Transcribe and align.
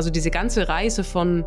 Also 0.00 0.08
diese 0.08 0.30
ganze 0.30 0.66
Reise 0.66 1.04
von 1.04 1.44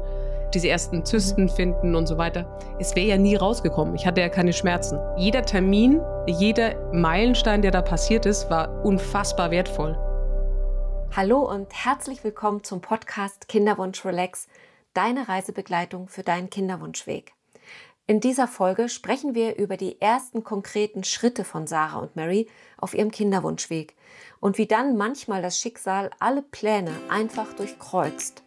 diese 0.53 0.69
ersten 0.69 1.03
Zysten 1.03 1.49
finden 1.49 1.96
und 1.96 2.05
so 2.05 2.19
weiter, 2.19 2.55
es 2.79 2.95
wäre 2.95 3.07
ja 3.07 3.17
nie 3.17 3.35
rausgekommen. 3.35 3.96
Ich 3.96 4.05
hatte 4.05 4.21
ja 4.21 4.29
keine 4.29 4.53
Schmerzen. 4.53 4.99
Jeder 5.17 5.41
Termin, 5.41 5.99
jeder 6.28 6.76
Meilenstein, 6.94 7.63
der 7.63 7.71
da 7.71 7.81
passiert 7.81 8.28
ist, 8.28 8.51
war 8.51 8.85
unfassbar 8.85 9.49
wertvoll. 9.49 9.97
Hallo 11.15 11.39
und 11.49 11.74
herzlich 11.74 12.24
willkommen 12.24 12.63
zum 12.63 12.79
Podcast 12.79 13.47
Kinderwunsch 13.47 14.05
Relax, 14.05 14.47
deine 14.94 15.28
Reisebegleitung 15.28 16.08
für 16.08 16.22
deinen 16.22 16.52
Kinderwunschweg. 16.52 17.34
In 18.05 18.20
dieser 18.20 18.48
Folge 18.48 18.88
sprechen 18.88 19.34
wir 19.34 19.55
über 19.55 19.77
die 19.77 19.99
ersten 19.99 20.44
konkreten 20.44 21.04
Schritte 21.04 21.44
von 21.44 21.66
Sarah 21.66 21.98
und 21.98 22.16
Mary 22.16 22.48
auf 22.77 22.94
ihrem 22.94 23.09
Kinderwunschweg 23.09 23.95
und 24.40 24.59
wie 24.59 24.67
dann 24.67 24.95
manchmal 24.95 25.41
das 25.41 25.58
Schicksal 25.58 26.12
alle 26.20 26.44
Pläne 26.44 26.91
einfach 27.09 27.54
durchkreuzt 27.54 28.43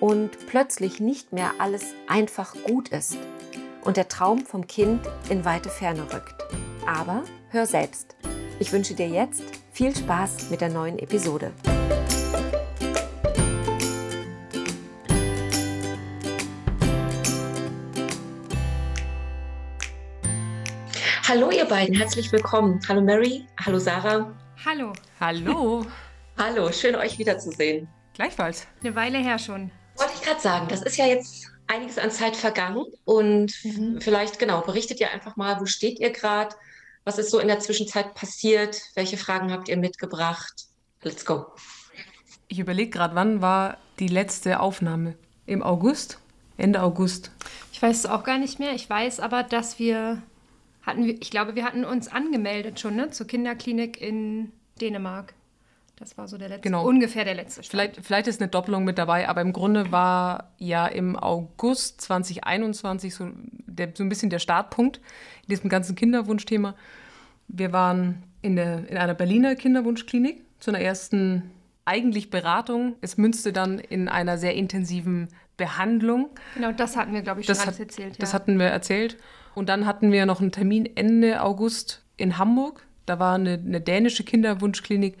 und 0.00 0.46
plötzlich 0.46 1.00
nicht 1.00 1.32
mehr 1.32 1.52
alles 1.58 1.94
einfach 2.06 2.54
gut 2.64 2.88
ist 2.90 3.16
und 3.82 3.96
der 3.96 4.08
Traum 4.08 4.44
vom 4.44 4.66
Kind 4.66 5.00
in 5.28 5.44
weite 5.44 5.68
Ferne 5.68 6.02
rückt. 6.02 6.34
Aber 6.86 7.22
hör 7.50 7.66
selbst. 7.66 8.16
Ich 8.58 8.72
wünsche 8.72 8.94
dir 8.94 9.08
jetzt 9.08 9.42
viel 9.72 9.94
Spaß 9.94 10.50
mit 10.50 10.60
der 10.60 10.68
neuen 10.68 10.98
Episode. 10.98 11.52
Hallo 21.28 21.50
ihr 21.50 21.66
beiden, 21.66 21.94
herzlich 21.94 22.32
willkommen. 22.32 22.80
Hallo 22.88 23.02
Mary, 23.02 23.44
hallo 23.64 23.78
Sarah. 23.78 24.34
Hallo. 24.64 24.92
Hallo. 25.20 25.84
Hallo, 26.38 26.70
schön 26.70 26.94
euch 26.94 27.18
wiederzusehen. 27.18 27.88
Gleichfalls. 28.14 28.66
Eine 28.80 28.94
Weile 28.94 29.18
her 29.18 29.38
schon. 29.38 29.72
Wollte 29.98 30.12
ich 30.14 30.22
gerade 30.22 30.40
sagen, 30.40 30.68
das 30.68 30.82
ist 30.82 30.96
ja 30.96 31.06
jetzt 31.06 31.50
einiges 31.66 31.98
an 31.98 32.10
Zeit 32.10 32.36
vergangen 32.36 32.84
und 33.04 33.52
mhm. 33.64 34.00
vielleicht 34.00 34.38
genau, 34.38 34.60
berichtet 34.60 35.00
ihr 35.00 35.10
einfach 35.10 35.36
mal, 35.36 35.60
wo 35.60 35.66
steht 35.66 35.98
ihr 35.98 36.10
gerade? 36.10 36.54
Was 37.04 37.18
ist 37.18 37.30
so 37.30 37.38
in 37.38 37.48
der 37.48 37.58
Zwischenzeit 37.58 38.14
passiert? 38.14 38.80
Welche 38.94 39.16
Fragen 39.16 39.50
habt 39.52 39.68
ihr 39.68 39.76
mitgebracht? 39.76 40.66
Let's 41.02 41.24
go. 41.24 41.46
Ich 42.48 42.58
überlege 42.58 42.90
gerade, 42.90 43.14
wann 43.14 43.42
war 43.42 43.78
die 43.98 44.08
letzte 44.08 44.60
Aufnahme? 44.60 45.14
Im 45.46 45.62
August? 45.62 46.18
Ende 46.56 46.82
August? 46.82 47.30
Ich 47.72 47.82
weiß 47.82 47.98
es 47.98 48.06
auch 48.06 48.24
gar 48.24 48.38
nicht 48.38 48.58
mehr. 48.58 48.74
Ich 48.74 48.88
weiß 48.88 49.20
aber, 49.20 49.42
dass 49.42 49.78
wir 49.78 50.22
hatten 50.82 51.04
wir, 51.04 51.14
ich 51.20 51.30
glaube, 51.30 51.54
wir 51.54 51.64
hatten 51.64 51.84
uns 51.84 52.08
angemeldet 52.08 52.80
schon, 52.80 52.96
ne, 52.96 53.10
zur 53.10 53.26
Kinderklinik 53.26 54.00
in 54.00 54.52
Dänemark. 54.80 55.34
Das 55.98 56.16
war 56.16 56.28
so 56.28 56.38
der 56.38 56.48
letzte, 56.48 56.62
genau. 56.62 56.86
ungefähr 56.86 57.24
der 57.24 57.34
letzte 57.34 57.62
Stand. 57.62 57.70
Vielleicht, 57.70 58.06
vielleicht 58.06 58.26
ist 58.28 58.40
eine 58.40 58.48
Doppelung 58.48 58.84
mit 58.84 58.98
dabei, 58.98 59.28
aber 59.28 59.40
im 59.40 59.52
Grunde 59.52 59.90
war 59.90 60.52
ja 60.58 60.86
im 60.86 61.16
August 61.16 62.00
2021 62.02 63.14
so, 63.14 63.30
der, 63.66 63.90
so 63.94 64.04
ein 64.04 64.08
bisschen 64.08 64.30
der 64.30 64.38
Startpunkt 64.38 64.98
in 65.42 65.48
diesem 65.48 65.68
ganzen 65.68 65.96
Kinderwunschthema. 65.96 66.74
Wir 67.48 67.72
waren 67.72 68.22
in, 68.42 68.56
der, 68.56 68.88
in 68.88 68.96
einer 68.96 69.14
Berliner 69.14 69.56
Kinderwunschklinik 69.56 70.44
zu 70.60 70.70
einer 70.70 70.80
ersten 70.80 71.50
eigentlich 71.84 72.30
Beratung. 72.30 72.94
Es 73.00 73.16
münzte 73.16 73.52
dann 73.52 73.78
in 73.78 74.08
einer 74.08 74.38
sehr 74.38 74.54
intensiven 74.54 75.28
Behandlung. 75.56 76.30
Genau, 76.54 76.70
das 76.70 76.96
hatten 76.96 77.12
wir, 77.12 77.22
glaube 77.22 77.40
ich, 77.40 77.46
schon 77.46 77.54
das 77.54 77.66
alles 77.66 77.74
hat, 77.74 77.86
erzählt. 77.86 78.12
Ja. 78.14 78.20
Das 78.20 78.34
hatten 78.34 78.58
wir 78.58 78.66
erzählt. 78.66 79.16
Und 79.54 79.68
dann 79.68 79.86
hatten 79.86 80.12
wir 80.12 80.26
noch 80.26 80.40
einen 80.40 80.52
Termin 80.52 80.86
Ende 80.94 81.42
August 81.42 82.04
in 82.16 82.38
Hamburg. 82.38 82.86
Da 83.06 83.18
war 83.18 83.34
eine, 83.34 83.54
eine 83.54 83.80
dänische 83.80 84.22
Kinderwunschklinik 84.22 85.16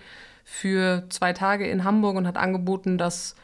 für 0.50 1.04
zwei 1.10 1.34
Tage 1.34 1.68
in 1.68 1.84
Hamburg 1.84 2.16
und 2.16 2.26
hat 2.26 2.38
angeboten, 2.38 2.96
dass 2.96 3.36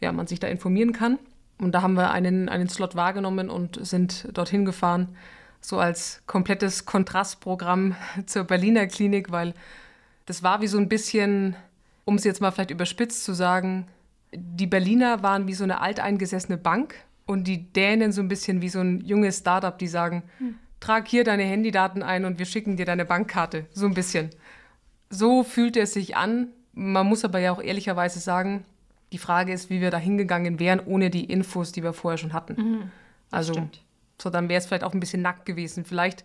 ja, 0.00 0.10
man 0.10 0.26
sich 0.26 0.40
da 0.40 0.48
informieren 0.48 0.92
kann. 0.92 1.18
Und 1.58 1.72
da 1.72 1.82
haben 1.82 1.94
wir 1.94 2.10
einen, 2.10 2.48
einen 2.48 2.68
Slot 2.68 2.96
wahrgenommen 2.96 3.48
und 3.48 3.78
sind 3.86 4.28
dorthin 4.36 4.64
gefahren, 4.64 5.16
so 5.60 5.78
als 5.78 6.20
komplettes 6.26 6.84
Kontrastprogramm 6.84 7.94
zur 8.26 8.42
Berliner 8.44 8.88
Klinik, 8.88 9.30
weil 9.30 9.54
das 10.26 10.42
war 10.42 10.60
wie 10.60 10.66
so 10.66 10.78
ein 10.78 10.88
bisschen, 10.88 11.54
um 12.04 12.16
es 12.16 12.24
jetzt 12.24 12.40
mal 12.40 12.50
vielleicht 12.50 12.72
überspitzt 12.72 13.24
zu 13.24 13.34
sagen, 13.34 13.86
die 14.34 14.66
Berliner 14.66 15.22
waren 15.22 15.46
wie 15.46 15.54
so 15.54 15.64
eine 15.64 15.80
alteingesessene 15.80 16.58
Bank 16.58 16.96
und 17.24 17.44
die 17.44 17.72
Dänen 17.72 18.10
so 18.10 18.20
ein 18.20 18.28
bisschen 18.28 18.60
wie 18.62 18.68
so 18.68 18.80
ein 18.80 19.00
junges 19.00 19.38
Startup, 19.38 19.78
die 19.78 19.88
sagen, 19.88 20.24
hm. 20.38 20.56
trag 20.80 21.06
hier 21.06 21.22
deine 21.22 21.44
Handydaten 21.44 22.02
ein 22.02 22.24
und 22.24 22.38
wir 22.38 22.46
schicken 22.46 22.76
dir 22.76 22.84
deine 22.84 23.04
Bankkarte. 23.04 23.66
So 23.72 23.86
ein 23.86 23.94
bisschen. 23.94 24.30
So 25.10 25.42
fühlt 25.42 25.76
es 25.76 25.94
sich 25.94 26.16
an. 26.16 26.48
Man 26.72 27.06
muss 27.06 27.24
aber 27.24 27.38
ja 27.38 27.52
auch 27.52 27.62
ehrlicherweise 27.62 28.20
sagen, 28.20 28.64
die 29.12 29.18
Frage 29.18 29.52
ist, 29.52 29.70
wie 29.70 29.80
wir 29.80 29.90
da 29.90 29.98
hingegangen 29.98 30.60
wären, 30.60 30.80
ohne 30.80 31.10
die 31.10 31.24
Infos, 31.24 31.72
die 31.72 31.82
wir 31.82 31.92
vorher 31.92 32.18
schon 32.18 32.32
hatten. 32.32 32.54
Mhm, 32.54 32.90
also, 33.30 33.54
stimmt. 33.54 33.82
so 34.20 34.30
dann 34.30 34.48
wäre 34.48 34.58
es 34.58 34.66
vielleicht 34.66 34.84
auch 34.84 34.92
ein 34.92 35.00
bisschen 35.00 35.22
nackt 35.22 35.46
gewesen. 35.46 35.84
Vielleicht 35.84 36.24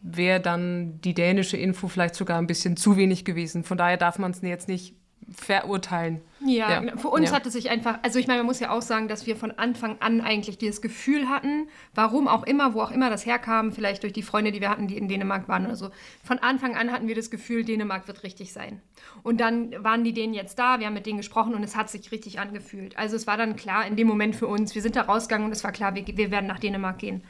wäre 0.00 0.40
dann 0.40 1.00
die 1.00 1.14
dänische 1.14 1.56
Info 1.56 1.86
vielleicht 1.88 2.16
sogar 2.16 2.38
ein 2.38 2.48
bisschen 2.48 2.76
zu 2.76 2.96
wenig 2.96 3.24
gewesen. 3.24 3.62
Von 3.62 3.78
daher 3.78 3.96
darf 3.96 4.18
man 4.18 4.32
es 4.32 4.42
jetzt 4.42 4.68
nicht 4.68 4.94
verurteilen. 5.30 6.20
Ja, 6.44 6.82
ja. 6.82 6.96
für 6.96 7.08
uns 7.08 7.30
ja. 7.30 7.36
hat 7.36 7.46
es 7.46 7.52
sich 7.52 7.70
einfach, 7.70 7.98
also 8.02 8.18
ich 8.18 8.26
meine, 8.26 8.40
man 8.40 8.46
muss 8.46 8.60
ja 8.60 8.70
auch 8.70 8.82
sagen, 8.82 9.08
dass 9.08 9.26
wir 9.26 9.36
von 9.36 9.52
Anfang 9.52 9.96
an 10.00 10.20
eigentlich 10.20 10.58
dieses 10.58 10.82
Gefühl 10.82 11.28
hatten, 11.28 11.68
warum 11.94 12.28
auch 12.28 12.42
immer, 12.42 12.74
wo 12.74 12.80
auch 12.80 12.90
immer 12.90 13.10
das 13.10 13.24
herkam, 13.24 13.72
vielleicht 13.72 14.02
durch 14.02 14.12
die 14.12 14.22
Freunde, 14.22 14.52
die 14.52 14.60
wir 14.60 14.70
hatten, 14.70 14.88
die 14.88 14.96
in 14.96 15.08
Dänemark 15.08 15.48
waren 15.48 15.66
oder 15.66 15.76
so. 15.76 15.90
Von 16.24 16.38
Anfang 16.38 16.76
an 16.76 16.90
hatten 16.90 17.08
wir 17.08 17.14
das 17.14 17.30
Gefühl, 17.30 17.64
Dänemark 17.64 18.08
wird 18.08 18.22
richtig 18.24 18.52
sein. 18.52 18.80
Und 19.22 19.40
dann 19.40 19.72
waren 19.84 20.04
die 20.04 20.12
denen 20.12 20.34
jetzt 20.34 20.58
da, 20.58 20.80
wir 20.80 20.86
haben 20.86 20.94
mit 20.94 21.06
denen 21.06 21.18
gesprochen 21.18 21.54
und 21.54 21.62
es 21.62 21.76
hat 21.76 21.88
sich 21.88 22.10
richtig 22.10 22.40
angefühlt. 22.40 22.96
Also 22.98 23.16
es 23.16 23.26
war 23.26 23.36
dann 23.36 23.56
klar 23.56 23.86
in 23.86 23.96
dem 23.96 24.06
Moment 24.06 24.34
für 24.36 24.46
uns, 24.46 24.74
wir 24.74 24.82
sind 24.82 24.96
da 24.96 25.02
rausgegangen 25.02 25.46
und 25.46 25.52
es 25.52 25.62
war 25.64 25.72
klar, 25.72 25.94
wir, 25.94 26.04
wir 26.06 26.30
werden 26.30 26.46
nach 26.46 26.58
Dänemark 26.58 26.98
gehen. 26.98 27.22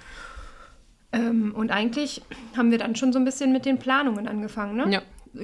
Ähm, 1.13 1.55
und 1.55 1.71
eigentlich 1.71 2.23
haben 2.57 2.71
wir 2.71 2.79
dann 2.79 2.97
schon 2.97 3.13
so 3.13 3.19
ein 3.19 3.25
bisschen 3.25 3.53
mit 3.53 3.67
den 3.67 3.79
Planungen 3.79 4.27
angefangen, 4.27 4.77
ne? 4.77 4.91
Ja, 4.91 5.03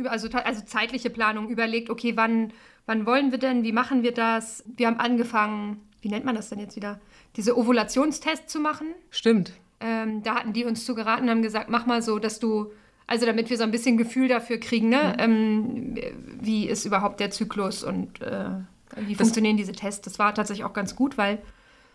also, 0.08 0.28
also 0.28 0.64
zeitliche 0.64 1.10
Planung 1.10 1.48
überlegt, 1.48 1.90
okay, 1.90 2.16
wann, 2.16 2.52
wann 2.86 3.06
wollen 3.06 3.30
wir 3.30 3.38
denn, 3.38 3.62
wie 3.62 3.72
machen 3.72 4.02
wir 4.02 4.12
das? 4.12 4.64
Wir 4.76 4.86
haben 4.86 5.00
angefangen, 5.00 5.80
wie 6.00 6.08
nennt 6.08 6.24
man 6.24 6.34
das 6.34 6.48
denn 6.48 6.58
jetzt 6.58 6.76
wieder? 6.76 7.00
Diese 7.36 7.56
Ovulationstests 7.56 8.52
zu 8.52 8.60
machen. 8.60 8.88
Stimmt. 9.10 9.52
Ähm, 9.80 10.22
da 10.22 10.36
hatten 10.36 10.52
die 10.52 10.64
uns 10.64 10.84
zu 10.84 10.94
geraten 10.94 11.24
und 11.24 11.30
haben 11.30 11.42
gesagt, 11.42 11.70
mach 11.70 11.86
mal 11.86 12.02
so, 12.02 12.18
dass 12.18 12.40
du, 12.40 12.72
also 13.06 13.26
damit 13.26 13.50
wir 13.50 13.56
so 13.56 13.62
ein 13.62 13.70
bisschen 13.70 13.96
Gefühl 13.96 14.28
dafür 14.28 14.58
kriegen, 14.58 14.88
ne? 14.88 15.14
Mhm. 15.16 15.20
Ähm, 15.20 15.94
wie 16.40 16.66
ist 16.68 16.84
überhaupt 16.84 17.20
der 17.20 17.30
Zyklus 17.30 17.84
und 17.84 18.20
äh, 18.20 18.50
wie 18.96 19.12
das, 19.12 19.18
funktionieren 19.18 19.56
diese 19.56 19.72
Tests. 19.72 20.02
Das 20.02 20.18
war 20.18 20.34
tatsächlich 20.34 20.64
auch 20.64 20.72
ganz 20.72 20.96
gut, 20.96 21.18
weil. 21.18 21.38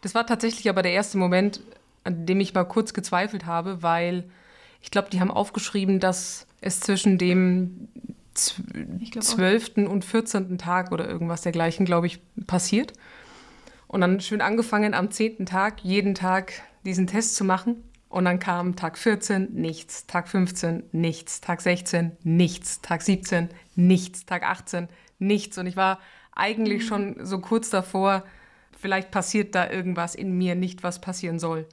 Das 0.02 0.16
war 0.16 0.26
tatsächlich 0.26 0.70
aber 0.70 0.82
der 0.82 0.94
erste 0.94 1.18
Moment, 1.18 1.62
an 2.04 2.26
dem 2.26 2.40
ich 2.40 2.54
mal 2.54 2.66
kurz 2.66 2.94
gezweifelt 2.94 3.46
habe, 3.46 3.82
weil 3.82 4.26
ich 4.84 4.92
glaube, 4.92 5.10
die 5.10 5.20
haben 5.20 5.32
aufgeschrieben, 5.32 6.00
dass 6.00 6.46
es 6.62 6.82
zwischen 6.82 7.18
dem 7.18 7.88
zwölften 8.36 9.88
und 9.88 10.04
14. 10.04 10.58
Tag 10.58 10.92
oder 10.92 11.08
irgendwas 11.08 11.42
dergleichen, 11.42 11.86
glaube 11.86 12.08
ich, 12.08 12.20
passiert. 12.46 12.94
Und 13.88 14.02
dann 14.02 14.20
schön 14.20 14.42
angefangen 14.42 14.94
am 14.94 15.10
zehnten 15.10 15.46
Tag, 15.46 15.82
jeden 15.84 16.16
Tag 16.16 16.54
diesen 16.86 17.08
Test 17.08 17.36
zu 17.36 17.46
machen. 17.46 17.84
Und 18.10 18.26
dann 18.26 18.40
kam 18.40 18.76
Tag 18.76 18.98
14 18.98 19.54
nichts, 19.54 20.06
Tag 20.06 20.28
15 20.28 20.84
nichts, 20.92 21.42
Tag 21.42 21.62
16 21.62 22.12
nichts, 22.24 22.82
Tag 22.82 23.02
17 23.02 23.50
nichts, 23.76 24.26
Tag 24.26 24.44
18 24.44 24.90
nichts. 25.18 25.58
Und 25.58 25.66
ich 25.66 25.78
war 25.78 26.00
eigentlich 26.34 26.84
mhm. 26.84 26.88
schon 26.88 27.26
so 27.26 27.40
kurz 27.40 27.70
davor, 27.70 28.24
vielleicht 28.78 29.12
passiert 29.12 29.56
da 29.56 29.70
irgendwas 29.70 30.14
in 30.14 30.38
mir, 30.38 30.56
nicht 30.56 30.84
was 30.84 31.00
passieren 31.00 31.40
soll. 31.40 31.68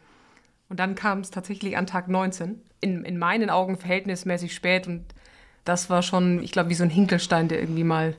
Und 0.70 0.80
dann 0.80 0.94
kam 0.94 1.20
es 1.20 1.30
tatsächlich 1.30 1.76
an 1.76 1.86
Tag 1.86 2.08
19. 2.08 2.62
In, 2.80 3.04
in 3.04 3.18
meinen 3.18 3.50
Augen 3.50 3.76
verhältnismäßig 3.76 4.54
spät. 4.54 4.86
Und 4.86 5.04
das 5.64 5.90
war 5.90 6.00
schon, 6.00 6.42
ich 6.42 6.52
glaube, 6.52 6.70
wie 6.70 6.74
so 6.74 6.84
ein 6.84 6.90
Hinkelstein, 6.90 7.48
der 7.48 7.60
irgendwie 7.60 7.84
mal 7.84 8.16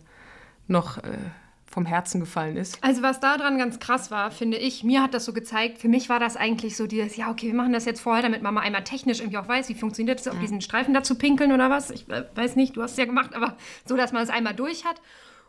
noch 0.67 0.99
äh, 0.99 1.17
vom 1.65 1.85
Herzen 1.85 2.19
gefallen 2.19 2.57
ist. 2.57 2.77
Also 2.83 3.01
was 3.01 3.19
daran 3.21 3.57
ganz 3.57 3.79
krass 3.79 4.11
war, 4.11 4.29
finde 4.29 4.57
ich, 4.57 4.83
mir 4.83 5.01
hat 5.01 5.13
das 5.13 5.25
so 5.25 5.33
gezeigt, 5.33 5.79
für 5.79 5.87
mich 5.87 6.09
war 6.09 6.19
das 6.19 6.35
eigentlich 6.35 6.75
so 6.75 6.85
dieses, 6.85 7.15
ja, 7.15 7.31
okay, 7.31 7.47
wir 7.47 7.55
machen 7.55 7.73
das 7.73 7.85
jetzt 7.85 8.01
vorher, 8.01 8.21
damit 8.21 8.41
Mama 8.43 8.59
einmal 8.59 8.83
technisch 8.83 9.21
irgendwie 9.21 9.37
auch 9.37 9.47
weiß, 9.47 9.69
wie 9.69 9.75
funktioniert 9.75 10.19
es, 10.19 10.31
mhm. 10.31 10.39
diesen 10.41 10.61
Streifen 10.61 10.93
dazu 10.93 11.15
pinkeln 11.15 11.53
oder 11.53 11.69
was. 11.69 11.89
Ich 11.89 12.09
äh, 12.09 12.25
weiß 12.35 12.57
nicht, 12.57 12.75
du 12.75 12.83
hast 12.83 12.91
es 12.91 12.97
ja 12.97 13.05
gemacht, 13.05 13.33
aber 13.33 13.55
so, 13.85 13.95
dass 13.95 14.11
man 14.11 14.21
es 14.21 14.29
einmal 14.29 14.53
durch 14.53 14.85
hat. 14.85 15.01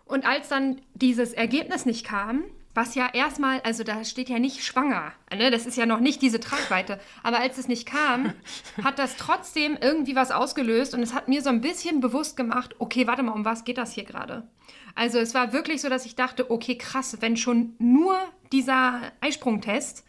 Und 0.04 0.24
als 0.24 0.48
dann 0.48 0.80
dieses 0.94 1.32
Ergebnis 1.32 1.84
nicht 1.84 2.06
kam, 2.06 2.44
was 2.74 2.94
ja 2.94 3.08
erstmal, 3.12 3.60
also 3.60 3.84
da 3.84 4.04
steht 4.04 4.28
ja 4.28 4.38
nicht 4.38 4.64
schwanger, 4.64 5.12
ne? 5.34 5.50
das 5.50 5.66
ist 5.66 5.76
ja 5.76 5.84
noch 5.84 6.00
nicht 6.00 6.22
diese 6.22 6.40
Tragweite. 6.40 6.98
Aber 7.22 7.38
als 7.38 7.58
es 7.58 7.68
nicht 7.68 7.86
kam, 7.86 8.32
hat 8.82 8.98
das 8.98 9.16
trotzdem 9.16 9.76
irgendwie 9.80 10.16
was 10.16 10.30
ausgelöst 10.30 10.94
und 10.94 11.02
es 11.02 11.12
hat 11.12 11.28
mir 11.28 11.42
so 11.42 11.50
ein 11.50 11.60
bisschen 11.60 12.00
bewusst 12.00 12.36
gemacht, 12.36 12.74
okay, 12.78 13.06
warte 13.06 13.22
mal, 13.22 13.32
um 13.32 13.44
was 13.44 13.64
geht 13.64 13.78
das 13.78 13.92
hier 13.92 14.04
gerade? 14.04 14.48
Also 14.94 15.18
es 15.18 15.34
war 15.34 15.52
wirklich 15.52 15.80
so, 15.80 15.88
dass 15.88 16.06
ich 16.06 16.16
dachte, 16.16 16.50
okay, 16.50 16.76
krass, 16.76 17.16
wenn 17.20 17.36
schon 17.36 17.74
nur 17.78 18.18
dieser 18.52 19.00
Eisprungtest 19.20 20.04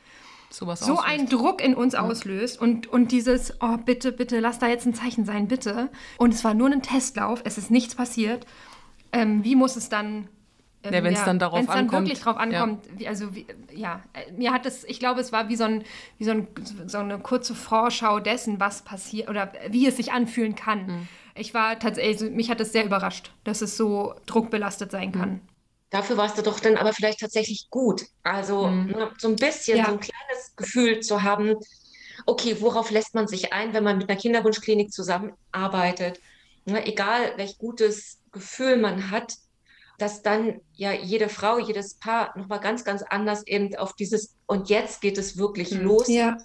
so 0.50 0.94
auslöst. 0.94 1.04
einen 1.08 1.30
Druck 1.30 1.64
in 1.64 1.74
uns 1.74 1.96
auslöst 1.96 2.62
und, 2.62 2.88
und 2.88 3.12
dieses, 3.12 3.56
oh, 3.60 3.78
bitte, 3.78 4.12
bitte, 4.12 4.40
lass 4.40 4.60
da 4.60 4.68
jetzt 4.68 4.86
ein 4.86 4.94
Zeichen 4.94 5.26
sein, 5.26 5.48
bitte. 5.48 5.90
Und 6.18 6.34
es 6.34 6.44
war 6.44 6.54
nur 6.54 6.70
ein 6.70 6.84
Testlauf, 6.84 7.42
es 7.44 7.58
ist 7.58 7.72
nichts 7.72 7.96
passiert. 7.96 8.46
Ähm, 9.12 9.44
wie 9.44 9.56
muss 9.56 9.76
es 9.76 9.90
dann 9.90 10.28
ähm, 10.84 10.94
ja, 10.94 11.04
wenn 11.04 11.14
es 11.14 11.20
ja, 11.20 11.26
dann 11.26 11.40
darauf 11.40 11.60
wenn's 11.60 11.70
ankommt. 11.70 11.94
dann 11.94 12.06
wirklich 12.06 12.20
drauf 12.20 12.38
ankommt, 12.38 12.86
ja. 12.86 13.00
Wie, 13.00 13.08
also 13.08 13.36
wie, 13.36 13.46
ja, 13.74 14.02
mir 14.36 14.52
hat 14.52 14.66
es, 14.66 14.84
ich 14.84 15.00
glaube, 15.00 15.22
es 15.22 15.32
war 15.32 15.50
wie 15.50 15.56
so, 15.56 15.64
ein, 15.64 15.84
wie 16.18 16.26
so, 16.26 16.32
ein, 16.32 16.48
so 16.88 16.98
eine 16.98 17.20
kurze 17.20 17.56
Vorschau 17.56 18.20
dessen, 18.20 18.60
was 18.60 18.84
passiert 18.84 19.30
oder 19.30 19.52
wie 19.70 19.88
es 19.88 19.98
sich 19.98 20.12
anfühlen 20.12 20.56
kann. 20.56 20.86
Mhm. 20.86 21.08
Ich 21.36 21.54
war 21.54 21.80
tatsächlich, 21.80 22.22
also 22.22 22.36
mich 22.36 22.50
hat 22.50 22.60
es 22.60 22.72
sehr 22.72 22.86
überrascht, 22.86 23.32
dass 23.44 23.62
es 23.62 23.78
so 23.78 24.14
druckbelastet 24.26 24.92
sein 24.92 25.12
kann. 25.12 25.30
Mhm. 25.30 25.42
Dafür 25.90 26.18
warst 26.18 26.38
du 26.38 26.42
doch 26.42 26.60
dann 26.60 26.76
aber 26.76 26.92
vielleicht 26.92 27.20
tatsächlich 27.20 27.68
gut. 27.70 28.04
Also 28.24 28.68
mhm. 28.68 28.88
Ne, 28.88 29.12
so 29.18 29.30
ein 29.30 29.36
bisschen, 29.36 29.78
so 29.86 29.92
ein 29.92 30.00
kleines 30.00 30.56
Gefühl 30.56 31.00
zu 31.02 31.24
haben, 31.24 31.56
okay, 32.26 32.58
worauf 32.60 32.92
lässt 32.92 33.16
man 33.16 33.28
sich 33.28 33.54
ein, 33.54 33.74
wenn 33.74 33.84
man 33.84 34.00
mit 34.00 34.10
einer 34.10 34.20
Kinderwunschklinik 34.20 34.92
zusammenarbeitet? 34.92 36.20
Ne, 36.66 36.86
egal, 36.88 37.34
welch 37.38 37.58
gutes 37.58 38.20
Gefühl 38.32 38.78
man 38.78 39.12
hat, 39.12 39.36
dass 40.04 40.22
dann 40.22 40.60
ja 40.74 40.92
jede 40.92 41.30
Frau, 41.30 41.58
jedes 41.58 41.94
Paar 41.94 42.38
nochmal 42.38 42.60
ganz, 42.60 42.84
ganz 42.84 43.04
anders 43.04 43.48
eben 43.48 43.74
auf 43.78 43.94
dieses 43.96 44.36
und 44.48 44.68
jetzt 44.68 45.00
geht 45.00 45.18
es 45.18 45.38
wirklich 45.38 45.72
mhm. 45.72 45.84
los. 45.84 46.10
Ja. 46.10 46.38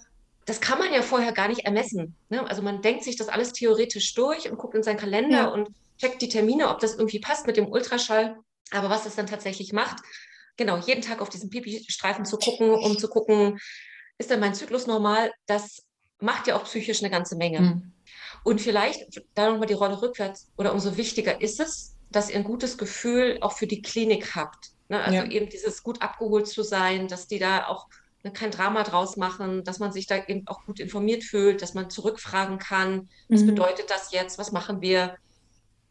Das 0.45 0.61
kann 0.61 0.79
man 0.79 0.93
ja 0.93 1.01
vorher 1.01 1.33
gar 1.33 1.49
nicht 1.49 1.65
ermessen. 1.65 2.15
Ne? 2.29 2.49
Also 2.49 2.61
man 2.61 2.81
denkt 2.81 3.03
sich 3.03 3.17
das 3.17 3.27
alles 3.27 3.51
theoretisch 3.51 4.13
durch 4.13 4.49
und 4.49 4.57
guckt 4.57 4.75
in 4.75 4.83
seinen 4.83 4.95
Kalender 4.95 5.37
ja. 5.37 5.47
und 5.49 5.67
checkt 5.97 6.21
die 6.21 6.29
Termine, 6.29 6.69
ob 6.69 6.79
das 6.79 6.95
irgendwie 6.95 7.19
passt 7.19 7.47
mit 7.47 7.57
dem 7.57 7.67
Ultraschall. 7.67 8.37
Aber 8.71 8.89
was 8.89 9.03
das 9.03 9.17
dann 9.17 9.27
tatsächlich 9.27 9.73
macht, 9.73 9.97
genau, 10.55 10.77
jeden 10.77 11.01
Tag 11.01 11.21
auf 11.21 11.27
diesen 11.27 11.49
Pipi-Streifen 11.49 12.23
zu 12.23 12.37
gucken, 12.37 12.69
um 12.69 12.97
zu 12.97 13.09
gucken, 13.09 13.59
ist 14.17 14.31
dann 14.31 14.39
mein 14.39 14.55
Zyklus 14.55 14.87
normal, 14.87 15.33
das 15.47 15.83
macht 16.21 16.47
ja 16.47 16.55
auch 16.55 16.63
psychisch 16.63 17.01
eine 17.01 17.09
ganze 17.09 17.35
Menge. 17.35 17.59
Mhm. 17.59 17.91
Und 18.45 18.61
vielleicht 18.61 19.21
da 19.35 19.51
nochmal 19.51 19.67
die 19.67 19.73
Rolle 19.73 20.01
rückwärts 20.01 20.47
oder 20.57 20.71
umso 20.71 20.95
wichtiger 20.95 21.41
ist 21.41 21.59
es, 21.59 21.97
dass 22.11 22.29
ihr 22.29 22.35
ein 22.35 22.43
gutes 22.43 22.77
Gefühl 22.77 23.37
auch 23.41 23.53
für 23.53 23.67
die 23.67 23.81
Klinik 23.81 24.35
habt. 24.35 24.71
Ne? 24.89 24.99
Also 25.01 25.17
ja. 25.17 25.25
eben 25.25 25.49
dieses 25.49 25.83
gut 25.83 26.01
abgeholt 26.01 26.47
zu 26.47 26.63
sein, 26.63 27.07
dass 27.07 27.27
die 27.27 27.39
da 27.39 27.67
auch 27.67 27.87
ne, 28.23 28.31
kein 28.31 28.51
Drama 28.51 28.83
draus 28.83 29.17
machen, 29.17 29.63
dass 29.63 29.79
man 29.79 29.91
sich 29.91 30.07
da 30.07 30.17
eben 30.25 30.47
auch 30.47 30.65
gut 30.65 30.79
informiert 30.79 31.23
fühlt, 31.23 31.61
dass 31.61 31.73
man 31.73 31.89
zurückfragen 31.89 32.57
kann, 32.57 33.09
was 33.29 33.41
mhm. 33.41 33.47
bedeutet 33.47 33.89
das 33.89 34.11
jetzt, 34.11 34.37
was 34.37 34.51
machen 34.51 34.81
wir. 34.81 35.15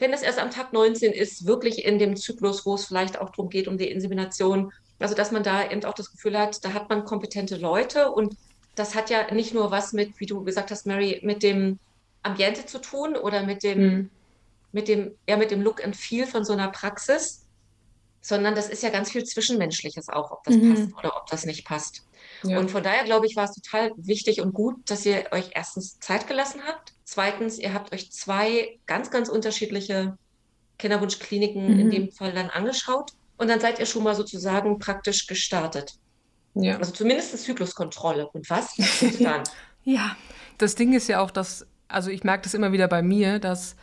Wenn 0.00 0.12
es 0.12 0.22
erst 0.22 0.38
am 0.38 0.50
Tag 0.50 0.72
19 0.72 1.12
ist, 1.12 1.46
wirklich 1.46 1.84
in 1.84 1.98
dem 1.98 2.16
Zyklus, 2.16 2.64
wo 2.66 2.74
es 2.74 2.86
vielleicht 2.86 3.18
auch 3.20 3.30
darum 3.30 3.48
geht, 3.48 3.66
um 3.66 3.78
die 3.78 3.90
Insemination, 3.90 4.72
also 5.00 5.14
dass 5.14 5.32
man 5.32 5.42
da 5.42 5.68
eben 5.70 5.84
auch 5.84 5.94
das 5.94 6.10
Gefühl 6.10 6.38
hat, 6.38 6.64
da 6.64 6.72
hat 6.72 6.88
man 6.88 7.04
kompetente 7.04 7.56
Leute 7.56 8.10
und 8.10 8.36
das 8.74 8.94
hat 8.94 9.10
ja 9.10 9.32
nicht 9.32 9.54
nur 9.54 9.72
was 9.72 9.92
mit, 9.92 10.20
wie 10.20 10.26
du 10.26 10.44
gesagt 10.44 10.70
hast, 10.70 10.86
Mary, 10.86 11.20
mit 11.24 11.42
dem 11.42 11.80
Ambiente 12.22 12.66
zu 12.66 12.80
tun 12.80 13.16
oder 13.16 13.44
mit 13.44 13.64
dem, 13.64 13.80
mhm 13.80 14.10
mit 14.72 14.88
dem, 14.88 15.12
eher 15.26 15.36
mit 15.36 15.50
dem 15.50 15.62
Look 15.62 15.84
and 15.84 15.96
Feel 15.96 16.26
von 16.26 16.44
so 16.44 16.52
einer 16.52 16.68
Praxis, 16.68 17.46
sondern 18.20 18.54
das 18.54 18.68
ist 18.68 18.82
ja 18.82 18.90
ganz 18.90 19.10
viel 19.10 19.24
Zwischenmenschliches 19.24 20.08
auch, 20.08 20.30
ob 20.30 20.44
das 20.44 20.56
mhm. 20.56 20.74
passt 20.74 20.96
oder 20.98 21.16
ob 21.16 21.26
das 21.26 21.46
nicht 21.46 21.64
passt. 21.64 22.02
Ja. 22.42 22.58
Und 22.58 22.70
von 22.70 22.82
daher 22.82 23.04
glaube 23.04 23.26
ich, 23.26 23.36
war 23.36 23.44
es 23.44 23.54
total 23.54 23.92
wichtig 23.96 24.40
und 24.40 24.52
gut, 24.52 24.76
dass 24.90 25.06
ihr 25.06 25.26
euch 25.32 25.50
erstens 25.54 25.98
Zeit 25.98 26.26
gelassen 26.28 26.60
habt. 26.66 26.92
Zweitens, 27.04 27.58
ihr 27.58 27.72
habt 27.72 27.92
euch 27.92 28.12
zwei 28.12 28.78
ganz, 28.86 29.10
ganz 29.10 29.28
unterschiedliche 29.28 30.16
Kinderwunschkliniken 30.78 31.74
mhm. 31.74 31.80
in 31.80 31.90
dem 31.90 32.12
Fall 32.12 32.32
dann 32.32 32.50
angeschaut. 32.50 33.12
Und 33.36 33.48
dann 33.48 33.60
seid 33.60 33.78
ihr 33.78 33.86
schon 33.86 34.02
mal 34.02 34.14
sozusagen 34.14 34.78
praktisch 34.78 35.26
gestartet. 35.26 35.94
Ja. 36.54 36.78
Also 36.78 36.92
zumindest 36.92 37.32
eine 37.32 37.40
Zykluskontrolle. 37.40 38.28
Und 38.28 38.48
was 38.50 38.74
dann? 39.20 39.42
ja. 39.84 40.16
Das 40.58 40.74
Ding 40.74 40.92
ist 40.92 41.08
ja 41.08 41.20
auch, 41.20 41.30
dass, 41.30 41.66
also 41.86 42.10
ich 42.10 42.24
merke 42.24 42.42
das 42.42 42.54
immer 42.54 42.72
wieder 42.72 42.88
bei 42.88 43.00
mir, 43.00 43.38
dass 43.38 43.76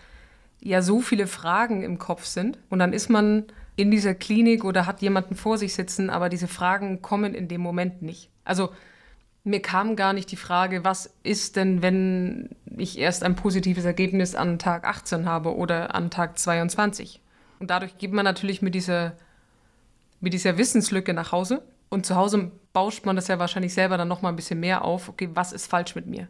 ja 0.61 0.81
so 0.81 1.01
viele 1.01 1.27
Fragen 1.27 1.83
im 1.83 1.99
Kopf 1.99 2.25
sind. 2.25 2.57
Und 2.69 2.79
dann 2.79 2.93
ist 2.93 3.09
man 3.09 3.45
in 3.75 3.91
dieser 3.91 4.15
Klinik 4.15 4.63
oder 4.63 4.85
hat 4.85 5.01
jemanden 5.01 5.35
vor 5.35 5.57
sich 5.57 5.73
sitzen, 5.73 6.09
aber 6.09 6.29
diese 6.29 6.47
Fragen 6.47 7.01
kommen 7.01 7.33
in 7.33 7.47
dem 7.47 7.61
Moment 7.61 8.01
nicht. 8.01 8.29
Also 8.43 8.71
mir 9.43 9.61
kam 9.61 9.95
gar 9.95 10.13
nicht 10.13 10.31
die 10.31 10.37
Frage, 10.37 10.83
was 10.83 11.13
ist 11.23 11.55
denn, 11.55 11.81
wenn 11.81 12.49
ich 12.77 12.97
erst 12.97 13.23
ein 13.23 13.35
positives 13.35 13.85
Ergebnis 13.85 14.33
an 14.33 14.57
Tag 14.57 14.85
18 14.85 15.27
habe 15.27 15.55
oder 15.55 15.93
an 15.93 16.09
Tag 16.09 16.39
22? 16.39 17.21
Und 17.59 17.69
dadurch 17.69 17.97
geht 17.97 18.11
man 18.11 18.25
natürlich 18.25 18.61
mit 18.61 18.75
dieser, 18.75 19.13
mit 20.19 20.33
dieser 20.33 20.57
Wissenslücke 20.57 21.13
nach 21.13 21.31
Hause. 21.31 21.61
Und 21.89 22.05
zu 22.05 22.15
Hause 22.15 22.51
bauscht 22.73 23.05
man 23.05 23.15
das 23.15 23.27
ja 23.27 23.37
wahrscheinlich 23.39 23.73
selber 23.73 23.97
dann 23.97 24.07
nochmal 24.07 24.33
ein 24.33 24.35
bisschen 24.35 24.59
mehr 24.59 24.83
auf. 24.83 25.09
Okay, 25.09 25.29
was 25.33 25.53
ist 25.53 25.67
falsch 25.67 25.95
mit 25.95 26.07
mir? 26.07 26.27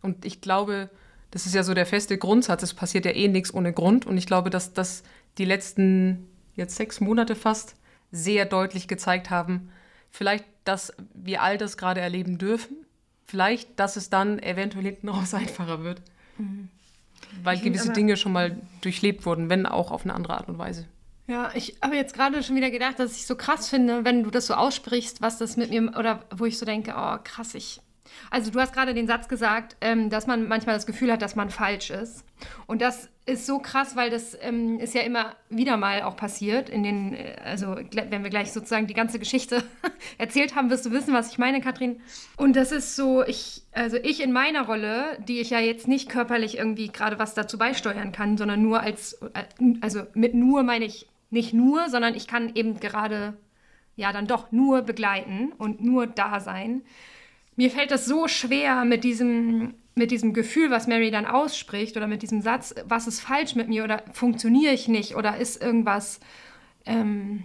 Und 0.00 0.24
ich 0.24 0.40
glaube, 0.40 0.88
das 1.34 1.46
ist 1.46 1.54
ja 1.56 1.64
so 1.64 1.74
der 1.74 1.84
feste 1.84 2.16
Grundsatz, 2.16 2.62
es 2.62 2.74
passiert 2.74 3.04
ja 3.04 3.10
eh 3.10 3.26
nichts 3.26 3.52
ohne 3.52 3.72
Grund. 3.72 4.06
Und 4.06 4.16
ich 4.16 4.26
glaube, 4.26 4.50
dass 4.50 4.72
das 4.72 5.02
die 5.36 5.44
letzten 5.44 6.28
jetzt 6.54 6.76
sechs 6.76 7.00
Monate 7.00 7.34
fast 7.34 7.74
sehr 8.12 8.46
deutlich 8.46 8.86
gezeigt 8.86 9.30
haben, 9.30 9.68
vielleicht, 10.12 10.44
dass 10.62 10.94
wir 11.12 11.42
all 11.42 11.58
das 11.58 11.76
gerade 11.76 12.00
erleben 12.00 12.38
dürfen, 12.38 12.76
vielleicht, 13.26 13.80
dass 13.80 13.96
es 13.96 14.10
dann 14.10 14.38
eventuell 14.38 14.84
hinten 14.84 15.08
raus 15.08 15.34
einfacher 15.34 15.82
wird. 15.82 16.02
Mhm. 16.38 16.68
Weil 17.42 17.56
ich 17.56 17.64
gewisse 17.64 17.90
Dinge 17.90 18.16
schon 18.16 18.30
mal 18.30 18.56
durchlebt 18.82 19.26
wurden, 19.26 19.50
wenn 19.50 19.66
auch 19.66 19.90
auf 19.90 20.04
eine 20.04 20.14
andere 20.14 20.34
Art 20.34 20.48
und 20.48 20.58
Weise. 20.58 20.86
Ja, 21.26 21.50
ich 21.56 21.74
habe 21.82 21.96
jetzt 21.96 22.14
gerade 22.14 22.44
schon 22.44 22.54
wieder 22.54 22.70
gedacht, 22.70 23.00
dass 23.00 23.16
ich 23.16 23.26
so 23.26 23.34
krass 23.34 23.68
finde, 23.68 24.04
wenn 24.04 24.22
du 24.22 24.30
das 24.30 24.46
so 24.46 24.54
aussprichst, 24.54 25.20
was 25.20 25.38
das 25.38 25.56
mit 25.56 25.70
mir, 25.70 25.98
oder 25.98 26.24
wo 26.30 26.44
ich 26.44 26.58
so 26.58 26.64
denke, 26.64 26.94
oh 26.96 27.18
krass, 27.24 27.56
ich, 27.56 27.80
also 28.30 28.50
du 28.50 28.60
hast 28.60 28.72
gerade 28.72 28.94
den 28.94 29.06
Satz 29.06 29.28
gesagt, 29.28 29.76
ähm, 29.80 30.10
dass 30.10 30.26
man 30.26 30.48
manchmal 30.48 30.74
das 30.74 30.86
Gefühl 30.86 31.12
hat, 31.12 31.22
dass 31.22 31.36
man 31.36 31.50
falsch 31.50 31.90
ist. 31.90 32.24
Und 32.66 32.82
das 32.82 33.08
ist 33.26 33.46
so 33.46 33.58
krass, 33.58 33.96
weil 33.96 34.10
das 34.10 34.36
ähm, 34.42 34.78
ist 34.78 34.94
ja 34.94 35.02
immer 35.02 35.34
wieder 35.48 35.76
mal 35.76 36.02
auch 36.02 36.16
passiert. 36.16 36.68
In 36.68 36.82
den, 36.82 37.14
äh, 37.14 37.36
also 37.44 37.76
wenn 37.92 38.22
wir 38.22 38.30
gleich 38.30 38.52
sozusagen 38.52 38.86
die 38.86 38.94
ganze 38.94 39.18
Geschichte 39.18 39.62
erzählt 40.18 40.54
haben, 40.54 40.70
wirst 40.70 40.84
du 40.84 40.90
wissen, 40.90 41.14
was 41.14 41.30
ich 41.30 41.38
meine, 41.38 41.60
Katrin. 41.60 42.00
Und 42.36 42.56
das 42.56 42.72
ist 42.72 42.96
so, 42.96 43.24
ich, 43.24 43.62
also 43.72 43.96
ich 43.96 44.22
in 44.22 44.32
meiner 44.32 44.66
Rolle, 44.66 45.18
die 45.26 45.40
ich 45.40 45.50
ja 45.50 45.60
jetzt 45.60 45.88
nicht 45.88 46.08
körperlich 46.08 46.58
irgendwie 46.58 46.88
gerade 46.88 47.18
was 47.18 47.34
dazu 47.34 47.56
beisteuern 47.56 48.12
kann, 48.12 48.36
sondern 48.36 48.62
nur 48.62 48.80
als, 48.80 49.14
äh, 49.34 49.44
also 49.80 50.02
mit 50.14 50.34
nur 50.34 50.62
meine 50.62 50.84
ich 50.84 51.08
nicht 51.30 51.54
nur, 51.54 51.88
sondern 51.88 52.14
ich 52.14 52.26
kann 52.26 52.54
eben 52.54 52.78
gerade 52.78 53.36
ja 53.96 54.12
dann 54.12 54.26
doch 54.26 54.52
nur 54.52 54.82
begleiten 54.82 55.52
und 55.52 55.80
nur 55.82 56.06
da 56.06 56.40
sein 56.40 56.82
mir 57.56 57.70
fällt 57.70 57.90
das 57.90 58.06
so 58.06 58.28
schwer 58.28 58.84
mit 58.84 59.04
diesem, 59.04 59.74
mit 59.94 60.10
diesem 60.10 60.34
Gefühl, 60.34 60.70
was 60.70 60.86
Mary 60.86 61.10
dann 61.10 61.26
ausspricht 61.26 61.96
oder 61.96 62.06
mit 62.06 62.22
diesem 62.22 62.40
Satz, 62.40 62.74
was 62.86 63.06
ist 63.06 63.20
falsch 63.20 63.54
mit 63.54 63.68
mir 63.68 63.84
oder 63.84 64.02
funktioniere 64.12 64.72
ich 64.72 64.88
nicht 64.88 65.14
oder 65.16 65.36
ist 65.36 65.62
irgendwas, 65.62 66.20
ähm, 66.84 67.44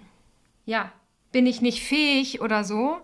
ja, 0.65 0.91
bin 1.31 1.45
ich 1.45 1.61
nicht 1.61 1.83
fähig 1.83 2.42
oder 2.42 2.63
so. 2.63 2.97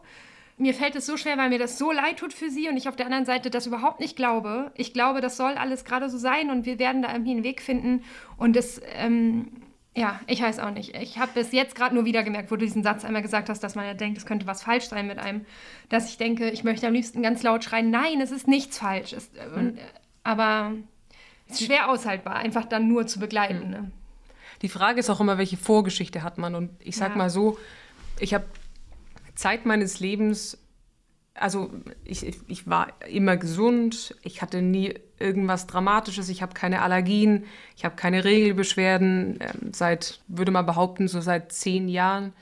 Mir 0.57 0.73
fällt 0.73 0.95
es 0.95 1.05
so 1.05 1.17
schwer, 1.17 1.37
weil 1.37 1.49
mir 1.49 1.59
das 1.59 1.77
so 1.77 1.91
leid 1.91 2.17
tut 2.17 2.33
für 2.33 2.49
sie 2.49 2.69
und 2.69 2.77
ich 2.77 2.87
auf 2.87 2.95
der 2.95 3.07
anderen 3.07 3.25
Seite 3.25 3.49
das 3.49 3.67
überhaupt 3.67 3.99
nicht 3.99 4.15
glaube. 4.15 4.71
Ich 4.75 4.93
glaube, 4.93 5.19
das 5.19 5.35
soll 5.35 5.55
alles 5.55 5.83
gerade 5.83 6.09
so 6.09 6.17
sein 6.17 6.49
und 6.49 6.65
wir 6.65 6.79
werden 6.79 7.01
da 7.01 7.11
irgendwie 7.11 7.31
einen 7.31 7.43
Weg 7.43 7.61
finden. 7.61 8.03
Und 8.37 8.55
das, 8.55 8.81
ähm, 8.93 9.49
ja, 9.95 10.19
ich 10.27 10.41
weiß 10.41 10.59
auch 10.59 10.71
nicht. 10.71 10.95
Ich 10.97 11.17
habe 11.17 11.31
bis 11.33 11.53
jetzt 11.53 11.73
gerade 11.73 11.95
nur 11.95 12.03
wieder 12.03 12.23
gemerkt, 12.23 12.51
wo 12.51 12.57
du 12.57 12.65
diesen 12.65 12.83
Satz 12.83 13.05
einmal 13.05 13.21
gesagt 13.21 13.47
hast, 13.47 13.63
dass 13.63 13.75
man 13.75 13.85
ja 13.85 13.93
denkt, 13.93 14.17
es 14.17 14.25
könnte 14.25 14.45
was 14.45 14.61
falsch 14.61 14.85
sein 14.85 15.07
mit 15.07 15.19
einem, 15.19 15.45
dass 15.87 16.09
ich 16.09 16.17
denke, 16.17 16.49
ich 16.49 16.65
möchte 16.65 16.85
am 16.85 16.93
liebsten 16.93 17.21
ganz 17.21 17.43
laut 17.43 17.63
schreien, 17.63 17.91
nein, 17.91 18.19
es 18.19 18.31
ist 18.31 18.47
nichts 18.47 18.77
falsch. 18.77 19.13
Es, 19.13 19.31
mhm. 19.55 19.77
Aber 20.23 20.73
es 21.47 21.61
ist 21.61 21.67
schwer 21.67 21.89
aushaltbar, 21.89 22.35
einfach 22.35 22.65
dann 22.65 22.89
nur 22.89 23.07
zu 23.07 23.19
begleiten. 23.19 23.65
Mhm. 23.65 23.69
Ne? 23.69 23.91
Die 24.61 24.69
Frage 24.69 24.99
ist 24.99 25.09
auch 25.09 25.21
immer, 25.21 25.37
welche 25.37 25.57
Vorgeschichte 25.57 26.23
hat 26.23 26.37
man? 26.37 26.55
Und 26.55 26.71
ich 26.79 26.97
sag 26.97 27.11
ja. 27.11 27.15
mal 27.15 27.29
so, 27.29 27.57
ich 28.19 28.33
habe 28.33 28.45
Zeit 29.35 29.65
meines 29.65 30.01
Lebens 30.01 30.57
also 31.35 31.69
ich, 32.05 32.25
ich 32.47 32.67
war 32.67 32.93
immer 33.07 33.37
gesund, 33.37 34.15
ich 34.23 34.41
hatte 34.41 34.61
nie 34.61 34.95
irgendwas 35.19 35.67
Dramatisches, 35.67 36.29
ich 36.29 36.41
habe 36.41 36.53
keine 36.53 36.81
Allergien, 36.81 37.45
ich 37.75 37.85
habe 37.85 37.95
keine 37.95 38.23
Regelbeschwerden. 38.23 39.39
Ähm, 39.41 39.73
seit, 39.73 40.21
würde 40.27 40.51
man 40.51 40.65
behaupten, 40.65 41.07
so 41.07 41.21
seit 41.21 41.51
zehn 41.51 41.87
Jahren 41.87 42.33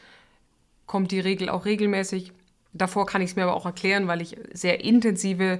kommt 0.86 1.12
die 1.12 1.20
Regel 1.20 1.50
auch 1.50 1.66
regelmäßig. 1.66 2.32
Davor 2.74 3.06
kann 3.06 3.22
ich 3.22 3.32
es 3.32 3.36
mir 3.36 3.44
aber 3.44 3.56
auch 3.56 3.66
erklären, 3.66 4.08
weil 4.08 4.22
ich 4.22 4.38
sehr 4.54 4.84
intensive 4.84 5.60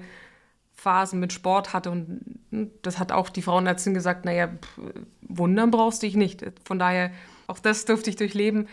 Phasen 0.74 1.20
mit 1.20 1.34
Sport 1.34 1.74
hatte 1.74 1.92
und 1.92 2.22
hm, 2.52 2.72
das 2.82 3.00
hat 3.00 3.12
auch 3.12 3.30
die 3.30 3.42
Frauenärztin 3.42 3.94
gesagt, 3.94 4.26
naja, 4.26 4.50
wundern 5.22 5.72
brauchst 5.72 6.04
du 6.04 6.08
dich 6.08 6.16
nicht. 6.16 6.46
Von 6.66 6.78
daher, 6.78 7.12
auch 7.48 7.60
das 7.60 7.86
durfte 7.86 8.10
ich 8.10 8.16
durchleben. 8.16 8.68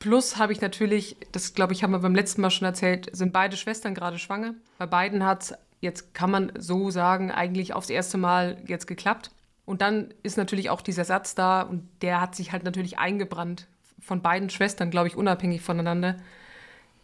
Plus 0.00 0.38
habe 0.38 0.52
ich 0.52 0.60
natürlich, 0.60 1.16
das 1.30 1.54
glaube 1.54 1.72
ich, 1.72 1.84
haben 1.84 1.92
wir 1.92 2.00
beim 2.00 2.14
letzten 2.14 2.40
Mal 2.40 2.50
schon 2.50 2.66
erzählt, 2.66 3.14
sind 3.14 3.32
beide 3.32 3.56
Schwestern 3.56 3.94
gerade 3.94 4.18
schwanger. 4.18 4.54
Bei 4.78 4.86
beiden 4.86 5.24
hat 5.24 5.42
es, 5.42 5.54
jetzt 5.80 6.14
kann 6.14 6.30
man 6.30 6.52
so 6.58 6.90
sagen, 6.90 7.30
eigentlich 7.30 7.74
aufs 7.74 7.90
erste 7.90 8.18
Mal 8.18 8.56
jetzt 8.66 8.86
geklappt. 8.86 9.30
Und 9.66 9.82
dann 9.82 10.12
ist 10.22 10.36
natürlich 10.36 10.70
auch 10.70 10.80
dieser 10.80 11.04
Satz 11.04 11.34
da 11.34 11.62
und 11.62 11.86
der 12.02 12.20
hat 12.20 12.34
sich 12.34 12.50
halt 12.50 12.64
natürlich 12.64 12.98
eingebrannt 12.98 13.68
von 14.00 14.22
beiden 14.22 14.50
Schwestern, 14.50 14.90
glaube 14.90 15.06
ich, 15.06 15.16
unabhängig 15.16 15.60
voneinander. 15.60 16.16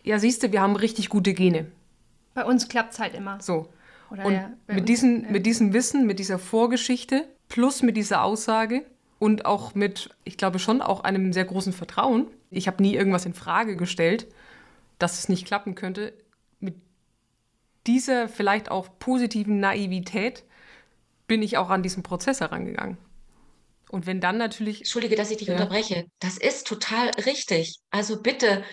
Ja, 0.02 0.18
siehst 0.18 0.42
du, 0.42 0.50
wir 0.50 0.62
haben 0.62 0.74
richtig 0.74 1.10
gute 1.10 1.34
Gene. 1.34 1.66
Bei 2.34 2.44
uns 2.44 2.66
klappt 2.66 2.94
es 2.94 2.98
halt 2.98 3.14
immer. 3.14 3.40
So. 3.40 3.68
Oder 4.10 4.24
und 4.24 4.32
ja, 4.32 4.50
mit, 4.68 4.80
uns, 4.80 4.86
diesen, 4.86 5.24
ja. 5.24 5.30
mit 5.30 5.46
diesem 5.46 5.72
Wissen, 5.74 6.06
mit 6.06 6.18
dieser 6.18 6.38
Vorgeschichte 6.38 7.26
plus 7.48 7.82
mit 7.82 7.96
dieser 7.96 8.22
Aussage 8.22 8.84
und 9.18 9.46
auch 9.46 9.74
mit, 9.74 10.10
ich 10.24 10.36
glaube 10.36 10.58
schon 10.58 10.82
auch 10.82 11.04
einem 11.04 11.32
sehr 11.32 11.44
großen 11.44 11.72
Vertrauen. 11.72 12.26
Ich 12.50 12.66
habe 12.66 12.82
nie 12.82 12.94
irgendwas 12.94 13.26
in 13.26 13.34
Frage 13.34 13.76
gestellt, 13.76 14.26
dass 14.98 15.18
es 15.18 15.28
nicht 15.28 15.46
klappen 15.46 15.74
könnte. 15.74 16.12
Mit 16.60 16.76
dieser 17.86 18.28
vielleicht 18.28 18.70
auch 18.70 18.88
positiven 18.98 19.60
Naivität 19.60 20.44
bin 21.26 21.42
ich 21.42 21.56
auch 21.56 21.70
an 21.70 21.82
diesen 21.82 22.02
Prozess 22.02 22.40
herangegangen. 22.40 22.98
Und 23.88 24.06
wenn 24.06 24.20
dann 24.20 24.36
natürlich. 24.36 24.78
Entschuldige, 24.78 25.16
dass 25.16 25.30
ich 25.30 25.38
dich 25.38 25.48
ja. 25.48 25.54
unterbreche. 25.54 26.06
Das 26.18 26.38
ist 26.38 26.66
total 26.66 27.10
richtig. 27.24 27.78
Also 27.90 28.20
bitte 28.20 28.64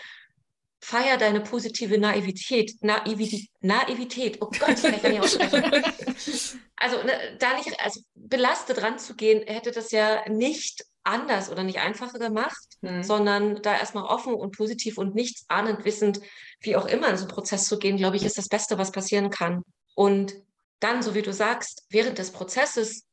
feier 0.83 1.17
deine 1.17 1.41
positive 1.41 1.97
Naivität. 1.97 2.75
Naivität. 2.81 3.49
Naivität. 3.61 4.37
Oh 4.41 4.49
Gott, 4.59 4.83
ich 4.83 5.01
kann 5.01 5.11
nicht 5.11 5.21
aussprechen. 5.21 5.63
also 6.75 7.03
ne, 7.03 7.37
da 7.39 7.55
nicht, 7.55 7.79
also 7.79 8.01
belastet 8.15 8.81
ranzugehen, 8.81 9.43
hätte 9.47 9.71
das 9.71 9.91
ja 9.91 10.27
nicht 10.29 10.83
anders 11.03 11.49
oder 11.49 11.63
nicht 11.63 11.79
einfacher 11.79 12.19
gemacht, 12.19 12.77
mhm. 12.81 13.03
sondern 13.03 13.61
da 13.61 13.77
erstmal 13.77 14.05
offen 14.05 14.33
und 14.33 14.55
positiv 14.55 14.97
und 14.97 15.15
nichts 15.15 15.45
ahnend 15.49 15.85
wissend, 15.85 16.21
wie 16.61 16.75
auch 16.75 16.85
immer 16.85 17.09
in 17.09 17.17
so 17.17 17.23
einen 17.23 17.33
Prozess 17.33 17.65
zu 17.65 17.77
gehen, 17.77 17.97
glaube 17.97 18.15
ich, 18.15 18.23
ist 18.23 18.37
das 18.37 18.47
Beste, 18.47 18.77
was 18.77 18.91
passieren 18.91 19.29
kann. 19.29 19.63
Und 19.95 20.33
dann, 20.79 21.01
so 21.01 21.15
wie 21.15 21.21
du 21.21 21.33
sagst, 21.33 21.85
während 21.89 22.17
des 22.17 22.31
Prozesses 22.31 23.05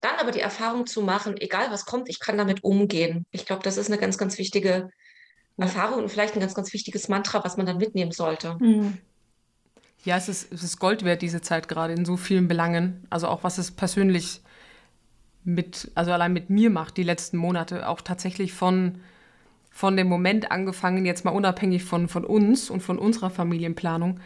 dann 0.00 0.16
aber 0.16 0.30
die 0.30 0.40
Erfahrung 0.40 0.86
zu 0.86 1.02
machen, 1.02 1.36
egal 1.36 1.70
was 1.70 1.84
kommt, 1.84 2.08
ich 2.08 2.20
kann 2.20 2.38
damit 2.38 2.64
umgehen. 2.64 3.26
Ich 3.30 3.44
glaube, 3.44 3.62
das 3.62 3.76
ist 3.76 3.88
eine 3.88 3.98
ganz, 3.98 4.16
ganz 4.16 4.38
wichtige 4.38 4.90
Erfahrung 5.58 6.00
und 6.00 6.08
vielleicht 6.08 6.34
ein 6.34 6.40
ganz, 6.40 6.54
ganz 6.54 6.72
wichtiges 6.72 7.08
Mantra, 7.08 7.44
was 7.44 7.58
man 7.58 7.66
dann 7.66 7.76
mitnehmen 7.76 8.12
sollte. 8.12 8.56
Mhm. 8.60 8.98
Ja, 10.04 10.16
es 10.16 10.30
ist, 10.30 10.50
es 10.50 10.62
ist 10.62 10.78
Gold 10.78 11.04
wert, 11.04 11.20
diese 11.20 11.42
Zeit 11.42 11.68
gerade 11.68 11.92
in 11.92 12.06
so 12.06 12.16
vielen 12.16 12.48
Belangen. 12.48 13.06
Also 13.10 13.28
auch 13.28 13.44
was 13.44 13.58
es 13.58 13.70
persönlich 13.70 14.40
mit, 15.44 15.90
also 15.94 16.12
allein 16.12 16.32
mit 16.32 16.50
mir 16.50 16.70
macht, 16.70 16.96
die 16.96 17.02
letzten 17.02 17.36
Monate, 17.36 17.88
auch 17.88 18.00
tatsächlich 18.00 18.52
von, 18.52 19.00
von 19.70 19.96
dem 19.96 20.08
Moment 20.08 20.50
angefangen, 20.50 21.06
jetzt 21.06 21.24
mal 21.24 21.30
unabhängig 21.30 21.84
von, 21.84 22.08
von 22.08 22.24
uns 22.24 22.70
und 22.70 22.82
von 22.82 22.98
unserer 22.98 23.30
Familienplanung, 23.30 24.20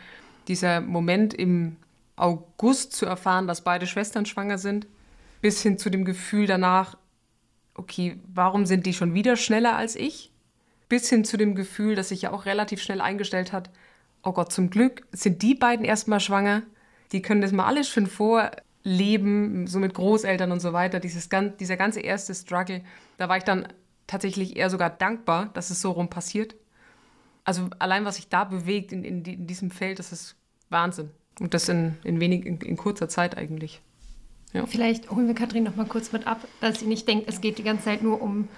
dieser 0.48 0.80
Moment 0.80 1.34
im 1.34 1.76
August 2.16 2.92
zu 2.92 3.06
erfahren, 3.06 3.46
dass 3.46 3.64
beide 3.64 3.86
Schwestern 3.86 4.26
schwanger 4.26 4.58
sind, 4.58 4.86
bis 5.40 5.62
hin 5.62 5.78
zu 5.78 5.90
dem 5.90 6.04
Gefühl 6.04 6.46
danach, 6.46 6.96
okay, 7.74 8.18
warum 8.32 8.66
sind 8.66 8.86
die 8.86 8.94
schon 8.94 9.14
wieder 9.14 9.36
schneller 9.36 9.76
als 9.76 9.96
ich? 9.96 10.32
Bis 10.88 11.08
hin 11.08 11.24
zu 11.24 11.36
dem 11.36 11.54
Gefühl, 11.54 11.94
das 11.94 12.10
sich 12.10 12.22
ja 12.22 12.32
auch 12.32 12.46
relativ 12.46 12.82
schnell 12.82 13.00
eingestellt 13.00 13.52
hat, 13.52 13.70
oh 14.22 14.32
Gott, 14.32 14.52
zum 14.52 14.70
Glück 14.70 15.06
sind 15.12 15.42
die 15.42 15.54
beiden 15.54 15.84
erstmal 15.84 16.20
schwanger. 16.20 16.62
Die 17.12 17.22
können 17.22 17.40
das 17.40 17.52
mal 17.52 17.66
alles 17.66 17.88
schon 17.88 18.06
vorleben, 18.84 19.66
so 19.66 19.78
mit 19.78 19.94
Großeltern 19.94 20.52
und 20.52 20.60
so 20.60 20.72
weiter. 20.72 21.00
Dieses, 21.00 21.28
dieser 21.58 21.76
ganze 21.76 22.00
erste 22.00 22.34
Struggle, 22.34 22.82
da 23.16 23.28
war 23.28 23.36
ich 23.36 23.44
dann 23.44 23.66
tatsächlich 24.06 24.56
eher 24.56 24.70
sogar 24.70 24.90
dankbar, 24.90 25.50
dass 25.54 25.70
es 25.70 25.80
so 25.80 25.92
rum 25.92 26.08
passiert. 26.08 26.54
Also 27.44 27.68
allein, 27.78 28.04
was 28.04 28.16
sich 28.16 28.28
da 28.28 28.44
bewegt 28.44 28.92
in, 28.92 29.04
in, 29.04 29.24
in 29.24 29.46
diesem 29.46 29.70
Feld, 29.70 29.98
das 29.98 30.12
ist 30.12 30.36
Wahnsinn. 30.70 31.10
Und 31.40 31.54
das 31.54 31.68
in, 31.68 31.96
in, 32.04 32.20
wenig, 32.20 32.46
in, 32.46 32.58
in 32.58 32.76
kurzer 32.76 33.08
Zeit 33.08 33.36
eigentlich. 33.36 33.80
Ja. 34.52 34.66
Vielleicht 34.66 35.10
holen 35.10 35.26
wir 35.26 35.34
Katrin 35.34 35.64
noch 35.64 35.74
mal 35.74 35.86
kurz 35.86 36.12
mit 36.12 36.26
ab, 36.26 36.46
dass 36.60 36.78
sie 36.78 36.86
nicht 36.86 37.08
denkt, 37.08 37.28
es 37.28 37.40
geht 37.40 37.58
die 37.58 37.64
ganze 37.64 37.84
Zeit 37.84 38.02
nur 38.02 38.22
um 38.22 38.48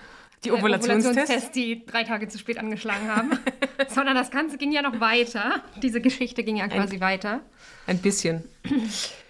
die 0.45 0.52
Ovulationstests, 0.52 1.06
äh, 1.06 1.11
Ovulationstests 1.11 1.50
die 1.52 1.87
drei 1.87 2.04
Tage 2.04 2.28
zu 2.28 2.38
spät 2.38 2.59
angeschlagen 2.59 3.09
haben, 3.09 3.30
sondern 3.88 4.14
das 4.14 4.30
Ganze 4.30 4.59
ging 4.59 4.73
ja 4.73 4.83
noch 4.83 5.00
weiter. 5.00 5.62
Diese 5.83 6.02
Geschichte 6.02 6.45
ging 6.45 6.56
ja 6.56 6.68
quasi 6.68 6.97
ein, 6.97 7.00
weiter. 7.00 7.40
Ein 7.87 7.99
bisschen. 7.99 8.45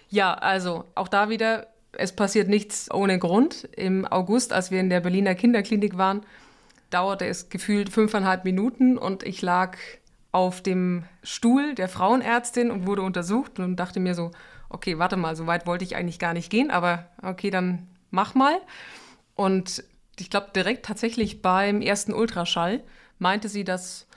Ja, 0.09 0.33
also 0.33 0.85
auch 0.95 1.07
da 1.07 1.29
wieder, 1.29 1.67
es 1.93 2.13
passiert 2.13 2.47
nichts 2.47 2.91
ohne 2.91 3.19
Grund. 3.19 3.67
Im 3.75 4.05
August, 4.05 4.53
als 4.53 4.71
wir 4.71 4.79
in 4.79 4.89
der 4.89 5.01
Berliner 5.01 5.35
Kinderklinik 5.35 5.97
waren, 5.97 6.21
dauerte 6.89 7.25
es 7.25 7.49
gefühlt 7.49 7.89
fünfeinhalb 7.89 8.45
Minuten 8.45 8.97
und 8.97 9.23
ich 9.23 9.41
lag 9.41 9.77
auf 10.31 10.61
dem 10.61 11.03
Stuhl 11.23 11.75
der 11.75 11.89
Frauenärztin 11.89 12.71
und 12.71 12.85
wurde 12.85 13.01
untersucht 13.01 13.59
und 13.59 13.75
dachte 13.77 13.99
mir 13.99 14.13
so, 14.13 14.31
okay, 14.69 14.99
warte 14.99 15.17
mal, 15.17 15.35
so 15.35 15.47
weit 15.47 15.65
wollte 15.65 15.83
ich 15.83 15.95
eigentlich 15.95 16.19
gar 16.19 16.33
nicht 16.33 16.49
gehen, 16.49 16.71
aber 16.71 17.05
okay, 17.21 17.49
dann 17.49 17.87
mach 18.11 18.35
mal. 18.35 18.57
Und 19.35 19.83
ich 20.19 20.29
glaube, 20.29 20.47
direkt 20.55 20.85
tatsächlich 20.85 21.41
beim 21.41 21.81
ersten 21.81 22.13
Ultraschall 22.13 22.83
meinte 23.19 23.49
sie, 23.49 23.63
dass 23.63 24.07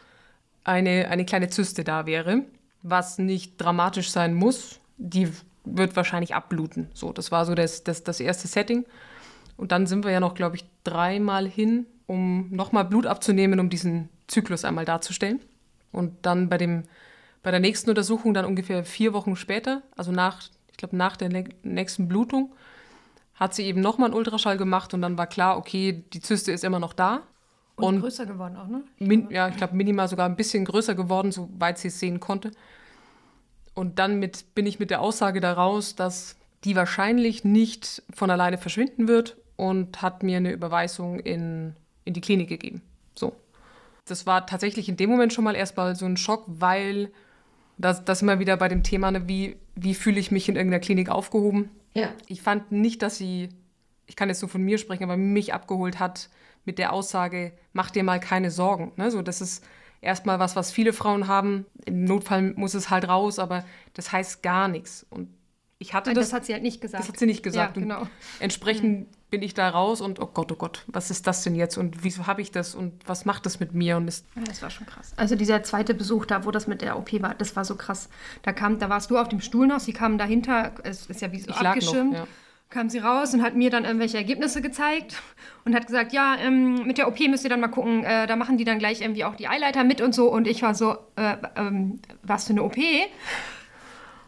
eine, 0.64 1.08
eine 1.08 1.24
kleine 1.24 1.48
Zyste 1.48 1.84
da 1.84 2.06
wäre, 2.06 2.42
was 2.82 3.18
nicht 3.18 3.56
dramatisch 3.58 4.10
sein 4.10 4.34
muss. 4.34 4.80
Die 4.96 5.28
wird 5.76 5.96
wahrscheinlich 5.96 6.34
abbluten. 6.34 6.88
So, 6.94 7.12
das 7.12 7.30
war 7.30 7.44
so 7.46 7.54
das, 7.54 7.84
das, 7.84 8.04
das 8.04 8.20
erste 8.20 8.48
Setting. 8.48 8.84
Und 9.56 9.72
dann 9.72 9.86
sind 9.86 10.04
wir 10.04 10.10
ja 10.10 10.20
noch, 10.20 10.34
glaube 10.34 10.56
ich, 10.56 10.64
dreimal 10.84 11.46
hin, 11.46 11.86
um 12.06 12.50
nochmal 12.50 12.84
Blut 12.84 13.06
abzunehmen, 13.06 13.60
um 13.60 13.70
diesen 13.70 14.08
Zyklus 14.26 14.64
einmal 14.64 14.84
darzustellen. 14.84 15.40
Und 15.92 16.14
dann 16.22 16.48
bei 16.48 16.56
dem 16.56 16.84
bei 17.42 17.50
der 17.50 17.60
nächsten 17.60 17.90
Untersuchung 17.90 18.34
dann 18.34 18.44
ungefähr 18.44 18.84
vier 18.84 19.12
Wochen 19.12 19.36
später, 19.36 19.82
also 19.96 20.12
nach, 20.12 20.42
ich 20.70 20.76
glaube 20.76 20.96
nach 20.96 21.16
der 21.16 21.30
nächsten 21.62 22.08
Blutung, 22.08 22.52
hat 23.34 23.54
sie 23.54 23.64
eben 23.64 23.80
nochmal 23.80 24.08
einen 24.10 24.14
Ultraschall 24.14 24.58
gemacht 24.58 24.92
und 24.92 25.00
dann 25.00 25.16
war 25.16 25.26
klar, 25.26 25.56
okay, 25.56 26.04
die 26.12 26.20
Zyste 26.20 26.52
ist 26.52 26.64
immer 26.64 26.78
noch 26.78 26.92
da. 26.92 27.22
Und, 27.76 27.94
und 27.94 28.00
größer 28.02 28.26
geworden 28.26 28.56
auch, 28.56 28.68
ne? 28.68 28.82
Min, 28.98 29.30
ja, 29.30 29.48
ich 29.48 29.56
glaube 29.56 29.74
minimal 29.74 30.08
sogar 30.08 30.28
ein 30.28 30.36
bisschen 30.36 30.66
größer 30.66 30.94
geworden, 30.94 31.32
soweit 31.32 31.78
sie 31.78 31.88
es 31.88 31.98
sehen 31.98 32.20
konnte. 32.20 32.50
Und 33.80 33.98
dann 33.98 34.18
mit, 34.18 34.54
bin 34.54 34.66
ich 34.66 34.78
mit 34.78 34.90
der 34.90 35.00
Aussage 35.00 35.40
daraus, 35.40 35.96
dass 35.96 36.36
die 36.64 36.76
wahrscheinlich 36.76 37.44
nicht 37.44 38.02
von 38.12 38.30
alleine 38.30 38.58
verschwinden 38.58 39.08
wird 39.08 39.38
und 39.56 40.02
hat 40.02 40.22
mir 40.22 40.36
eine 40.36 40.52
Überweisung 40.52 41.18
in, 41.18 41.74
in 42.04 42.12
die 42.12 42.20
Klinik 42.20 42.50
gegeben. 42.50 42.82
So. 43.14 43.32
Das 44.04 44.26
war 44.26 44.46
tatsächlich 44.46 44.90
in 44.90 44.98
dem 44.98 45.08
Moment 45.08 45.32
schon 45.32 45.44
mal 45.44 45.56
erstmal 45.56 45.96
so 45.96 46.04
ein 46.04 46.18
Schock, 46.18 46.44
weil 46.46 47.10
das, 47.78 48.04
das 48.04 48.20
immer 48.20 48.38
wieder 48.38 48.58
bei 48.58 48.68
dem 48.68 48.82
Thema, 48.82 49.12
ne, 49.12 49.26
wie, 49.28 49.56
wie 49.76 49.94
fühle 49.94 50.20
ich 50.20 50.30
mich 50.30 50.50
in 50.50 50.56
irgendeiner 50.56 50.80
Klinik 50.80 51.08
aufgehoben. 51.08 51.70
Ja. 51.94 52.10
Ich 52.26 52.42
fand 52.42 52.72
nicht, 52.72 53.00
dass 53.00 53.16
sie, 53.16 53.48
ich 54.06 54.14
kann 54.14 54.28
jetzt 54.28 54.40
so 54.40 54.46
von 54.46 54.60
mir 54.60 54.76
sprechen, 54.76 55.04
aber 55.04 55.16
mich 55.16 55.54
abgeholt 55.54 55.98
hat 55.98 56.28
mit 56.66 56.76
der 56.76 56.92
Aussage, 56.92 57.52
mach 57.72 57.90
dir 57.90 58.04
mal 58.04 58.20
keine 58.20 58.50
Sorgen. 58.50 58.92
Ne? 58.96 59.10
So, 59.10 59.22
das 59.22 59.40
ist 59.40 59.64
erstmal 60.00 60.38
was, 60.38 60.56
was 60.56 60.72
viele 60.72 60.92
Frauen 60.92 61.28
haben. 61.28 61.66
Im 61.84 62.04
Notfall 62.04 62.54
muss 62.54 62.74
es 62.74 62.90
halt 62.90 63.08
raus, 63.08 63.38
aber 63.38 63.64
das 63.94 64.12
heißt 64.12 64.42
gar 64.42 64.68
nichts. 64.68 65.06
Und 65.10 65.28
ich 65.78 65.94
hatte 65.94 66.12
das. 66.12 66.26
Das 66.26 66.32
hat 66.34 66.44
sie 66.44 66.52
halt 66.52 66.62
nicht 66.62 66.80
gesagt. 66.80 67.02
Das 67.02 67.08
hat 67.08 67.18
sie 67.18 67.26
nicht 67.26 67.42
gesagt. 67.42 67.76
Ja, 67.76 67.82
genau. 67.82 68.06
entsprechend 68.38 69.00
mhm. 69.00 69.06
bin 69.30 69.40
ich 69.42 69.54
da 69.54 69.68
raus 69.70 70.02
und 70.02 70.20
oh 70.20 70.26
Gott, 70.26 70.52
oh 70.52 70.56
Gott, 70.56 70.84
was 70.88 71.10
ist 71.10 71.26
das 71.26 71.42
denn 71.42 71.54
jetzt 71.54 71.78
und 71.78 72.04
wieso 72.04 72.26
habe 72.26 72.42
ich 72.42 72.50
das 72.50 72.74
und 72.74 72.92
was 73.06 73.24
macht 73.24 73.46
das 73.46 73.60
mit 73.60 73.72
mir? 73.72 73.96
Und 73.96 74.06
das, 74.06 74.24
das 74.46 74.60
war 74.60 74.68
schon 74.68 74.86
krass. 74.86 75.14
Also 75.16 75.36
dieser 75.36 75.62
zweite 75.62 75.94
Besuch 75.94 76.26
da, 76.26 76.44
wo 76.44 76.50
das 76.50 76.66
mit 76.66 76.82
der 76.82 76.98
OP 76.98 77.10
war, 77.22 77.34
das 77.34 77.56
war 77.56 77.64
so 77.64 77.76
krass. 77.76 78.10
Da 78.42 78.52
kam, 78.52 78.78
da 78.78 78.90
warst 78.90 79.10
du 79.10 79.16
auf 79.16 79.28
dem 79.28 79.40
Stuhl 79.40 79.66
noch, 79.66 79.80
sie 79.80 79.94
kamen 79.94 80.18
dahinter, 80.18 80.74
es 80.84 81.06
ist 81.06 81.22
ja 81.22 81.32
wie 81.32 81.40
so 81.40 81.48
ich 81.48 81.56
abgeschirmt. 81.56 82.12
Noch, 82.12 82.18
ja. 82.20 82.26
Kam 82.70 82.88
sie 82.88 82.98
raus 82.98 83.34
und 83.34 83.42
hat 83.42 83.56
mir 83.56 83.68
dann 83.68 83.84
irgendwelche 83.84 84.16
Ergebnisse 84.16 84.62
gezeigt 84.62 85.20
und 85.64 85.74
hat 85.74 85.86
gesagt, 85.86 86.12
ja, 86.12 86.36
ähm, 86.40 86.86
mit 86.86 86.98
der 86.98 87.08
OP 87.08 87.18
müsst 87.28 87.44
ihr 87.44 87.50
dann 87.50 87.60
mal 87.60 87.68
gucken, 87.68 88.04
äh, 88.04 88.26
da 88.28 88.36
machen 88.36 88.58
die 88.58 88.64
dann 88.64 88.78
gleich 88.78 89.00
irgendwie 89.00 89.24
auch 89.24 89.34
die 89.34 89.48
Eileiter 89.48 89.82
mit 89.82 90.00
und 90.00 90.14
so. 90.14 90.30
Und 90.30 90.46
ich 90.46 90.62
war 90.62 90.74
so, 90.74 90.96
äh, 91.16 91.36
ähm, 91.56 92.00
was 92.22 92.46
für 92.46 92.52
eine 92.52 92.62
OP? 92.62 92.76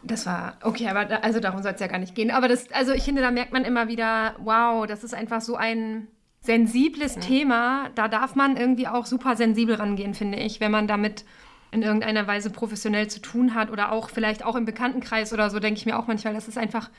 Das 0.03 0.25
war, 0.25 0.57
okay, 0.61 0.89
aber 0.89 1.05
da, 1.05 1.15
also 1.17 1.39
darum 1.39 1.63
soll 1.63 1.71
es 1.71 1.79
ja 1.79 1.87
gar 1.87 1.99
nicht 1.99 2.15
gehen. 2.15 2.31
Aber 2.31 2.49
das, 2.49 2.69
also 2.73 2.91
ich 2.91 3.03
finde, 3.03 3.21
da 3.21 3.31
merkt 3.31 3.53
man 3.53 3.63
immer 3.63 3.87
wieder, 3.87 4.35
wow, 4.39 4.85
das 4.85 5.05
ist 5.05 5.13
einfach 5.13 5.39
so 5.39 5.55
ein 5.55 6.09
sensibles 6.41 7.15
mhm. 7.15 7.21
Thema. 7.21 7.89
Da 7.95 8.09
darf 8.09 8.35
man 8.35 8.57
irgendwie 8.57 8.87
auch 8.87 9.05
super 9.05 9.37
sensibel 9.37 9.75
rangehen, 9.75 10.13
finde 10.13 10.37
ich, 10.39 10.59
wenn 10.59 10.71
man 10.71 10.87
damit 10.87 11.23
in 11.71 11.81
irgendeiner 11.81 12.27
Weise 12.27 12.49
professionell 12.49 13.07
zu 13.07 13.21
tun 13.21 13.55
hat 13.55 13.71
oder 13.71 13.91
auch 13.91 14.09
vielleicht 14.09 14.45
auch 14.45 14.55
im 14.55 14.65
Bekanntenkreis 14.65 15.33
oder 15.33 15.49
so, 15.49 15.59
denke 15.59 15.79
ich 15.79 15.85
mir 15.85 15.97
auch 15.97 16.07
manchmal, 16.07 16.33
das 16.33 16.47
ist 16.47 16.57
einfach 16.57 16.89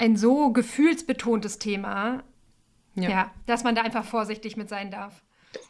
ein 0.00 0.16
so 0.16 0.50
gefühlsbetontes 0.50 1.58
Thema, 1.58 2.24
ja. 2.94 3.10
ja, 3.10 3.30
dass 3.46 3.64
man 3.64 3.74
da 3.74 3.82
einfach 3.82 4.04
vorsichtig 4.04 4.56
mit 4.56 4.68
sein 4.68 4.90
darf. 4.90 5.22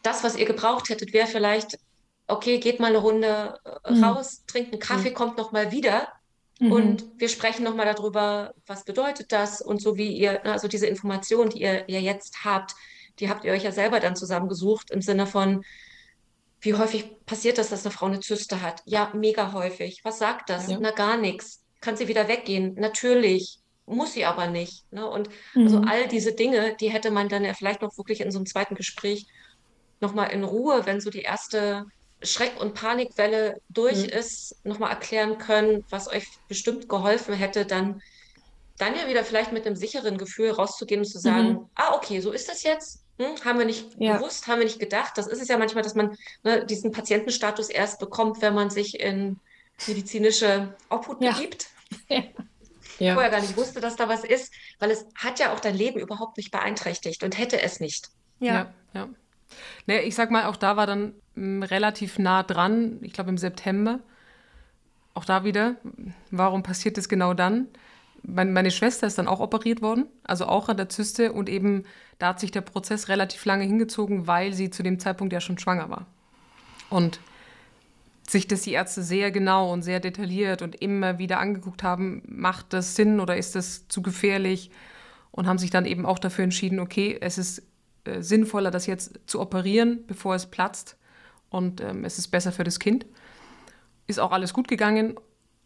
Das, 0.03 0.25
was 0.25 0.37
ihr 0.37 0.47
gebraucht 0.47 0.89
hättet, 0.89 1.13
wäre 1.13 1.27
vielleicht, 1.27 1.79
okay, 2.27 2.59
geht 2.59 2.81
mal 2.81 2.89
eine 2.89 2.99
Runde 2.99 3.59
äh, 3.85 3.93
mhm. 3.93 4.05
raus, 4.05 4.45
trinkt 4.47 4.73
einen 4.73 4.81
Kaffee, 4.81 5.11
mhm. 5.11 5.15
kommt 5.15 5.39
noch 5.39 5.53
mal 5.53 5.73
wieder 5.73 6.09
Mhm. 6.61 6.73
Und 6.73 7.05
wir 7.17 7.29
sprechen 7.29 7.65
nochmal 7.65 7.87
darüber, 7.87 8.55
was 8.67 8.85
bedeutet 8.85 9.33
das 9.33 9.63
und 9.63 9.81
so 9.81 9.97
wie 9.97 10.13
ihr, 10.13 10.33
ne, 10.45 10.53
also 10.53 10.69
diese 10.69 10.87
Informationen, 10.87 11.51
die 11.51 11.63
ihr, 11.63 11.89
ihr 11.89 12.03
jetzt 12.03 12.45
habt, 12.45 12.75
die 13.19 13.31
habt 13.31 13.45
ihr 13.45 13.53
euch 13.53 13.65
ja 13.65 13.73
selber 13.73 13.99
dann 13.99 14.15
zusammengesucht 14.15 14.91
im 14.91 15.01
Sinne 15.01 15.27
von, 15.27 15.65
wie 16.61 16.75
häufig 16.75 17.25
passiert 17.25 17.57
das, 17.57 17.71
dass 17.71 17.87
eine 17.87 17.93
Frau 17.93 18.07
eine 18.07 18.21
Zyste 18.21 18.61
hat? 18.61 18.83
Ja, 18.85 19.11
mega 19.15 19.53
häufig. 19.53 20.05
Was 20.05 20.19
sagt 20.19 20.51
das? 20.51 20.69
Ja. 20.69 20.77
Na, 20.79 20.91
gar 20.91 21.17
nichts. 21.17 21.65
Kann 21.81 21.97
sie 21.97 22.09
wieder 22.09 22.29
weggehen? 22.29 22.75
Natürlich. 22.75 23.60
Muss 23.91 24.13
sie 24.13 24.25
aber 24.25 24.47
nicht. 24.47 24.85
Ne? 24.93 25.09
Und 25.09 25.29
mhm. 25.55 25.65
also 25.65 25.83
all 25.87 26.09
diese 26.09 26.33
Dinge, 26.33 26.77
die 26.79 26.91
hätte 26.91 27.11
man 27.11 27.29
dann 27.29 27.45
ja 27.45 27.55
vielleicht 27.55 27.83
noch 27.83 27.97
wirklich 27.99 28.21
in 28.21 28.31
so 28.31 28.39
einem 28.39 28.47
zweiten 28.47 28.75
Gespräch 28.75 29.27
nochmal 30.01 30.31
in 30.31 30.45
Ruhe, 30.45 30.87
wenn 30.87 31.01
so 31.01 31.11
die 31.11 31.23
erste 31.23 31.87
Schreck- 32.23 32.61
und 32.61 32.75
Panikwelle 32.75 33.61
durch 33.69 34.05
mhm. 34.05 34.11
ist, 34.11 34.57
nochmal 34.65 34.91
erklären 34.91 35.39
können, 35.39 35.85
was 35.91 36.09
euch 36.09 36.27
bestimmt 36.49 36.89
geholfen 36.89 37.35
hätte, 37.35 37.67
dann 37.67 38.01
dann 38.79 38.97
ja 38.97 39.09
wieder 39.09 39.25
vielleicht 39.25 39.53
mit 39.53 39.67
einem 39.67 39.77
sicheren 39.77 40.17
Gefühl 40.17 40.51
rauszugehen 40.51 41.03
und 41.03 41.07
zu 41.07 41.19
sagen, 41.19 41.49
mhm. 41.49 41.67
ah, 41.75 41.95
okay, 41.95 42.21
so 42.21 42.33
ist 42.33 42.49
das 42.49 42.63
jetzt. 42.63 43.05
Hm, 43.19 43.45
haben 43.45 43.59
wir 43.59 43.67
nicht 43.67 43.87
ja. 43.99 44.17
gewusst, 44.17 44.47
haben 44.47 44.61
wir 44.61 44.65
nicht 44.65 44.79
gedacht. 44.79 45.19
Das 45.19 45.27
ist 45.27 45.43
es 45.43 45.49
ja 45.49 45.59
manchmal, 45.59 45.83
dass 45.83 45.95
man 45.95 46.17
ne, 46.43 46.65
diesen 46.65 46.91
Patientenstatus 46.91 47.69
erst 47.69 48.01
bekommt, 48.01 48.41
wenn 48.41 48.55
man 48.55 48.71
sich 48.71 48.99
in 48.99 49.39
medizinische 49.87 50.75
Obhut 50.89 51.23
ja. 51.23 51.33
begibt. 51.33 51.69
Ja. 52.09 52.23
Ja. 53.01 53.15
Vorher 53.15 53.31
gar 53.31 53.41
nicht 53.41 53.57
wusste, 53.57 53.81
dass 53.81 53.97
da 53.97 54.09
was 54.09 54.25
ist, 54.25 54.53
weil 54.79 54.91
es 54.91 55.07
hat 55.17 55.41
ja 55.41 55.53
auch 55.53 55.61
dein 55.61 55.75
Leben 55.75 55.99
überhaupt 55.99 56.37
nicht 56.37 56.51
beeinträchtigt 56.51 57.25
und 57.25 57.39
hätte 57.39 57.61
es 57.61 57.81
nicht. 57.81 58.11
Ja, 58.41 58.55
ja. 58.55 58.73
ja. 58.95 59.09
Nee, 59.87 60.01
ich 60.01 60.15
sag 60.15 60.31
mal, 60.31 60.45
auch 60.45 60.57
da 60.57 60.77
war 60.77 60.87
dann 60.87 61.15
m, 61.35 61.63
hm, 61.63 61.63
relativ 61.65 62.19
nah 62.19 62.43
dran, 62.43 62.99
ich 63.03 63.13
glaube 63.13 63.31
im 63.31 63.39
September. 63.39 64.01
Auch 65.15 65.25
da 65.25 65.43
wieder, 65.45 65.75
warum 66.31 66.63
passiert 66.63 66.97
das 66.97 67.09
genau 67.09 67.35
dann? 67.35 67.69
meine 68.23 68.71
Schwester 68.71 69.07
ist 69.07 69.17
dann 69.17 69.29
auch 69.29 69.41
operiert 69.41 69.81
worden, 69.81 70.07
also 70.25 70.45
auch 70.45 70.69
an 70.69 70.77
der 70.77 70.91
Zyste 70.91 71.33
und 71.33 71.49
eben 71.49 71.85
da 72.19 72.29
hat 72.29 72.41
sich 72.41 72.51
der 72.51 72.61
Prozess 72.61 73.09
relativ 73.09 73.47
lange 73.47 73.65
hingezogen, 73.65 74.27
weil 74.27 74.53
sie 74.53 74.69
zu 74.69 74.83
dem 74.83 74.99
Zeitpunkt 74.99 75.33
ja 75.33 75.41
schon 75.41 75.59
schwanger 75.59 75.89
war. 75.89 76.05
Und 76.91 77.19
sich 78.31 78.47
das 78.47 78.63
die 78.63 78.73
Ärzte 78.73 79.03
sehr 79.03 79.31
genau 79.31 79.73
und 79.73 79.83
sehr 79.83 80.01
detailliert 80.01 80.63
und 80.63 80.81
immer 80.81 81.19
wieder 81.19 81.39
angeguckt 81.41 81.83
haben, 81.83 82.23
macht 82.27 82.73
das 82.73 82.97
Sinn 82.97 83.21
oder 83.21 83.37
ist 83.37 83.55
das 83.55 83.89
zu 83.89 84.03
gefährlich? 84.03 84.71
Und 85.33 85.47
haben 85.47 85.59
sich 85.59 85.71
dann 85.71 85.87
eben 85.87 86.07
auch 86.07 86.19
dafür 86.19 86.43
entschieden, 86.43 86.81
okay, 86.81 87.17
es 87.21 87.39
ist 87.39 87.63
äh, 88.05 88.21
sinnvoller, 88.21 88.73
das 88.73 88.87
jetzt 88.87 89.21
zu 89.27 89.41
operieren, 89.41 90.01
bevor 90.07 90.35
es 90.35 90.47
platzt. 90.47 90.97
Und 91.51 91.81
ähm, 91.81 92.05
es 92.05 92.19
ist 92.19 92.29
besser 92.29 92.51
für 92.51 92.65
das 92.65 92.81
Kind. 92.81 93.07
Ist 94.09 94.19
auch 94.19 94.33
alles 94.33 94.53
gut 94.53 94.67
gegangen. 94.67 95.15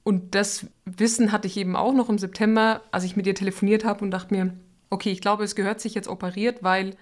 Und 0.02 0.34
das 0.34 0.66
Wissen 0.84 1.32
hatte 1.32 1.46
ich 1.48 1.56
eben 1.56 1.76
auch 1.76 1.94
noch 1.94 2.10
im 2.10 2.18
September, 2.18 2.82
als 2.90 3.04
ich 3.04 3.16
mit 3.16 3.26
ihr 3.26 3.34
telefoniert 3.34 3.84
habe 3.84 4.04
und 4.04 4.10
dachte 4.10 4.34
mir, 4.34 4.54
okay, 4.90 5.10
ich 5.10 5.22
glaube, 5.22 5.44
es 5.44 5.54
gehört 5.54 5.80
sich 5.80 5.94
jetzt 5.94 6.08
operiert, 6.08 6.62
weil 6.62 6.94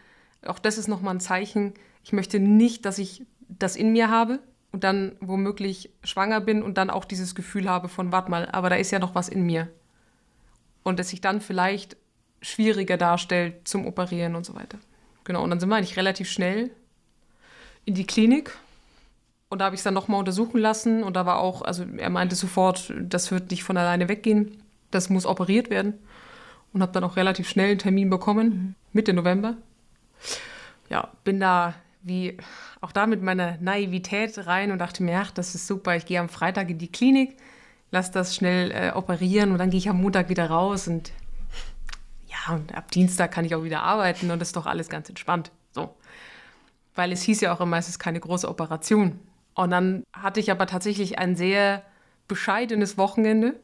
auch 0.47 0.61
das 0.61 0.79
ist 0.79 0.87
nochmal 0.87 1.17
ein 1.17 1.21
Zeichen. 1.21 1.75
Ich 2.05 2.13
möchte 2.13 2.39
nicht, 2.39 2.85
dass 2.85 2.99
ich 2.99 3.27
das 3.49 3.75
in 3.75 3.93
mir 3.93 4.09
habe 4.09 4.39
und 4.73 4.85
dann 4.85 5.17
womöglich 5.21 5.91
schwanger 6.03 6.41
bin 6.41 6.63
und 6.63 6.79
dann 6.79 6.91
auch 6.91 7.05
dieses 7.05 7.35
Gefühl 7.35 7.69
habe 7.69 7.89
von, 7.89 8.11
warte 8.11 8.31
mal, 8.31 8.49
aber 8.51 8.71
da 8.71 8.77
ist 8.77 8.91
ja 8.91 8.99
noch 8.99 9.15
was 9.15 9.29
in 9.29 9.43
mir. 9.45 9.69
Und 10.83 10.99
es 10.99 11.11
sich 11.11 11.21
dann 11.21 11.41
vielleicht 11.41 11.97
schwieriger 12.41 12.97
darstellt 12.97 13.69
zum 13.69 13.87
Operieren 13.87 14.35
und 14.35 14.45
so 14.45 14.55
weiter. 14.55 14.79
Genau, 15.25 15.45
und 15.45 15.51
dann 15.51 15.61
sind 15.61 15.69
wir 15.69 15.77
eigentlich 15.77 15.97
relativ 15.97 16.29
schnell 16.29 16.71
in 17.85 17.95
die 17.95 18.07
Klinik 18.07 18.57
und 19.53 19.59
da 19.59 19.67
habe 19.67 19.75
ich 19.75 19.81
es 19.81 19.85
dann 19.85 19.93
nochmal 19.93 20.19
untersuchen 20.19 20.59
lassen 20.59 21.03
und 21.03 21.15
da 21.15 21.27
war 21.27 21.39
auch, 21.39 21.61
also 21.61 21.85
er 21.99 22.09
meinte 22.09 22.35
sofort, 22.35 22.91
das 22.99 23.31
wird 23.31 23.51
nicht 23.51 23.65
von 23.65 23.77
alleine 23.77 24.09
weggehen, 24.09 24.63
das 24.91 25.11
muss 25.11 25.27
operiert 25.27 25.69
werden. 25.69 25.93
Und 26.73 26.81
habe 26.81 26.93
dann 26.93 27.05
auch 27.05 27.17
relativ 27.17 27.51
schnell 27.51 27.73
einen 27.73 27.79
Termin 27.79 28.09
bekommen, 28.09 28.49
mhm. 28.49 28.75
Mitte 28.95 29.13
November. 29.13 29.59
Ja, 30.89 31.11
bin 31.23 31.39
da 31.39 31.75
wie 32.03 32.37
auch 32.81 32.93
da 32.93 33.07
mit 33.07 33.23
meiner 33.23 33.57
Naivität 33.61 34.47
rein 34.47 34.71
und 34.73 34.79
dachte 34.79 35.03
mir, 35.03 35.21
ach, 35.21 35.31
das 35.31 35.55
ist 35.55 35.67
super, 35.67 35.97
ich 35.97 36.07
gehe 36.07 36.21
am 36.21 36.29
Freitag 36.29 36.71
in 36.71 36.79
die 36.79 36.91
Klinik, 36.91 37.37
lass 37.91 38.11
das 38.11 38.35
schnell 38.35 38.71
äh, 38.71 38.93
operieren 38.95 39.53
und 39.53 39.59
dann 39.59 39.71
gehe 39.71 39.79
ich 39.79 39.89
am 39.89 40.01
Montag 40.01 40.29
wieder 40.29 40.49
raus 40.49 40.89
und 40.89 41.13
ja, 42.27 42.55
und 42.55 42.75
ab 42.75 42.91
Dienstag 42.91 43.31
kann 43.31 43.45
ich 43.45 43.55
auch 43.55 43.65
wieder 43.65 43.83
arbeiten 43.83 44.31
und 44.31 44.39
das 44.39 44.49
ist 44.49 44.57
doch 44.57 44.67
alles 44.67 44.89
ganz 44.89 45.09
entspannt. 45.09 45.51
So. 45.71 45.95
Weil 46.95 47.13
es 47.13 47.23
hieß 47.23 47.41
ja 47.43 47.55
auch 47.55 47.61
immer, 47.61 47.79
es 47.79 47.89
ist 47.89 47.99
keine 47.99 48.21
große 48.21 48.49
Operation. 48.49 49.19
Und 49.55 49.71
dann 49.71 50.05
hatte 50.13 50.41
ich 50.41 50.51
aber 50.51 50.67
tatsächlich 50.67 51.19
ein 51.19 51.37
sehr 51.37 51.83
bescheidenes 52.29 52.97
Wochenende 52.97 53.61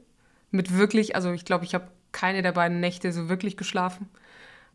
mit 0.51 0.77
wirklich, 0.77 1.17
also 1.17 1.33
ich 1.33 1.45
glaube, 1.45 1.65
ich 1.65 1.75
habe 1.75 1.89
keine 2.13 2.43
der 2.43 2.53
beiden 2.53 2.81
Nächte 2.81 3.13
so 3.13 3.29
wirklich 3.29 3.57
geschlafen. 3.57 4.09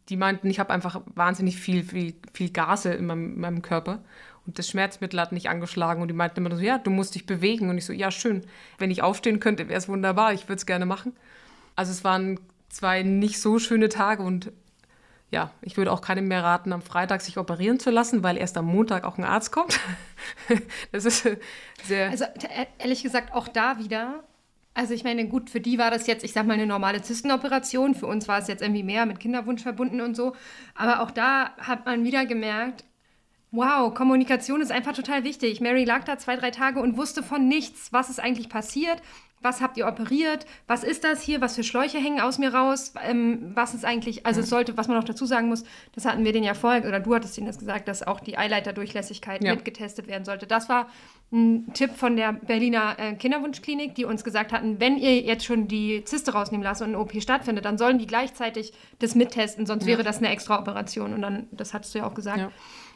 Die 0.10 0.18
meinten, 0.18 0.50
ich 0.50 0.60
habe 0.60 0.74
einfach 0.74 1.02
wahnsinnig 1.16 1.58
viel, 1.58 1.84
viel, 1.84 2.14
viel 2.34 2.50
Gase 2.50 2.94
in 2.94 3.06
meinem, 3.06 3.34
in 3.34 3.40
meinem, 3.40 3.62
Körper 3.62 4.04
und 4.46 4.60
das 4.60 4.68
Schmerzmittel 4.68 5.20
hat 5.20 5.32
nicht 5.32 5.50
angeschlagen. 5.50 6.02
Und 6.02 6.10
die 6.10 6.14
meinten 6.14 6.46
immer 6.46 6.56
so, 6.56 6.62
ja, 6.62 6.78
du 6.78 6.90
musst 6.90 7.16
dich 7.16 7.26
bewegen. 7.26 7.70
Und 7.70 7.78
ich 7.78 7.86
so, 7.86 7.94
ja, 7.94 8.12
schön. 8.12 8.44
Wenn 8.78 8.92
ich 8.92 9.02
aufstehen 9.02 9.40
könnte, 9.40 9.70
wäre 9.70 9.78
es 9.78 9.88
wunderbar. 9.88 10.34
Ich 10.34 10.50
würde 10.50 10.58
es 10.58 10.66
gerne 10.66 10.86
machen. 10.86 11.14
Also 11.76 11.92
es 11.92 12.04
waren 12.04 12.40
zwei 12.70 13.04
nicht 13.04 13.40
so 13.40 13.60
schöne 13.60 13.90
Tage 13.90 14.24
und 14.24 14.52
ja, 15.32 15.52
ich 15.62 15.78
würde 15.78 15.92
auch 15.92 16.02
keinem 16.02 16.28
mehr 16.28 16.44
raten, 16.44 16.72
am 16.74 16.84
Freitag 16.84 17.22
sich 17.22 17.40
operieren 17.40 17.80
zu 17.80 17.90
lassen, 17.90 18.22
weil 18.22 18.38
erst 18.38 18.56
am 18.56 18.66
Montag 18.66 19.04
auch 19.04 19.18
ein 19.18 19.24
Arzt 19.24 19.52
kommt. 19.52 19.80
das 20.92 21.06
ist 21.06 21.26
äh, 21.26 21.38
sehr. 21.84 22.12
Also 22.12 22.26
e-, 22.26 22.68
ehrlich 22.78 23.02
gesagt, 23.02 23.34
auch 23.34 23.48
da 23.48 23.80
wieder. 23.80 24.24
Also 24.76 24.94
ich 24.94 25.04
meine, 25.04 25.28
gut, 25.28 25.50
für 25.50 25.62
die 25.62 25.78
war 25.78 25.92
das 25.92 26.08
jetzt, 26.08 26.24
ich 26.24 26.34
sag 26.34 26.48
mal, 26.48 26.54
eine 26.54 26.66
normale 26.66 27.02
Zystenoperation. 27.02 27.94
Für 27.94 28.08
uns 28.08 28.28
war 28.28 28.40
es 28.40 28.48
jetzt 28.48 28.62
irgendwie 28.62 28.84
mehr 28.84 29.06
mit 29.06 29.20
Kinderwunsch 29.20 29.62
verbunden 29.62 30.02
und 30.02 30.16
so. 30.16 30.36
Aber 30.76 31.02
auch 31.02 31.12
da 31.12 31.56
hat 31.58 31.86
man 31.86 32.04
wieder 32.04 32.26
gemerkt, 32.26 32.84
wow, 33.52 33.94
Kommunikation 33.94 34.62
ist 34.62 34.72
einfach 34.72 34.94
total 34.94 35.24
wichtig. 35.24 35.62
Mary 35.62 35.84
lag 35.84 36.04
da 36.06 36.18
zwei, 36.18 36.36
drei 36.36 36.50
Tage 36.50 36.80
und 36.80 36.98
wusste 36.98 37.22
von 37.22 37.48
nichts, 37.48 37.94
was 37.94 38.10
ist 38.10 38.20
eigentlich 38.20 38.50
passiert 38.50 39.02
was 39.44 39.62
habt 39.62 39.78
ihr 39.78 39.88
operiert, 39.88 40.46
was 40.68 40.84
ist 40.84 41.04
das 41.04 41.22
hier, 41.22 41.42
was 41.42 41.56
für 41.56 41.64
Schläuche 41.64 42.00
hängen 42.00 42.22
aus 42.22 42.40
mir 42.40 42.54
raus, 42.54 42.94
ähm, 43.06 43.52
was 43.54 43.74
ist 43.74 43.86
eigentlich, 43.86 44.26
also 44.26 44.42
es 44.42 44.50
sollte, 44.50 44.78
was 44.78 44.88
man 44.88 44.98
noch 44.98 45.04
dazu 45.04 45.26
sagen 45.26 45.50
muss, 45.50 45.64
das 45.94 46.06
hatten 46.06 46.26
wir 46.26 46.32
den 46.32 46.44
ja 46.44 46.54
vorher, 46.54 46.88
oder 46.88 47.00
du 47.00 47.14
hattest 47.14 47.38
ihnen 47.38 47.48
das 47.48 47.60
gesagt, 47.60 47.88
dass 47.88 48.02
auch 48.02 48.20
die 48.20 48.38
Eileiterdurchlässigkeit 48.38 49.44
ja. 49.44 49.54
mitgetestet 49.54 50.08
werden 50.08 50.26
sollte. 50.26 50.48
Das 50.48 50.70
war 50.70 50.88
ein 51.32 51.74
Tipp 51.74 51.92
von 51.96 52.16
der 52.16 52.34
Berliner 52.34 52.96
äh, 52.98 53.14
Kinderwunschklinik, 53.14 53.96
die 53.96 54.06
uns 54.06 54.24
gesagt 54.24 54.54
hatten, 54.54 54.80
wenn 54.80 54.98
ihr 54.98 55.20
jetzt 55.22 55.46
schon 55.46 55.68
die 55.68 56.04
Zyste 56.06 56.32
rausnehmen 56.32 56.64
lasst 56.64 56.82
und 56.82 56.92
ein 56.92 56.96
OP 56.96 57.14
stattfindet, 57.22 57.66
dann 57.66 57.78
sollen 57.78 57.98
die 57.98 58.08
gleichzeitig 58.08 58.74
das 59.00 59.16
mittesten, 59.16 59.66
sonst 59.66 59.84
ja. 59.84 59.90
wäre 59.90 60.04
das 60.04 60.20
eine 60.20 60.30
extra 60.30 60.60
Operation. 60.60 61.14
Und 61.14 61.22
dann, 61.22 61.48
das 61.52 61.74
hattest 61.74 61.94
du 61.94 62.00
ja 62.00 62.08
auch 62.08 62.14
gesagt. 62.14 62.38
Ja. 62.38 62.52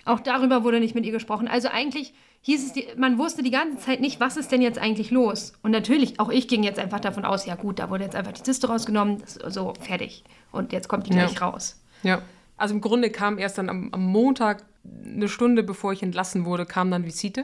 Auch 0.06 0.22
darüber 0.22 0.64
wurde 0.64 0.80
nicht 0.80 0.96
mit 0.96 1.06
ihr 1.06 1.12
gesprochen. 1.12 1.48
Also 1.48 1.68
eigentlich 1.68 2.14
hieß 2.48 2.66
es, 2.68 2.72
die, 2.72 2.88
man 2.96 3.18
wusste 3.18 3.44
die 3.44 3.52
ganze 3.52 3.78
Zeit 3.78 4.00
nicht, 4.00 4.22
was 4.22 4.38
ist 4.38 4.54
denn 4.54 4.62
jetzt 4.62 4.80
eigentlich 4.80 5.12
los. 5.12 5.52
Und 5.64 5.72
natürlich, 5.72 6.18
auch 6.22 6.30
ich 6.30 6.48
ging 6.48 6.64
jetzt 6.64 6.80
einfach 6.80 7.02
davon 7.02 7.26
aus, 7.26 7.46
ja 7.46 7.56
gut, 7.56 7.78
da 7.78 7.90
wurde 7.90 8.06
jetzt 8.06 8.16
einfach 8.16 8.32
die 8.32 8.42
Zyste 8.42 8.68
rausgenommen, 8.68 9.22
so 9.26 9.74
fertig. 9.82 10.24
Und 10.54 10.72
jetzt 10.72 10.88
kommt 10.88 11.08
die 11.08 11.10
gleich 11.10 11.34
ja. 11.34 11.46
raus. 11.46 11.82
Ja, 12.04 12.22
also 12.56 12.74
im 12.74 12.80
Grunde 12.80 13.10
kam 13.10 13.38
erst 13.38 13.58
dann 13.58 13.70
am, 13.70 13.90
am, 13.92 14.06
Montag, 14.06 14.64
eine 15.06 15.28
Stunde 15.28 15.62
bevor 15.62 15.92
ich 15.92 16.02
entlassen 16.02 16.46
wurde, 16.46 16.66
kam 16.66 16.90
dann 16.90 17.04
Visite. 17.04 17.44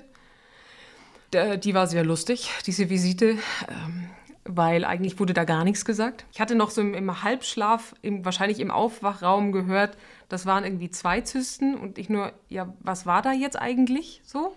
Der, 1.34 1.58
die 1.58 1.74
war 1.74 1.86
sehr 1.88 2.06
lustig, 2.06 2.50
diese 2.66 2.90
Visite. 2.90 3.32
Ähm, 3.68 4.10
weil 4.46 4.86
eigentlich 4.86 5.20
wurde 5.20 5.34
da 5.34 5.44
gar 5.44 5.66
nichts 5.66 5.84
gesagt. 5.84 6.26
Ich 6.32 6.40
hatte 6.40 6.56
noch 6.56 6.70
so 6.70 6.80
im, 6.80 6.94
im 6.94 7.24
Halbschlaf, 7.24 7.94
im, 8.02 8.24
wahrscheinlich 8.24 8.60
im 8.62 8.72
Aufwachraum 8.72 9.52
gehört, 9.52 9.98
das 10.30 10.46
waren 10.46 10.64
irgendwie 10.64 10.90
zwei 10.90 11.22
Zysten 11.22 11.76
und 11.76 11.98
ich 11.98 12.10
nur, 12.10 12.32
ja, 12.48 12.74
was 12.80 13.06
war 13.06 13.22
da 13.22 13.34
jetzt 13.34 13.60
eigentlich 13.60 14.22
so? 14.24 14.56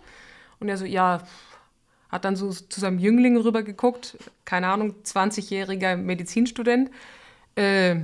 Und 0.61 0.69
er 0.69 0.77
so, 0.77 0.85
ja, 0.85 1.23
hat 2.09 2.25
dann 2.25 2.37
so 2.37 2.51
zu 2.51 2.81
seinem 2.81 2.99
Jüngling 2.99 3.37
rübergeguckt, 3.37 4.17
keine 4.45 4.69
Ahnung, 4.69 4.95
20-jähriger 5.05 5.97
Medizinstudent. 5.97 6.91
Äh, 7.57 7.97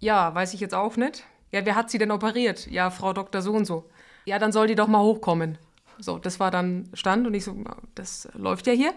ja, 0.00 0.34
weiß 0.34 0.54
ich 0.54 0.60
jetzt 0.60 0.74
auch 0.74 0.96
nicht. 0.96 1.24
Ja, 1.52 1.64
wer 1.64 1.76
hat 1.76 1.90
sie 1.90 1.98
denn 1.98 2.10
operiert? 2.10 2.66
Ja, 2.66 2.90
Frau 2.90 3.12
Dr. 3.12 3.40
so 3.40 3.52
und 3.52 3.64
so. 3.64 3.88
Ja, 4.24 4.38
dann 4.38 4.52
soll 4.52 4.66
die 4.66 4.74
doch 4.74 4.88
mal 4.88 5.02
hochkommen. 5.02 5.58
So, 5.98 6.18
das 6.18 6.40
war 6.40 6.50
dann 6.50 6.88
Stand 6.94 7.26
und 7.26 7.34
ich 7.34 7.44
so, 7.44 7.56
das 7.94 8.28
läuft 8.34 8.66
ja 8.66 8.72
hier. 8.72 8.92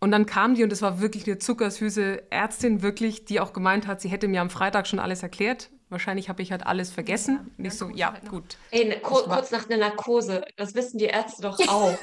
Und 0.00 0.10
dann 0.10 0.26
kam 0.26 0.56
die 0.56 0.64
und 0.64 0.70
das 0.70 0.82
war 0.82 1.00
wirklich 1.00 1.26
eine 1.28 1.38
zuckersüße 1.38 2.30
Ärztin, 2.30 2.82
wirklich, 2.82 3.24
die 3.24 3.38
auch 3.38 3.52
gemeint 3.52 3.86
hat, 3.86 4.00
sie 4.00 4.08
hätte 4.08 4.26
mir 4.26 4.40
am 4.40 4.50
Freitag 4.50 4.88
schon 4.88 4.98
alles 4.98 5.22
erklärt. 5.22 5.70
Wahrscheinlich 5.92 6.30
habe 6.30 6.40
ich 6.40 6.50
halt 6.50 6.66
alles 6.66 6.90
vergessen. 6.90 7.34
Ja, 7.34 7.40
und 7.58 7.64
ich 7.66 7.74
so, 7.74 7.88
ja, 7.90 8.12
halt 8.12 8.28
gut. 8.28 8.56
Ey, 8.70 8.86
ne, 8.86 8.98
kur 9.00 9.24
kurz 9.24 9.50
nach 9.50 9.68
einer 9.68 9.76
Narkose, 9.76 10.42
das 10.56 10.74
wissen 10.74 10.96
die 10.98 11.04
Ärzte 11.04 11.42
doch 11.42 11.58
auch. 11.68 11.98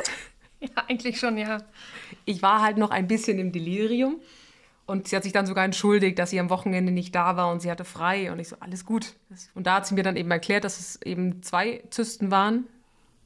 ja, 0.60 0.70
eigentlich 0.88 1.20
schon, 1.20 1.38
ja. 1.38 1.58
Ich 2.26 2.44
war 2.44 2.62
halt 2.62 2.78
noch 2.78 2.92
ein 2.92 3.08
bisschen 3.08 3.40
im 3.40 3.52
Delirium. 3.52 4.22
Und 4.86 5.08
sie 5.08 5.16
hat 5.16 5.24
sich 5.24 5.34
dann 5.34 5.46
sogar 5.46 5.66
entschuldigt, 5.66 6.18
dass 6.18 6.30
sie 6.30 6.40
am 6.40 6.50
Wochenende 6.50 6.92
nicht 6.92 7.14
da 7.14 7.36
war 7.36 7.52
und 7.52 7.62
sie 7.62 7.70
hatte 7.70 7.84
frei. 7.84 8.32
Und 8.32 8.40
ich 8.40 8.48
so, 8.48 8.56
alles 8.60 8.86
gut. 8.86 9.16
Und 9.56 9.68
da 9.68 9.76
hat 9.76 9.88
sie 9.88 9.96
mir 9.96 10.04
dann 10.04 10.16
eben 10.16 10.32
erklärt, 10.32 10.64
dass 10.64 10.80
es 10.80 11.02
eben 11.02 11.42
zwei 11.42 11.84
Zysten 11.90 12.32
waren, 12.32 12.68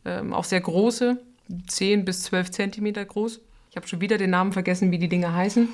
ähm, 0.05 0.33
auch 0.33 0.45
sehr 0.45 0.61
große, 0.61 1.21
10 1.67 2.05
bis 2.05 2.23
12 2.23 2.51
Zentimeter 2.51 3.03
groß. 3.03 3.41
Ich 3.69 3.75
habe 3.75 3.87
schon 3.87 4.01
wieder 4.01 4.17
den 4.17 4.29
Namen 4.29 4.53
vergessen, 4.53 4.91
wie 4.91 4.97
die 4.97 5.09
Dinge 5.09 5.33
heißen. 5.33 5.67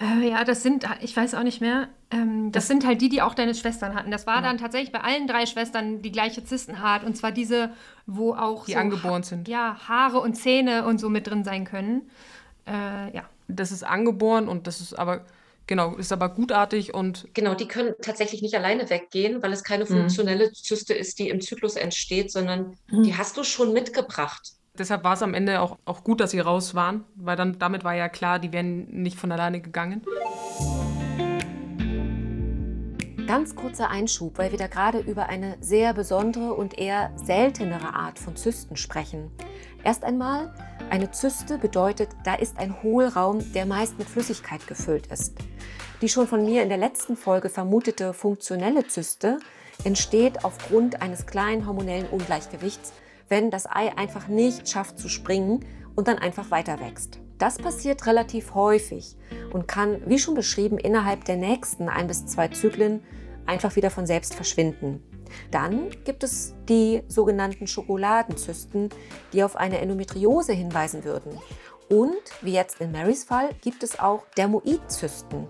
Äh, 0.00 0.28
ja, 0.28 0.44
das 0.44 0.62
sind, 0.62 0.84
ich 1.00 1.16
weiß 1.16 1.34
auch 1.34 1.42
nicht 1.42 1.60
mehr. 1.60 1.88
Ähm, 2.10 2.52
das, 2.52 2.64
das, 2.64 2.68
sind 2.68 2.86
halt 2.86 3.00
die, 3.00 3.08
die 3.08 3.22
auch 3.22 3.34
deine 3.34 3.54
Schwestern 3.54 3.94
hatten. 3.94 4.10
Das 4.10 4.26
war 4.26 4.36
ja. 4.36 4.42
dann 4.42 4.58
tatsächlich 4.58 4.92
bei 4.92 5.00
allen 5.00 5.26
drei 5.26 5.46
Schwestern 5.46 6.02
die 6.02 6.12
gleiche 6.12 6.44
Zystenart. 6.44 7.04
Und 7.04 7.16
zwar 7.16 7.32
diese, 7.32 7.70
wo 8.06 8.34
auch. 8.34 8.66
Die 8.66 8.72
so 8.72 8.78
angeboren 8.78 9.22
sind. 9.22 9.48
Ja, 9.48 9.76
Haare 9.88 10.20
und 10.20 10.34
Zähne 10.34 10.86
und 10.86 10.98
so 10.98 11.08
mit 11.08 11.26
drin 11.26 11.44
sein 11.44 11.64
können. 11.64 12.10
Äh, 12.66 13.14
ja. 13.14 13.24
Das 13.48 13.72
ist 13.72 13.84
angeboren 13.84 14.48
und 14.48 14.66
das 14.66 14.80
ist 14.80 14.98
aber. 14.98 15.24
Genau, 15.68 15.96
ist 15.96 16.12
aber 16.12 16.28
gutartig 16.28 16.94
und. 16.94 17.26
Genau, 17.34 17.54
die 17.54 17.66
können 17.66 17.94
tatsächlich 18.00 18.40
nicht 18.40 18.54
alleine 18.54 18.88
weggehen, 18.88 19.42
weil 19.42 19.52
es 19.52 19.64
keine 19.64 19.82
mhm. 19.84 19.88
funktionelle 19.88 20.52
Zyste 20.52 20.94
ist, 20.94 21.18
die 21.18 21.28
im 21.28 21.40
Zyklus 21.40 21.74
entsteht, 21.74 22.30
sondern 22.30 22.76
mhm. 22.88 23.02
die 23.02 23.16
hast 23.16 23.36
du 23.36 23.42
schon 23.42 23.72
mitgebracht. 23.72 24.55
Deshalb 24.78 25.04
war 25.04 25.14
es 25.14 25.22
am 25.22 25.34
Ende 25.34 25.60
auch, 25.60 25.78
auch 25.84 26.04
gut, 26.04 26.20
dass 26.20 26.30
sie 26.30 26.40
raus 26.40 26.74
waren, 26.74 27.04
weil 27.14 27.36
dann 27.36 27.58
damit 27.58 27.84
war 27.84 27.94
ja 27.94 28.08
klar, 28.08 28.38
die 28.38 28.52
wären 28.52 28.86
nicht 28.90 29.18
von 29.18 29.32
alleine 29.32 29.60
gegangen. 29.60 30.02
Ganz 33.26 33.56
kurzer 33.56 33.90
Einschub, 33.90 34.38
weil 34.38 34.52
wir 34.52 34.58
da 34.58 34.68
gerade 34.68 35.00
über 35.00 35.28
eine 35.28 35.56
sehr 35.60 35.94
besondere 35.94 36.54
und 36.54 36.78
eher 36.78 37.10
seltenere 37.16 37.94
Art 37.94 38.20
von 38.20 38.36
Zysten 38.36 38.76
sprechen. 38.76 39.32
Erst 39.82 40.04
einmal, 40.04 40.54
eine 40.90 41.10
Zyste 41.10 41.58
bedeutet, 41.58 42.10
da 42.24 42.34
ist 42.34 42.58
ein 42.58 42.82
Hohlraum, 42.82 43.52
der 43.52 43.66
meist 43.66 43.98
mit 43.98 44.08
Flüssigkeit 44.08 44.66
gefüllt 44.68 45.08
ist. 45.08 45.34
Die 46.02 46.08
schon 46.08 46.28
von 46.28 46.44
mir 46.44 46.62
in 46.62 46.68
der 46.68 46.78
letzten 46.78 47.16
Folge 47.16 47.48
vermutete 47.48 48.12
funktionelle 48.12 48.86
Zyste 48.86 49.38
entsteht 49.84 50.44
aufgrund 50.44 51.02
eines 51.02 51.26
kleinen 51.26 51.66
hormonellen 51.66 52.08
Ungleichgewichts, 52.08 52.92
wenn 53.28 53.50
das 53.50 53.66
Ei 53.66 53.96
einfach 53.96 54.28
nicht 54.28 54.68
schafft 54.68 54.98
zu 54.98 55.08
springen 55.08 55.64
und 55.94 56.08
dann 56.08 56.18
einfach 56.18 56.50
weiter 56.50 56.80
wächst. 56.80 57.20
Das 57.38 57.58
passiert 57.58 58.06
relativ 58.06 58.54
häufig 58.54 59.16
und 59.52 59.68
kann, 59.68 60.00
wie 60.06 60.18
schon 60.18 60.34
beschrieben, 60.34 60.78
innerhalb 60.78 61.24
der 61.24 61.36
nächsten 61.36 61.88
ein 61.88 62.06
bis 62.06 62.26
zwei 62.26 62.48
Zyklen 62.48 63.02
einfach 63.44 63.76
wieder 63.76 63.90
von 63.90 64.06
selbst 64.06 64.34
verschwinden. 64.34 65.02
Dann 65.50 65.90
gibt 66.04 66.22
es 66.22 66.54
die 66.68 67.02
sogenannten 67.08 67.66
Schokoladenzysten, 67.66 68.90
die 69.32 69.44
auf 69.44 69.56
eine 69.56 69.80
Endometriose 69.80 70.52
hinweisen 70.52 71.04
würden. 71.04 71.38
Und, 71.88 72.22
wie 72.42 72.52
jetzt 72.52 72.80
in 72.80 72.90
Marys 72.90 73.24
Fall, 73.24 73.50
gibt 73.60 73.82
es 73.82 73.98
auch 73.98 74.24
Dermoidzysten. 74.36 75.46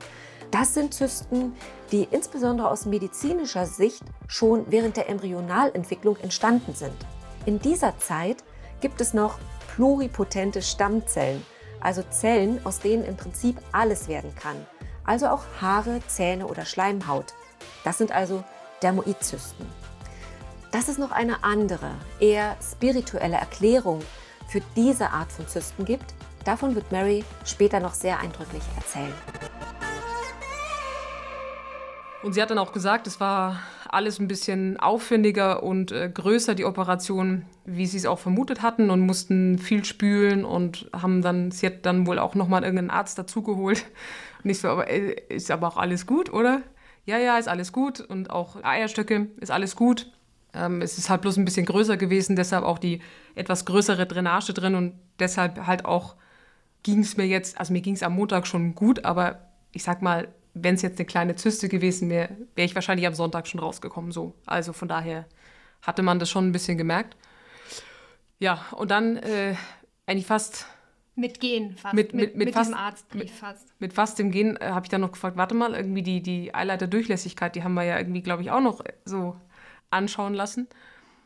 Das 0.50 0.74
sind 0.74 0.94
Zysten, 0.94 1.54
die 1.92 2.08
insbesondere 2.10 2.70
aus 2.70 2.86
medizinischer 2.86 3.66
Sicht 3.66 4.02
schon 4.26 4.64
während 4.70 4.96
der 4.96 5.08
Embryonalentwicklung 5.08 6.16
entstanden 6.18 6.74
sind. 6.74 6.96
In 7.46 7.60
dieser 7.60 7.96
Zeit 8.00 8.42
gibt 8.80 9.00
es 9.00 9.14
noch 9.14 9.38
pluripotente 9.76 10.62
Stammzellen, 10.62 11.46
also 11.80 12.02
Zellen, 12.10 12.60
aus 12.66 12.80
denen 12.80 13.04
im 13.04 13.16
Prinzip 13.16 13.58
alles 13.70 14.08
werden 14.08 14.34
kann, 14.34 14.56
also 15.04 15.28
auch 15.28 15.42
Haare, 15.60 16.00
Zähne 16.08 16.48
oder 16.48 16.64
Schleimhaut. 16.64 17.34
Das 17.84 17.98
sind 17.98 18.10
also 18.10 18.42
Dermoidzysten. 18.82 19.64
Dass 20.72 20.88
es 20.88 20.98
noch 20.98 21.12
eine 21.12 21.44
andere, 21.44 21.92
eher 22.18 22.56
spirituelle 22.60 23.36
Erklärung 23.36 24.02
für 24.48 24.60
diese 24.74 25.10
Art 25.10 25.30
von 25.30 25.46
Zysten 25.46 25.84
gibt, 25.84 26.14
davon 26.44 26.74
wird 26.74 26.90
Mary 26.90 27.24
später 27.44 27.78
noch 27.78 27.94
sehr 27.94 28.18
eindrücklich 28.18 28.64
erzählen. 28.74 29.14
Und 32.24 32.32
sie 32.32 32.42
hat 32.42 32.50
dann 32.50 32.58
auch 32.58 32.72
gesagt, 32.72 33.06
es 33.06 33.20
war 33.20 33.60
alles 33.90 34.18
ein 34.18 34.28
bisschen 34.28 34.78
aufwendiger 34.78 35.62
und 35.62 35.92
äh, 35.92 36.10
größer, 36.12 36.54
die 36.54 36.64
Operation, 36.64 37.44
wie 37.64 37.86
sie 37.86 37.96
es 37.96 38.06
auch 38.06 38.18
vermutet 38.18 38.62
hatten 38.62 38.90
und 38.90 39.00
mussten 39.00 39.58
viel 39.58 39.84
spülen 39.84 40.44
und 40.44 40.90
haben 40.92 41.22
dann, 41.22 41.50
sie 41.50 41.66
hat 41.66 41.86
dann 41.86 42.06
wohl 42.06 42.18
auch 42.18 42.34
nochmal 42.34 42.62
irgendeinen 42.62 42.90
Arzt 42.90 43.18
dazugeholt. 43.18 43.84
Und 44.44 44.50
ich 44.50 44.60
so, 44.60 44.68
aber 44.68 44.88
äh, 44.88 45.16
ist 45.28 45.50
aber 45.50 45.66
auch 45.66 45.76
alles 45.76 46.06
gut, 46.06 46.32
oder? 46.32 46.62
Ja, 47.04 47.18
ja, 47.18 47.38
ist 47.38 47.48
alles 47.48 47.72
gut 47.72 48.00
und 48.00 48.30
auch 48.30 48.62
Eierstöcke 48.62 49.28
ist 49.40 49.50
alles 49.50 49.74
gut. 49.74 50.12
Ähm, 50.52 50.82
es 50.82 50.98
ist 50.98 51.08
halt 51.08 51.22
bloß 51.22 51.36
ein 51.36 51.44
bisschen 51.44 51.66
größer 51.66 51.96
gewesen, 51.96 52.36
deshalb 52.36 52.64
auch 52.64 52.78
die 52.78 53.00
etwas 53.34 53.64
größere 53.64 54.06
Drainage 54.06 54.52
drin 54.52 54.74
und 54.74 54.94
deshalb 55.18 55.66
halt 55.66 55.84
auch 55.84 56.16
ging 56.82 57.00
es 57.00 57.16
mir 57.16 57.26
jetzt, 57.26 57.58
also 57.58 57.72
mir 57.72 57.80
ging 57.80 57.94
es 57.94 58.02
am 58.02 58.14
Montag 58.14 58.46
schon 58.46 58.74
gut, 58.74 59.04
aber 59.04 59.48
ich 59.72 59.82
sag 59.82 60.02
mal, 60.02 60.28
wenn 60.62 60.74
es 60.74 60.82
jetzt 60.82 60.98
eine 60.98 61.06
kleine 61.06 61.36
Zyste 61.36 61.68
gewesen 61.68 62.08
wäre, 62.08 62.30
wäre 62.54 62.64
ich 62.66 62.74
wahrscheinlich 62.74 63.06
am 63.06 63.14
Sonntag 63.14 63.46
schon 63.46 63.60
rausgekommen. 63.60 64.10
So. 64.10 64.34
Also 64.46 64.72
von 64.72 64.88
daher 64.88 65.26
hatte 65.82 66.02
man 66.02 66.18
das 66.18 66.30
schon 66.30 66.48
ein 66.48 66.52
bisschen 66.52 66.78
gemerkt. 66.78 67.16
Ja, 68.38 68.64
und 68.72 68.90
dann 68.90 69.16
äh, 69.18 69.54
eigentlich 70.06 70.26
fast. 70.26 70.66
Mit 71.14 71.40
Gehen 71.40 71.76
fast. 71.76 71.94
Mit, 71.94 72.12
mit, 72.14 72.36
mit, 72.36 72.46
mit 72.46 72.54
fast, 72.54 72.74
Arztbrief 72.74 73.22
mit, 73.22 73.30
fast. 73.30 73.80
Mit 73.80 73.92
fast 73.92 74.18
dem 74.18 74.30
Gehen 74.30 74.56
äh, 74.56 74.68
habe 74.68 74.84
ich 74.84 74.90
dann 74.90 75.00
noch 75.00 75.12
gefragt, 75.12 75.36
warte 75.36 75.54
mal, 75.54 75.74
irgendwie 75.74 76.02
die, 76.02 76.22
die 76.22 76.54
Eileiterdurchlässigkeit, 76.54 77.54
die 77.54 77.62
haben 77.62 77.74
wir 77.74 77.84
ja 77.84 77.98
irgendwie, 77.98 78.22
glaube 78.22 78.42
ich, 78.42 78.50
auch 78.50 78.60
noch 78.60 78.82
so 79.04 79.36
anschauen 79.90 80.34
lassen. 80.34 80.68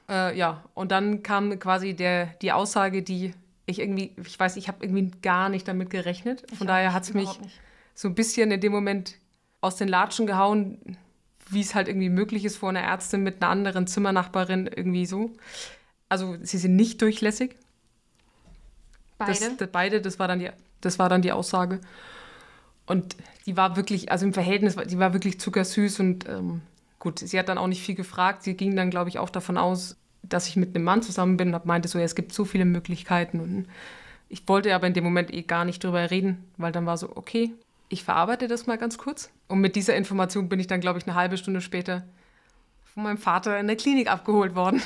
Äh, 0.09 0.37
ja, 0.37 0.65
und 0.75 0.93
dann 0.93 1.23
kam 1.23 1.59
quasi 1.59 1.95
der, 1.95 2.27
die 2.43 2.53
Aussage, 2.53 3.03
die 3.03 3.33
ich 3.67 3.79
irgendwie, 3.79 4.13
ich 4.25 4.39
weiß, 4.39 4.57
ich 4.57 4.69
habe 4.69 4.85
irgendwie 4.85 5.11
gar 5.23 5.49
nicht 5.49 5.67
damit 5.67 5.91
gerechnet. 5.91 6.45
Von 6.49 6.67
ich 6.67 6.67
daher 6.67 6.93
hat 6.93 7.05
es 7.05 7.15
mich 7.15 7.41
nicht. 7.41 7.61
so 7.95 8.09
ein 8.09 8.15
bisschen 8.15 8.51
in 8.51 8.61
dem 8.61 8.73
Moment 8.73 9.17
aus 9.61 9.77
den 9.77 9.89
Latschen 9.89 10.27
gehauen, 10.27 10.97
wie 11.49 11.61
es 11.61 11.75
halt 11.75 11.89
irgendwie 11.89 12.09
möglich 12.09 12.45
ist 12.45 12.57
vor 12.57 12.69
einer 12.69 12.81
Ärztin 12.81 13.23
mit 13.23 13.43
einer 13.43 13.51
anderen 13.51 13.87
Zimmernachbarin 13.87 14.67
irgendwie 14.67 15.07
so. 15.07 15.33
Also 16.09 16.37
sie 16.43 16.59
sind 16.59 16.77
nicht 16.77 17.03
durchlässig. 17.03 17.57
Beide? 19.19 19.33
Das, 19.33 19.57
das, 19.57 19.69
beide, 19.71 20.01
das 20.01 20.19
war, 20.19 20.29
dann 20.29 20.39
die, 20.39 20.51
das 20.81 20.99
war 20.99 21.09
dann 21.09 21.23
die 21.23 21.33
Aussage. 21.33 21.81
Und 22.87 23.17
die 23.47 23.57
war 23.57 23.77
wirklich, 23.77 24.11
also 24.11 24.27
im 24.27 24.33
Verhältnis, 24.33 24.77
die 24.77 24.99
war 24.99 25.13
wirklich 25.13 25.39
zuckersüß 25.39 26.01
und 26.01 26.29
ähm, 26.29 26.63
gut, 26.99 27.19
sie 27.19 27.39
hat 27.39 27.49
dann 27.49 27.59
auch 27.59 27.67
nicht 27.67 27.83
viel 27.83 27.95
gefragt. 27.95 28.43
Sie 28.43 28.55
ging 28.55 28.75
dann, 28.75 28.91
glaube 28.91 29.09
ich, 29.09 29.19
auch 29.19 29.31
davon 29.31 29.57
aus, 29.57 29.97
dass 30.23 30.49
ich 30.49 30.57
mit 30.57 30.75
einem 30.75 30.85
Mann 30.85 31.03
zusammen 31.03 31.37
bin 31.37 31.55
und 31.55 31.67
meinte 31.67 31.89
so, 31.89 31.99
ja, 31.99 32.05
es 32.05 32.15
gibt 32.15 32.33
so 32.33 32.45
viele 32.45 32.65
Möglichkeiten. 32.65 33.41
Und 33.41 33.67
ich 34.29 34.47
wollte 34.49 34.75
aber 34.75 34.87
in 34.87 34.95
dem 34.95 35.05
Moment 35.05 35.33
eh 35.33 35.43
gar 35.43 35.65
nicht 35.65 35.83
drüber 35.83 36.11
reden, 36.11 36.45
weil 36.57 36.73
dann 36.73 36.87
war 36.87 36.97
so, 36.97 37.15
okay, 37.17 37.53
ich 37.91 38.05
verarbeite 38.05 38.49
das 38.49 38.67
mal 38.67 38.79
ganz 38.79 38.97
kurz. 38.97 39.31
Und 39.49 39.61
mit 39.61 39.77
dieser 39.77 39.97
Information 39.97 40.49
bin 40.49 40.61
ich 40.61 40.69
dann, 40.69 40.81
glaube 40.81 40.99
ich, 40.99 41.07
eine 41.07 41.17
halbe 41.17 41.37
Stunde 41.37 41.61
später 41.61 42.05
von 42.85 43.03
meinem 43.03 43.19
Vater 43.19 43.59
in 43.59 43.67
der 43.67 43.77
Klinik 43.77 44.11
abgeholt 44.11 44.55
worden, 44.55 44.81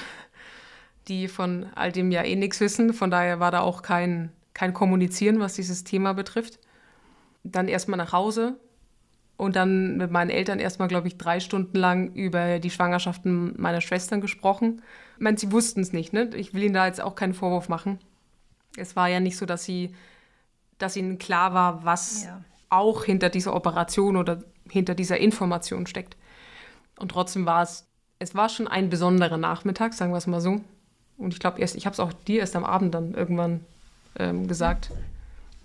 die 1.06 1.28
von 1.28 1.66
all 1.74 1.92
dem 1.92 2.10
ja 2.10 2.22
eh 2.22 2.34
nichts 2.34 2.60
wissen. 2.60 2.94
Von 2.94 3.10
daher 3.10 3.40
war 3.40 3.50
da 3.50 3.60
auch 3.60 3.82
kein, 3.82 4.32
kein 4.54 4.72
Kommunizieren, 4.72 5.38
was 5.38 5.52
dieses 5.52 5.84
Thema 5.84 6.14
betrifft. 6.14 6.58
Dann 7.44 7.68
erstmal 7.68 7.98
nach 7.98 8.12
Hause 8.12 8.58
und 9.36 9.54
dann 9.54 9.98
mit 9.98 10.10
meinen 10.10 10.30
Eltern 10.30 10.58
erstmal, 10.58 10.88
glaube 10.88 11.08
ich, 11.08 11.18
drei 11.18 11.40
Stunden 11.40 11.76
lang 11.76 12.14
über 12.14 12.58
die 12.58 12.70
Schwangerschaften 12.70 13.54
meiner 13.60 13.82
Schwestern 13.82 14.22
gesprochen. 14.22 14.80
Ich 15.16 15.20
meine, 15.20 15.36
sie 15.36 15.52
wussten 15.52 15.80
es 15.80 15.92
nicht, 15.92 16.14
ne? 16.14 16.30
Ich 16.36 16.54
will 16.54 16.62
ihnen 16.62 16.74
da 16.74 16.86
jetzt 16.86 17.02
auch 17.02 17.16
keinen 17.16 17.34
Vorwurf 17.34 17.68
machen. 17.68 17.98
Es 18.78 18.96
war 18.96 19.08
ja 19.08 19.20
nicht 19.20 19.36
so, 19.36 19.44
dass 19.44 19.64
sie, 19.64 19.94
dass 20.78 20.96
ihnen 20.96 21.18
klar 21.18 21.52
war, 21.52 21.84
was 21.84 22.24
ja 22.24 22.40
auch 22.74 23.04
hinter 23.04 23.30
dieser 23.30 23.54
Operation 23.54 24.16
oder 24.16 24.42
hinter 24.68 24.94
dieser 24.94 25.18
Information 25.18 25.86
steckt. 25.86 26.16
Und 26.98 27.10
trotzdem 27.10 27.46
war 27.46 27.62
es, 27.62 27.86
es 28.18 28.34
war 28.34 28.48
schon 28.48 28.68
ein 28.68 28.90
besonderer 28.90 29.36
Nachmittag, 29.36 29.94
sagen 29.94 30.12
wir 30.12 30.18
es 30.18 30.26
mal 30.26 30.40
so. 30.40 30.60
Und 31.16 31.32
ich 31.32 31.40
glaube, 31.40 31.60
ich 31.60 31.86
habe 31.86 31.92
es 31.92 32.00
auch 32.00 32.12
dir 32.12 32.40
erst 32.40 32.56
am 32.56 32.64
Abend 32.64 32.94
dann 32.94 33.14
irgendwann 33.14 33.60
ähm, 34.18 34.48
gesagt. 34.48 34.90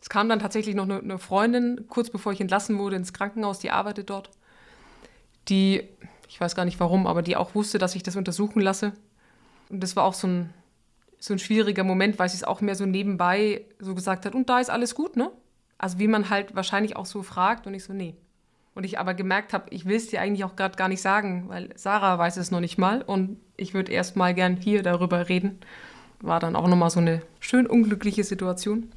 Es 0.01 0.09
kam 0.09 0.29
dann 0.29 0.39
tatsächlich 0.39 0.75
noch 0.75 0.83
eine, 0.83 0.99
eine, 0.99 1.19
Freundin, 1.19 1.85
kurz 1.89 2.09
bevor 2.09 2.31
ich 2.31 2.41
entlassen 2.41 2.77
wurde, 2.77 2.95
ins 2.95 3.13
Krankenhaus, 3.13 3.59
die 3.59 3.71
arbeitet 3.71 4.09
dort, 4.09 4.29
die, 5.49 5.83
ich 6.27 6.39
weiß 6.39 6.55
gar 6.55 6.65
nicht 6.65 6.79
warum, 6.79 7.07
aber 7.07 7.21
die 7.21 7.35
auch 7.35 7.55
wusste, 7.55 7.79
dass 7.79 7.95
ich 7.95 8.03
das 8.03 8.15
untersuchen 8.15 8.61
lasse. 8.61 8.93
Und 9.69 9.81
das 9.81 9.95
war 9.95 10.03
auch 10.03 10.13
so 10.13 10.27
ein, 10.27 10.53
so 11.19 11.33
ein 11.33 11.39
schwieriger 11.39 11.83
Moment, 11.83 12.17
weil 12.17 12.29
sie 12.29 12.37
es 12.37 12.43
auch 12.43 12.61
mehr 12.61 12.75
so 12.75 12.85
nebenbei 12.85 13.65
so 13.79 13.93
gesagt 13.93 14.25
hat, 14.25 14.35
und 14.35 14.49
da 14.49 14.59
ist 14.59 14.69
alles 14.69 14.95
gut, 14.95 15.17
ne? 15.17 15.31
Also 15.79 15.97
wie 15.97 16.07
man 16.07 16.29
halt 16.29 16.55
wahrscheinlich 16.55 16.95
auch 16.95 17.07
so 17.07 17.23
fragt 17.23 17.65
und 17.65 17.73
ich 17.73 17.83
so, 17.83 17.93
nee. 17.93 18.15
Und 18.75 18.83
ich 18.83 18.99
aber 18.99 19.15
gemerkt 19.15 19.53
habe, 19.53 19.65
ich 19.71 19.85
will 19.85 19.95
es 19.95 20.07
dir 20.07 20.21
eigentlich 20.21 20.43
auch 20.43 20.55
gerade 20.55 20.75
gar 20.75 20.89
nicht 20.89 21.01
sagen, 21.01 21.45
weil 21.47 21.69
Sarah 21.75 22.19
weiß 22.19 22.37
es 22.37 22.51
noch 22.51 22.59
nicht 22.59 22.77
mal 22.77 23.01
und 23.01 23.39
ich 23.57 23.73
würde 23.73 23.91
erst 23.91 24.15
mal 24.15 24.35
gern 24.35 24.57
hier 24.57 24.83
darüber 24.83 25.27
reden. 25.27 25.59
War 26.21 26.39
dann 26.39 26.55
auch 26.55 26.67
nochmal 26.67 26.89
so 26.91 26.99
eine 26.99 27.21
schön 27.39 27.65
unglückliche 27.65 28.23
Situation. 28.23 28.91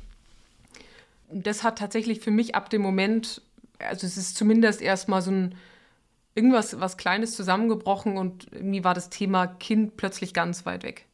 Und 1.29 1.47
das 1.47 1.62
hat 1.62 1.79
tatsächlich 1.79 2.21
für 2.21 2.31
mich 2.31 2.55
ab 2.55 2.68
dem 2.68 2.83
Moment, 2.83 3.40
also 3.79 4.07
es 4.07 4.16
ist 4.16 4.37
zumindest 4.37 4.83
erstmal 4.83 5.23
so 5.23 5.31
ein 5.31 5.55
irgendwas 6.35 6.81
was 6.81 6.97
Kleines 6.97 7.37
zusammengebrochen 7.37 8.16
und 8.16 8.53
irgendwie 8.53 8.85
war 8.85 8.95
das 8.95 9.11
Thema 9.11 9.47
Kind 9.47 9.97
plötzlich 9.97 10.35
ganz 10.35 10.66
weit 10.66 10.83
weg. 10.83 11.07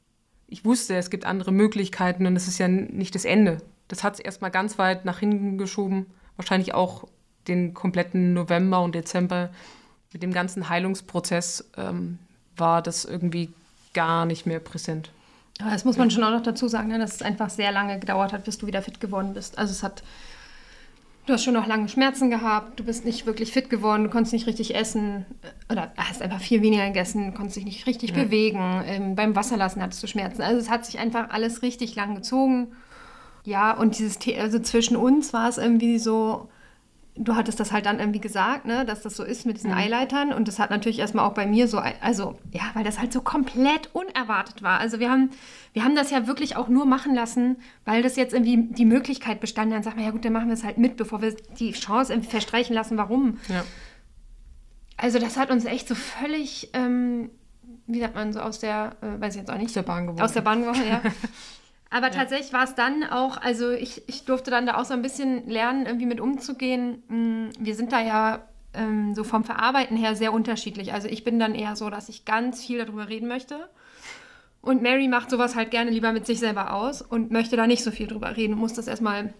Ich 0.46 0.64
wusste, 0.64 0.96
es 0.96 1.10
gibt 1.10 1.26
andere 1.26 1.52
Möglichkeiten 1.52 2.26
und 2.26 2.36
es 2.36 2.48
ist 2.48 2.58
ja 2.58 2.68
nicht 2.68 3.14
das 3.14 3.24
Ende. 3.24 3.58
Das 3.88 4.04
hat 4.04 4.14
es 4.14 4.20
erstmal 4.20 4.50
ganz 4.50 4.78
weit 4.78 5.04
nach 5.04 5.18
hinten 5.18 5.58
geschoben. 5.58 6.06
Wahrscheinlich 6.36 6.74
auch 6.74 7.08
den 7.48 7.74
kompletten 7.74 8.34
November 8.34 8.82
und 8.82 8.94
Dezember 8.94 9.50
mit 10.12 10.22
dem 10.22 10.32
ganzen 10.32 10.68
Heilungsprozess 10.68 11.70
ähm, 11.76 12.18
war 12.56 12.82
das 12.82 13.04
irgendwie 13.04 13.52
gar 13.94 14.26
nicht 14.26 14.46
mehr 14.46 14.60
präsent. 14.60 15.10
Aber 15.60 15.70
das 15.70 15.84
muss 15.84 15.96
man 15.96 16.10
schon 16.10 16.22
auch 16.22 16.30
noch 16.30 16.42
dazu 16.42 16.68
sagen, 16.68 16.88
ne, 16.88 16.98
dass 16.98 17.16
es 17.16 17.22
einfach 17.22 17.50
sehr 17.50 17.72
lange 17.72 17.98
gedauert 17.98 18.32
hat, 18.32 18.44
bis 18.44 18.58
du 18.58 18.66
wieder 18.66 18.82
fit 18.82 19.00
geworden 19.00 19.34
bist. 19.34 19.58
Also 19.58 19.72
es 19.72 19.82
hat, 19.82 20.04
du 21.26 21.32
hast 21.32 21.42
schon 21.42 21.54
noch 21.54 21.66
lange 21.66 21.88
Schmerzen 21.88 22.30
gehabt, 22.30 22.78
du 22.78 22.84
bist 22.84 23.04
nicht 23.04 23.26
wirklich 23.26 23.52
fit 23.52 23.68
geworden, 23.68 24.04
du 24.04 24.10
konntest 24.10 24.32
nicht 24.32 24.46
richtig 24.46 24.76
essen 24.76 25.26
oder 25.68 25.92
hast 25.96 26.22
einfach 26.22 26.40
viel 26.40 26.62
weniger 26.62 26.86
gegessen, 26.86 27.34
konntest 27.34 27.56
dich 27.56 27.64
nicht 27.64 27.86
richtig 27.86 28.10
ja. 28.10 28.22
bewegen. 28.22 28.82
Ähm, 28.86 29.16
beim 29.16 29.34
Wasserlassen 29.34 29.82
hattest 29.82 30.02
du 30.02 30.06
Schmerzen. 30.06 30.42
Also 30.42 30.60
es 30.60 30.70
hat 30.70 30.86
sich 30.86 31.00
einfach 31.00 31.30
alles 31.30 31.62
richtig 31.62 31.96
lang 31.96 32.14
gezogen. 32.14 32.68
Ja, 33.48 33.72
und 33.72 33.98
dieses, 33.98 34.18
The 34.20 34.38
also 34.38 34.58
zwischen 34.58 34.94
uns 34.94 35.32
war 35.32 35.48
es 35.48 35.56
irgendwie 35.56 35.98
so, 35.98 36.50
du 37.16 37.34
hattest 37.34 37.58
das 37.58 37.72
halt 37.72 37.86
dann 37.86 37.98
irgendwie 37.98 38.20
gesagt, 38.20 38.66
ne, 38.66 38.84
dass 38.84 39.00
das 39.00 39.16
so 39.16 39.24
ist 39.24 39.46
mit 39.46 39.56
diesen 39.56 39.70
mhm. 39.70 39.78
Eileitern. 39.78 40.34
Und 40.34 40.48
das 40.48 40.58
hat 40.58 40.68
natürlich 40.68 40.98
erstmal 40.98 41.24
auch 41.24 41.32
bei 41.32 41.46
mir 41.46 41.66
so, 41.66 41.78
also 41.78 42.38
ja, 42.52 42.64
weil 42.74 42.84
das 42.84 42.98
halt 42.98 43.10
so 43.10 43.22
komplett 43.22 43.88
unerwartet 43.94 44.62
war. 44.62 44.80
Also 44.80 45.00
wir 45.00 45.10
haben, 45.10 45.30
wir 45.72 45.82
haben 45.82 45.96
das 45.96 46.10
ja 46.10 46.26
wirklich 46.26 46.56
auch 46.56 46.68
nur 46.68 46.84
machen 46.84 47.14
lassen, 47.14 47.56
weil 47.86 48.02
das 48.02 48.16
jetzt 48.16 48.34
irgendwie 48.34 48.68
die 48.68 48.84
Möglichkeit 48.84 49.40
bestand. 49.40 49.72
Dann 49.72 49.82
sagt 49.82 49.96
man, 49.96 50.04
ja 50.04 50.10
gut, 50.10 50.26
dann 50.26 50.34
machen 50.34 50.48
wir 50.48 50.54
es 50.54 50.62
halt 50.62 50.76
mit, 50.76 50.98
bevor 50.98 51.22
wir 51.22 51.34
die 51.58 51.72
Chance 51.72 52.12
irgendwie 52.12 52.28
verstreichen 52.28 52.74
lassen, 52.74 52.98
warum. 52.98 53.38
Ja. 53.48 53.64
Also 54.98 55.18
das 55.18 55.38
hat 55.38 55.50
uns 55.50 55.64
echt 55.64 55.88
so 55.88 55.94
völlig, 55.94 56.68
ähm, 56.74 57.30
wie 57.86 58.00
sagt 58.00 58.14
man 58.14 58.34
so, 58.34 58.40
aus 58.40 58.58
der, 58.58 58.96
äh, 59.00 59.18
weiß 59.18 59.36
ich 59.36 59.40
jetzt 59.40 59.50
auch 59.50 59.56
nicht. 59.56 59.68
Aus 59.68 59.72
der 59.72 59.82
Bahn 59.84 60.02
geworfen. 60.06 60.22
Aus 60.22 60.32
der 60.34 60.42
Bahn 60.42 60.60
geworfen, 60.60 60.86
ja. 60.86 61.00
Aber 61.90 62.08
ja. 62.08 62.12
tatsächlich 62.12 62.52
war 62.52 62.64
es 62.64 62.74
dann 62.74 63.04
auch, 63.04 63.38
also 63.38 63.70
ich, 63.70 64.08
ich 64.08 64.24
durfte 64.24 64.50
dann 64.50 64.66
da 64.66 64.76
auch 64.76 64.84
so 64.84 64.94
ein 64.94 65.02
bisschen 65.02 65.48
lernen, 65.48 65.86
irgendwie 65.86 66.06
mit 66.06 66.20
umzugehen. 66.20 67.02
Mm, 67.08 67.50
wir 67.58 67.74
sind 67.74 67.92
da 67.92 68.00
ja 68.00 68.40
ähm, 68.74 69.14
so 69.14 69.24
vom 69.24 69.44
Verarbeiten 69.44 69.96
her 69.96 70.14
sehr 70.14 70.32
unterschiedlich. 70.32 70.92
Also 70.92 71.08
ich 71.08 71.24
bin 71.24 71.38
dann 71.38 71.54
eher 71.54 71.76
so, 71.76 71.88
dass 71.88 72.08
ich 72.08 72.24
ganz 72.24 72.64
viel 72.64 72.78
darüber 72.78 73.08
reden 73.08 73.28
möchte. 73.28 73.68
Und 74.60 74.82
Mary 74.82 75.08
macht 75.08 75.30
sowas 75.30 75.56
halt 75.56 75.70
gerne 75.70 75.90
lieber 75.90 76.12
mit 76.12 76.26
sich 76.26 76.40
selber 76.40 76.74
aus 76.74 77.00
und 77.00 77.30
möchte 77.30 77.56
da 77.56 77.66
nicht 77.66 77.82
so 77.82 77.90
viel 77.90 78.06
drüber 78.06 78.36
reden, 78.36 78.54
muss 78.56 78.74
das 78.74 78.86
erstmal, 78.86 79.26
äh, 79.26 79.30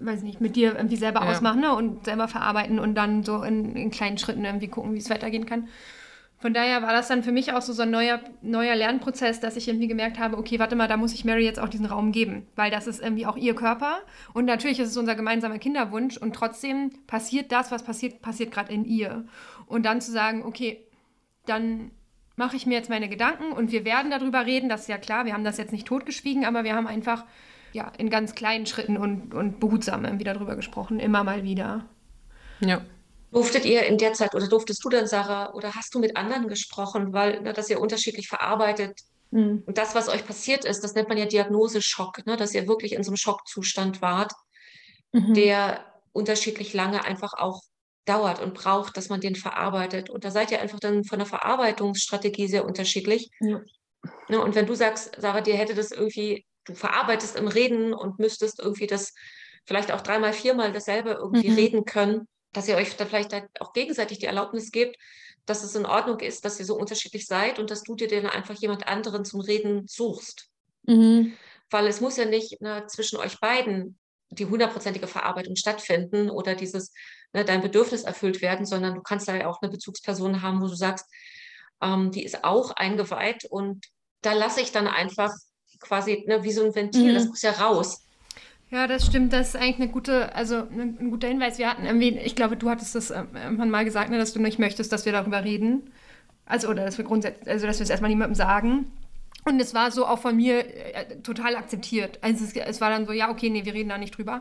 weiß 0.00 0.22
nicht, 0.22 0.40
mit 0.40 0.56
dir 0.56 0.76
irgendwie 0.76 0.96
selber 0.96 1.20
ja. 1.22 1.30
ausmachen 1.30 1.60
ne? 1.60 1.74
und 1.74 2.06
selber 2.06 2.28
verarbeiten 2.28 2.78
und 2.78 2.94
dann 2.94 3.22
so 3.22 3.42
in, 3.42 3.76
in 3.76 3.90
kleinen 3.90 4.18
Schritten 4.18 4.44
irgendwie 4.44 4.68
gucken, 4.68 4.94
wie 4.94 4.98
es 4.98 5.10
weitergehen 5.10 5.46
kann. 5.46 5.68
Von 6.42 6.52
daher 6.52 6.82
war 6.82 6.92
das 6.92 7.06
dann 7.06 7.22
für 7.22 7.30
mich 7.30 7.52
auch 7.52 7.62
so, 7.62 7.72
so 7.72 7.82
ein 7.82 7.92
neuer, 7.92 8.18
neuer 8.42 8.74
Lernprozess, 8.74 9.38
dass 9.38 9.54
ich 9.54 9.68
irgendwie 9.68 9.86
gemerkt 9.86 10.18
habe, 10.18 10.36
okay, 10.36 10.58
warte 10.58 10.74
mal, 10.74 10.88
da 10.88 10.96
muss 10.96 11.14
ich 11.14 11.24
Mary 11.24 11.44
jetzt 11.44 11.60
auch 11.60 11.68
diesen 11.68 11.86
Raum 11.86 12.10
geben, 12.10 12.48
weil 12.56 12.68
das 12.68 12.88
ist 12.88 13.00
irgendwie 13.00 13.26
auch 13.26 13.36
ihr 13.36 13.54
Körper 13.54 14.00
und 14.34 14.44
natürlich 14.44 14.80
ist 14.80 14.88
es 14.88 14.96
unser 14.96 15.14
gemeinsamer 15.14 15.60
Kinderwunsch 15.60 16.16
und 16.16 16.34
trotzdem 16.34 16.90
passiert 17.06 17.52
das, 17.52 17.70
was 17.70 17.84
passiert, 17.84 18.22
passiert 18.22 18.50
gerade 18.50 18.72
in 18.72 18.84
ihr. 18.84 19.24
Und 19.66 19.86
dann 19.86 20.00
zu 20.00 20.10
sagen, 20.10 20.42
okay, 20.44 20.84
dann 21.46 21.92
mache 22.34 22.56
ich 22.56 22.66
mir 22.66 22.74
jetzt 22.74 22.90
meine 22.90 23.08
Gedanken 23.08 23.52
und 23.52 23.70
wir 23.70 23.84
werden 23.84 24.10
darüber 24.10 24.44
reden, 24.44 24.68
das 24.68 24.80
ist 24.82 24.88
ja 24.88 24.98
klar, 24.98 25.24
wir 25.24 25.34
haben 25.34 25.44
das 25.44 25.58
jetzt 25.58 25.70
nicht 25.70 25.86
totgeschwiegen, 25.86 26.44
aber 26.44 26.64
wir 26.64 26.74
haben 26.74 26.88
einfach 26.88 27.24
ja, 27.72 27.92
in 27.98 28.10
ganz 28.10 28.34
kleinen 28.34 28.66
Schritten 28.66 28.96
und, 28.96 29.32
und 29.32 29.60
behutsam 29.60 30.04
irgendwie 30.04 30.24
darüber 30.24 30.56
gesprochen, 30.56 30.98
immer 30.98 31.22
mal 31.22 31.44
wieder. 31.44 31.84
Ja. 32.58 32.80
Durftet 33.32 33.64
ihr 33.64 33.82
in 33.84 33.98
der 33.98 34.12
Zeit 34.12 34.34
oder 34.34 34.46
durftest 34.46 34.84
du 34.84 34.90
dann, 34.90 35.06
Sarah, 35.06 35.54
oder 35.54 35.74
hast 35.74 35.94
du 35.94 35.98
mit 35.98 36.16
anderen 36.16 36.48
gesprochen, 36.48 37.12
weil 37.12 37.40
ne, 37.40 37.52
das 37.52 37.70
ihr 37.70 37.80
unterschiedlich 37.80 38.28
verarbeitet? 38.28 39.00
Mhm. 39.30 39.62
Und 39.66 39.78
das, 39.78 39.94
was 39.94 40.08
euch 40.08 40.26
passiert 40.26 40.64
ist, 40.66 40.84
das 40.84 40.94
nennt 40.94 41.08
man 41.08 41.16
ja 41.16 41.24
Diagnoseschock, 41.24 42.26
ne, 42.26 42.36
dass 42.36 42.54
ihr 42.54 42.68
wirklich 42.68 42.92
in 42.92 43.02
so 43.02 43.10
einem 43.10 43.16
Schockzustand 43.16 44.02
wart, 44.02 44.32
mhm. 45.12 45.32
der 45.32 45.84
unterschiedlich 46.12 46.74
lange 46.74 47.04
einfach 47.04 47.32
auch 47.32 47.62
dauert 48.04 48.42
und 48.42 48.52
braucht, 48.52 48.96
dass 48.96 49.08
man 49.08 49.20
den 49.20 49.34
verarbeitet. 49.34 50.10
Und 50.10 50.24
da 50.24 50.30
seid 50.30 50.50
ihr 50.50 50.60
einfach 50.60 50.80
dann 50.80 51.04
von 51.04 51.18
der 51.18 51.26
Verarbeitungsstrategie 51.26 52.48
sehr 52.48 52.66
unterschiedlich. 52.66 53.30
Ja. 53.40 53.62
Ja, 54.28 54.40
und 54.40 54.54
wenn 54.54 54.66
du 54.66 54.74
sagst, 54.74 55.12
Sarah, 55.18 55.40
dir 55.40 55.54
hätte 55.54 55.74
das 55.74 55.92
irgendwie, 55.92 56.44
du 56.64 56.74
verarbeitest 56.74 57.36
im 57.36 57.46
Reden 57.48 57.94
und 57.94 58.18
müsstest 58.18 58.58
irgendwie 58.60 58.86
das 58.86 59.14
vielleicht 59.64 59.92
auch 59.92 60.00
dreimal, 60.00 60.32
viermal 60.32 60.72
dasselbe 60.72 61.12
irgendwie 61.12 61.50
mhm. 61.50 61.56
reden 61.56 61.84
können, 61.84 62.26
dass 62.52 62.68
ihr 62.68 62.76
euch 62.76 62.96
da 62.96 63.06
vielleicht 63.06 63.34
auch 63.60 63.72
gegenseitig 63.72 64.18
die 64.18 64.26
Erlaubnis 64.26 64.70
gebt, 64.70 64.96
dass 65.46 65.64
es 65.64 65.74
in 65.74 65.86
Ordnung 65.86 66.20
ist, 66.20 66.44
dass 66.44 66.60
ihr 66.60 66.66
so 66.66 66.76
unterschiedlich 66.76 67.26
seid 67.26 67.58
und 67.58 67.70
dass 67.70 67.82
du 67.82 67.94
dir 67.94 68.08
dann 68.08 68.26
einfach 68.26 68.54
jemand 68.54 68.86
anderen 68.86 69.24
zum 69.24 69.40
Reden 69.40 69.86
suchst. 69.86 70.48
Mhm. 70.84 71.32
Weil 71.70 71.86
es 71.86 72.00
muss 72.00 72.16
ja 72.16 72.24
nicht 72.24 72.60
ne, 72.60 72.84
zwischen 72.86 73.18
euch 73.18 73.40
beiden 73.40 73.98
die 74.30 74.46
hundertprozentige 74.46 75.06
Verarbeitung 75.06 75.56
stattfinden 75.56 76.30
oder 76.30 76.54
dieses, 76.54 76.92
ne, 77.32 77.44
dein 77.44 77.60
Bedürfnis 77.60 78.04
erfüllt 78.04 78.40
werden, 78.40 78.66
sondern 78.66 78.94
du 78.94 79.02
kannst 79.02 79.28
da 79.28 79.34
ja 79.34 79.48
auch 79.48 79.60
eine 79.60 79.70
Bezugsperson 79.70 80.42
haben, 80.42 80.62
wo 80.62 80.68
du 80.68 80.74
sagst, 80.74 81.06
ähm, 81.82 82.10
die 82.10 82.24
ist 82.24 82.44
auch 82.44 82.70
eingeweiht 82.70 83.44
und 83.44 83.86
da 84.22 84.32
lasse 84.32 84.60
ich 84.60 84.72
dann 84.72 84.86
einfach 84.86 85.32
quasi 85.80 86.24
ne, 86.26 86.44
wie 86.44 86.52
so 86.52 86.64
ein 86.64 86.74
Ventil, 86.74 87.10
mhm. 87.10 87.14
das 87.14 87.26
muss 87.26 87.42
ja 87.42 87.52
raus. 87.52 88.06
Ja, 88.72 88.86
das 88.86 89.04
stimmt. 89.04 89.34
Das 89.34 89.48
ist 89.48 89.56
eigentlich 89.56 89.76
eine 89.76 89.88
gute, 89.88 90.34
also 90.34 90.56
ein, 90.56 90.96
ein 90.98 91.10
guter 91.10 91.28
Hinweis. 91.28 91.58
Wir 91.58 91.68
hatten 91.68 91.84
irgendwie, 91.84 92.16
ich 92.18 92.34
glaube, 92.34 92.56
du 92.56 92.70
hattest 92.70 92.94
das 92.94 93.10
ähm, 93.10 93.28
irgendwann 93.34 93.68
mal 93.68 93.84
gesagt, 93.84 94.08
ne, 94.08 94.16
dass 94.16 94.32
du 94.32 94.40
nicht 94.40 94.58
möchtest, 94.58 94.90
dass 94.92 95.04
wir 95.04 95.12
darüber 95.12 95.44
reden. 95.44 95.82
Also, 96.46 96.68
oder 96.68 96.86
dass 96.86 96.96
wir 96.96 97.04
grundsätzlich, 97.04 97.46
also 97.48 97.66
dass 97.66 97.78
wir 97.78 97.84
es 97.84 97.90
erstmal 97.90 98.08
niemandem 98.08 98.34
sagen. 98.34 98.90
Und 99.44 99.60
es 99.60 99.74
war 99.74 99.90
so 99.90 100.06
auch 100.06 100.20
von 100.20 100.36
mir 100.36 100.60
äh, 100.94 101.20
total 101.22 101.56
akzeptiert. 101.56 102.18
Also 102.22 102.44
es, 102.44 102.56
es, 102.56 102.80
war 102.80 102.88
dann 102.88 103.04
so, 103.04 103.12
ja, 103.12 103.30
okay, 103.30 103.50
nee, 103.50 103.66
wir 103.66 103.74
reden 103.74 103.90
da 103.90 103.98
nicht 103.98 104.16
drüber. 104.16 104.40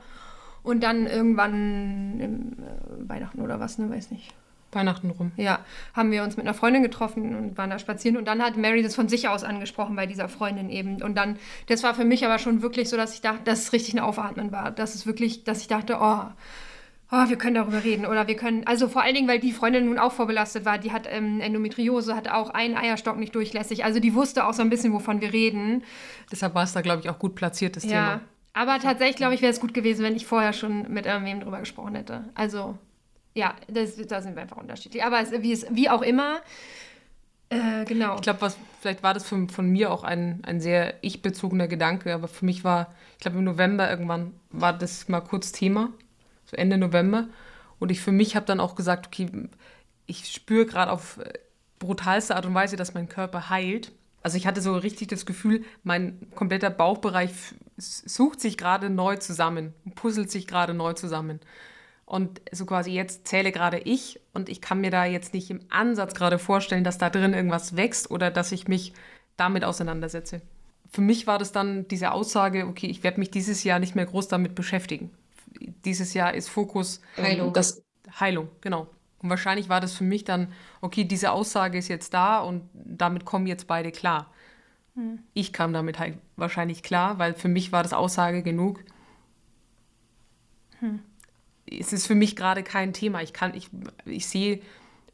Und 0.64 0.82
dann 0.82 1.08
irgendwann 1.08 2.20
im 2.22 2.52
äh, 2.54 3.10
Weihnachten 3.10 3.42
oder 3.42 3.60
was, 3.60 3.80
ne, 3.80 3.90
weiß 3.90 4.12
nicht. 4.12 4.34
Weihnachten 4.72 5.10
rum. 5.10 5.32
Ja, 5.38 5.60
haben 5.94 6.12
wir 6.12 6.24
uns 6.24 6.38
mit 6.38 6.46
einer 6.46 6.54
Freundin 6.54 6.82
getroffen 6.84 7.36
und 7.36 7.58
waren 7.58 7.70
da 7.70 7.80
spazieren. 7.80 8.18
Und 8.18 8.26
dann 8.28 8.42
hat 8.42 8.58
Mary 8.58 8.84
das 8.84 8.96
von 8.96 9.10
sich 9.10 9.28
aus 9.28 9.44
angesprochen 9.44 9.96
bei 9.96 10.06
dieser 10.06 10.30
Freundin 10.30 10.70
eben. 10.70 11.02
Und 11.02 11.16
dann, 11.16 11.38
das 11.68 11.84
war 11.84 11.94
für 11.94 12.06
mich 12.06 12.26
aber 12.26 12.40
schon 12.40 12.62
wirklich 12.62 12.90
so, 12.90 12.98
dass 12.98 13.14
ich 13.14 13.22
dachte, 13.22 13.44
dass 13.44 13.60
es 13.64 13.74
richtig 13.74 13.96
ein 13.96 14.00
Aufatmen 14.00 14.52
war. 14.52 14.72
Dass 14.72 14.96
es 14.96 15.06
wirklich, 15.06 15.44
dass 15.44 15.62
ich 15.62 15.68
dachte, 15.68 15.98
oh, 16.00 16.24
oh, 17.12 17.30
wir 17.30 17.38
können 17.38 17.56
darüber 17.56 17.84
reden. 17.84 18.06
Oder 18.06 18.28
wir 18.28 18.36
können, 18.36 18.66
also 18.66 18.88
vor 18.88 19.02
allen 19.04 19.16
Dingen, 19.16 19.28
weil 19.28 19.40
die 19.40 19.52
Freundin 19.52 19.86
nun 19.86 20.00
auch 20.00 20.14
vorbelastet 20.14 20.66
war, 20.66 20.78
die 20.78 20.92
hat 20.92 21.08
ähm, 21.10 21.42
Endometriose, 21.42 22.16
hat 22.16 22.30
auch 22.30 22.50
einen 22.50 22.76
Eierstock 22.76 23.18
nicht 23.18 23.36
durchlässig. 23.36 23.84
Also 23.84 24.00
die 24.00 24.16
wusste 24.16 24.48
auch 24.48 24.54
so 24.54 24.62
ein 24.62 24.70
bisschen, 24.70 24.94
wovon 24.94 25.22
wir 25.22 25.34
reden. 25.34 25.84
Deshalb 26.32 26.56
war 26.56 26.64
es 26.64 26.74
da, 26.74 26.82
glaube 26.82 27.02
ich, 27.02 27.10
auch 27.10 27.20
gut 27.20 27.36
platziert, 27.36 27.76
das 27.76 27.84
ja. 27.84 27.90
Thema. 27.90 28.22
Aber 28.54 28.80
tatsächlich, 28.80 29.16
glaube 29.16 29.34
ich, 29.34 29.42
wäre 29.42 29.52
es 29.52 29.62
gut 29.62 29.74
gewesen, 29.74 30.04
wenn 30.04 30.16
ich 30.16 30.26
vorher 30.26 30.52
schon 30.54 30.92
mit 30.92 31.06
irgendwem 31.06 31.40
drüber 31.40 31.60
gesprochen 31.60 31.96
hätte. 31.96 32.26
Also 32.36 32.78
ja, 33.34 33.56
das, 33.68 33.96
da 33.96 34.22
sind 34.22 34.36
wir 34.36 34.42
einfach 34.42 34.58
unterschiedlich. 34.58 35.04
Aber 35.04 35.22
es, 35.22 35.32
wie, 35.32 35.54
es, 35.54 35.66
wie 35.70 35.90
auch 35.90 36.02
immer, 36.02 36.42
äh, 37.50 37.84
genau. 37.84 38.16
Ich 38.16 38.22
glaube, 38.22 38.52
vielleicht 38.80 39.04
war 39.04 39.14
das 39.14 39.28
von, 39.28 39.50
von 39.50 39.68
mir 39.70 39.92
auch 39.92 40.04
ein, 40.04 40.40
ein 40.44 40.62
sehr 40.62 40.96
ich-bezogener 41.02 41.68
Gedanke, 41.68 42.14
aber 42.14 42.30
für 42.30 42.46
mich 42.46 42.64
war, 42.64 42.94
ich 43.14 43.20
glaube, 43.20 43.38
im 43.38 43.44
November 43.44 43.90
irgendwann 43.90 44.34
war 44.52 44.72
das 44.72 45.10
mal 45.10 45.20
kurz 45.20 45.52
Thema, 45.52 45.90
so 46.46 46.56
Ende 46.56 46.78
November. 46.78 47.28
Und 47.78 47.92
ich 47.92 48.00
für 48.00 48.14
mich 48.14 48.38
habe 48.38 48.46
dann 48.46 48.62
auch 48.62 48.76
gesagt, 48.76 49.08
okay, 49.08 49.50
ich 50.06 50.32
spüre 50.32 50.66
gerade 50.66 50.92
auf 50.92 51.20
brutalste 51.80 52.36
Art 52.36 52.46
und 52.46 52.54
Weise, 52.54 52.78
dass 52.78 52.94
mein 52.94 53.10
Körper 53.10 53.50
heilt. 53.50 53.92
Also 54.24 54.38
ich 54.38 54.48
hatte 54.48 54.62
so 54.62 54.76
richtig 54.76 55.10
das 55.10 55.26
Gefühl, 55.26 55.66
mein 55.84 56.28
kompletter 56.36 56.70
Bauchbereich 56.70 57.32
sucht 57.76 58.40
sich 58.40 58.58
gerade 58.58 58.90
neu 58.90 59.18
zusammen, 59.18 59.74
puzzelt 59.96 60.32
sich 60.32 60.48
gerade 60.48 60.74
neu 60.74 60.94
zusammen. 60.94 61.40
Und 62.12 62.42
so 62.52 62.66
quasi 62.66 62.92
jetzt 62.92 63.26
zähle 63.26 63.54
gerade 63.54 63.78
ich 63.78 64.20
und 64.34 64.50
ich 64.50 64.60
kann 64.60 64.82
mir 64.82 64.92
da 64.92 65.06
jetzt 65.06 65.34
nicht 65.34 65.50
im 65.50 65.62
Ansatz 65.70 66.14
gerade 66.14 66.40
vorstellen, 66.40 66.84
dass 66.84 66.98
da 66.98 67.10
drin 67.10 67.34
irgendwas 67.34 67.78
wächst 67.78 68.12
oder 68.12 68.30
dass 68.30 68.52
ich 68.52 68.68
mich 68.68 68.92
damit 69.38 69.64
auseinandersetze. 69.64 70.42
Für 70.92 71.00
mich 71.00 71.26
war 71.26 71.40
das 71.40 71.54
dann 71.54 71.88
diese 71.88 72.12
Aussage, 72.12 72.68
okay, 72.68 72.88
ich 72.88 73.02
werde 73.04 73.22
mich 73.22 73.32
dieses 73.32 73.64
Jahr 73.64 73.80
nicht 73.80 73.96
mehr 73.96 74.06
groß 74.06 74.28
damit 74.28 74.56
beschäftigen. 74.56 75.10
Dieses 75.86 76.14
Jahr 76.14 76.34
ist 76.34 76.50
Fokus 76.50 77.00
Heilung. 77.16 77.54
Das, 77.54 77.82
Heilung, 78.20 78.50
genau. 78.60 78.88
Und 79.20 79.30
wahrscheinlich 79.30 79.70
war 79.70 79.80
das 79.80 79.94
für 79.94 80.04
mich 80.04 80.26
dann, 80.26 80.52
okay, 80.82 81.06
diese 81.06 81.32
Aussage 81.32 81.78
ist 81.78 81.88
jetzt 81.88 82.14
da 82.14 82.42
und 82.42 82.70
damit 82.74 83.24
kommen 83.24 83.48
jetzt 83.48 83.68
beide 83.68 83.94
klar. 83.94 84.34
Hm. 84.96 85.20
Ich 85.34 85.54
kam 85.54 85.72
damit 85.72 85.98
halt 85.98 86.18
wahrscheinlich 86.36 86.84
klar, 86.84 87.20
weil 87.20 87.34
für 87.36 87.48
mich 87.48 87.72
war 87.72 87.84
das 87.84 87.94
Aussage 87.94 88.44
genug. 88.44 88.84
Hm 90.80 91.00
es 91.80 91.94
ist 91.94 92.08
für 92.08 92.16
mich 92.16 92.36
gerade 92.36 92.64
kein 92.64 92.94
Thema. 92.94 93.22
Ich 93.22 93.34
kann, 93.34 93.54
ich, 93.56 93.70
ich 94.06 94.28
sehe 94.28 94.62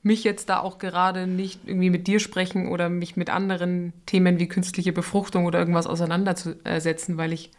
mich 0.04 0.24
jetzt 0.24 0.50
da 0.50 0.60
auch 0.60 0.80
gerade 0.80 1.28
nicht 1.28 1.62
irgendwie 1.66 1.90
mit 1.90 2.08
dir 2.08 2.20
sprechen 2.20 2.68
oder 2.70 2.90
mich 2.90 3.18
mit 3.18 3.30
anderen 3.30 3.94
Themen 4.06 4.40
wie 4.40 4.48
künstliche 4.48 4.94
Befruchtung 4.94 5.46
oder 5.46 5.60
irgendwas 5.60 5.88
auseinanderzusetzen, 5.88 7.18
weil 7.18 7.34
ich. 7.34 7.52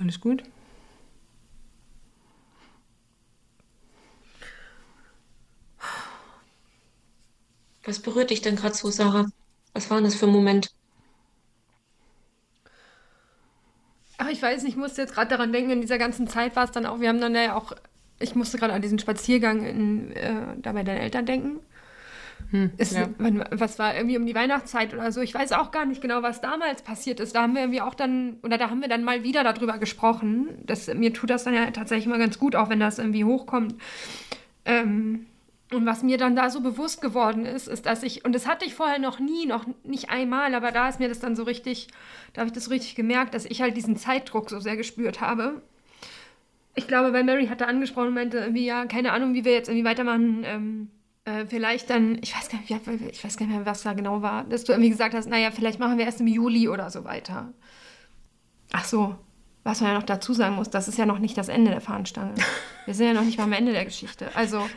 Alles 0.00 0.20
gut? 0.20 0.42
Was 7.84 8.00
berührt 8.00 8.30
dich 8.30 8.42
denn 8.42 8.56
gerade 8.56 8.74
so, 8.74 8.90
Sarah? 8.90 9.26
Was 9.72 9.90
war 9.90 9.98
denn 9.98 10.04
das 10.04 10.14
für 10.14 10.26
ein 10.26 10.32
Moment? 10.32 10.74
Ach, 14.18 14.28
ich 14.30 14.40
weiß 14.40 14.62
nicht, 14.62 14.72
ich 14.72 14.78
musste 14.78 15.02
jetzt 15.02 15.14
gerade 15.14 15.28
daran 15.28 15.52
denken, 15.52 15.70
in 15.70 15.80
dieser 15.80 15.98
ganzen 15.98 16.28
Zeit 16.28 16.54
war 16.56 16.64
es 16.64 16.70
dann 16.70 16.86
auch, 16.86 17.00
wir 17.00 17.08
haben 17.08 17.20
dann 17.20 17.34
ja 17.34 17.56
auch, 17.56 17.72
ich 18.20 18.34
musste 18.34 18.58
gerade 18.58 18.72
an 18.72 18.82
diesen 18.82 18.98
Spaziergang 18.98 19.64
in, 19.64 20.12
äh, 20.12 20.56
da 20.58 20.72
bei 20.72 20.84
deinen 20.84 20.98
Eltern 21.00 21.26
denken. 21.26 21.60
Hm, 22.50 22.70
es, 22.76 22.92
ja. 22.92 23.08
was 23.50 23.78
war 23.78 23.96
irgendwie 23.96 24.16
um 24.16 24.26
die 24.26 24.34
Weihnachtszeit 24.34 24.94
oder 24.94 25.10
so. 25.10 25.20
Ich 25.20 25.34
weiß 25.34 25.52
auch 25.52 25.70
gar 25.70 25.86
nicht 25.86 26.00
genau, 26.00 26.22
was 26.22 26.40
damals 26.40 26.82
passiert 26.82 27.18
ist. 27.18 27.34
Da 27.34 27.42
haben 27.42 27.54
wir 27.54 27.62
irgendwie 27.62 27.80
auch 27.80 27.94
dann, 27.94 28.36
oder 28.42 28.58
da 28.58 28.70
haben 28.70 28.80
wir 28.80 28.88
dann 28.88 29.02
mal 29.02 29.24
wieder 29.24 29.42
darüber 29.42 29.78
gesprochen. 29.78 30.48
Das, 30.64 30.86
mir 30.92 31.12
tut 31.12 31.30
das 31.30 31.44
dann 31.44 31.54
ja 31.54 31.70
tatsächlich 31.70 32.06
immer 32.06 32.18
ganz 32.18 32.38
gut, 32.38 32.54
auch 32.54 32.68
wenn 32.68 32.80
das 32.80 32.98
irgendwie 32.98 33.24
hochkommt. 33.24 33.74
Ähm, 34.64 35.26
und 35.72 35.86
was 35.86 36.02
mir 36.02 36.18
dann 36.18 36.36
da 36.36 36.50
so 36.50 36.60
bewusst 36.60 37.00
geworden 37.00 37.46
ist, 37.46 37.68
ist, 37.68 37.86
dass 37.86 38.02
ich, 38.02 38.24
und 38.24 38.34
das 38.34 38.46
hatte 38.46 38.64
ich 38.64 38.74
vorher 38.74 38.98
noch 38.98 39.18
nie, 39.18 39.46
noch 39.46 39.66
nicht 39.82 40.10
einmal, 40.10 40.54
aber 40.54 40.70
da 40.72 40.88
ist 40.88 41.00
mir 41.00 41.08
das 41.08 41.20
dann 41.20 41.36
so 41.36 41.42
richtig, 41.42 41.88
da 42.32 42.40
habe 42.40 42.48
ich 42.48 42.52
das 42.52 42.64
so 42.64 42.70
richtig 42.70 42.94
gemerkt, 42.94 43.34
dass 43.34 43.44
ich 43.44 43.62
halt 43.62 43.76
diesen 43.76 43.96
Zeitdruck 43.96 44.50
so 44.50 44.60
sehr 44.60 44.76
gespürt 44.76 45.20
habe. 45.20 45.62
Ich 46.74 46.86
glaube, 46.86 47.12
weil 47.12 47.24
Mary 47.24 47.46
hatte 47.46 47.66
angesprochen 47.66 48.08
und 48.08 48.14
meinte 48.14 48.38
irgendwie, 48.38 48.66
ja, 48.66 48.84
keine 48.86 49.12
Ahnung, 49.12 49.34
wie 49.34 49.44
wir 49.44 49.52
jetzt 49.52 49.68
irgendwie 49.68 49.86
weitermachen. 49.88 50.42
Ähm, 50.44 50.90
äh, 51.24 51.46
vielleicht 51.46 51.88
dann, 51.88 52.18
ich 52.20 52.36
weiß, 52.36 52.50
gar 52.50 52.58
nicht, 52.58 52.70
ich 52.70 53.24
weiß 53.24 53.36
gar 53.36 53.46
nicht 53.46 53.56
mehr, 53.56 53.66
was 53.66 53.82
da 53.82 53.94
genau 53.94 54.22
war, 54.22 54.44
dass 54.44 54.64
du 54.64 54.72
irgendwie 54.72 54.90
gesagt 54.90 55.14
hast, 55.14 55.28
naja, 55.28 55.50
vielleicht 55.50 55.78
machen 55.78 55.98
wir 55.98 56.04
erst 56.04 56.20
im 56.20 56.26
Juli 56.26 56.68
oder 56.68 56.90
so 56.90 57.04
weiter. 57.04 57.52
Ach 58.72 58.84
so. 58.84 59.16
was 59.62 59.80
man 59.80 59.92
ja 59.92 59.96
noch 59.96 60.04
dazu 60.04 60.34
sagen 60.34 60.56
muss, 60.56 60.68
das 60.68 60.88
ist 60.88 60.98
ja 60.98 61.06
noch 61.06 61.18
nicht 61.18 61.38
das 61.38 61.48
Ende 61.48 61.70
der 61.70 61.80
Fahnenstange. 61.80 62.34
Wir 62.84 62.94
sind 62.94 63.06
ja 63.06 63.14
noch 63.14 63.22
nicht 63.22 63.38
mal 63.38 63.44
am 63.44 63.52
Ende 63.52 63.72
der 63.72 63.86
Geschichte. 63.86 64.28
Also, 64.34 64.68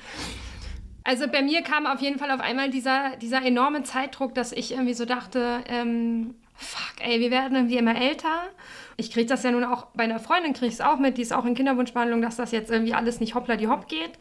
also 1.08 1.30
bei 1.30 1.42
mir 1.42 1.62
kam 1.62 1.88
auf 1.88 2.02
jeden 2.02 2.20
Fall 2.20 2.32
auf 2.32 2.42
einmal 2.42 2.70
dieser, 2.70 3.16
dieser 3.16 3.42
enorme 3.42 3.84
Zeitdruck, 3.84 4.36
dass 4.36 4.52
ich 4.52 4.74
irgendwie 4.74 4.94
so 4.94 5.06
dachte, 5.06 5.64
ähm, 5.70 6.36
fuck, 6.54 6.96
ey, 7.00 7.22
wir 7.22 7.32
werden 7.32 7.56
irgendwie 7.56 7.78
immer 7.78 7.96
älter. 7.96 8.50
Ich 8.98 9.10
kriege 9.12 9.26
das 9.26 9.42
ja 9.44 9.52
nun 9.52 9.64
auch 9.64 9.86
bei 9.94 10.04
einer 10.04 10.20
Freundin, 10.20 10.52
kriege 10.52 10.68
ich 10.68 10.74
es 10.74 10.82
auch 10.82 10.98
mit, 11.00 11.18
die 11.18 11.22
ist 11.22 11.32
auch 11.32 11.46
in 11.46 11.56
Kinderwunschbehandlung, 11.56 12.22
dass 12.22 12.36
das 12.36 12.52
jetzt 12.52 12.70
irgendwie 12.70 12.94
alles 12.94 13.22
nicht 13.22 13.36
hoppla 13.36 13.56
die 13.56 13.70
hopp 13.70 13.88
geht. 13.88 14.12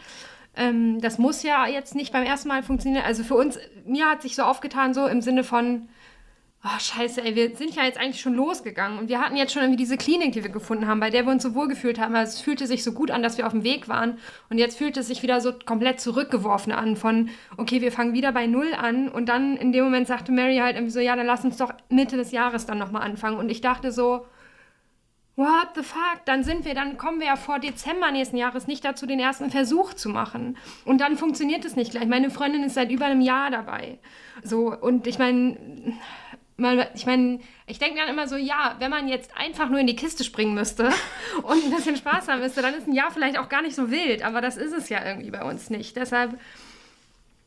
Ähm, 0.55 1.01
das 1.01 1.18
muss 1.18 1.42
ja 1.42 1.66
jetzt 1.66 1.96
nicht 1.96 2.12
beim 2.12 2.22
ersten 2.22 2.46
Mal 2.46 2.62
funktionieren. 2.62 3.05
Also 3.05 3.25
für 3.25 3.35
uns, 3.35 3.59
mir 3.85 4.09
hat 4.09 4.22
sich 4.22 4.37
so 4.37 4.44
aufgetan, 4.44 4.94
so 4.94 5.09
im 5.09 5.22
Sinne 5.22 5.42
von, 5.42 5.88
oh 6.66 6.79
scheiße, 6.79 7.22
ey, 7.22 7.37
wir 7.37 7.55
sind 7.55 7.76
ja 7.76 7.85
jetzt 7.85 7.98
eigentlich 7.98 8.20
schon 8.20 8.35
losgegangen 8.35 8.98
und 8.98 9.09
wir 9.09 9.20
hatten 9.20 9.37
jetzt 9.37 9.52
schon 9.52 9.62
irgendwie 9.62 9.76
diese 9.79 9.96
Klinik, 9.96 10.33
die 10.33 10.42
wir 10.42 10.50
gefunden 10.50 10.87
haben, 10.87 10.98
bei 10.98 11.11
der 11.11 11.24
wir 11.24 11.33
uns 11.33 11.42
so 11.44 11.55
wohl 11.55 11.68
gefühlt 11.68 12.00
haben. 12.00 12.16
Also 12.16 12.35
es 12.35 12.40
fühlte 12.40 12.66
sich 12.66 12.83
so 12.83 12.92
gut 12.92 13.11
an, 13.11 13.22
dass 13.22 13.38
wir 13.38 13.46
auf 13.46 13.52
dem 13.52 13.62
Weg 13.62 13.88
waren 13.88 14.18
und 14.50 14.59
jetzt 14.59 14.76
fühlt 14.76 14.96
es 14.96 15.07
sich 15.07 15.22
wieder 15.22 15.40
so 15.40 15.52
komplett 15.52 16.00
zurückgeworfen 16.00 16.72
an 16.72 16.96
von, 16.96 17.31
okay, 17.57 17.81
wir 17.81 17.92
fangen 17.92 18.14
wieder 18.14 18.33
bei 18.33 18.46
Null 18.46 18.74
an 18.74 19.09
und 19.09 19.29
dann 19.29 19.57
in 19.57 19.72
dem 19.72 19.85
Moment 19.85 20.09
sagte 20.09 20.33
Mary 20.33 20.57
halt 20.57 20.76
irgendwie 20.76 20.92
so, 20.92 21.00
ja, 21.00 21.14
dann 21.14 21.26
lass 21.26 21.44
uns 21.44 21.57
doch 21.57 21.72
Mitte 21.88 22.16
des 22.16 22.33
Jahres 22.33 22.66
dann 22.66 22.79
nochmal 22.79 23.02
anfangen 23.02 23.38
und 23.38 23.48
ich 23.48 23.61
dachte 23.61 23.92
so, 23.92 24.26
what 25.37 25.68
the 25.74 25.83
fuck, 25.83 26.24
dann 26.24 26.42
sind 26.42 26.64
wir, 26.64 26.74
dann 26.74 26.96
kommen 26.96 27.20
wir 27.20 27.26
ja 27.26 27.37
vor 27.37 27.59
Dezember 27.59 28.11
nächsten 28.11 28.38
Jahres 28.38 28.66
nicht 28.66 28.85
dazu, 28.85 29.07
den 29.07 29.20
ersten 29.20 29.50
Versuch 29.50 29.92
zu 29.92 30.09
machen. 30.09 30.57
Und 30.87 31.02
dann 31.02 31.18
funktioniert 31.18 31.64
es 31.64 31.76
nicht 31.76 31.90
gleich. 31.90 32.07
Meine 32.07 32.31
Freundin 32.31 32.64
ist 32.64 32.74
seit 32.74 32.90
über 32.90 33.05
einem 33.05 33.20
Jahr 33.20 33.50
dabei. 33.50 33.98
So, 34.42 34.74
und 34.74 35.07
ich 35.07 35.18
meine, 35.18 35.59
mal, 36.57 36.90
ich 36.95 37.07
meine, 37.07 37.40
ich 37.66 37.79
denke 37.79 37.99
dann 37.99 38.09
immer 38.09 38.29
so, 38.29 38.37
ja, 38.37 38.77
wenn 38.79 38.90
man 38.90 39.09
jetzt 39.09 39.31
einfach 39.37 39.69
nur 39.69 39.81
in 39.81 39.87
die 39.87 39.97
Kiste 39.97 40.25
springen 40.25 40.55
müsste 40.55 40.85
und 41.42 41.64
ein 41.64 41.71
bisschen 41.71 41.97
Spaß 41.97 42.29
haben 42.29 42.40
müsste, 42.40 42.62
dann 42.62 42.75
ist 42.75 42.87
ein 42.87 42.95
Jahr 42.95 43.11
vielleicht 43.11 43.38
auch 43.38 43.49
gar 43.49 43.62
nicht 43.62 43.77
so 43.77 43.90
wild, 43.90 44.25
aber 44.25 44.40
das 44.40 44.57
ist 44.57 44.73
es 44.73 44.88
ja 44.88 45.05
irgendwie 45.05 45.31
bei 45.31 45.42
uns 45.42 45.71
nicht. 45.71 45.97
Deshalb 45.97 46.38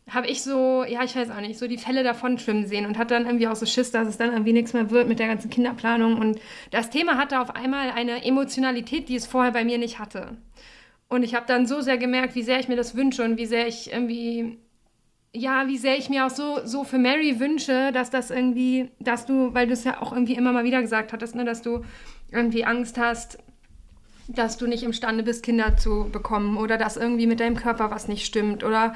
habe 0.10 0.28
ich 0.28 0.42
so, 0.42 0.84
ja, 0.84 1.04
ich 1.04 1.16
weiß 1.16 1.30
auch 1.32 1.42
nicht, 1.42 1.60
so 1.60 1.68
die 1.68 1.78
Fälle 1.78 2.04
davon 2.04 2.40
schwimmen 2.40 2.66
sehen 2.68 2.86
und 2.86 2.98
hatte 2.98 3.14
dann 3.14 3.26
irgendwie 3.26 3.48
auch 3.48 3.56
so 3.56 3.66
Schiss, 3.66 3.92
dass 3.92 4.08
es 4.08 4.18
dann 4.18 4.32
irgendwie 4.32 4.54
nichts 4.54 4.74
mehr 4.74 4.90
wird 4.90 5.08
mit 5.08 5.20
der 5.20 5.28
ganzen 5.28 5.50
Kinderplanung. 5.50 6.18
Und 6.18 6.40
das 6.72 6.90
Thema 6.90 7.18
hatte 7.18 7.40
auf 7.40 7.56
einmal 7.56 7.92
eine 7.92 8.26
Emotionalität, 8.26 9.10
die 9.10 9.16
es 9.16 9.28
vorher 9.28 9.52
bei 9.52 9.64
mir 9.64 9.78
nicht 9.78 10.00
hatte. 10.00 10.38
Und 11.08 11.24
ich 11.24 11.36
habe 11.36 11.46
dann 11.48 11.66
so 11.66 11.82
sehr 11.82 11.98
gemerkt, 11.98 12.36
wie 12.36 12.44
sehr 12.44 12.60
ich 12.60 12.68
mir 12.68 12.76
das 12.76 12.96
wünsche 12.96 13.24
und 13.24 13.38
wie 13.38 13.46
sehr 13.46 13.68
ich 13.68 13.92
irgendwie 13.92 14.60
ja, 15.34 15.68
wie 15.68 15.78
sehr 15.78 15.98
ich 15.98 16.10
mir 16.10 16.26
auch 16.26 16.32
so, 16.32 16.66
so 16.66 16.84
für 16.84 16.98
Mary 16.98 17.40
wünsche, 17.40 17.92
dass 17.92 18.10
das 18.10 18.32
irgendwie, 18.32 18.90
dass 19.00 19.26
du, 19.26 19.54
weil 19.54 19.68
du 19.68 19.74
es 19.74 19.84
ja 19.84 20.02
auch 20.02 20.12
irgendwie 20.12 20.34
immer 20.34 20.52
mal 20.52 20.64
wieder 20.64 20.82
gesagt 20.82 21.14
hattest, 21.14 21.36
ne, 21.36 21.46
dass 21.46 21.62
du 21.62 21.84
irgendwie 22.32 22.66
Angst 22.66 22.98
hast, 22.98 23.38
dass 24.28 24.58
du 24.58 24.68
nicht 24.68 24.84
imstande 24.84 25.24
bist, 25.24 25.44
Kinder 25.44 25.78
zu 25.78 26.10
bekommen 26.12 26.58
oder 26.58 26.78
dass 26.78 26.98
irgendwie 26.98 27.28
mit 27.28 27.40
deinem 27.40 27.56
Körper 27.56 27.92
was 27.92 28.08
nicht 28.08 28.26
stimmt 28.26 28.64
oder 28.64 28.96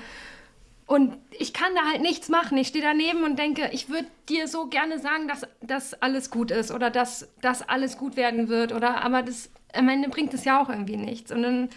und 0.85 1.17
ich 1.31 1.53
kann 1.53 1.73
da 1.75 1.89
halt 1.89 2.01
nichts 2.01 2.27
machen. 2.27 2.57
Ich 2.57 2.67
stehe 2.67 2.83
daneben 2.83 3.23
und 3.23 3.39
denke, 3.39 3.69
ich 3.71 3.87
würde 3.87 4.07
dir 4.27 4.49
so 4.49 4.67
gerne 4.67 4.99
sagen, 4.99 5.29
dass 5.29 5.47
das 5.61 5.93
alles 6.01 6.29
gut 6.29 6.51
ist 6.51 6.71
oder 6.71 6.89
dass 6.89 7.29
das 7.41 7.67
alles 7.67 7.97
gut 7.97 8.17
werden 8.17 8.49
wird 8.49 8.73
oder 8.73 9.03
aber 9.03 9.23
das 9.23 9.49
am 9.73 9.87
Ende 9.89 10.09
bringt 10.09 10.33
es 10.33 10.45
ja 10.45 10.61
auch 10.61 10.69
irgendwie 10.69 10.97
nichts 10.97 11.31
und 11.31 11.41
dann 11.41 11.69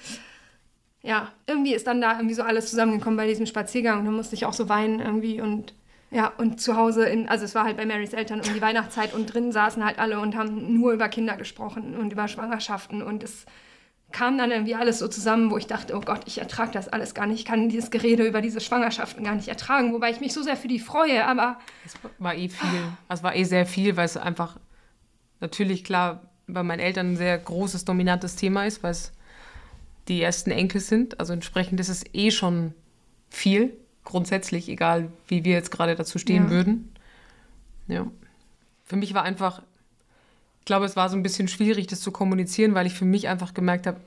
ja, 1.06 1.32
irgendwie 1.46 1.72
ist 1.72 1.86
dann 1.86 2.00
da 2.00 2.16
irgendwie 2.16 2.34
so 2.34 2.42
alles 2.42 2.68
zusammengekommen 2.68 3.16
bei 3.16 3.26
diesem 3.26 3.46
Spaziergang. 3.46 4.00
Und 4.00 4.04
dann 4.06 4.14
musste 4.14 4.34
ich 4.34 4.44
auch 4.44 4.52
so 4.52 4.68
weinen 4.68 5.00
irgendwie 5.00 5.40
und 5.40 5.74
ja, 6.10 6.32
und 6.38 6.60
zu 6.60 6.76
Hause, 6.76 7.04
in, 7.04 7.28
also 7.28 7.44
es 7.44 7.54
war 7.54 7.64
halt 7.64 7.76
bei 7.76 7.84
Marys 7.84 8.12
Eltern 8.12 8.40
um 8.40 8.54
die 8.54 8.62
Weihnachtszeit 8.62 9.12
und 9.12 9.32
drin 9.32 9.50
saßen 9.50 9.84
halt 9.84 9.98
alle 9.98 10.20
und 10.20 10.36
haben 10.36 10.78
nur 10.78 10.92
über 10.92 11.08
Kinder 11.08 11.36
gesprochen 11.36 11.96
und 11.96 12.12
über 12.12 12.28
Schwangerschaften 12.28 13.02
und 13.02 13.24
es 13.24 13.44
kam 14.12 14.38
dann 14.38 14.52
irgendwie 14.52 14.76
alles 14.76 15.00
so 15.00 15.08
zusammen, 15.08 15.50
wo 15.50 15.58
ich 15.58 15.66
dachte, 15.66 15.96
oh 15.96 16.00
Gott, 16.00 16.20
ich 16.26 16.38
ertrage 16.38 16.70
das 16.70 16.88
alles 16.88 17.12
gar 17.12 17.26
nicht, 17.26 17.40
ich 17.40 17.44
kann 17.44 17.68
dieses 17.68 17.90
Gerede 17.90 18.24
über 18.24 18.40
diese 18.40 18.60
Schwangerschaften 18.60 19.24
gar 19.24 19.34
nicht 19.34 19.48
ertragen, 19.48 19.92
wobei 19.92 20.10
ich 20.10 20.20
mich 20.20 20.32
so 20.32 20.42
sehr 20.42 20.56
für 20.56 20.68
die 20.68 20.78
freue, 20.78 21.26
aber... 21.26 21.58
Es 21.84 21.94
war 22.20 22.36
eh 22.36 22.48
viel, 22.48 22.82
es 23.08 23.22
war 23.24 23.34
eh 23.34 23.42
sehr 23.42 23.66
viel, 23.66 23.96
weil 23.96 24.06
es 24.06 24.16
einfach 24.16 24.58
natürlich 25.40 25.82
klar 25.82 26.22
bei 26.46 26.62
meinen 26.62 26.80
Eltern 26.80 27.12
ein 27.12 27.16
sehr 27.16 27.36
großes, 27.36 27.84
dominantes 27.84 28.36
Thema 28.36 28.64
ist, 28.64 28.84
weil 28.84 28.92
es 28.92 29.12
die 30.08 30.22
ersten 30.22 30.50
Enkel 30.50 30.80
sind. 30.80 31.20
Also 31.20 31.32
entsprechend 31.32 31.80
ist 31.80 31.88
es 31.88 32.04
eh 32.12 32.30
schon 32.30 32.74
viel, 33.28 33.76
grundsätzlich, 34.04 34.68
egal 34.68 35.10
wie 35.28 35.44
wir 35.44 35.52
jetzt 35.52 35.70
gerade 35.70 35.94
dazu 35.94 36.18
stehen 36.18 36.44
ja. 36.44 36.50
würden. 36.50 36.92
Ja. 37.88 38.06
Für 38.84 38.96
mich 38.96 39.14
war 39.14 39.22
einfach, 39.22 39.62
ich 40.60 40.64
glaube, 40.64 40.86
es 40.86 40.96
war 40.96 41.08
so 41.08 41.16
ein 41.16 41.22
bisschen 41.22 41.48
schwierig, 41.48 41.88
das 41.88 42.00
zu 42.00 42.12
kommunizieren, 42.12 42.74
weil 42.74 42.86
ich 42.86 42.94
für 42.94 43.04
mich 43.04 43.28
einfach 43.28 43.52
gemerkt 43.52 43.86
habe, 43.86 44.00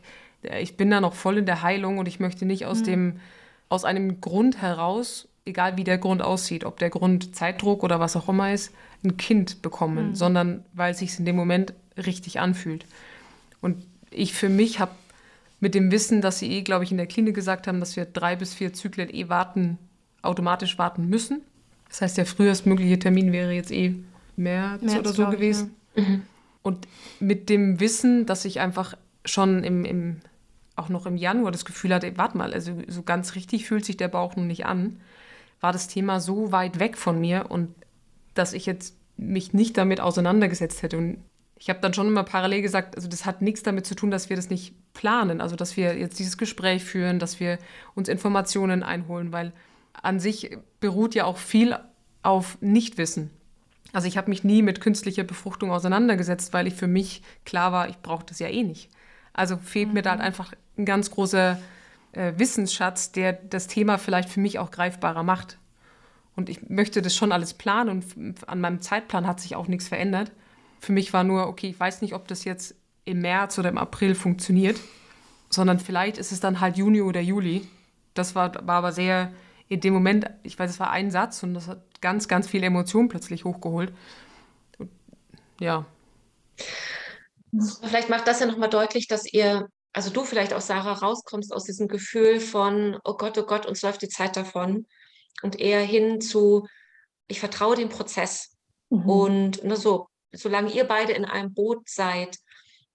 ich 0.62 0.78
bin 0.78 0.90
da 0.90 1.02
noch 1.02 1.14
voll 1.14 1.38
in 1.38 1.46
der 1.46 1.62
Heilung 1.62 1.98
und 1.98 2.08
ich 2.08 2.20
möchte 2.20 2.46
nicht 2.46 2.66
aus 2.66 2.80
mhm. 2.80 2.86
dem, 2.86 3.20
aus 3.68 3.84
einem 3.84 4.22
Grund 4.22 4.62
heraus, 4.62 5.28
egal 5.46 5.76
wie 5.76 5.84
der 5.84 5.98
Grund 5.98 6.22
aussieht, 6.22 6.64
ob 6.64 6.80
der 6.80 6.90
Grund 6.90 7.36
Zeitdruck 7.36 7.84
oder 7.84 8.00
was 8.00 8.16
auch 8.16 8.30
immer 8.30 8.54
ist, 8.54 8.74
ein 9.04 9.18
Kind 9.18 9.62
bekommen, 9.62 10.10
mhm. 10.10 10.16
sondern 10.16 10.66
weil 10.74 10.92
es 10.92 11.00
sich 11.00 11.20
in 11.20 11.26
dem 11.26 11.36
Moment 11.36 11.74
richtig 11.98 12.40
anfühlt. 12.40 12.86
Und 13.62 13.86
ich 14.12 14.34
für 14.34 14.50
mich 14.50 14.80
habe 14.80 14.92
mit 15.60 15.76
dem 15.76 15.92
Wissen, 15.92 16.22
dass 16.22 16.40
sie 16.40 16.52
eh, 16.52 16.62
glaube 16.62 16.84
ich, 16.84 16.92
in 16.92 16.98
der 16.98 17.08
Klinik 17.08 17.36
gesagt 17.36 17.68
haben, 17.68 17.80
dass 17.80 17.96
wir 17.96 18.06
drei 18.06 18.36
bis 18.36 18.54
vier 18.54 18.74
Zyklen 18.74 19.14
eh 19.14 19.30
warten, 19.30 19.78
automatisch 20.22 20.78
warten 20.78 21.08
müssen. 21.08 21.42
Das 21.90 22.02
heißt, 22.02 22.18
der 22.18 22.26
frühestmögliche 22.26 23.00
Termin 23.00 23.32
wäre 23.32 23.52
jetzt 23.52 23.72
eh 23.72 23.96
März, 24.36 24.82
März 24.82 25.00
oder 25.00 25.14
so 25.14 25.28
gewesen. 25.28 25.76
Ja. 25.96 26.04
mhm. 26.04 26.22
Und 26.62 26.88
mit 27.20 27.50
dem 27.50 27.80
Wissen, 27.80 28.26
dass 28.26 28.46
ich 28.46 28.60
einfach 28.60 28.96
schon 29.26 29.64
im, 29.64 29.86
im, 29.86 30.18
auch 30.76 30.90
noch 30.90 31.06
im 31.06 31.18
Januar 31.18 31.52
das 31.52 31.66
Gefühl 31.66 31.94
hatte, 31.94 32.18
warte 32.18 32.38
mal, 32.38 32.54
also 32.54 32.74
so 32.88 33.02
ganz 33.04 33.36
richtig 33.36 33.66
fühlt 33.66 33.86
sich 33.86 33.98
der 33.98 34.10
Bauch 34.10 34.36
nun 34.36 34.48
nicht 34.48 34.66
an, 34.66 35.00
war 35.62 35.72
das 35.72 35.88
Thema 35.88 36.20
so 36.20 36.52
weit 36.52 36.80
weg 36.80 36.98
von 36.98 37.20
mir 37.20 37.48
und 37.50 37.74
dass 38.34 38.54
ich 38.54 38.66
jetzt 38.66 38.96
mich 39.18 39.54
nicht 39.54 39.78
damit 39.78 40.00
auseinandergesetzt 40.00 40.84
hätte. 40.84 40.98
Und 40.98 41.18
ich 41.60 41.70
habe 41.70 41.80
dann 41.82 41.94
schon 41.94 42.08
immer 42.08 42.24
parallel 42.24 42.62
gesagt, 42.62 42.96
also 42.96 43.10
das 43.10 43.26
hat 43.26 43.42
nichts 43.42 43.64
damit 43.64 43.86
zu 43.86 43.94
tun, 43.94 44.12
dass 44.12 44.30
wir 44.30 44.38
das 44.38 44.50
nicht 44.50 44.74
planen, 44.94 45.42
also 45.42 45.58
dass 45.58 45.76
wir 45.76 45.98
jetzt 45.98 46.18
dieses 46.18 46.38
Gespräch 46.38 46.86
führen, 46.86 47.20
dass 47.20 47.40
wir 47.42 47.60
uns 47.96 48.08
Informationen 48.08 48.82
einholen, 48.82 49.34
weil 49.34 49.52
an 49.94 50.22
sich 50.22 50.58
beruht 50.80 51.16
ja 51.16 51.26
auch 51.26 51.38
viel 51.38 51.78
auf 52.24 52.58
Nichtwissen. 52.62 53.30
Also 53.92 54.08
ich 54.08 54.18
habe 54.18 54.30
mich 54.30 54.44
nie 54.44 54.62
mit 54.62 54.80
künstlicher 54.80 55.24
Befruchtung 55.24 55.72
auseinandergesetzt, 55.72 56.54
weil 56.54 56.68
ich 56.68 56.76
für 56.76 56.88
mich 56.88 57.24
klar 57.44 57.72
war, 57.74 57.90
ich 57.90 57.98
brauche 57.98 58.26
das 58.26 58.40
ja 58.40 58.48
eh 58.48 58.64
nicht. 58.64 58.90
Also 59.34 59.58
fehlt 59.58 59.90
mhm. 59.90 59.96
mir 59.96 60.02
da 60.02 60.12
halt 60.12 60.20
mhm. 60.20 60.26
einfach 60.26 60.54
ein 60.78 60.86
ganz 60.86 61.12
großer 61.12 61.60
äh, 62.14 62.34
Wissensschatz, 62.38 63.12
der 63.12 63.34
das 63.34 63.68
Thema 63.68 63.98
vielleicht 63.98 64.30
für 64.30 64.40
mich 64.40 64.60
auch 64.60 64.72
greifbarer 64.72 65.24
macht. 65.24 65.58
Und 66.36 66.48
ich 66.48 66.70
möchte 66.70 67.02
das 67.02 67.16
schon 67.16 67.34
alles 67.34 67.54
planen 67.54 67.90
und 67.90 68.48
an 68.48 68.62
meinem 68.62 68.82
Zeitplan 68.82 69.28
hat 69.28 69.42
sich 69.42 69.58
auch 69.58 69.68
nichts 69.68 69.90
verändert. 69.90 70.32
Für 70.80 70.92
mich 70.92 71.14
war 71.14 71.24
nur, 71.24 71.48
okay, 71.48 71.70
ich 71.70 71.80
weiß 71.80 72.02
nicht, 72.02 72.14
ob 72.14 72.28
das 72.28 72.46
jetzt 72.46 72.76
im 73.06 73.22
März 73.22 73.58
oder 73.58 73.70
im 73.70 73.78
April 73.78 74.16
funktioniert, 74.16 74.80
sondern 75.50 75.80
vielleicht 75.80 76.18
ist 76.18 76.32
es 76.32 76.40
dann 76.40 76.60
halt 76.60 76.78
Juni 76.78 77.02
oder 77.02 77.22
Juli. 77.22 77.68
Das 78.14 78.36
war, 78.36 78.54
war 78.68 78.78
aber 78.78 78.92
sehr 78.92 79.32
in 79.70 79.82
dem 79.82 79.94
Moment, 79.94 80.30
ich 80.44 80.58
weiß, 80.58 80.72
es 80.72 80.80
war 80.80 80.90
ein 80.90 81.12
Satz 81.12 81.44
und 81.44 81.54
das 81.54 81.68
hat 81.68 82.02
ganz, 82.02 82.28
ganz 82.28 82.48
viel 82.48 82.64
Emotion 82.64 83.08
plötzlich 83.08 83.46
hochgeholt. 83.46 83.94
Und, 84.80 84.90
ja. 85.60 85.86
Vielleicht 87.84 88.10
macht 88.10 88.28
das 88.28 88.40
ja 88.40 88.48
nochmal 88.48 88.70
deutlich, 88.70 89.08
dass 89.08 89.32
ihr, 89.32 89.68
also 89.94 90.10
du 90.10 90.24
vielleicht 90.24 90.54
auch, 90.54 90.62
Sarah, 90.62 90.94
rauskommst 90.94 91.54
aus 91.54 91.64
diesem 91.64 91.88
Gefühl 91.88 92.40
von, 92.40 92.98
oh 93.04 93.16
Gott, 93.16 93.38
oh 93.38 93.46
Gott, 93.46 93.66
uns 93.68 93.82
läuft 93.84 94.02
die 94.02 94.10
Zeit 94.10 94.36
davon 94.36 94.88
und 95.44 95.60
eher 95.60 95.82
hin 95.82 96.20
zu, 96.20 96.68
ich 97.28 97.40
vertraue 97.40 97.76
dem 97.76 97.90
Prozess. 97.90 98.58
Mhm. 98.90 99.10
Und 99.10 99.64
nur 99.64 99.78
so, 99.78 100.09
solange 100.32 100.72
ihr 100.72 100.84
beide 100.84 101.14
in 101.14 101.26
einem 101.26 101.54
Boot 101.54 101.90
seid, 101.90 102.38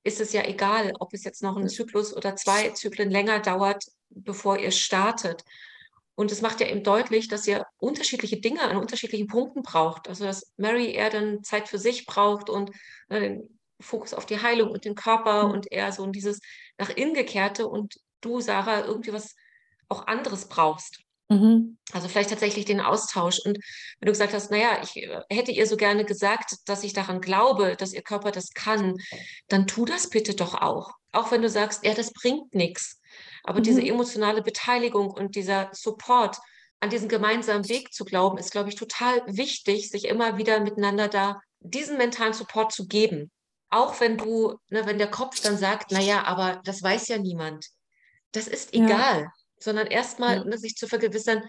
ist 0.03 0.21
es 0.21 0.33
ja 0.33 0.45
egal, 0.45 0.93
ob 1.01 1.15
es 1.15 1.25
jetzt 1.25 1.43
noch 1.43 1.57
ein 1.57 1.69
Zyklus 1.69 2.15
oder 2.15 2.37
zwei 2.37 2.71
Zyklen 2.71 3.11
länger 3.11 3.41
dauert, 3.41 3.85
bevor 4.11 4.59
ihr 4.59 4.71
startet. 4.71 5.43
Und 6.15 6.31
es 6.31 6.43
macht 6.43 6.61
ja 6.61 6.69
eben 6.69 6.85
deutlich, 6.85 7.29
dass 7.29 7.47
ihr 7.47 7.67
unterschiedliche 7.79 8.41
Dinge 8.41 8.63
an 8.63 8.77
unterschiedlichen 8.77 9.27
Punkten 9.27 9.63
braucht. 9.63 10.09
Also 10.09 10.25
dass 10.25 10.53
Mary 10.57 10.93
eher 10.93 11.11
dann 11.11 11.43
Zeit 11.43 11.69
für 11.69 11.79
sich 11.79 12.07
braucht 12.07 12.51
und 12.51 12.71
ne, 13.09 13.21
den 13.21 13.59
Fokus 13.81 14.15
auf 14.15 14.27
die 14.27 14.41
Heilung 14.41 14.71
und 14.71 14.85
den 14.85 14.95
Körper 14.95 15.49
mhm. 15.49 15.55
und 15.55 15.73
eher 15.73 15.91
so 15.91 16.07
dieses 16.07 16.41
nach 16.79 16.91
innen 16.91 17.15
gekehrte 17.15 17.67
und 17.67 17.97
du, 18.21 18.41
Sarah, 18.41 18.85
irgendwie 18.85 19.13
was 19.13 19.35
auch 19.89 20.07
anderes 20.07 20.49
brauchst. 20.49 21.01
Mhm. 21.29 21.79
Also 21.93 22.09
vielleicht 22.09 22.31
tatsächlich 22.31 22.65
den 22.65 22.81
Austausch. 22.81 23.39
Und 23.45 23.57
wenn 23.99 24.07
du 24.07 24.13
gesagt 24.13 24.35
hast, 24.35 24.51
naja, 24.51 24.81
ich 24.83 24.97
äh, 24.97 25.21
hätte 25.31 25.53
ihr 25.53 25.67
so 25.67 25.77
gerne 25.77 26.05
gesagt, 26.05 26.57
dass 26.67 26.85
ich 26.85 26.93
daran 26.93 27.21
glaube, 27.21 27.77
dass 27.77 27.93
ihr 27.93 28.03
Körper 28.03 28.31
das 28.31 28.51
kann, 28.51 28.97
dann 29.49 29.67
tu 29.67 29.85
das 29.85 30.11
bitte 30.11 30.35
doch 30.35 30.55
auch. 30.55 30.93
Auch 31.13 31.31
wenn 31.31 31.43
du 31.43 31.49
sagst, 31.49 31.85
ja, 31.85 31.95
das 31.95 32.13
bringt 32.13 32.55
nichts. 32.55 33.01
Aber 33.43 33.61
mhm. 33.61 33.65
diese 33.65 33.83
emotionale 33.83 34.43
Beteiligung 34.43 35.11
und 35.11 35.35
dieser 35.37 35.71
Support 35.73 36.39
an 36.81 36.91
diesen 36.91 37.09
gemeinsamen 37.09 37.69
Weg 37.69 37.95
zu 37.95 38.05
glauben, 38.05 38.37
ist, 38.37 38.51
glaube 38.51 38.69
ich, 38.69 38.75
total 38.75 39.23
wichtig, 39.27 39.89
sich 39.91 40.05
immer 40.05 40.37
wieder 40.37 40.61
miteinander 40.61 41.09
da 41.09 41.41
diesen 41.61 41.97
mentalen 41.97 42.35
Support 42.35 42.73
zu 42.73 42.87
geben. 42.87 43.31
auch 43.71 44.01
wenn 44.01 44.17
du, 44.17 44.55
ne, 44.69 44.87
wenn 44.87 44.99
der 44.99 45.11
Kopf 45.11 45.41
dann 45.41 45.59
sagt, 45.59 45.91
naja, 45.91 46.25
aber 46.25 46.61
das 46.65 46.83
weiß 46.83 47.09
ja 47.09 47.19
niemand. 47.19 47.67
Das 48.33 48.47
ist 48.47 48.73
egal, 48.73 49.23
ja. 49.23 49.33
Sondern 49.65 49.87
erstmal 49.87 50.39
ja. 50.39 50.45
ne, 50.45 50.59
sich 50.59 50.77
zu 50.77 50.87
vergewissern, 50.87 51.43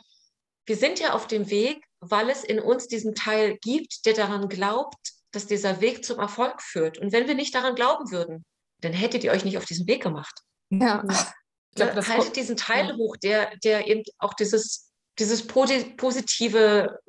wir 0.66 0.78
sind 0.78 0.99
ja 0.99 1.13
auf 1.13 1.28
dem 1.28 1.49
Weg, 1.49 1.84
weil 1.99 2.30
es 2.30 2.43
in 2.43 2.59
uns 2.59 2.88
diesen 2.88 3.13
Teil 3.13 3.57
gibt, 3.61 4.05
der 4.05 4.13
daran 4.13 4.49
glaubt, 4.49 5.13
dass 5.32 5.45
dieser 5.45 5.82
Weg 5.82 6.03
zum 6.05 6.20
Erfolg 6.20 6.61
führt. 6.61 6.97
Und 6.97 7.11
wenn 7.11 7.28
wir 7.28 7.36
nicht 7.36 7.53
daran 7.53 7.76
glauben 7.76 8.09
würden, 8.11 8.45
dann 8.82 8.93
hättet 8.93 9.24
ihr 9.24 9.32
euch 9.32 9.45
nicht 9.45 9.57
auf 9.57 9.66
diesen 9.66 9.88
Weg 9.88 10.01
gemacht. 10.03 10.34
Ja. 10.70 11.03
Ich 11.07 11.76
glaub, 11.76 11.93
das 11.93 12.07
haltet 12.07 12.36
diesen 12.36 12.55
Teil 12.55 12.88
ja. 12.88 12.95
hoch, 12.95 13.18
der, 13.18 13.55
der 13.57 13.88
eben 13.88 14.03
auch 14.18 14.34
dieses, 14.34 14.91
dieses 15.20 15.45
positive, 15.45 16.99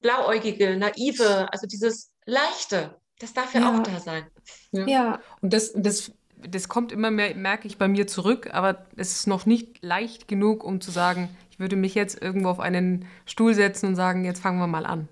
blauäugige, 0.00 0.76
naive, 0.76 1.48
also 1.52 1.66
dieses 1.66 2.10
leichte, 2.26 3.00
das 3.20 3.32
darf 3.32 3.54
ja, 3.54 3.60
ja. 3.60 3.72
auch 3.78 3.82
da 3.84 4.00
sein. 4.00 4.28
Ja. 4.72 4.86
ja. 4.86 5.22
Und 5.40 5.52
das, 5.52 5.72
das, 5.76 6.12
das 6.48 6.68
kommt 6.68 6.92
immer 6.92 7.10
mehr, 7.10 7.34
merke 7.34 7.66
ich 7.66 7.78
bei 7.78 7.88
mir 7.88 8.06
zurück, 8.06 8.50
aber 8.52 8.84
es 8.96 9.12
ist 9.12 9.26
noch 9.26 9.46
nicht 9.46 9.82
leicht 9.82 10.28
genug, 10.28 10.64
um 10.64 10.80
zu 10.80 10.90
sagen, 10.90 11.28
ich 11.50 11.58
würde 11.58 11.76
mich 11.76 11.94
jetzt 11.94 12.20
irgendwo 12.20 12.48
auf 12.48 12.60
einen 12.60 13.06
Stuhl 13.26 13.54
setzen 13.54 13.86
und 13.86 13.96
sagen, 13.96 14.24
jetzt 14.24 14.40
fangen 14.40 14.58
wir 14.58 14.66
mal 14.66 14.86
an. 14.86 15.08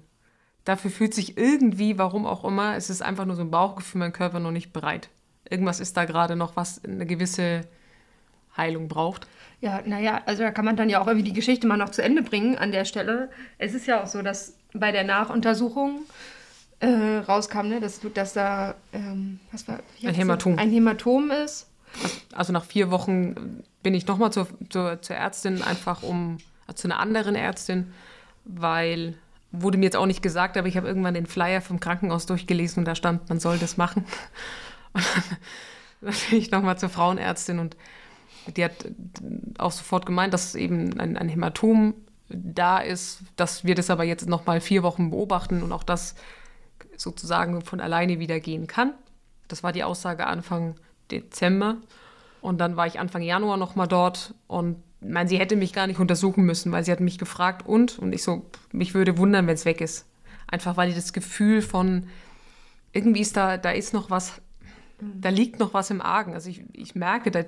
Dafür 0.64 0.90
fühlt 0.90 1.14
sich 1.14 1.38
irgendwie, 1.38 1.98
warum 1.98 2.26
auch 2.26 2.44
immer, 2.44 2.76
es 2.76 2.90
ist 2.90 3.02
einfach 3.02 3.24
nur 3.24 3.36
so 3.36 3.42
ein 3.42 3.50
Bauchgefühl, 3.50 3.98
mein 3.98 4.12
Körper 4.12 4.40
noch 4.40 4.50
nicht 4.50 4.72
bereit. 4.72 5.08
Irgendwas 5.48 5.80
ist 5.80 5.96
da 5.96 6.04
gerade 6.04 6.36
noch, 6.36 6.56
was 6.56 6.84
eine 6.84 7.06
gewisse 7.06 7.62
Heilung 8.56 8.88
braucht. 8.88 9.26
Ja, 9.60 9.82
naja, 9.84 10.22
also 10.26 10.42
da 10.42 10.50
kann 10.50 10.64
man 10.64 10.76
dann 10.76 10.88
ja 10.88 11.00
auch 11.00 11.06
irgendwie 11.06 11.28
die 11.28 11.34
Geschichte 11.34 11.66
mal 11.66 11.76
noch 11.76 11.90
zu 11.90 12.02
Ende 12.02 12.22
bringen 12.22 12.56
an 12.56 12.72
der 12.72 12.84
Stelle. 12.84 13.30
Es 13.58 13.74
ist 13.74 13.86
ja 13.86 14.02
auch 14.02 14.06
so, 14.06 14.22
dass 14.22 14.56
bei 14.72 14.92
der 14.92 15.04
Nachuntersuchung 15.04 16.02
äh, 16.80 17.18
rauskam, 17.18 17.68
ne, 17.68 17.80
dass, 17.80 18.00
dass 18.14 18.32
da 18.32 18.74
ähm, 18.92 19.38
was 19.52 19.68
war, 19.68 19.80
ein 20.02 20.14
Hämatom. 20.14 20.58
ein 20.58 20.70
Hämatom 20.70 21.30
ist. 21.30 21.68
Also 22.32 22.52
nach 22.52 22.64
vier 22.64 22.90
Wochen 22.90 23.62
bin 23.82 23.94
ich 23.94 24.06
nochmal 24.06 24.32
zur, 24.32 24.46
zur, 24.68 25.02
zur 25.02 25.16
Ärztin, 25.16 25.62
einfach 25.62 26.02
um, 26.02 26.38
also 26.66 26.82
zu 26.82 26.88
einer 26.88 26.98
anderen 26.98 27.34
Ärztin, 27.34 27.92
weil, 28.44 29.14
wurde 29.52 29.76
mir 29.76 29.84
jetzt 29.84 29.96
auch 29.96 30.06
nicht 30.06 30.22
gesagt, 30.22 30.56
aber 30.56 30.68
ich 30.68 30.76
habe 30.76 30.86
irgendwann 30.86 31.14
den 31.14 31.26
Flyer 31.26 31.60
vom 31.60 31.80
Krankenhaus 31.80 32.26
durchgelesen 32.26 32.80
und 32.80 32.84
da 32.84 32.94
stand, 32.94 33.28
man 33.28 33.40
soll 33.40 33.58
das 33.58 33.76
machen. 33.76 34.04
Und 36.02 36.12
dann 36.12 36.14
bin 36.30 36.38
ich 36.38 36.50
nochmal 36.50 36.78
zur 36.78 36.88
Frauenärztin 36.88 37.58
und 37.58 37.76
die 38.56 38.64
hat 38.64 38.72
auch 39.58 39.70
sofort 39.70 40.06
gemeint, 40.06 40.32
dass 40.32 40.54
eben 40.54 40.98
ein, 40.98 41.18
ein 41.18 41.28
Hämatom 41.28 41.92
da 42.30 42.78
ist, 42.78 43.20
dass 43.36 43.64
wir 43.64 43.74
das 43.74 43.90
aber 43.90 44.04
jetzt 44.04 44.26
nochmal 44.26 44.62
vier 44.62 44.82
Wochen 44.82 45.10
beobachten 45.10 45.62
und 45.62 45.72
auch 45.72 45.82
das 45.82 46.14
sozusagen 47.00 47.62
von 47.62 47.80
alleine 47.80 48.18
wieder 48.18 48.40
gehen 48.40 48.66
kann. 48.66 48.92
Das 49.48 49.62
war 49.62 49.72
die 49.72 49.84
Aussage 49.84 50.26
Anfang 50.26 50.76
Dezember. 51.10 51.76
Und 52.40 52.58
dann 52.58 52.76
war 52.76 52.86
ich 52.86 52.98
Anfang 52.98 53.22
Januar 53.22 53.56
nochmal 53.56 53.88
dort 53.88 54.34
und 54.46 54.76
meine, 55.00 55.28
sie 55.28 55.38
hätte 55.38 55.56
mich 55.56 55.72
gar 55.72 55.86
nicht 55.86 55.98
untersuchen 55.98 56.44
müssen, 56.44 56.72
weil 56.72 56.84
sie 56.84 56.92
hat 56.92 57.00
mich 57.00 57.18
gefragt 57.18 57.66
und, 57.66 57.98
und 57.98 58.12
ich 58.14 58.22
so, 58.22 58.46
mich 58.72 58.94
würde 58.94 59.18
wundern, 59.18 59.46
wenn 59.46 59.54
es 59.54 59.64
weg 59.64 59.80
ist. 59.80 60.06
Einfach 60.46 60.76
weil 60.76 60.88
ich 60.90 60.94
das 60.94 61.12
Gefühl 61.12 61.62
von, 61.62 62.08
irgendwie 62.92 63.20
ist 63.20 63.36
da, 63.36 63.56
da 63.56 63.70
ist 63.70 63.94
noch 63.94 64.10
was, 64.10 64.40
da 65.00 65.30
liegt 65.30 65.58
noch 65.58 65.74
was 65.74 65.90
im 65.90 66.02
Argen. 66.02 66.34
Also 66.34 66.50
ich, 66.50 66.64
ich 66.72 66.94
merke, 66.94 67.30
da, 67.30 67.42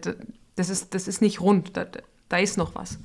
das, 0.56 0.68
ist, 0.70 0.94
das 0.94 1.08
ist 1.08 1.20
nicht 1.20 1.40
rund, 1.40 1.76
da, 1.76 1.86
da 2.28 2.36
ist 2.38 2.56
noch 2.56 2.74
was. 2.74 2.98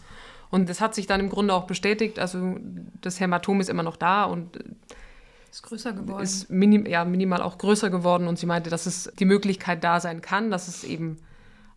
Und 0.49 0.69
das 0.69 0.79
hat 0.79 0.95
sich 0.95 1.07
dann 1.07 1.19
im 1.19 1.29
Grunde 1.29 1.53
auch 1.53 1.67
bestätigt. 1.67 2.19
Also 2.19 2.57
das 3.01 3.19
Hämatom 3.19 3.59
ist 3.59 3.69
immer 3.69 3.83
noch 3.83 3.97
da 3.97 4.23
und 4.23 4.59
ist 5.51 5.63
größer 5.63 5.93
geworden. 5.93 6.23
Ist 6.23 6.49
minim, 6.49 6.85
ja, 6.85 7.05
minimal 7.05 7.41
auch 7.41 7.57
größer 7.57 7.89
geworden 7.89 8.27
und 8.27 8.37
sie 8.39 8.45
meinte, 8.45 8.69
dass 8.69 8.85
es 8.85 9.11
die 9.19 9.25
Möglichkeit 9.25 9.83
da 9.83 9.99
sein 9.99 10.21
kann, 10.21 10.51
dass 10.51 10.67
es 10.67 10.83
eben 10.83 11.17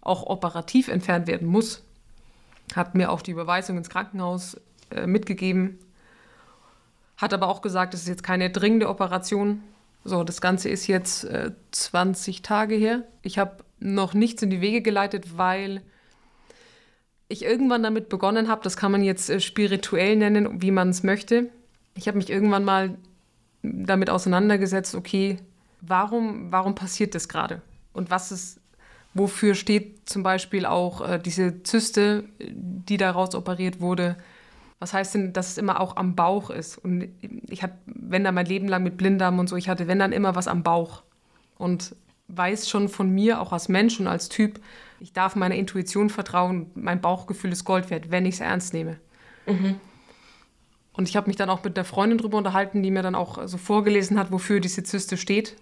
auch 0.01 0.27
operativ 0.27 0.89
entfernt 0.89 1.27
werden 1.27 1.47
muss. 1.47 1.83
Hat 2.75 2.95
mir 2.95 3.11
auch 3.11 3.23
die 3.23 3.33
Überweisung 3.33 3.77
ins 3.77 3.91
Krankenhaus 3.91 4.57
äh, 4.91 5.07
mitgegeben. 5.07 5.79
Hat 7.17 7.35
aber 7.35 7.49
auch 7.49 7.63
gesagt, 7.63 7.95
es 7.95 8.03
ist 8.03 8.09
jetzt 8.09 8.23
keine 8.23 8.51
dringende 8.51 8.89
Operation. 8.89 9.63
So, 10.05 10.25
das 10.25 10.41
Ganze 10.41 10.69
ist 10.69 10.87
jetzt 10.87 11.25
äh, 11.25 11.53
20 11.73 12.43
Tage 12.43 12.75
her. 12.75 13.05
Ich 13.23 13.39
habe 13.39 13.65
noch 13.79 14.15
nichts 14.15 14.43
in 14.43 14.51
die 14.51 14.61
Wege 14.61 14.83
geleitet, 14.83 15.37
weil 15.37 15.83
ich 17.29 17.45
irgendwann 17.45 17.83
damit 17.83 18.09
begonnen 18.09 18.49
habe, 18.49 18.63
das 18.65 18.77
kann 18.77 18.93
man 18.93 19.03
jetzt 19.03 19.31
äh, 19.31 19.41
spirituell 19.41 20.17
nennen, 20.17 20.63
wie 20.63 20.71
man 20.71 20.89
es 20.91 21.03
möchte. 21.03 21.51
Ich 21.95 22.09
habe 22.09 22.19
mich 22.19 22.31
irgendwann 22.31 22.65
mal 22.65 22.97
damit 23.63 24.11
auseinandergesetzt, 24.11 24.95
okay, 24.95 25.39
warum, 25.81 26.51
warum 26.53 26.75
passiert 26.75 27.15
das 27.15 27.29
gerade? 27.29 27.63
Und 27.93 28.11
was 28.11 28.33
ist, 28.33 28.61
wofür 29.15 29.55
steht 29.55 30.09
zum 30.09 30.23
Beispiel 30.23 30.67
auch 30.67 31.07
äh, 31.07 31.19
diese 31.19 31.63
Zyste, 31.63 32.25
die 32.39 32.97
daraus 32.97 33.35
operiert 33.35 33.81
wurde? 33.81 34.17
Was 34.79 34.95
heißt 34.95 35.15
denn, 35.15 35.33
dass 35.33 35.51
es 35.51 35.59
immer 35.59 35.81
auch 35.81 35.97
am 35.97 36.15
Bauch 36.17 36.49
ist? 36.49 36.79
Und 36.79 37.09
ich 37.49 37.63
hatte, 37.63 37.75
wenn 37.87 38.25
dann 38.25 38.35
mein 38.35 38.47
Leben 38.47 38.67
lang 38.67 38.83
mit 38.83 38.97
Blinddarm 38.97 39.39
und 39.39 39.49
so, 39.49 39.57
ich 39.57 39.69
hatte, 39.69 39.89
wenn 39.89 39.99
dann 39.99 40.13
immer 40.13 40.35
was 40.35 40.49
am 40.49 40.63
Bauch. 40.63 41.03
Und 41.59 41.95
weiß 42.29 42.69
schon 42.69 42.89
von 42.89 43.11
mir, 43.11 43.41
auch 43.41 43.53
als 43.53 43.69
Mensch 43.69 44.01
und 44.01 44.07
als 44.07 44.29
Typ, 44.29 44.61
ich 45.01 45.13
darf 45.13 45.37
meiner 45.37 45.55
Intuition 45.55 46.11
vertrauen, 46.11 46.71
mein 46.75 47.01
Bauchgefühl 47.01 47.53
ist 47.53 47.65
Gold 47.65 47.91
wert, 47.91 48.11
wenn 48.11 48.27
ich 48.27 48.37
es 48.37 48.41
ernst 48.41 48.73
nehme. 48.73 48.99
Mhm. 49.47 49.81
Und 51.01 51.09
ich 51.09 51.17
habe 51.17 51.29
mich 51.29 51.37
dann 51.37 51.49
auch 51.49 51.65
mit 51.65 51.79
der 51.79 51.87
Freundin 51.87 52.19
darüber 52.19 52.37
unterhalten, 52.37 52.83
die 52.83 52.91
mir 52.91 53.03
dann 53.03 53.15
auch 53.15 53.49
so 53.49 53.57
vorgelesen 53.57 54.19
hat, 54.19 54.31
wofür 54.31 54.61
diese 54.61 54.83
Zyste 54.83 55.17
steht. 55.17 55.57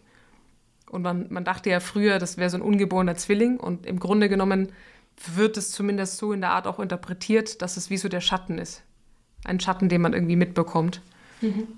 Und 0.91 1.03
man, 1.03 1.27
man 1.31 1.45
dachte 1.45 1.71
ja 1.71 1.79
früher, 1.79 2.19
das 2.19 2.39
wäre 2.39 2.51
so 2.51 2.57
ein 2.57 2.61
ungeborener 2.61 3.15
Zwilling. 3.15 3.57
Und 3.57 3.87
im 3.87 4.01
Grunde 4.01 4.29
genommen 4.29 4.73
wird 5.33 5.57
es 5.57 5.71
zumindest 5.71 6.19
so 6.19 6.33
in 6.33 6.41
der 6.41 6.51
Art 6.51 6.67
auch 6.67 6.81
interpretiert, 6.81 7.63
dass 7.63 7.77
es 7.77 7.89
wie 7.89 7.99
so 7.99 8.09
der 8.09 8.21
Schatten 8.21 8.59
ist. 8.59 8.83
Ein 9.45 9.61
Schatten, 9.61 9.89
den 9.89 10.01
man 10.01 10.13
irgendwie 10.13 10.35
mitbekommt. 10.35 11.03
Mhm. 11.41 11.69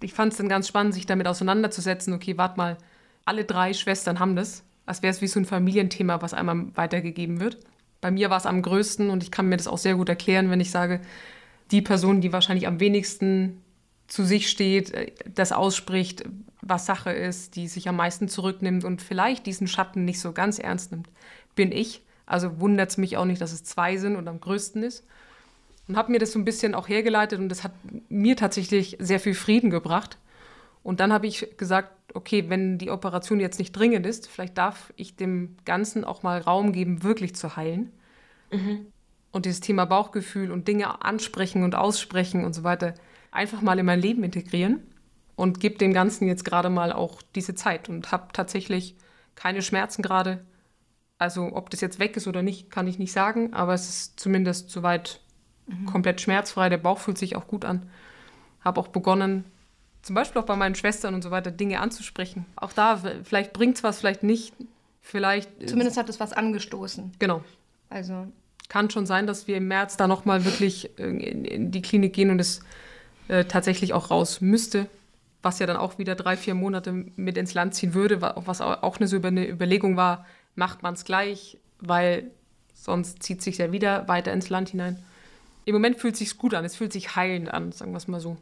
Ich 0.00 0.14
fand 0.14 0.32
es 0.32 0.38
dann 0.38 0.48
ganz 0.48 0.66
spannend, 0.66 0.94
sich 0.94 1.04
damit 1.04 1.28
auseinanderzusetzen. 1.28 2.14
Okay, 2.14 2.38
warte 2.38 2.56
mal, 2.56 2.78
alle 3.26 3.44
drei 3.44 3.74
Schwestern 3.74 4.18
haben 4.18 4.34
das. 4.34 4.62
Als 4.86 5.02
wäre 5.02 5.10
es 5.10 5.20
wie 5.20 5.28
so 5.28 5.38
ein 5.38 5.44
Familienthema, 5.44 6.22
was 6.22 6.32
einmal 6.32 6.68
weitergegeben 6.74 7.38
wird. 7.38 7.58
Bei 8.00 8.10
mir 8.10 8.30
war 8.30 8.38
es 8.38 8.46
am 8.46 8.62
größten 8.62 9.10
und 9.10 9.22
ich 9.22 9.30
kann 9.30 9.50
mir 9.50 9.58
das 9.58 9.68
auch 9.68 9.76
sehr 9.76 9.96
gut 9.96 10.08
erklären, 10.08 10.48
wenn 10.48 10.60
ich 10.62 10.70
sage, 10.70 11.02
die 11.70 11.82
Person, 11.82 12.20
die 12.20 12.32
wahrscheinlich 12.32 12.66
am 12.66 12.80
wenigsten 12.80 13.62
zu 14.06 14.24
sich 14.24 14.48
steht, 14.50 14.92
äh, 14.92 15.12
das 15.32 15.52
ausspricht, 15.52 16.24
was 16.60 16.86
Sache 16.86 17.12
ist, 17.12 17.56
die 17.56 17.68
sich 17.68 17.88
am 17.88 17.96
meisten 17.96 18.28
zurücknimmt 18.28 18.84
und 18.84 19.02
vielleicht 19.02 19.46
diesen 19.46 19.66
Schatten 19.66 20.04
nicht 20.04 20.20
so 20.20 20.32
ganz 20.32 20.58
ernst 20.58 20.92
nimmt, 20.92 21.08
bin 21.54 21.72
ich. 21.72 22.02
Also 22.26 22.58
wundert 22.58 22.90
es 22.90 22.96
mich 22.96 23.16
auch 23.18 23.26
nicht, 23.26 23.40
dass 23.40 23.52
es 23.52 23.64
zwei 23.64 23.98
sind 23.98 24.16
und 24.16 24.28
am 24.28 24.40
größten 24.40 24.82
ist. 24.82 25.06
Und 25.88 25.98
habe 25.98 26.10
mir 26.10 26.18
das 26.18 26.32
so 26.32 26.38
ein 26.38 26.46
bisschen 26.46 26.74
auch 26.74 26.88
hergeleitet 26.88 27.38
und 27.38 27.50
das 27.50 27.62
hat 27.62 27.72
mir 28.08 28.36
tatsächlich 28.36 28.96
sehr 28.98 29.20
viel 29.20 29.34
Frieden 29.34 29.68
gebracht. 29.68 30.16
Und 30.82 31.00
dann 31.00 31.12
habe 31.12 31.26
ich 31.26 31.56
gesagt, 31.58 31.90
okay, 32.14 32.48
wenn 32.48 32.78
die 32.78 32.90
Operation 32.90 33.40
jetzt 33.40 33.58
nicht 33.58 33.72
dringend 33.72 34.06
ist, 34.06 34.26
vielleicht 34.26 34.56
darf 34.56 34.92
ich 34.96 35.16
dem 35.16 35.56
Ganzen 35.66 36.04
auch 36.04 36.22
mal 36.22 36.40
Raum 36.40 36.72
geben, 36.72 37.02
wirklich 37.02 37.34
zu 37.34 37.56
heilen. 37.56 37.92
Mhm 38.50 38.86
und 39.34 39.46
dieses 39.46 39.60
Thema 39.60 39.84
Bauchgefühl 39.84 40.52
und 40.52 40.68
Dinge 40.68 41.04
ansprechen 41.04 41.64
und 41.64 41.74
aussprechen 41.74 42.44
und 42.44 42.52
so 42.54 42.62
weiter 42.62 42.94
einfach 43.32 43.62
mal 43.62 43.78
in 43.80 43.84
mein 43.84 44.00
Leben 44.00 44.22
integrieren 44.22 44.80
und 45.34 45.58
gebe 45.58 45.76
dem 45.76 45.92
Ganzen 45.92 46.28
jetzt 46.28 46.44
gerade 46.44 46.70
mal 46.70 46.92
auch 46.92 47.20
diese 47.34 47.56
Zeit 47.56 47.88
und 47.88 48.12
habe 48.12 48.28
tatsächlich 48.32 48.94
keine 49.34 49.60
Schmerzen 49.60 50.02
gerade. 50.02 50.44
Also 51.18 51.50
ob 51.52 51.68
das 51.70 51.80
jetzt 51.80 51.98
weg 51.98 52.16
ist 52.16 52.28
oder 52.28 52.42
nicht, 52.42 52.70
kann 52.70 52.86
ich 52.86 53.00
nicht 53.00 53.10
sagen, 53.10 53.52
aber 53.54 53.74
es 53.74 53.88
ist 53.88 54.20
zumindest 54.20 54.70
soweit 54.70 55.20
mhm. 55.66 55.86
komplett 55.86 56.20
schmerzfrei. 56.20 56.68
Der 56.68 56.78
Bauch 56.78 57.00
fühlt 57.00 57.18
sich 57.18 57.34
auch 57.34 57.48
gut 57.48 57.64
an. 57.64 57.90
Habe 58.60 58.80
auch 58.80 58.88
begonnen, 58.88 59.44
zum 60.02 60.14
Beispiel 60.14 60.40
auch 60.40 60.46
bei 60.46 60.54
meinen 60.54 60.76
Schwestern 60.76 61.12
und 61.12 61.22
so 61.22 61.32
weiter, 61.32 61.50
Dinge 61.50 61.80
anzusprechen. 61.80 62.46
Auch 62.54 62.72
da, 62.72 63.00
vielleicht 63.24 63.52
bringt 63.52 63.78
es 63.78 63.82
was, 63.82 63.98
vielleicht 63.98 64.22
nicht. 64.22 64.54
Vielleicht. 65.00 65.68
Zumindest 65.68 65.96
hat 65.96 66.08
es 66.08 66.20
was 66.20 66.32
angestoßen. 66.32 67.12
Genau. 67.18 67.42
Also 67.90 68.28
kann 68.68 68.90
schon 68.90 69.06
sein, 69.06 69.26
dass 69.26 69.46
wir 69.46 69.56
im 69.56 69.68
März 69.68 69.96
da 69.96 70.06
nochmal 70.06 70.44
wirklich 70.44 70.98
in, 70.98 71.20
in, 71.20 71.70
die 71.70 71.82
Klinik 71.82 72.12
gehen 72.14 72.30
und 72.30 72.40
es 72.40 72.60
äh, 73.28 73.44
tatsächlich 73.44 73.92
auch 73.92 74.10
raus 74.10 74.40
müsste, 74.40 74.86
was 75.42 75.58
ja 75.58 75.66
dann 75.66 75.76
auch 75.76 75.98
wieder 75.98 76.14
drei, 76.14 76.36
vier 76.36 76.54
Monate 76.54 76.92
mit 76.92 77.36
ins 77.36 77.54
Land 77.54 77.74
ziehen 77.74 77.94
würde, 77.94 78.20
was 78.22 78.60
auch 78.60 78.96
eine, 78.96 79.08
so 79.08 79.20
eine 79.20 79.48
Überlegung 79.48 79.96
war, 79.96 80.26
macht 80.54 80.82
man 80.82 80.94
es 80.94 81.04
gleich, 81.04 81.58
weil 81.80 82.30
sonst 82.72 83.22
zieht 83.22 83.42
sich 83.42 83.58
ja 83.58 83.72
wieder 83.72 84.08
weiter 84.08 84.32
ins 84.32 84.48
Land 84.48 84.70
hinein. 84.70 85.02
Im 85.66 85.74
Moment 85.74 85.98
fühlt 85.98 86.14
es 86.14 86.20
sich 86.20 86.36
gut 86.38 86.54
an, 86.54 86.64
es 86.64 86.76
fühlt 86.76 86.92
sich 86.92 87.16
heilend 87.16 87.52
an, 87.52 87.72
sagen 87.72 87.92
wir 87.92 87.98
es 87.98 88.08
mal 88.08 88.20
so. 88.20 88.36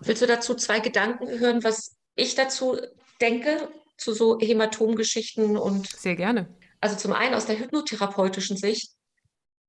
Willst 0.00 0.22
du 0.22 0.26
dazu 0.26 0.54
zwei 0.54 0.80
Gedanken 0.80 1.26
hören, 1.38 1.64
was 1.64 1.96
ich 2.14 2.34
dazu 2.34 2.78
denke, 3.20 3.68
zu 3.96 4.12
so 4.12 4.38
Hämatomgeschichten 4.40 5.56
und. 5.56 5.88
Sehr 5.88 6.14
gerne. 6.16 6.46
Also 6.80 6.96
zum 6.96 7.12
einen 7.12 7.34
aus 7.34 7.46
der 7.46 7.58
hypnotherapeutischen 7.58 8.56
Sicht 8.56 8.92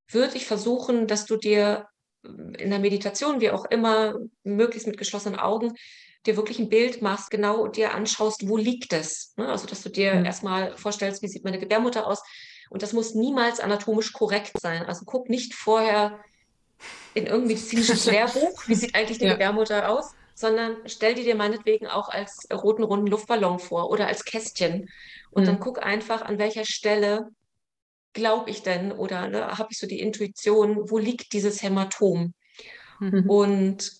würde 0.09 0.35
ich 0.35 0.45
versuchen, 0.45 1.07
dass 1.07 1.25
du 1.25 1.37
dir 1.37 1.87
in 2.23 2.69
der 2.69 2.79
Meditation, 2.79 3.39
wie 3.41 3.51
auch 3.51 3.65
immer, 3.65 4.15
möglichst 4.43 4.87
mit 4.87 4.97
geschlossenen 4.97 5.39
Augen, 5.39 5.73
dir 6.25 6.35
wirklich 6.35 6.59
ein 6.59 6.69
Bild 6.69 7.01
machst, 7.01 7.31
genau 7.31 7.67
dir 7.67 7.93
anschaust, 7.93 8.47
wo 8.49 8.57
liegt 8.57 8.91
es. 8.91 9.33
Ne? 9.37 9.47
Also, 9.47 9.67
dass 9.67 9.81
du 9.81 9.89
dir 9.89 10.15
mhm. 10.15 10.25
erstmal 10.25 10.75
vorstellst, 10.77 11.21
wie 11.21 11.27
sieht 11.27 11.45
meine 11.45 11.59
Gebärmutter 11.59 12.05
aus. 12.07 12.21
Und 12.69 12.83
das 12.83 12.93
muss 12.93 13.15
niemals 13.15 13.59
anatomisch 13.59 14.13
korrekt 14.13 14.59
sein. 14.59 14.85
Also 14.85 15.05
guck 15.05 15.29
nicht 15.29 15.53
vorher 15.53 16.19
in 17.13 17.25
irgendein 17.25 17.47
medizinisches 17.47 18.05
Lehrbuch, 18.11 18.67
wie 18.67 18.75
sieht 18.75 18.95
eigentlich 18.95 19.17
die 19.17 19.25
ja. 19.25 19.33
Gebärmutter 19.33 19.89
aus, 19.89 20.11
sondern 20.35 20.77
stell 20.85 21.15
die 21.15 21.23
dir 21.23 21.35
meinetwegen 21.35 21.87
auch 21.87 22.09
als 22.09 22.47
roten 22.51 22.83
runden 22.83 23.07
Luftballon 23.07 23.59
vor 23.59 23.89
oder 23.89 24.07
als 24.07 24.23
Kästchen. 24.23 24.89
Und 25.31 25.43
mhm. 25.43 25.47
dann 25.47 25.59
guck 25.59 25.81
einfach, 25.81 26.21
an 26.21 26.37
welcher 26.37 26.65
Stelle 26.65 27.29
glaube 28.13 28.49
ich 28.49 28.63
denn 28.63 28.91
oder 28.91 29.27
ne, 29.27 29.57
habe 29.57 29.69
ich 29.71 29.77
so 29.77 29.87
die 29.87 29.99
Intuition, 29.99 30.89
wo 30.89 30.97
liegt 30.97 31.33
dieses 31.33 31.61
Hämatom? 31.61 32.33
Mhm. 32.99 33.29
Und 33.29 33.91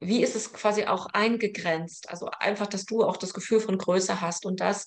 wie 0.00 0.22
ist 0.22 0.34
es 0.34 0.52
quasi 0.52 0.84
auch 0.84 1.06
eingegrenzt? 1.06 2.10
Also 2.10 2.28
einfach, 2.38 2.66
dass 2.66 2.84
du 2.84 3.04
auch 3.04 3.16
das 3.16 3.34
Gefühl 3.34 3.60
von 3.60 3.78
Größe 3.78 4.20
hast 4.20 4.44
und 4.44 4.60
dass 4.60 4.86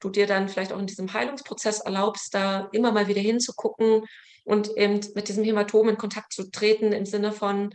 du 0.00 0.08
dir 0.08 0.26
dann 0.26 0.48
vielleicht 0.48 0.72
auch 0.72 0.78
in 0.78 0.86
diesem 0.86 1.12
Heilungsprozess 1.12 1.80
erlaubst, 1.80 2.34
da 2.34 2.68
immer 2.72 2.92
mal 2.92 3.08
wieder 3.08 3.20
hinzugucken 3.20 4.04
und 4.44 4.76
eben 4.76 5.00
mit 5.14 5.28
diesem 5.28 5.44
Hämatom 5.44 5.88
in 5.88 5.98
Kontakt 5.98 6.32
zu 6.32 6.50
treten 6.50 6.92
im 6.92 7.06
Sinne 7.06 7.32
von, 7.32 7.70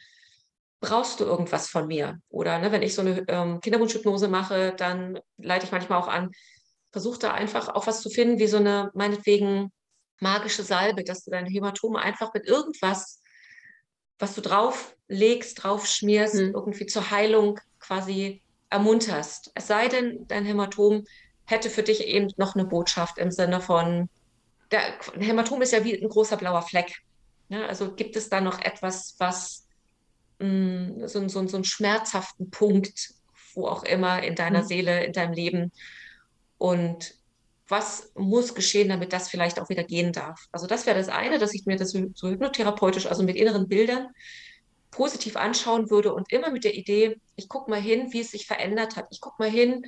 brauchst 0.82 1.20
du 1.20 1.26
irgendwas 1.26 1.68
von 1.68 1.88
mir? 1.88 2.20
Oder 2.30 2.60
ne, 2.60 2.72
wenn 2.72 2.82
ich 2.82 2.96
so 2.96 3.02
eine 3.02 3.24
ähm, 3.28 3.60
Kinderwunschhypnose 3.60 4.28
mache, 4.28 4.74
dann 4.76 5.20
leite 5.38 5.66
ich 5.66 5.72
manchmal 5.72 6.00
auch 6.00 6.08
an, 6.08 6.32
versuch 6.92 7.18
da 7.18 7.34
einfach 7.34 7.70
auch 7.70 7.88
was 7.88 8.02
zu 8.02 8.10
finden, 8.10 8.40
wie 8.40 8.48
so 8.48 8.58
eine 8.58 8.90
meinetwegen 8.94 9.72
magische 10.20 10.64
Salbe, 10.64 11.04
dass 11.04 11.24
du 11.24 11.32
deine 11.32 11.50
Hämatome 11.50 12.00
einfach 12.00 12.34
mit 12.34 12.46
irgendwas, 12.46 13.22
was 14.18 14.36
du 14.36 14.42
drauf 14.42 14.96
legst, 15.08 15.64
drauf 15.64 15.88
schmierst, 15.88 16.36
mhm. 16.36 16.54
irgendwie 16.54 16.86
zur 16.86 17.10
Heilung 17.12 17.60
quasi 17.80 18.42
ermunterst. 18.70 19.52
Es 19.56 19.68
sei 19.68 19.88
denn, 19.88 20.28
dein 20.28 20.46
Hämatom 20.46 21.06
hätte 21.46 21.70
für 21.70 21.84
dich 21.84 22.06
eben 22.06 22.32
noch 22.38 22.56
eine 22.56 22.66
Botschaft 22.66 23.18
im 23.18 23.32
Sinne 23.32 23.62
von, 23.62 24.10
der 24.72 24.82
ein 25.16 25.22
Hämatom 25.22 25.62
ist 25.62 25.72
ja 25.72 25.84
wie 25.84 26.00
ein 26.00 26.10
großer 26.10 26.38
blauer 26.38 26.62
Fleck. 26.62 27.02
Ja, 27.48 27.66
also 27.66 27.96
gibt 27.96 28.16
es 28.16 28.30
da 28.30 28.42
noch 28.42 28.62
etwas, 28.62 29.16
was 29.18 29.66
mh, 30.40 30.48
mm, 30.48 31.08
so, 31.08 31.28
so, 31.28 31.48
so 31.48 31.58
einen 31.58 31.64
schmerzhaften 31.64 32.52
Punkt, 32.52 33.16
wo 33.56 33.68
auch 33.68 33.84
immer 33.84 34.22
in 34.22 34.36
deiner 34.36 34.62
mhm. 34.62 34.68
Seele, 34.68 35.04
in 35.04 35.14
deinem 35.14 35.34
Leben 35.34 35.72
und 36.60 37.16
was 37.70 38.12
muss 38.16 38.56
geschehen, 38.56 38.90
damit 38.90 39.14
das 39.14 39.30
vielleicht 39.30 39.60
auch 39.60 39.70
wieder 39.70 39.84
gehen 39.84 40.12
darf. 40.12 40.48
Also 40.52 40.68
das 40.68 40.86
wäre 40.86 40.98
das 40.98 41.08
eine, 41.08 41.38
dass 41.38 41.54
ich 41.54 41.66
mir 41.66 41.78
das 41.78 41.92
so 41.92 42.30
hypnotherapeutisch, 42.30 43.06
also 43.06 43.24
mit 43.24 43.36
inneren 43.36 43.68
Bildern, 43.68 44.10
positiv 44.92 45.38
anschauen 45.38 45.90
würde 45.90 46.14
und 46.14 46.32
immer 46.32 46.50
mit 46.50 46.64
der 46.64 46.74
Idee, 46.74 47.20
ich 47.36 47.48
gucke 47.48 47.70
mal 47.70 47.80
hin, 47.80 48.12
wie 48.12 48.22
es 48.22 48.32
sich 48.32 48.48
verändert 48.48 48.96
hat. 48.96 49.08
Ich 49.12 49.22
gucke 49.22 49.36
mal 49.40 49.50
hin, 49.50 49.86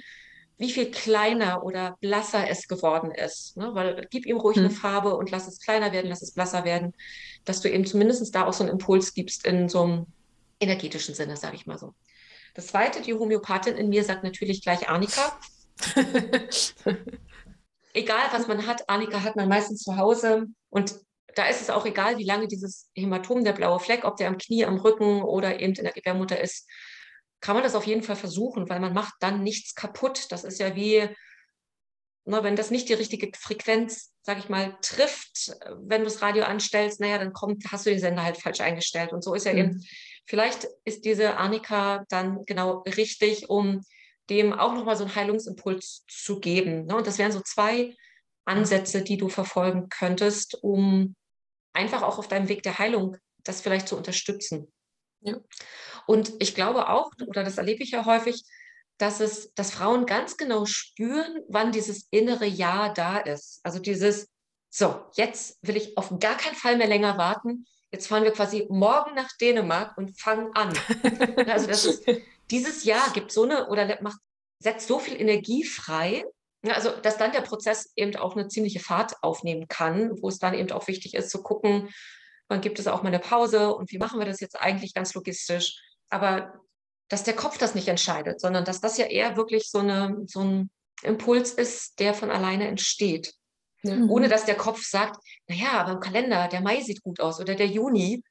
wie 0.59 0.71
viel 0.71 0.91
kleiner 0.91 1.63
oder 1.63 1.97
blasser 2.01 2.47
es 2.47 2.67
geworden 2.67 3.11
ist. 3.11 3.57
Ne? 3.57 3.71
Weil 3.73 4.07
gib 4.11 4.27
ihm 4.27 4.37
ruhig 4.37 4.57
hm. 4.57 4.65
eine 4.65 4.73
Farbe 4.73 5.17
und 5.17 5.31
lass 5.31 5.47
es 5.47 5.59
kleiner 5.59 5.91
werden, 5.91 6.07
lass 6.07 6.21
es 6.21 6.33
blasser 6.33 6.63
werden, 6.63 6.93
dass 7.45 7.61
du 7.61 7.69
eben 7.69 7.85
zumindest 7.85 8.33
da 8.35 8.45
auch 8.45 8.53
so 8.53 8.63
einen 8.63 8.71
Impuls 8.71 9.15
gibst 9.15 9.45
in 9.45 9.69
so 9.69 9.83
einem 9.83 10.05
energetischen 10.59 11.15
Sinne, 11.15 11.35
sage 11.35 11.55
ich 11.55 11.65
mal 11.65 11.79
so. 11.79 11.95
Das 12.53 12.67
zweite, 12.67 13.01
die 13.01 13.15
Homöopathin 13.15 13.75
in 13.75 13.89
mir 13.89 14.03
sagt 14.03 14.23
natürlich 14.23 14.61
gleich 14.61 14.87
Arnika. 14.87 15.39
egal 17.93 18.27
was 18.31 18.47
man 18.47 18.67
hat, 18.67 18.87
Arnika 18.89 19.23
hat 19.23 19.35
man 19.35 19.49
meistens 19.49 19.81
zu 19.83 19.97
Hause 19.97 20.47
und 20.69 20.95
da 21.35 21.47
ist 21.47 21.61
es 21.61 21.69
auch 21.69 21.85
egal, 21.85 22.17
wie 22.17 22.25
lange 22.25 22.47
dieses 22.47 22.89
Hämatom, 22.95 23.43
der 23.43 23.53
blaue 23.53 23.79
Fleck, 23.79 24.03
ob 24.03 24.17
der 24.17 24.27
am 24.27 24.37
Knie, 24.37 24.65
am 24.65 24.77
Rücken 24.77 25.21
oder 25.21 25.59
eben 25.59 25.73
in 25.73 25.83
der 25.83 25.93
Gebärmutter 25.93 26.39
ist, 26.39 26.67
kann 27.39 27.55
man 27.55 27.63
das 27.63 27.75
auf 27.75 27.87
jeden 27.87 28.03
Fall 28.03 28.15
versuchen, 28.15 28.69
weil 28.69 28.79
man 28.79 28.93
macht 28.93 29.15
dann 29.19 29.43
nichts 29.43 29.73
kaputt. 29.73 30.31
Das 30.31 30.43
ist 30.43 30.59
ja 30.59 30.75
wie, 30.75 31.09
na, 32.25 32.37
ne, 32.37 32.43
wenn 32.43 32.55
das 32.55 32.69
nicht 32.69 32.89
die 32.89 32.93
richtige 32.93 33.31
Frequenz, 33.37 34.13
sag 34.21 34.37
ich 34.37 34.49
mal, 34.49 34.77
trifft, 34.81 35.55
wenn 35.81 36.01
du 36.01 36.05
das 36.05 36.21
Radio 36.21 36.43
anstellst, 36.43 36.99
naja, 36.99 37.17
dann 37.17 37.33
kommt, 37.33 37.63
hast 37.71 37.85
du 37.85 37.89
den 37.89 37.99
Sender 37.99 38.23
halt 38.23 38.37
falsch 38.37 38.61
eingestellt. 38.61 39.11
Und 39.11 39.23
so 39.23 39.33
ist 39.33 39.45
ja 39.45 39.53
mhm. 39.53 39.59
eben, 39.59 39.85
vielleicht 40.27 40.67
ist 40.85 41.05
diese 41.05 41.37
Arnika 41.37 42.05
dann 42.09 42.45
genau 42.45 42.83
richtig, 42.83 43.49
um 43.49 43.81
dem 44.31 44.53
auch 44.53 44.73
nochmal 44.73 44.95
so 44.95 45.03
einen 45.03 45.13
Heilungsimpuls 45.13 46.05
zu 46.07 46.39
geben. 46.39 46.85
Ne? 46.85 46.95
Und 46.95 47.05
das 47.05 47.17
wären 47.17 47.33
so 47.33 47.41
zwei 47.41 47.93
Ansätze, 48.45 49.03
die 49.03 49.17
du 49.17 49.27
verfolgen 49.27 49.89
könntest, 49.89 50.57
um 50.63 51.15
einfach 51.73 52.01
auch 52.01 52.17
auf 52.17 52.29
deinem 52.29 52.47
Weg 52.47 52.63
der 52.63 52.79
Heilung 52.79 53.17
das 53.43 53.61
vielleicht 53.61 53.89
zu 53.89 53.97
unterstützen. 53.97 54.71
Ja. 55.19 55.37
Und 56.07 56.33
ich 56.39 56.55
glaube 56.55 56.89
auch, 56.89 57.11
oder 57.27 57.43
das 57.43 57.57
erlebe 57.57 57.83
ich 57.83 57.91
ja 57.91 58.05
häufig, 58.05 58.43
dass 58.97 59.19
es, 59.19 59.53
dass 59.53 59.71
Frauen 59.71 60.05
ganz 60.05 60.37
genau 60.37 60.65
spüren, 60.65 61.43
wann 61.49 61.71
dieses 61.71 62.07
innere 62.11 62.45
Ja 62.45 62.89
da 62.89 63.17
ist. 63.17 63.59
Also 63.63 63.79
dieses, 63.79 64.29
so, 64.69 65.05
jetzt 65.15 65.59
will 65.61 65.75
ich 65.75 65.97
auf 65.97 66.17
gar 66.19 66.37
keinen 66.37 66.55
Fall 66.55 66.77
mehr 66.77 66.87
länger 66.87 67.17
warten. 67.17 67.65
Jetzt 67.91 68.07
fahren 68.07 68.23
wir 68.23 68.31
quasi 68.31 68.67
morgen 68.69 69.15
nach 69.15 69.29
Dänemark 69.37 69.97
und 69.97 70.17
fangen 70.17 70.51
an. 70.53 70.73
also 71.47 71.67
das 71.67 71.85
ist, 71.85 72.07
dieses 72.51 72.83
Jahr 72.83 73.11
gibt 73.13 73.31
so 73.31 73.43
eine 73.43 73.67
oder 73.69 73.97
macht, 74.01 74.19
setzt 74.59 74.87
so 74.87 74.99
viel 74.99 75.19
Energie 75.19 75.63
frei, 75.63 76.23
also 76.67 76.91
dass 76.91 77.17
dann 77.17 77.31
der 77.31 77.41
Prozess 77.41 77.91
eben 77.95 78.15
auch 78.15 78.35
eine 78.35 78.47
ziemliche 78.47 78.79
Fahrt 78.79 79.15
aufnehmen 79.21 79.67
kann, 79.67 80.11
wo 80.21 80.29
es 80.29 80.37
dann 80.37 80.53
eben 80.53 80.71
auch 80.71 80.87
wichtig 80.87 81.15
ist 81.15 81.31
zu 81.31 81.41
gucken, 81.41 81.89
wann 82.47 82.61
gibt 82.61 82.79
es 82.79 82.87
auch 82.87 83.01
mal 83.01 83.07
eine 83.07 83.19
Pause 83.19 83.73
und 83.73 83.91
wie 83.91 83.97
machen 83.97 84.19
wir 84.19 84.25
das 84.25 84.39
jetzt 84.39 84.59
eigentlich 84.59 84.93
ganz 84.93 85.13
logistisch. 85.13 85.81
Aber 86.09 86.53
dass 87.07 87.23
der 87.23 87.35
Kopf 87.35 87.57
das 87.57 87.75
nicht 87.75 87.87
entscheidet, 87.87 88.39
sondern 88.39 88.65
dass 88.65 88.81
das 88.81 88.97
ja 88.97 89.05
eher 89.05 89.35
wirklich 89.37 89.69
so, 89.69 89.79
eine, 89.79 90.17
so 90.27 90.41
ein 90.41 90.69
Impuls 91.01 91.51
ist, 91.53 91.99
der 91.99 92.13
von 92.13 92.29
alleine 92.29 92.67
entsteht. 92.67 93.33
Ja. 93.83 93.95
Mhm. 93.95 94.09
Ohne 94.11 94.29
dass 94.29 94.45
der 94.45 94.55
Kopf 94.55 94.83
sagt, 94.83 95.17
naja, 95.47 95.71
aber 95.71 95.93
im 95.93 95.99
Kalender, 95.99 96.47
der 96.47 96.61
Mai 96.61 96.81
sieht 96.81 97.01
gut 97.01 97.19
aus 97.19 97.39
oder 97.39 97.55
der 97.55 97.67
Juni. 97.67 98.23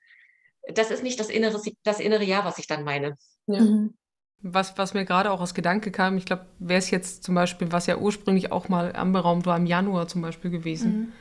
Das 0.72 0.90
ist 0.90 1.02
nicht 1.02 1.18
das 1.18 1.28
innere, 1.28 1.60
das 1.82 1.98
innere 1.98 2.24
Jahr, 2.24 2.44
was 2.44 2.58
ich 2.58 2.66
dann 2.66 2.84
meine. 2.84 3.16
Ja. 3.46 3.60
Mhm. 3.60 3.98
Was, 4.42 4.78
was 4.78 4.94
mir 4.94 5.04
gerade 5.04 5.30
auch 5.30 5.40
aus 5.40 5.52
Gedanke 5.52 5.90
kam, 5.90 6.16
ich 6.16 6.24
glaube, 6.24 6.46
wäre 6.58 6.78
es 6.78 6.90
jetzt 6.90 7.24
zum 7.24 7.34
Beispiel, 7.34 7.72
was 7.72 7.86
ja 7.86 7.98
ursprünglich 7.98 8.52
auch 8.52 8.68
mal 8.68 8.94
anberaumt 8.94 9.44
war, 9.44 9.56
im 9.56 9.66
Januar 9.66 10.08
zum 10.08 10.22
Beispiel 10.22 10.50
gewesen. 10.50 10.92
Mhm. 10.92 11.12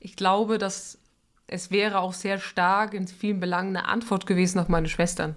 Ich 0.00 0.14
glaube, 0.14 0.58
dass 0.58 0.98
es 1.46 1.70
wäre 1.70 2.00
auch 2.00 2.12
sehr 2.12 2.38
stark 2.38 2.94
in 2.94 3.06
vielen 3.06 3.40
Belangen 3.40 3.76
eine 3.76 3.88
Antwort 3.88 4.26
gewesen 4.26 4.58
auf 4.58 4.68
meine 4.68 4.88
Schwestern. 4.88 5.36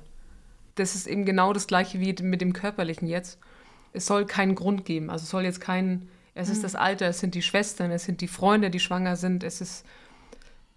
Das 0.76 0.96
ist 0.96 1.08
eben 1.08 1.26
genau 1.26 1.54
das 1.54 1.68
gleiche 1.68 2.00
wie 2.00 2.16
mit 2.24 2.42
dem 2.42 2.54
Körperlichen 2.54 3.08
jetzt. 3.08 3.40
Es 3.94 4.06
soll 4.06 4.26
keinen 4.26 4.56
Grund 4.56 4.86
geben. 4.86 5.10
Also 5.10 5.24
es 5.24 5.30
soll 5.30 5.44
jetzt 5.44 5.62
keinen, 5.62 6.10
es 6.34 6.48
mhm. 6.48 6.54
ist 6.54 6.64
das 6.64 6.76
Alter, 6.76 7.08
es 7.08 7.20
sind 7.20 7.36
die 7.36 7.42
Schwestern, 7.42 7.92
es 7.92 8.06
sind 8.06 8.22
die 8.22 8.28
Freunde, 8.28 8.70
die 8.70 8.80
schwanger 8.80 9.16
sind, 9.16 9.44
es 9.44 9.62
ist, 9.62 9.86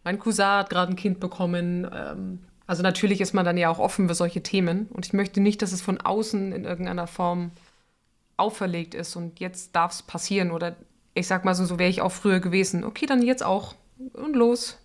mein 0.05 0.19
Cousin 0.19 0.47
hat 0.47 0.71
gerade 0.71 0.93
ein 0.93 0.97
Kind 0.97 1.21
bekommen, 1.21 1.89
ähm, 1.93 2.41
also 2.67 2.83
natürlich 2.83 3.21
ist 3.21 3.35
man 3.35 3.45
dann 3.45 3.57
ja 3.57 3.69
auch 3.69 3.79
offen 3.79 4.09
für 4.09 4.15
solche 4.15 4.43
Themen 4.43 4.87
und 4.91 5.07
ich 5.07 5.13
möchte 5.13 5.41
nicht, 5.41 5.63
dass 5.63 5.73
es 5.73 5.83
von 5.83 6.01
außen 6.01 6.53
in 6.53 6.65
irgendeiner 6.65 7.07
Form 7.07 7.51
auferlegt 8.37 8.95
ist 8.95 9.17
und 9.17 9.41
jetzt 9.41 9.75
darf 9.77 9.93
es 9.93 10.03
passieren 10.03 10.51
oder 10.51 10.77
ich 11.15 11.27
sag 11.27 11.45
mal 11.45 11.55
so, 11.55 11.65
so 11.65 11.79
wäre 11.79 11.91
ich 11.91 12.01
auch 12.01 12.13
früher 12.13 12.41
gewesen. 12.41 12.85
Okay, 12.85 13.07
dann 13.07 13.23
jetzt 13.23 13.45
auch 13.45 13.75
und 14.15 14.35
los. 14.35 14.79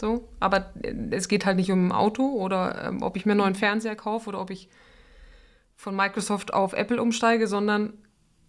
So, 0.00 0.28
aber 0.40 0.72
es 1.10 1.28
geht 1.28 1.46
halt 1.46 1.56
nicht 1.56 1.70
um 1.70 1.88
ein 1.88 1.92
Auto 1.92 2.26
oder 2.26 2.84
ähm, 2.84 3.02
ob 3.02 3.16
ich 3.16 3.24
mir 3.24 3.32
einen 3.32 3.40
neuen 3.40 3.54
Fernseher 3.54 3.96
kaufe 3.96 4.28
oder 4.28 4.40
ob 4.40 4.50
ich 4.50 4.68
von 5.74 5.96
Microsoft 5.96 6.52
auf 6.52 6.74
Apple 6.74 7.00
umsteige, 7.00 7.46
sondern 7.46 7.94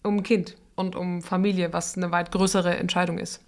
um 0.03 0.17
ein 0.17 0.23
Kind 0.23 0.57
und 0.75 0.95
um 0.95 1.21
Familie, 1.21 1.71
was 1.71 1.95
eine 1.95 2.11
weit 2.11 2.31
größere 2.31 2.75
Entscheidung 2.75 3.17
ist. 3.17 3.41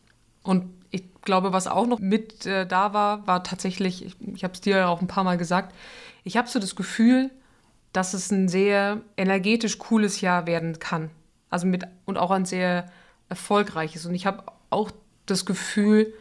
Und 0.44 0.79
ich 0.92 1.04
glaube, 1.22 1.54
was 1.54 1.68
auch 1.68 1.86
noch 1.86 2.00
mit 2.00 2.46
äh, 2.46 2.66
da 2.66 2.94
war, 2.94 3.28
war 3.28 3.44
tatsächlich, 3.44 4.06
ich, 4.06 4.16
ich 4.36 4.44
habe 4.44 4.54
es 4.54 4.62
dir 4.62 4.78
ja 4.78 4.88
auch 4.88 5.02
ein 5.02 5.08
paar 5.08 5.24
Mal 5.24 5.38
gesagt, 5.38 5.76
ich 6.24 6.38
habe 6.38 6.48
so 6.48 6.60
das 6.60 6.76
Gefühl, 6.76 7.32
dass 7.94 8.14
es 8.14 8.32
ein 8.32 8.50
sehr 8.50 9.02
energetisch 9.18 9.78
cooles 9.80 10.22
Jahr 10.22 10.48
werden 10.48 10.80
kann. 10.80 11.10
Also 11.50 11.66
mit 11.66 11.86
und 12.06 12.18
auch 12.18 12.32
ein 12.32 12.46
sehr 12.46 12.92
erfolgreiches. 13.30 14.06
Und 14.06 14.14
ich 14.14 14.26
habe 14.26 14.44
auch 14.70 14.92
das 15.26 15.46
Gefühl, 15.46 16.14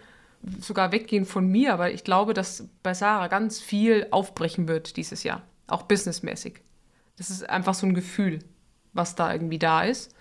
sogar 0.60 0.92
weggehen 0.92 1.24
von 1.24 1.46
mir, 1.48 1.74
aber 1.74 1.90
ich 1.90 2.04
glaube, 2.04 2.32
dass 2.32 2.68
bei 2.82 2.94
Sarah 2.94 3.28
ganz 3.28 3.60
viel 3.60 4.06
aufbrechen 4.10 4.68
wird 4.68 4.96
dieses 4.96 5.24
Jahr, 5.24 5.42
auch 5.66 5.82
businessmäßig. 5.82 6.60
Das 7.16 7.30
ist 7.30 7.48
einfach 7.48 7.74
so 7.74 7.86
ein 7.86 7.94
Gefühl, 7.94 8.38
was 8.92 9.14
da 9.16 9.32
irgendwie 9.32 9.58
da 9.58 9.82
ist. 9.82 10.14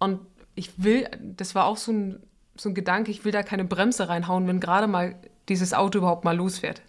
Und 0.00 0.20
ich 0.54 0.82
will, 0.82 1.08
das 1.20 1.54
war 1.54 1.66
auch 1.66 1.76
so 1.76 1.92
ein, 1.92 2.20
so 2.60 2.68
ein 2.68 2.74
Gedanke, 2.74 3.10
ich 3.10 3.24
will 3.24 3.32
da 3.32 3.42
keine 3.42 3.64
Bremse 3.64 4.08
reinhauen, 4.08 4.46
wenn 4.46 4.60
gerade 4.60 4.86
mal 4.86 5.16
dieses 5.48 5.72
Auto 5.72 5.98
überhaupt 5.98 6.24
mal 6.24 6.36
losfährt. 6.36 6.82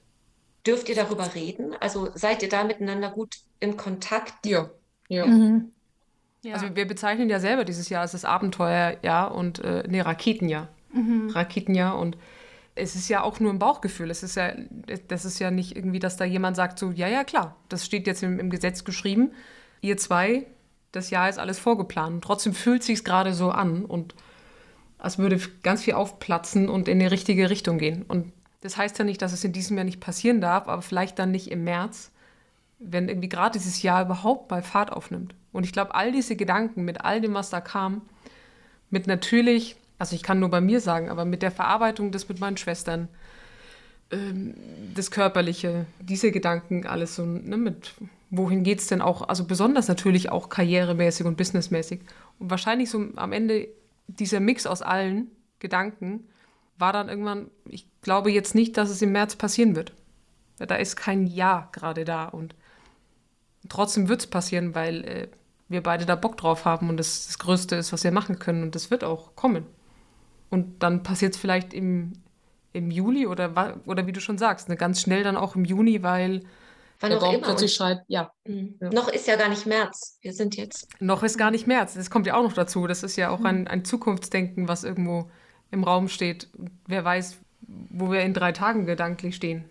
Dürft 0.66 0.90
ihr 0.90 0.96
darüber 0.96 1.34
reden? 1.34 1.76
Also 1.80 2.10
seid 2.14 2.44
ihr 2.44 2.50
da 2.50 2.64
miteinander 2.64 3.10
gut 3.10 3.38
in 3.60 3.78
Kontakt? 3.78 4.46
Ja. 4.46 4.70
ja. 5.08 5.26
Mhm. 5.26 5.72
ja. 6.44 6.54
Also 6.54 6.76
wir 6.76 6.88
bezeichnen 6.88 7.30
ja 7.30 7.40
selber 7.40 7.66
dieses 7.66 7.90
Jahr 7.90 8.02
als 8.02 8.12
das 8.12 8.26
Abenteuerjahr 8.26 9.34
und 9.34 9.60
äh, 9.60 9.84
nee, 9.88 10.02
Raketenjahr. 10.02 10.68
Mhm. 10.94 11.30
Raketenjahr 11.30 11.98
und 11.98 12.18
es 12.76 12.96
ist 12.96 13.10
ja 13.10 13.24
auch 13.24 13.40
nur 13.40 13.52
ein 13.52 13.60
Bauchgefühl. 13.60 14.12
Es 14.12 14.24
ist 14.24 14.36
ja, 14.36 14.54
das 15.08 15.26
ist 15.26 15.40
ja 15.40 15.52
nicht 15.52 15.76
irgendwie, 15.76 16.00
dass 16.00 16.18
da 16.18 16.26
jemand 16.26 16.56
sagt 16.56 16.80
so, 16.80 16.92
ja, 16.92 17.08
ja, 17.08 17.24
klar, 17.24 17.56
das 17.70 17.86
steht 17.86 18.08
jetzt 18.08 18.24
im, 18.24 18.40
im 18.40 18.50
Gesetz 18.50 18.84
geschrieben. 18.84 19.32
Ihr 19.82 19.98
zwei 19.98 20.46
das 20.92 21.10
Jahr 21.10 21.30
ist 21.30 21.40
alles 21.40 21.60
vorgeplant. 21.60 22.24
Trotzdem 22.24 22.54
fühlt 22.54 22.84
sich 22.84 23.04
gerade 23.04 23.34
so 23.34 23.50
an 23.52 23.86
und 23.86 24.14
als 25.02 25.18
würde 25.18 25.40
ganz 25.64 25.82
viel 25.84 25.96
aufplatzen 25.96 26.70
und 26.70 26.88
in 26.88 27.00
die 27.00 27.08
richtige 27.08 27.50
Richtung 27.50 27.80
gehen. 27.80 28.04
Und 28.08 28.32
das 28.62 28.78
heißt 28.78 29.00
ja 29.00 29.04
nicht, 29.04 29.22
dass 29.22 29.34
es 29.34 29.44
in 29.44 29.52
diesem 29.52 29.76
Jahr 29.76 29.84
nicht 29.84 30.00
passieren 30.00 30.42
darf, 30.42 30.68
aber 30.68 30.84
vielleicht 30.84 31.18
dann 31.18 31.32
nicht 31.32 31.50
im 31.50 31.64
März, 31.64 32.12
wenn 32.78 33.10
irgendwie 33.10 33.28
gerade 33.28 33.58
dieses 33.58 33.82
Jahr 33.82 34.04
überhaupt 34.06 34.52
mal 34.52 34.62
Fahrt 34.62 34.92
aufnimmt. 34.92 35.34
Und 35.52 35.64
ich 35.66 35.74
glaube, 35.74 35.96
all 35.96 36.12
diese 36.12 36.36
Gedanken 36.36 36.86
mit 36.86 37.02
all 37.02 37.20
dem, 37.20 37.34
was 37.34 37.50
da 37.50 37.62
kam, 37.62 38.04
mit 38.92 39.08
natürlich, 39.08 39.76
also 39.98 40.16
ich 40.16 40.22
kann 40.22 40.40
nur 40.40 40.50
bei 40.50 40.62
mir 40.62 40.80
sagen, 40.80 41.10
aber 41.10 41.26
mit 41.26 41.42
der 41.42 41.52
Verarbeitung 41.52 42.12
des 42.12 42.30
mit 42.30 42.40
meinen 42.40 42.58
Schwestern, 42.58 43.08
ähm, 44.12 44.54
das 44.94 45.10
Körperliche, 45.10 45.88
diese 46.00 46.32
Gedanken, 46.32 46.86
alles 46.86 47.16
so, 47.16 47.26
ne, 47.26 47.58
mit 47.58 47.96
wohin 48.30 48.64
geht 48.64 48.80
es 48.80 48.88
denn 48.88 49.02
auch, 49.02 49.28
also 49.28 49.46
besonders 49.46 49.88
natürlich 49.88 50.32
auch 50.32 50.50
karrieremäßig 50.50 51.26
und 51.26 51.38
businessmäßig. 51.38 52.02
Und 52.38 52.52
wahrscheinlich 52.52 52.90
so 52.92 53.08
am 53.16 53.34
Ende 53.34 53.68
dieser 54.20 54.40
Mix 54.40 54.66
aus 54.66 54.82
allen 54.82 55.32
Gedanken 55.60 56.28
war 56.78 56.94
dann 56.94 57.10
irgendwann, 57.10 57.52
ich 57.66 57.88
glaube 58.02 58.32
jetzt 58.32 58.56
nicht, 58.56 58.78
dass 58.78 58.90
es 58.90 59.02
im 59.02 59.12
März 59.12 59.36
passieren 59.36 59.76
wird. 59.76 59.94
Da 60.58 60.76
ist 60.76 60.96
kein 60.96 61.28
Ja 61.28 61.70
gerade 61.72 62.06
da 62.06 62.26
und 62.26 62.56
trotzdem 63.70 64.10
wird 64.10 64.22
es 64.22 64.28
passieren, 64.28 64.76
weil 64.76 65.04
äh, 65.06 65.28
wir 65.70 65.82
beide 65.82 66.06
da 66.06 66.16
Bock 66.16 66.38
drauf 66.38 66.66
haben 66.66 66.90
und 66.90 66.98
das 66.98 67.28
das 67.28 67.40
Größte 67.40 67.76
ist, 67.76 67.94
was 67.94 68.04
wir 68.04 68.12
machen 68.12 68.40
können 68.40 68.64
und 68.64 68.76
das 68.76 68.92
wird 68.92 69.04
auch 69.04 69.36
kommen. 69.36 69.66
Und 70.50 70.84
dann 70.84 71.04
passiert 71.04 71.34
es 71.34 71.40
vielleicht 71.40 71.74
im, 71.74 72.14
im 72.74 72.92
Juli 72.92 73.26
oder, 73.26 73.80
oder 73.86 74.06
wie 74.06 74.12
du 74.12 74.20
schon 74.20 74.38
sagst, 74.38 74.68
ne, 74.68 74.76
ganz 74.76 75.02
schnell 75.02 75.24
dann 75.24 75.38
auch 75.38 75.56
im 75.56 75.64
Juni, 75.64 76.04
weil 76.04 76.42
Wann 77.02 77.12
der 77.12 77.18
Baum 77.18 77.42
plötzlich 77.42 77.74
schreit, 77.74 78.04
ja. 78.08 78.32
Mhm. 78.46 78.76
ja. 78.80 78.90
Noch 78.92 79.08
ist 79.08 79.28
ja 79.28 79.36
gar 79.36 79.50
nicht 79.50 79.66
März. 79.66 80.20
Wir 80.22 80.34
sind 80.34 80.56
jetzt. 80.56 80.88
Noch 81.00 81.24
ist 81.24 81.38
gar 81.38 81.52
nicht 81.52 81.68
März. 81.68 81.96
Das 81.96 82.10
kommt 82.10 82.28
ja 82.28 82.36
auch 82.36 82.44
noch 82.44 82.54
dazu. 82.54 82.88
Das 82.88 83.04
ist 83.04 83.16
ja 83.16 83.30
auch 83.30 83.40
mhm. 83.40 83.46
ein, 83.46 83.68
ein 83.68 83.86
Zukunftsdenken, 83.86 84.68
was 84.68 84.84
irgendwo 84.84 85.30
im 85.72 85.84
Raum 85.84 86.08
steht. 86.08 86.48
Wer 86.88 87.04
weiß, 87.04 87.38
wo 87.90 88.12
wir 88.12 88.22
in 88.22 88.34
drei 88.34 88.52
Tagen 88.52 88.86
gedanklich 88.86 89.36
stehen. 89.36 89.66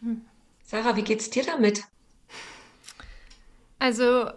Mhm. 0.00 0.20
Sarah, 0.62 0.96
wie 0.96 1.02
geht's 1.02 1.30
dir 1.30 1.44
damit? 1.44 1.82
Also, 3.78 4.30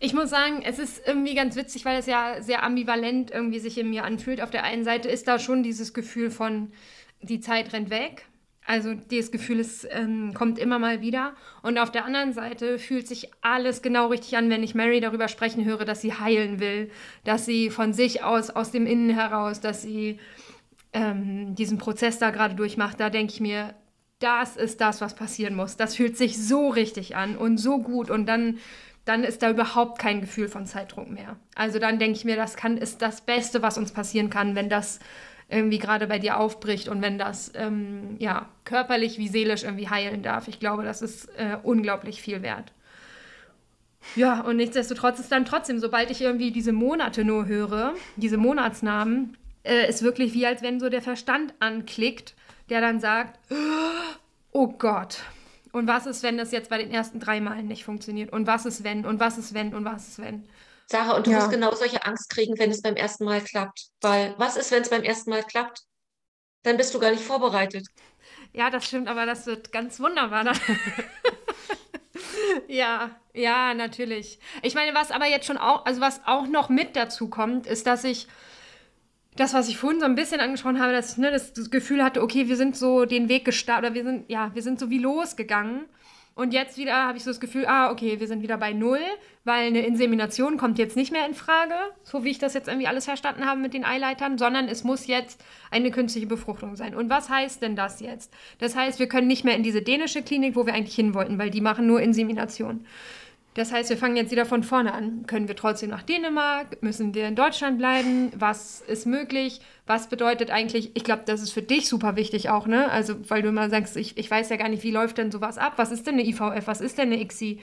ich 0.00 0.14
muss 0.14 0.30
sagen, 0.30 0.62
es 0.62 0.78
ist 0.78 1.02
irgendwie 1.06 1.34
ganz 1.34 1.56
witzig, 1.56 1.84
weil 1.84 1.98
es 1.98 2.06
ja 2.06 2.42
sehr 2.42 2.62
ambivalent 2.62 3.30
irgendwie 3.30 3.58
sich 3.58 3.78
in 3.78 3.90
mir 3.90 4.04
anfühlt. 4.04 4.40
Auf 4.40 4.50
der 4.50 4.64
einen 4.64 4.84
Seite 4.84 5.08
ist 5.08 5.28
da 5.28 5.38
schon 5.38 5.62
dieses 5.62 5.94
Gefühl 5.94 6.30
von, 6.30 6.72
die 7.20 7.40
Zeit 7.40 7.72
rennt 7.72 7.90
weg. 7.90 8.26
Also 8.68 8.92
dieses 8.92 9.30
Gefühl, 9.30 9.60
es 9.60 9.88
ähm, 9.90 10.34
kommt 10.34 10.58
immer 10.58 10.78
mal 10.78 11.00
wieder. 11.00 11.32
Und 11.62 11.78
auf 11.78 11.90
der 11.90 12.04
anderen 12.04 12.34
Seite 12.34 12.78
fühlt 12.78 13.08
sich 13.08 13.30
alles 13.40 13.80
genau 13.80 14.08
richtig 14.08 14.36
an, 14.36 14.50
wenn 14.50 14.62
ich 14.62 14.74
Mary 14.74 15.00
darüber 15.00 15.28
sprechen 15.28 15.64
höre, 15.64 15.86
dass 15.86 16.02
sie 16.02 16.12
heilen 16.12 16.60
will, 16.60 16.90
dass 17.24 17.46
sie 17.46 17.70
von 17.70 17.94
sich 17.94 18.22
aus, 18.22 18.50
aus 18.50 18.70
dem 18.70 18.86
Innen 18.86 19.08
heraus, 19.08 19.62
dass 19.62 19.80
sie 19.80 20.18
ähm, 20.92 21.54
diesen 21.54 21.78
Prozess 21.78 22.18
da 22.18 22.28
gerade 22.28 22.56
durchmacht. 22.56 23.00
Da 23.00 23.08
denke 23.08 23.32
ich 23.32 23.40
mir, 23.40 23.74
das 24.18 24.56
ist 24.56 24.82
das, 24.82 25.00
was 25.00 25.14
passieren 25.14 25.54
muss. 25.54 25.78
Das 25.78 25.96
fühlt 25.96 26.18
sich 26.18 26.36
so 26.36 26.68
richtig 26.68 27.16
an 27.16 27.38
und 27.38 27.56
so 27.56 27.78
gut. 27.78 28.10
Und 28.10 28.26
dann, 28.26 28.58
dann 29.06 29.24
ist 29.24 29.42
da 29.42 29.48
überhaupt 29.48 29.98
kein 29.98 30.20
Gefühl 30.20 30.48
von 30.48 30.66
Zeitdruck 30.66 31.08
mehr. 31.08 31.36
Also 31.54 31.78
dann 31.78 31.98
denke 31.98 32.18
ich 32.18 32.26
mir, 32.26 32.36
das 32.36 32.54
kann, 32.54 32.76
ist 32.76 33.00
das 33.00 33.22
Beste, 33.22 33.62
was 33.62 33.78
uns 33.78 33.92
passieren 33.92 34.28
kann, 34.28 34.54
wenn 34.54 34.68
das 34.68 35.00
irgendwie 35.48 35.78
gerade 35.78 36.06
bei 36.06 36.18
dir 36.18 36.38
aufbricht 36.38 36.88
und 36.88 37.00
wenn 37.00 37.18
das 37.18 37.52
ähm, 37.54 38.16
ja 38.18 38.48
körperlich 38.64 39.18
wie 39.18 39.28
seelisch 39.28 39.64
irgendwie 39.64 39.88
heilen 39.88 40.22
darf. 40.22 40.46
Ich 40.48 40.60
glaube, 40.60 40.84
das 40.84 41.00
ist 41.00 41.26
äh, 41.38 41.56
unglaublich 41.62 42.20
viel 42.20 42.42
wert. 42.42 42.72
Ja, 44.14 44.40
und 44.40 44.56
nichtsdestotrotz 44.56 45.18
ist 45.18 45.32
dann 45.32 45.44
trotzdem, 45.44 45.78
sobald 45.78 46.10
ich 46.10 46.20
irgendwie 46.20 46.50
diese 46.50 46.72
Monate 46.72 47.24
nur 47.24 47.46
höre, 47.46 47.94
diese 48.16 48.36
Monatsnamen, 48.36 49.36
äh, 49.64 49.88
ist 49.88 50.02
wirklich 50.02 50.34
wie 50.34 50.46
als 50.46 50.62
wenn 50.62 50.80
so 50.80 50.88
der 50.88 51.02
Verstand 51.02 51.54
anklickt, 51.60 52.34
der 52.68 52.80
dann 52.80 53.00
sagt, 53.00 53.38
oh 54.52 54.68
Gott, 54.68 55.20
und 55.72 55.86
was 55.86 56.06
ist, 56.06 56.22
wenn 56.22 56.38
das 56.38 56.52
jetzt 56.52 56.70
bei 56.70 56.78
den 56.78 56.90
ersten 56.90 57.20
drei 57.20 57.40
Malen 57.40 57.66
nicht 57.66 57.84
funktioniert? 57.84 58.32
Und 58.32 58.46
was 58.46 58.66
ist, 58.66 58.84
wenn? 58.84 59.04
Und 59.04 59.20
was 59.20 59.38
ist, 59.38 59.54
wenn? 59.54 59.74
Und 59.74 59.84
was 59.84 60.08
ist, 60.08 60.18
wenn? 60.18 60.44
Sarah, 60.90 61.16
und 61.16 61.26
du 61.26 61.30
ja. 61.30 61.38
wirst 61.38 61.50
genau 61.50 61.74
solche 61.74 62.04
Angst 62.04 62.30
kriegen, 62.30 62.58
wenn 62.58 62.70
es 62.70 62.80
beim 62.80 62.96
ersten 62.96 63.24
Mal 63.24 63.42
klappt. 63.42 63.88
Weil 64.00 64.34
was 64.38 64.56
ist, 64.56 64.70
wenn 64.70 64.82
es 64.82 64.88
beim 64.88 65.02
ersten 65.02 65.30
Mal 65.30 65.42
klappt? 65.42 65.82
Dann 66.62 66.78
bist 66.78 66.94
du 66.94 66.98
gar 66.98 67.10
nicht 67.10 67.22
vorbereitet. 67.22 67.86
Ja, 68.54 68.70
das 68.70 68.86
stimmt, 68.86 69.08
aber 69.08 69.26
das 69.26 69.46
wird 69.46 69.70
ganz 69.70 70.00
wunderbar. 70.00 70.44
ja, 72.68 73.10
ja, 73.34 73.74
natürlich. 73.74 74.40
Ich 74.62 74.74
meine, 74.74 74.94
was 74.94 75.10
aber 75.10 75.26
jetzt 75.26 75.46
schon 75.46 75.58
auch, 75.58 75.84
also 75.84 76.00
was 76.00 76.22
auch 76.26 76.46
noch 76.46 76.70
mit 76.70 76.96
dazu 76.96 77.28
kommt, 77.28 77.66
ist, 77.66 77.86
dass 77.86 78.04
ich 78.04 78.26
das, 79.36 79.54
was 79.54 79.68
ich 79.68 79.76
vorhin 79.76 80.00
so 80.00 80.06
ein 80.06 80.14
bisschen 80.14 80.40
angesprochen 80.40 80.80
habe, 80.80 80.92
dass 80.92 81.12
ich 81.12 81.18
ne, 81.18 81.30
das, 81.30 81.52
das 81.52 81.70
Gefühl 81.70 82.02
hatte, 82.02 82.22
okay, 82.22 82.48
wir 82.48 82.56
sind 82.56 82.76
so 82.76 83.04
den 83.04 83.28
Weg 83.28 83.44
gestartet, 83.44 83.90
oder 83.90 83.94
wir 83.94 84.04
sind, 84.04 84.30
ja, 84.30 84.50
wir 84.54 84.62
sind 84.62 84.80
so 84.80 84.88
wie 84.90 84.98
losgegangen. 84.98 85.84
Und 86.38 86.54
jetzt 86.54 86.78
wieder 86.78 86.94
habe 86.94 87.18
ich 87.18 87.24
so 87.24 87.30
das 87.30 87.40
Gefühl, 87.40 87.66
ah, 87.66 87.90
okay, 87.90 88.20
wir 88.20 88.28
sind 88.28 88.42
wieder 88.42 88.56
bei 88.58 88.72
Null, 88.72 89.00
weil 89.42 89.66
eine 89.66 89.84
Insemination 89.84 90.56
kommt 90.56 90.78
jetzt 90.78 90.94
nicht 90.94 91.10
mehr 91.10 91.26
in 91.26 91.34
Frage, 91.34 91.74
so 92.04 92.22
wie 92.22 92.30
ich 92.30 92.38
das 92.38 92.54
jetzt 92.54 92.68
irgendwie 92.68 92.86
alles 92.86 93.06
verstanden 93.06 93.44
habe 93.44 93.60
mit 93.60 93.74
den 93.74 93.84
Eileitern, 93.84 94.38
sondern 94.38 94.68
es 94.68 94.84
muss 94.84 95.08
jetzt 95.08 95.44
eine 95.72 95.90
künstliche 95.90 96.28
Befruchtung 96.28 96.76
sein. 96.76 96.94
Und 96.94 97.10
was 97.10 97.28
heißt 97.28 97.60
denn 97.60 97.74
das 97.74 97.98
jetzt? 97.98 98.32
Das 98.60 98.76
heißt, 98.76 99.00
wir 99.00 99.08
können 99.08 99.26
nicht 99.26 99.44
mehr 99.44 99.56
in 99.56 99.64
diese 99.64 99.82
dänische 99.82 100.22
Klinik, 100.22 100.54
wo 100.54 100.64
wir 100.64 100.74
eigentlich 100.74 100.94
hin 100.94 101.12
wollten, 101.12 101.40
weil 101.40 101.50
die 101.50 101.60
machen 101.60 101.88
nur 101.88 102.00
Insemination. 102.00 102.86
Das 103.58 103.72
heißt, 103.72 103.90
wir 103.90 103.96
fangen 103.96 104.14
jetzt 104.14 104.30
wieder 104.30 104.46
von 104.46 104.62
vorne 104.62 104.94
an. 104.94 105.26
Können 105.26 105.48
wir 105.48 105.56
trotzdem 105.56 105.90
nach 105.90 106.04
Dänemark? 106.04 106.80
Müssen 106.80 107.12
wir 107.12 107.26
in 107.26 107.34
Deutschland 107.34 107.76
bleiben? 107.78 108.30
Was 108.36 108.80
ist 108.82 109.04
möglich? 109.04 109.60
Was 109.84 110.08
bedeutet 110.08 110.52
eigentlich, 110.52 110.92
ich 110.94 111.02
glaube, 111.02 111.22
das 111.26 111.42
ist 111.42 111.50
für 111.50 111.62
dich 111.62 111.88
super 111.88 112.14
wichtig 112.14 112.50
auch, 112.50 112.68
ne? 112.68 112.88
Also, 112.88 113.16
weil 113.28 113.42
du 113.42 113.48
immer 113.48 113.68
sagst, 113.68 113.96
ich, 113.96 114.16
ich 114.16 114.30
weiß 114.30 114.48
ja 114.50 114.56
gar 114.56 114.68
nicht, 114.68 114.84
wie 114.84 114.92
läuft 114.92 115.18
denn 115.18 115.32
sowas 115.32 115.58
ab? 115.58 115.72
Was 115.74 115.90
ist 115.90 116.06
denn 116.06 116.14
eine 116.14 116.24
IVF? 116.24 116.68
Was 116.68 116.80
ist 116.80 116.98
denn 116.98 117.12
eine 117.12 117.20
ICSI? 117.20 117.58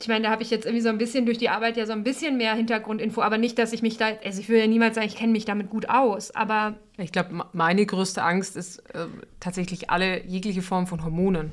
Ich 0.00 0.06
meine, 0.06 0.26
da 0.26 0.30
habe 0.30 0.44
ich 0.44 0.50
jetzt 0.50 0.64
irgendwie 0.64 0.82
so 0.82 0.90
ein 0.90 0.98
bisschen 0.98 1.26
durch 1.26 1.38
die 1.38 1.48
Arbeit 1.48 1.76
ja 1.76 1.86
so 1.86 1.92
ein 1.92 2.04
bisschen 2.04 2.36
mehr 2.36 2.54
Hintergrundinfo, 2.54 3.20
aber 3.20 3.36
nicht, 3.36 3.58
dass 3.58 3.72
ich 3.72 3.82
mich 3.82 3.96
da, 3.96 4.10
also 4.24 4.40
ich 4.40 4.48
will 4.48 4.60
ja 4.60 4.68
niemals 4.68 4.94
sagen, 4.94 5.08
ich 5.08 5.16
kenne 5.16 5.32
mich 5.32 5.44
damit 5.44 5.70
gut 5.70 5.88
aus, 5.88 6.30
aber. 6.36 6.76
Ich 6.98 7.10
glaube, 7.10 7.46
meine 7.52 7.84
größte 7.84 8.22
Angst 8.22 8.54
ist 8.54 8.78
äh, 8.94 9.06
tatsächlich 9.40 9.90
alle 9.90 10.24
jegliche 10.24 10.62
Form 10.62 10.86
von 10.86 11.04
Hormonen. 11.04 11.50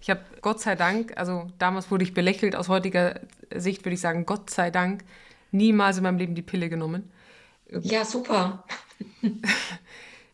Ich 0.00 0.10
habe 0.10 0.20
Gott 0.40 0.60
sei 0.60 0.76
Dank, 0.76 1.12
also 1.16 1.46
damals 1.58 1.90
wurde 1.90 2.04
ich 2.04 2.14
belächelt, 2.14 2.56
aus 2.56 2.68
heutiger 2.68 3.20
Sicht 3.54 3.84
würde 3.84 3.94
ich 3.94 4.00
sagen, 4.00 4.24
Gott 4.26 4.50
sei 4.50 4.70
Dank, 4.70 5.04
niemals 5.50 5.98
in 5.98 6.04
meinem 6.04 6.18
Leben 6.18 6.34
die 6.34 6.42
Pille 6.42 6.68
genommen. 6.68 7.10
Ja, 7.82 8.04
super. 8.04 8.64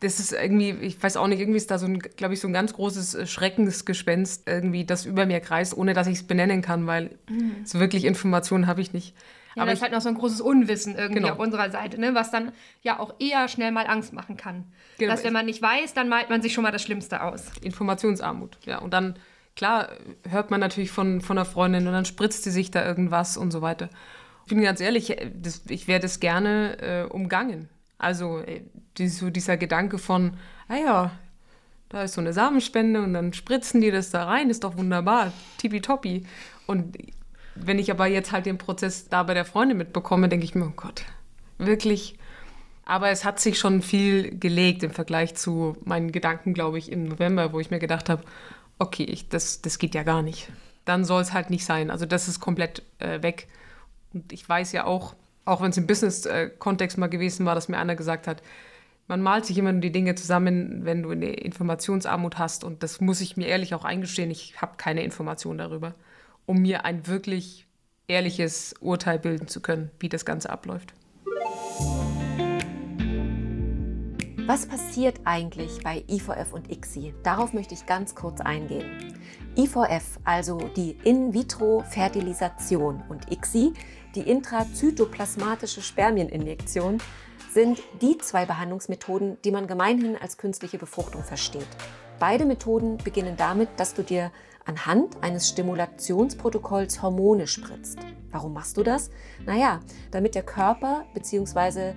Das 0.00 0.20
ist 0.20 0.32
irgendwie, 0.32 0.72
ich 0.82 1.02
weiß 1.02 1.16
auch 1.16 1.26
nicht, 1.26 1.40
irgendwie 1.40 1.56
ist 1.56 1.70
da 1.70 1.78
so 1.78 1.86
ein, 1.86 1.98
glaube 1.98 2.34
ich, 2.34 2.40
so 2.40 2.46
ein 2.46 2.52
ganz 2.52 2.74
großes 2.74 3.30
Schreckensgespenst 3.30 4.46
irgendwie, 4.46 4.84
das 4.84 5.06
über 5.06 5.24
mir 5.24 5.40
kreist, 5.40 5.74
ohne 5.74 5.94
dass 5.94 6.06
ich 6.06 6.18
es 6.18 6.26
benennen 6.26 6.60
kann, 6.60 6.86
weil 6.86 7.18
mhm. 7.30 7.64
so 7.64 7.80
wirklich 7.80 8.04
Informationen 8.04 8.66
habe 8.66 8.82
ich 8.82 8.92
nicht. 8.92 9.16
Ja, 9.54 9.62
Aber 9.62 9.70
das 9.70 9.78
ist 9.78 9.82
halt 9.82 9.92
noch 9.92 10.02
so 10.02 10.10
ein 10.10 10.14
großes 10.16 10.42
Unwissen 10.42 10.96
irgendwie 10.96 11.22
genau. 11.22 11.32
auf 11.32 11.38
unserer 11.38 11.70
Seite, 11.70 11.98
ne? 11.98 12.14
was 12.14 12.30
dann 12.30 12.52
ja 12.82 13.00
auch 13.00 13.14
eher 13.18 13.48
schnell 13.48 13.72
mal 13.72 13.86
Angst 13.86 14.12
machen 14.12 14.36
kann. 14.36 14.64
Genau. 14.98 15.12
Dass 15.12 15.24
wenn 15.24 15.32
man 15.32 15.46
nicht 15.46 15.62
weiß, 15.62 15.94
dann 15.94 16.10
malt 16.10 16.28
man 16.28 16.42
sich 16.42 16.52
schon 16.52 16.62
mal 16.62 16.72
das 16.72 16.82
Schlimmste 16.82 17.22
aus. 17.22 17.46
Informationsarmut, 17.62 18.58
ja. 18.66 18.80
Und 18.80 18.92
dann 18.92 19.16
klar 19.56 19.88
hört 20.28 20.50
man 20.50 20.60
natürlich 20.60 20.90
von, 20.90 21.20
von 21.20 21.36
einer 21.36 21.44
Freundin 21.44 21.86
und 21.86 21.92
dann 21.92 22.04
spritzt 22.04 22.44
sie 22.44 22.50
sich 22.50 22.70
da 22.70 22.86
irgendwas 22.86 23.36
und 23.36 23.50
so 23.50 23.62
weiter. 23.62 23.88
Ich 24.44 24.50
bin 24.50 24.62
ganz 24.62 24.80
ehrlich, 24.80 25.10
äh, 25.10 25.30
das, 25.34 25.62
ich 25.68 25.88
wäre 25.88 26.00
das 26.00 26.20
gerne 26.20 26.78
äh, 26.80 27.04
umgangen. 27.04 27.68
Also 27.98 28.38
äh, 28.38 28.62
die, 28.98 29.08
so 29.08 29.30
dieser 29.30 29.56
Gedanke 29.56 29.98
von, 29.98 30.34
ah 30.68 30.76
ja, 30.76 31.10
da 31.88 32.02
ist 32.02 32.14
so 32.14 32.20
eine 32.20 32.32
Samenspende 32.32 33.02
und 33.02 33.14
dann 33.14 33.32
spritzen 33.32 33.80
die 33.80 33.90
das 33.90 34.10
da 34.10 34.24
rein, 34.24 34.50
ist 34.50 34.64
doch 34.64 34.76
wunderbar, 34.76 35.32
tippitoppi. 35.58 36.26
Und 36.66 36.96
wenn 37.54 37.78
ich 37.78 37.90
aber 37.90 38.06
jetzt 38.06 38.32
halt 38.32 38.46
den 38.46 38.58
Prozess 38.58 39.08
da 39.08 39.22
bei 39.22 39.34
der 39.34 39.44
Freundin 39.44 39.78
mitbekomme, 39.78 40.28
denke 40.28 40.44
ich 40.44 40.54
mir, 40.54 40.66
oh 40.66 40.72
Gott, 40.76 41.04
wirklich. 41.58 42.18
Aber 42.84 43.08
es 43.10 43.24
hat 43.24 43.40
sich 43.40 43.58
schon 43.58 43.82
viel 43.82 44.38
gelegt 44.38 44.82
im 44.84 44.92
Vergleich 44.92 45.34
zu 45.34 45.76
meinen 45.84 46.12
Gedanken, 46.12 46.54
glaube 46.54 46.78
ich, 46.78 46.92
im 46.92 47.04
November, 47.04 47.52
wo 47.52 47.58
ich 47.58 47.70
mir 47.70 47.80
gedacht 47.80 48.08
habe, 48.08 48.22
okay, 48.78 49.04
ich, 49.04 49.28
das, 49.28 49.62
das 49.62 49.78
geht 49.78 49.94
ja 49.94 50.02
gar 50.02 50.22
nicht. 50.22 50.48
Dann 50.84 51.04
soll 51.04 51.22
es 51.22 51.32
halt 51.32 51.50
nicht 51.50 51.64
sein. 51.64 51.90
Also 51.90 52.06
das 52.06 52.28
ist 52.28 52.40
komplett 52.40 52.82
äh, 52.98 53.22
weg. 53.22 53.48
Und 54.12 54.32
ich 54.32 54.48
weiß 54.48 54.72
ja 54.72 54.84
auch, 54.84 55.14
auch 55.44 55.60
wenn 55.60 55.70
es 55.70 55.76
im 55.76 55.86
Business-Kontext 55.86 56.98
mal 56.98 57.08
gewesen 57.08 57.46
war, 57.46 57.54
dass 57.54 57.68
mir 57.68 57.78
einer 57.78 57.96
gesagt 57.96 58.26
hat, 58.26 58.42
man 59.08 59.22
malt 59.22 59.46
sich 59.46 59.56
immer 59.56 59.72
nur 59.72 59.80
die 59.80 59.92
Dinge 59.92 60.16
zusammen, 60.16 60.84
wenn 60.84 61.02
du 61.02 61.10
eine 61.10 61.32
Informationsarmut 61.32 62.38
hast. 62.38 62.64
Und 62.64 62.82
das 62.82 63.00
muss 63.00 63.20
ich 63.20 63.36
mir 63.36 63.46
ehrlich 63.46 63.74
auch 63.74 63.84
eingestehen. 63.84 64.30
Ich 64.30 64.60
habe 64.60 64.72
keine 64.76 65.02
Information 65.02 65.58
darüber, 65.58 65.94
um 66.44 66.58
mir 66.62 66.84
ein 66.84 67.06
wirklich 67.06 67.66
ehrliches 68.08 68.74
Urteil 68.80 69.18
bilden 69.18 69.48
zu 69.48 69.60
können, 69.60 69.90
wie 70.00 70.08
das 70.08 70.24
Ganze 70.24 70.50
abläuft. 70.50 70.92
Was 74.46 74.64
passiert 74.64 75.18
eigentlich 75.24 75.82
bei 75.82 76.04
IVF 76.06 76.52
und 76.52 76.70
ICSI? 76.70 77.14
Darauf 77.24 77.52
möchte 77.52 77.74
ich 77.74 77.84
ganz 77.84 78.14
kurz 78.14 78.40
eingehen. 78.40 79.18
IVF, 79.56 80.20
also 80.22 80.58
die 80.76 80.96
In-vitro-Fertilisation 81.02 83.02
und 83.08 83.32
ICSI, 83.32 83.72
die 84.14 84.20
intrazytoplasmatische 84.20 85.82
Spermieninjektion, 85.82 86.98
sind 87.52 87.82
die 88.00 88.18
zwei 88.18 88.46
Behandlungsmethoden, 88.46 89.38
die 89.44 89.50
man 89.50 89.66
gemeinhin 89.66 90.16
als 90.16 90.38
künstliche 90.38 90.78
Befruchtung 90.78 91.24
versteht. 91.24 91.66
Beide 92.20 92.44
Methoden 92.44 92.98
beginnen 92.98 93.36
damit, 93.36 93.70
dass 93.78 93.94
du 93.94 94.04
dir 94.04 94.30
anhand 94.64 95.24
eines 95.24 95.48
Stimulationsprotokolls 95.48 97.02
Hormone 97.02 97.48
spritzt. 97.48 97.98
Warum 98.30 98.52
machst 98.52 98.76
du 98.76 98.84
das? 98.84 99.10
Naja, 99.44 99.80
damit 100.12 100.36
der 100.36 100.44
Körper 100.44 101.04
bzw. 101.14 101.94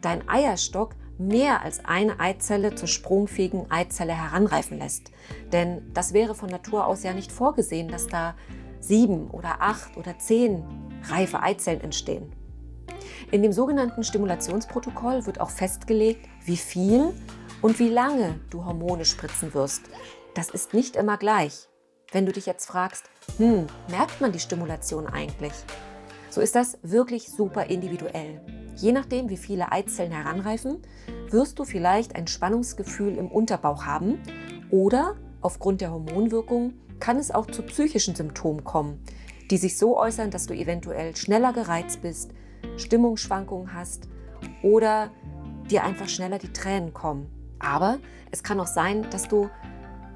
dein 0.00 0.28
Eierstock 0.28 0.94
mehr 1.18 1.62
als 1.62 1.84
eine 1.84 2.20
Eizelle 2.20 2.74
zur 2.74 2.88
sprungfähigen 2.88 3.70
Eizelle 3.70 4.14
heranreifen 4.14 4.78
lässt. 4.78 5.10
Denn 5.52 5.82
das 5.92 6.12
wäre 6.12 6.34
von 6.34 6.48
Natur 6.48 6.86
aus 6.86 7.02
ja 7.02 7.12
nicht 7.12 7.32
vorgesehen, 7.32 7.88
dass 7.88 8.06
da 8.06 8.34
sieben 8.80 9.28
oder 9.30 9.60
acht 9.60 9.96
oder 9.96 10.18
zehn 10.18 10.64
reife 11.10 11.40
Eizellen 11.42 11.80
entstehen. 11.80 12.32
In 13.30 13.42
dem 13.42 13.52
sogenannten 13.52 14.04
Stimulationsprotokoll 14.04 15.26
wird 15.26 15.40
auch 15.40 15.50
festgelegt, 15.50 16.28
wie 16.44 16.56
viel 16.56 17.12
und 17.60 17.78
wie 17.78 17.88
lange 17.88 18.40
du 18.50 18.64
Hormone 18.64 19.04
spritzen 19.04 19.52
wirst. 19.54 19.82
Das 20.34 20.50
ist 20.50 20.72
nicht 20.72 20.96
immer 20.96 21.18
gleich. 21.18 21.68
Wenn 22.12 22.24
du 22.24 22.32
dich 22.32 22.46
jetzt 22.46 22.66
fragst, 22.66 23.10
hm, 23.36 23.66
merkt 23.90 24.20
man 24.20 24.32
die 24.32 24.38
Stimulation 24.38 25.06
eigentlich? 25.06 25.52
So 26.30 26.40
ist 26.40 26.54
das 26.54 26.78
wirklich 26.82 27.30
super 27.30 27.64
individuell. 27.64 28.40
Je 28.78 28.92
nachdem, 28.92 29.28
wie 29.28 29.36
viele 29.36 29.72
Eizellen 29.72 30.12
heranreifen, 30.12 30.78
wirst 31.30 31.58
du 31.58 31.64
vielleicht 31.64 32.14
ein 32.14 32.28
Spannungsgefühl 32.28 33.16
im 33.16 33.28
Unterbauch 33.28 33.86
haben 33.86 34.20
oder 34.70 35.16
aufgrund 35.40 35.80
der 35.80 35.90
Hormonwirkung 35.90 36.74
kann 37.00 37.16
es 37.16 37.32
auch 37.32 37.46
zu 37.46 37.62
psychischen 37.62 38.14
Symptomen 38.14 38.62
kommen, 38.62 39.02
die 39.50 39.56
sich 39.56 39.76
so 39.76 39.98
äußern, 39.98 40.30
dass 40.30 40.46
du 40.46 40.54
eventuell 40.54 41.16
schneller 41.16 41.52
gereizt 41.52 42.02
bist, 42.02 42.30
Stimmungsschwankungen 42.76 43.74
hast 43.74 44.08
oder 44.62 45.10
dir 45.68 45.82
einfach 45.82 46.08
schneller 46.08 46.38
die 46.38 46.52
Tränen 46.52 46.94
kommen. 46.94 47.28
Aber 47.58 47.98
es 48.30 48.44
kann 48.44 48.60
auch 48.60 48.68
sein, 48.68 49.08
dass 49.10 49.26
du 49.26 49.50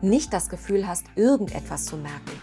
nicht 0.03 0.33
das 0.33 0.49
Gefühl 0.49 0.87
hast, 0.87 1.07
irgendetwas 1.17 1.85
zu 1.85 1.97
merken. 1.97 2.41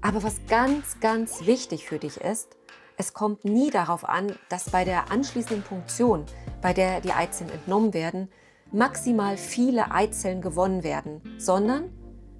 Aber 0.00 0.22
was 0.22 0.36
ganz, 0.48 1.00
ganz 1.00 1.46
wichtig 1.46 1.86
für 1.86 1.98
dich 1.98 2.20
ist, 2.20 2.56
es 3.02 3.14
kommt 3.14 3.44
nie 3.44 3.70
darauf 3.70 4.08
an, 4.08 4.32
dass 4.48 4.70
bei 4.70 4.84
der 4.84 5.10
anschließenden 5.10 5.64
Punktion, 5.64 6.24
bei 6.60 6.72
der 6.72 7.00
die 7.00 7.10
Eizellen 7.10 7.50
entnommen 7.50 7.94
werden, 7.94 8.28
maximal 8.70 9.36
viele 9.36 9.90
Eizellen 9.90 10.40
gewonnen 10.40 10.84
werden, 10.84 11.20
sondern 11.36 11.90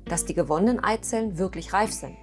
dass 0.04 0.24
die 0.24 0.34
gewonnenen 0.34 0.78
Eizellen 0.78 1.36
wirklich 1.36 1.72
reif 1.72 1.90
sind. 1.90 2.16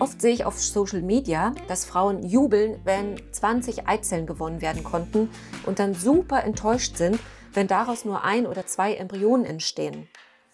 Oft 0.00 0.22
sehe 0.22 0.32
ich 0.32 0.46
auf 0.46 0.58
Social 0.58 1.02
Media, 1.02 1.52
dass 1.68 1.84
Frauen 1.84 2.22
jubeln, 2.22 2.80
wenn 2.84 3.20
20 3.30 3.86
Eizellen 3.86 4.26
gewonnen 4.26 4.62
werden 4.62 4.82
konnten 4.82 5.28
und 5.66 5.80
dann 5.80 5.92
super 5.92 6.42
enttäuscht 6.44 6.96
sind, 6.96 7.18
wenn 7.52 7.66
daraus 7.66 8.06
nur 8.06 8.24
ein 8.24 8.46
oder 8.46 8.64
zwei 8.64 8.94
Embryonen 8.94 9.44
entstehen. 9.44 10.08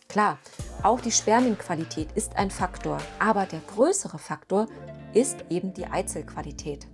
Klar, 0.09 0.39
auch 0.83 1.01
die 1.01 1.13
Spermienqualität 1.13 2.09
ist 2.17 2.35
ein 2.37 2.51
Faktor, 2.51 2.99
aber 3.21 3.47
der 3.47 3.61
größere 3.61 4.19
Faktor 4.19 4.67
ist 5.15 5.45
eben 5.51 5.75
die 5.75 5.87
Eizellqualität. 5.87 6.87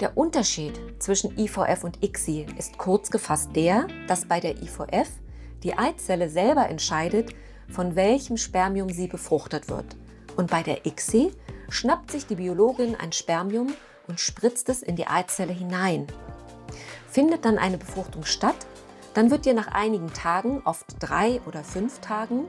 Der 0.00 0.16
Unterschied 0.16 0.80
zwischen 0.98 1.36
IVF 1.36 1.82
und 1.82 2.04
ICSI 2.04 2.46
ist 2.56 2.78
kurz 2.78 3.10
gefasst 3.10 3.50
der, 3.54 3.88
dass 4.06 4.26
bei 4.26 4.38
der 4.38 4.62
IVF 4.62 5.08
die 5.64 5.76
Eizelle 5.76 6.28
selber 6.28 6.68
entscheidet, 6.68 7.34
von 7.68 7.96
welchem 7.96 8.36
Spermium 8.36 8.90
sie 8.90 9.08
befruchtet 9.08 9.68
wird. 9.68 9.96
Und 10.36 10.50
bei 10.50 10.62
der 10.62 10.86
ICSI 10.86 11.32
schnappt 11.68 12.12
sich 12.12 12.26
die 12.26 12.36
Biologin 12.36 12.94
ein 12.94 13.12
Spermium 13.12 13.74
und 14.06 14.20
spritzt 14.20 14.68
es 14.68 14.82
in 14.82 14.94
die 14.94 15.06
Eizelle 15.06 15.52
hinein. 15.52 16.06
Findet 17.10 17.44
dann 17.44 17.58
eine 17.58 17.78
Befruchtung 17.78 18.24
statt, 18.24 18.66
dann 19.14 19.30
wird 19.30 19.46
dir 19.46 19.54
nach 19.54 19.68
einigen 19.68 20.12
Tagen, 20.12 20.62
oft 20.64 20.86
drei 21.00 21.40
oder 21.46 21.64
fünf 21.64 21.98
Tagen, 21.98 22.44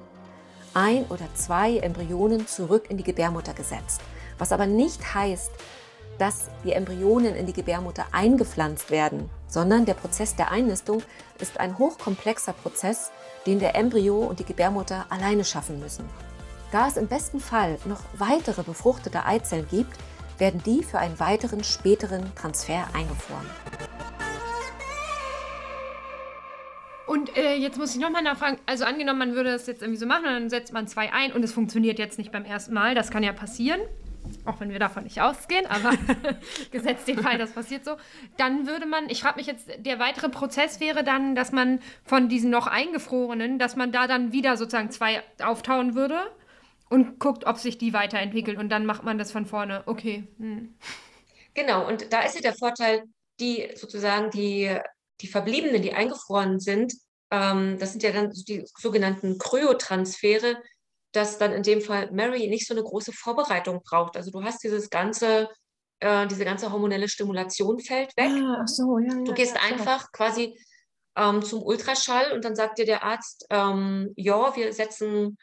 ein 0.76 1.06
oder 1.06 1.28
zwei 1.34 1.78
Embryonen 1.78 2.46
zurück 2.48 2.90
in 2.90 2.98
die 2.98 3.04
Gebärmutter 3.04 3.54
gesetzt. 3.54 4.02
Was 4.40 4.54
aber 4.54 4.66
nicht 4.66 5.14
heißt, 5.14 5.52
dass 6.18 6.50
die 6.64 6.72
Embryonen 6.74 7.36
in 7.36 7.46
die 7.46 7.54
Gebärmutter 7.54 8.06
eingepflanzt 8.12 8.90
werden, 8.90 9.30
sondern 9.48 9.86
der 9.86 9.94
Prozess 9.94 10.36
der 10.36 10.52
Einnistung 10.52 11.02
ist 11.40 11.60
ein 11.60 11.78
hochkomplexer 11.78 12.54
Prozess, 12.54 13.12
den 13.46 13.60
der 13.60 13.76
Embryo 13.76 14.20
und 14.20 14.40
die 14.40 14.46
Gebärmutter 14.46 15.06
alleine 15.10 15.46
schaffen 15.46 15.80
müssen. 15.80 16.06
Da 16.72 16.88
es 16.88 16.98
im 16.98 17.08
besten 17.08 17.40
Fall 17.40 17.80
noch 17.86 18.02
weitere 18.18 18.64
befruchtete 18.64 19.26
Eizellen 19.26 19.68
gibt, 19.70 19.98
werden 20.38 20.62
die 20.66 20.84
für 20.84 21.00
einen 21.00 21.20
weiteren 21.20 21.64
späteren 21.64 22.34
Transfer 22.36 22.86
eingefroren. 22.94 23.46
Und 27.08 27.36
äh, 27.36 27.56
jetzt 27.56 27.80
muss 27.80 27.96
ich 27.96 28.00
nochmal 28.00 28.22
nachfragen, 28.22 28.60
also 28.68 28.86
angenommen, 28.86 29.20
man 29.20 29.34
würde 29.34 29.52
das 29.52 29.66
jetzt 29.66 29.82
irgendwie 29.82 30.00
so 30.00 30.06
machen, 30.06 30.26
dann 30.26 30.50
setzt 30.50 30.74
man 30.74 30.88
zwei 30.88 31.12
ein 31.12 31.32
und 31.32 31.44
es 31.44 31.52
funktioniert 31.52 31.98
jetzt 31.98 32.20
nicht 32.20 32.32
beim 32.32 32.46
ersten 32.46 32.74
Mal, 32.74 32.94
das 32.94 33.10
kann 33.10 33.24
ja 33.24 33.34
passieren 33.34 33.82
auch 34.46 34.60
wenn 34.60 34.72
wir 34.72 34.80
davon 34.80 35.04
nicht 35.04 35.22
ausgehen, 35.22 35.66
aber 35.66 35.94
gesetzt 36.72 37.08
den 37.08 37.20
Fall, 37.20 37.38
das 37.38 37.52
passiert 37.52 37.86
so, 37.86 37.98
dann 38.38 38.68
würde 38.68 38.86
man, 38.86 39.10
ich 39.10 39.22
frage 39.22 39.38
mich 39.38 39.48
jetzt, 39.48 39.70
der 39.78 40.00
weitere 40.00 40.30
Prozess 40.30 40.80
wäre 40.80 41.04
dann, 41.04 41.36
dass 41.36 41.52
man 41.52 41.80
von 42.04 42.30
diesen 42.30 42.50
noch 42.50 42.68
eingefrorenen, 42.68 43.60
dass 43.60 43.76
man 43.76 43.92
da 43.92 44.08
dann 44.08 44.32
wieder 44.32 44.58
sozusagen 44.58 44.92
zwei 44.92 45.24
auftauen 45.42 45.96
würde 45.96 46.20
und 46.90 47.20
guckt, 47.20 47.46
ob 47.46 47.58
sich 47.58 47.78
die 47.78 47.94
weiterentwickeln 47.94 48.58
und 48.58 48.70
dann 48.70 48.86
macht 48.86 49.04
man 49.04 49.18
das 49.18 49.32
von 49.32 49.46
vorne. 49.46 49.84
Okay. 49.86 50.28
Hm. 50.38 50.76
Genau, 51.54 51.88
und 51.88 52.12
da 52.14 52.22
ist 52.22 52.36
ja 52.36 52.42
der 52.42 52.56
Vorteil, 52.56 53.04
die 53.40 53.70
sozusagen 53.76 54.32
die, 54.32 54.76
die 55.22 55.28
Verbliebenen, 55.28 55.82
die 55.82 55.94
eingefroren 55.94 56.60
sind, 56.60 56.94
ähm, 57.32 57.78
das 57.80 57.92
sind 57.92 58.04
ja 58.04 58.12
dann 58.12 58.32
die 58.32 58.66
sogenannten 58.78 59.38
Kryotransfere, 59.38 60.62
dass 61.12 61.38
dann 61.38 61.52
in 61.52 61.64
dem 61.64 61.82
Fall 61.82 62.12
Mary 62.12 62.48
nicht 62.48 62.68
so 62.68 62.74
eine 62.74 62.84
große 62.84 63.14
Vorbereitung 63.14 63.82
braucht. 63.84 64.16
Also 64.16 64.32
du 64.32 64.44
hast 64.44 64.64
dieses 64.64 64.90
ganze, 64.90 65.50
äh, 66.00 66.28
diese 66.28 66.46
ganze 66.46 66.72
hormonelle 66.72 67.10
Stimulation 67.10 67.80
fällt 67.80 68.16
weg. 68.18 68.32
Ah, 68.32 68.62
ach 68.62 68.68
so, 68.68 69.00
ja, 69.00 69.14
ja, 69.14 69.24
du 69.24 69.34
gehst 69.34 69.56
ja, 69.56 69.62
einfach 69.62 70.12
quasi 70.12 70.58
ähm, 71.16 71.42
zum 71.42 71.62
Ultraschall 71.64 72.32
und 72.34 72.46
dann 72.46 72.56
sagt 72.56 72.78
dir 72.78 72.86
der 72.86 73.04
Arzt, 73.04 73.46
ähm, 73.50 74.14
ja, 74.16 74.56
wir 74.56 74.72
setzen 74.74 75.38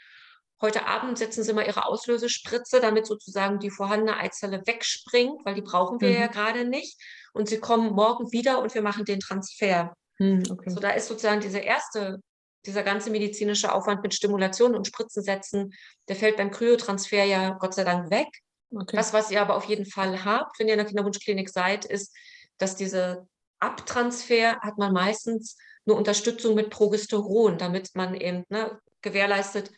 heute 0.61 0.87
Abend 0.87 1.19
setzen 1.19 1.45
Sie 1.45 1.53
mal 1.53 1.67
Ihre 1.67 1.87
Auslösespritze, 1.87 2.81
damit 2.81 3.07
sozusagen 3.07 3.59
die 3.59 3.71
vorhandene 3.71 4.17
Eizelle 4.17 4.63
wegspringt, 4.67 5.45
weil 5.45 5.55
die 5.55 5.63
brauchen 5.63 6.01
wir 6.01 6.11
mhm. 6.11 6.17
ja 6.17 6.27
gerade 6.29 6.65
nicht. 6.65 6.99
Und 7.33 7.49
Sie 7.49 7.59
kommen 7.59 7.93
morgen 7.93 8.33
wieder 8.33 8.61
und 8.61 8.75
wir 8.75 8.83
machen 8.83 9.05
den 9.05 9.21
Transfer. 9.21 9.95
Mhm, 10.19 10.45
okay. 10.51 10.71
So, 10.71 10.81
da 10.81 10.91
ist 10.91 11.09
sozusagen 11.09 11.41
diese 11.41 11.59
erste 11.59 12.21
dieser 12.67 12.83
ganze 12.83 13.11
medizinische 13.11 13.73
Aufwand 13.73 14.03
mit 14.03 14.15
Stimulation 14.15 14.75
und 14.75 14.87
Spritzen 14.87 15.23
setzen, 15.23 15.75
der 16.09 16.17
fällt 16.17 16.37
beim 16.37 16.51
Kryotransfer 16.51 17.25
ja 17.25 17.51
Gott 17.51 17.75
sei 17.75 17.85
Dank 17.85 18.11
weg. 18.11 18.29
Okay. 18.71 18.97
Das, 18.97 19.13
was 19.13 19.31
ihr 19.31 19.41
aber 19.41 19.57
auf 19.57 19.65
jeden 19.65 19.87
Fall 19.87 20.25
habt, 20.25 20.59
wenn 20.59 20.67
ihr 20.67 20.75
in 20.75 20.79
der 20.79 20.87
Kinderwunschklinik 20.87 21.49
seid, 21.49 21.85
ist, 21.85 22.15
dass 22.59 22.77
diese 22.77 23.27
Abtransfer 23.61 24.61
hat 24.61 24.79
man 24.79 24.93
meistens 24.93 25.57
nur 25.85 25.97
Unterstützung 25.97 26.55
mit 26.55 26.71
Progesteron, 26.71 27.59
damit 27.59 27.91
man 27.95 28.15
eben 28.15 28.45
ne, 28.49 28.79
gewährleistet, 29.03 29.71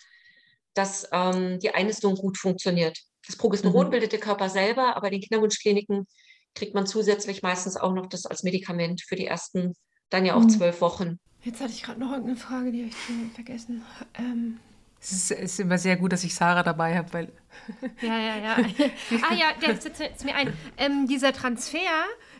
dass 0.74 1.08
ähm, 1.12 1.58
die 1.60 1.74
Einnistung 1.74 2.14
gut 2.14 2.38
funktioniert. 2.38 2.98
Das 3.26 3.36
Progesteron 3.36 3.86
mhm. 3.86 3.90
bildet 3.90 4.12
der 4.12 4.20
Körper 4.20 4.48
selber, 4.48 4.96
aber 4.96 5.08
in 5.08 5.14
den 5.14 5.22
Kinderwunschkliniken 5.22 6.06
kriegt 6.54 6.74
man 6.74 6.86
zusätzlich 6.86 7.42
meistens 7.42 7.76
auch 7.76 7.92
noch 7.92 8.06
das 8.06 8.26
als 8.26 8.42
Medikament 8.42 9.02
für 9.02 9.16
die 9.16 9.26
ersten 9.26 9.74
dann 10.10 10.24
ja 10.24 10.34
auch 10.34 10.42
mhm. 10.42 10.50
zwölf 10.50 10.80
Wochen. 10.80 11.18
Jetzt 11.42 11.60
hatte 11.60 11.72
ich 11.72 11.82
gerade 11.82 12.00
noch 12.00 12.10
irgendeine 12.10 12.36
Frage, 12.36 12.72
die 12.72 12.80
habe 12.80 12.90
ich 12.90 13.34
vergessen. 13.34 13.84
Ähm. 14.14 14.58
Es 15.00 15.12
ist, 15.12 15.30
ist, 15.30 15.60
immer 15.60 15.78
sehr 15.78 15.96
gut, 15.96 16.12
dass 16.12 16.24
ich 16.24 16.34
Sarah 16.34 16.64
dabei 16.64 16.96
habe, 16.96 17.12
weil. 17.12 17.32
Ja, 18.02 18.18
ja, 18.18 18.36
ja. 18.36 18.56
ah 19.30 19.34
ja, 19.34 19.46
jetzt 19.60 19.96
setzt 19.96 20.24
mir 20.24 20.34
ein. 20.34 20.52
Ähm, 20.76 21.06
dieser 21.06 21.32
Transfer, 21.32 21.78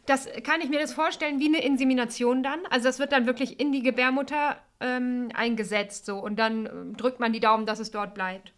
das 0.06 0.28
kann 0.42 0.60
ich 0.60 0.68
mir 0.68 0.80
das 0.80 0.92
vorstellen 0.92 1.38
wie 1.38 1.46
eine 1.46 1.62
Insemination 1.64 2.42
dann. 2.42 2.60
Also 2.70 2.88
das 2.88 2.98
wird 2.98 3.12
dann 3.12 3.26
wirklich 3.26 3.60
in 3.60 3.70
die 3.70 3.82
Gebärmutter 3.82 4.60
ähm, 4.80 5.30
eingesetzt 5.34 6.06
so 6.06 6.18
und 6.18 6.36
dann 6.36 6.66
ähm, 6.66 6.96
drückt 6.96 7.20
man 7.20 7.32
die 7.32 7.40
Daumen, 7.40 7.66
dass 7.66 7.78
es 7.78 7.92
dort 7.92 8.14
bleibt. 8.14 8.52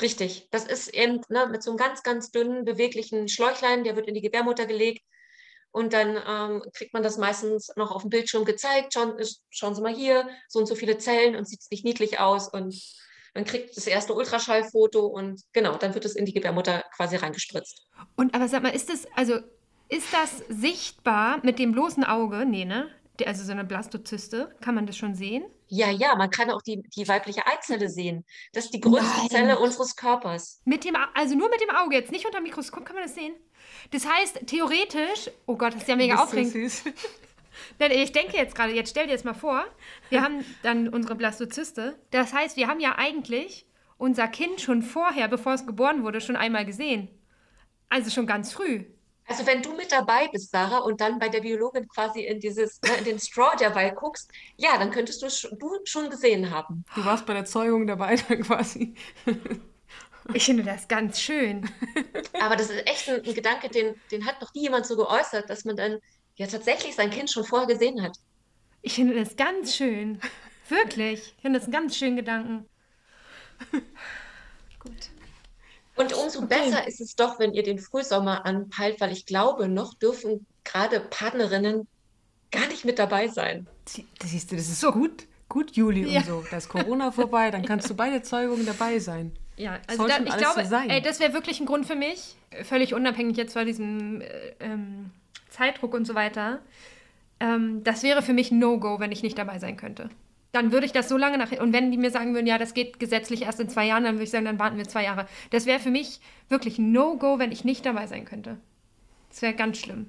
Richtig. 0.00 0.48
Das 0.50 0.66
ist 0.66 0.88
eben 0.88 1.22
ne, 1.30 1.48
mit 1.50 1.62
so 1.62 1.70
einem 1.70 1.78
ganz, 1.78 2.02
ganz 2.02 2.30
dünnen, 2.30 2.66
beweglichen 2.66 3.28
Schläuchlein, 3.28 3.84
der 3.84 3.96
wird 3.96 4.08
in 4.08 4.14
die 4.14 4.20
Gebärmutter 4.20 4.66
gelegt 4.66 5.02
und 5.76 5.92
dann 5.92 6.18
ähm, 6.26 6.62
kriegt 6.72 6.94
man 6.94 7.02
das 7.02 7.18
meistens 7.18 7.70
noch 7.76 7.90
auf 7.90 8.00
dem 8.00 8.08
Bildschirm 8.08 8.46
gezeigt. 8.46 8.94
Schauen, 8.94 9.12
schauen 9.50 9.74
Sie 9.74 9.82
mal 9.82 9.94
hier, 9.94 10.26
so 10.48 10.58
und 10.58 10.64
so 10.64 10.74
viele 10.74 10.96
Zellen 10.96 11.36
und 11.36 11.46
sieht 11.46 11.60
es 11.60 11.70
nicht 11.70 11.84
niedlich 11.84 12.18
aus. 12.18 12.48
Und 12.48 12.74
man 13.34 13.44
kriegt 13.44 13.76
das 13.76 13.86
erste 13.86 14.14
Ultraschallfoto 14.14 15.04
und 15.04 15.42
genau, 15.52 15.76
dann 15.76 15.92
wird 15.92 16.06
es 16.06 16.16
in 16.16 16.24
die 16.24 16.32
Gebärmutter 16.32 16.82
quasi 16.96 17.16
reingespritzt. 17.16 17.88
Und 18.16 18.34
aber 18.34 18.48
sag 18.48 18.62
mal, 18.62 18.70
ist 18.70 18.88
das, 18.88 19.06
also 19.16 19.34
ist 19.90 20.06
das 20.14 20.42
sichtbar 20.48 21.40
mit 21.44 21.58
dem 21.58 21.72
bloßen 21.72 22.04
Auge? 22.04 22.46
Nee, 22.46 22.64
ne? 22.64 22.88
also 23.24 23.44
so 23.44 23.52
eine 23.52 23.64
Blastozyste, 23.64 24.54
kann 24.62 24.74
man 24.74 24.86
das 24.86 24.96
schon 24.96 25.14
sehen? 25.14 25.44
Ja, 25.68 25.90
ja, 25.90 26.14
man 26.16 26.30
kann 26.30 26.50
auch 26.50 26.62
die, 26.62 26.82
die 26.96 27.08
weibliche 27.08 27.46
Eizelle 27.46 27.88
sehen. 27.88 28.24
Das 28.52 28.66
ist 28.66 28.74
die 28.74 28.80
größte 28.80 29.18
Nein. 29.18 29.28
Zelle 29.28 29.58
unseres 29.58 29.96
Körpers. 29.96 30.60
Mit 30.64 30.84
dem, 30.84 30.96
also 31.14 31.34
nur 31.34 31.50
mit 31.50 31.60
dem 31.60 31.70
Auge, 31.70 31.96
jetzt 31.96 32.12
nicht 32.12 32.24
unter 32.24 32.38
dem 32.38 32.44
Mikroskop 32.44 32.84
kann 32.84 32.94
man 32.94 33.04
das 33.04 33.14
sehen. 33.14 33.34
Das 33.90 34.06
heißt, 34.06 34.46
theoretisch, 34.46 35.30
oh 35.46 35.56
Gott, 35.56 35.74
das 35.74 35.82
ist 35.82 35.88
ja 35.88 35.96
mega 35.96 36.16
aufregend. 36.16 36.52
So 36.52 36.58
süß. 36.58 36.84
ich 37.90 38.12
denke 38.12 38.36
jetzt 38.36 38.54
gerade, 38.54 38.72
jetzt 38.72 38.90
stell 38.90 39.06
dir 39.06 39.12
das 39.12 39.24
mal 39.24 39.34
vor, 39.34 39.64
wir 40.10 40.22
haben 40.22 40.44
dann 40.62 40.88
unsere 40.88 41.14
Blastozyste. 41.14 41.98
Das 42.10 42.32
heißt, 42.32 42.56
wir 42.56 42.68
haben 42.68 42.80
ja 42.80 42.96
eigentlich 42.96 43.66
unser 43.98 44.28
Kind 44.28 44.60
schon 44.60 44.82
vorher, 44.82 45.28
bevor 45.28 45.54
es 45.54 45.66
geboren 45.66 46.02
wurde, 46.02 46.20
schon 46.20 46.36
einmal 46.36 46.66
gesehen. 46.66 47.08
Also 47.88 48.10
schon 48.10 48.26
ganz 48.26 48.52
früh. 48.52 48.84
Also 49.28 49.44
wenn 49.46 49.60
du 49.60 49.74
mit 49.74 49.90
dabei 49.90 50.28
bist, 50.28 50.52
Sarah, 50.52 50.78
und 50.78 51.00
dann 51.00 51.18
bei 51.18 51.28
der 51.28 51.40
Biologin 51.40 51.88
quasi 51.88 52.20
in 52.20 52.38
dieses, 52.38 52.80
ne, 52.82 52.90
in 52.98 53.04
den 53.04 53.18
Straw 53.18 53.56
dabei 53.58 53.90
guckst, 53.90 54.30
ja, 54.56 54.78
dann 54.78 54.90
könntest 54.90 55.20
du, 55.22 55.56
du 55.56 55.70
schon 55.84 56.10
gesehen 56.10 56.50
haben. 56.50 56.84
Du 56.94 57.04
warst 57.04 57.26
bei 57.26 57.34
der 57.34 57.44
Zeugung 57.44 57.86
dabei 57.86 58.16
dann 58.28 58.42
quasi. 58.42 58.94
Ich 60.34 60.44
finde 60.44 60.62
das 60.62 60.88
ganz 60.88 61.20
schön. 61.20 61.68
Aber 62.40 62.56
das 62.56 62.70
ist 62.70 62.86
echt 62.86 63.08
ein, 63.08 63.24
ein, 63.24 63.34
Gedanke, 63.34 63.68
den, 63.68 63.94
den 64.10 64.26
hat 64.26 64.40
noch 64.40 64.52
nie 64.54 64.62
jemand 64.62 64.86
so 64.86 64.96
geäußert, 64.96 65.48
dass 65.48 65.64
man 65.64 65.76
dann 65.76 65.98
ja 66.36 66.46
tatsächlich 66.46 66.94
sein 66.94 67.10
Kind 67.10 67.30
schon 67.30 67.44
vorher 67.44 67.66
gesehen 67.68 68.02
hat. 68.02 68.16
Ich 68.82 68.94
finde 68.94 69.14
das 69.14 69.36
ganz 69.36 69.74
schön. 69.74 70.20
Wirklich. 70.68 71.34
Ich 71.36 71.42
finde 71.42 71.58
das 71.58 71.66
einen 71.66 71.72
ganz 71.72 71.96
schönen 71.96 72.16
Gedanken. 72.16 72.66
Gut. 74.80 75.10
Und 75.96 76.12
umso 76.12 76.40
okay. 76.40 76.60
besser 76.60 76.86
ist 76.86 77.00
es 77.00 77.16
doch, 77.16 77.38
wenn 77.38 77.54
ihr 77.54 77.62
den 77.62 77.78
Frühsommer 77.78 78.44
anpeilt, 78.44 79.00
weil 79.00 79.12
ich 79.12 79.24
glaube, 79.24 79.68
noch 79.68 79.94
dürfen 79.94 80.46
gerade 80.64 81.00
Partnerinnen 81.00 81.88
gar 82.50 82.66
nicht 82.68 82.84
mit 82.84 82.98
dabei 82.98 83.28
sein. 83.28 83.66
Das 84.18 84.30
siehst 84.30 84.52
du, 84.52 84.56
das 84.56 84.68
ist 84.68 84.80
so 84.80 84.92
gut. 84.92 85.26
Gut, 85.48 85.72
Juli 85.72 86.10
ja. 86.10 86.20
und 86.20 86.26
so. 86.26 86.44
Da 86.50 86.58
ist 86.58 86.68
Corona 86.68 87.12
vorbei, 87.12 87.50
dann 87.50 87.64
kannst 87.64 87.88
du 87.88 87.94
bei 87.96 88.10
der 88.10 88.22
Zeugung 88.22 88.66
dabei 88.66 88.98
sein. 88.98 89.32
Ja, 89.56 89.78
also 89.86 90.06
da, 90.06 90.18
ich 90.18 90.36
glaube, 90.36 90.64
so 90.64 90.76
ey, 90.76 91.00
das 91.00 91.18
wäre 91.18 91.32
wirklich 91.32 91.60
ein 91.60 91.66
Grund 91.66 91.86
für 91.86 91.96
mich, 91.96 92.36
völlig 92.64 92.92
unabhängig 92.94 93.36
jetzt 93.36 93.54
von 93.54 93.66
diesem 93.66 94.20
äh, 94.20 94.26
ähm, 94.60 95.10
Zeitdruck 95.48 95.94
und 95.94 96.06
so 96.06 96.14
weiter. 96.14 96.60
Ähm, 97.40 97.82
das 97.82 98.02
wäre 98.02 98.22
für 98.22 98.34
mich 98.34 98.50
No-Go, 98.50 99.00
wenn 99.00 99.12
ich 99.12 99.22
nicht 99.22 99.38
dabei 99.38 99.58
sein 99.58 99.76
könnte 99.76 100.10
dann 100.56 100.72
würde 100.72 100.86
ich 100.86 100.92
das 100.92 101.08
so 101.08 101.18
lange 101.18 101.36
nach. 101.36 101.52
Und 101.52 101.74
wenn 101.74 101.90
die 101.90 101.98
mir 101.98 102.10
sagen 102.10 102.34
würden, 102.34 102.46
ja, 102.46 102.56
das 102.56 102.72
geht 102.72 102.98
gesetzlich 102.98 103.42
erst 103.42 103.60
in 103.60 103.68
zwei 103.68 103.86
Jahren, 103.86 104.04
dann 104.04 104.14
würde 104.14 104.24
ich 104.24 104.30
sagen, 104.30 104.46
dann 104.46 104.58
warten 104.58 104.78
wir 104.78 104.88
zwei 104.88 105.04
Jahre. 105.04 105.26
Das 105.50 105.66
wäre 105.66 105.78
für 105.78 105.90
mich 105.90 106.20
wirklich 106.48 106.78
No-Go, 106.78 107.38
wenn 107.38 107.52
ich 107.52 107.64
nicht 107.64 107.84
dabei 107.84 108.06
sein 108.06 108.24
könnte. 108.24 108.56
Das 109.28 109.42
wäre 109.42 109.54
ganz 109.54 109.76
schlimm. 109.76 110.08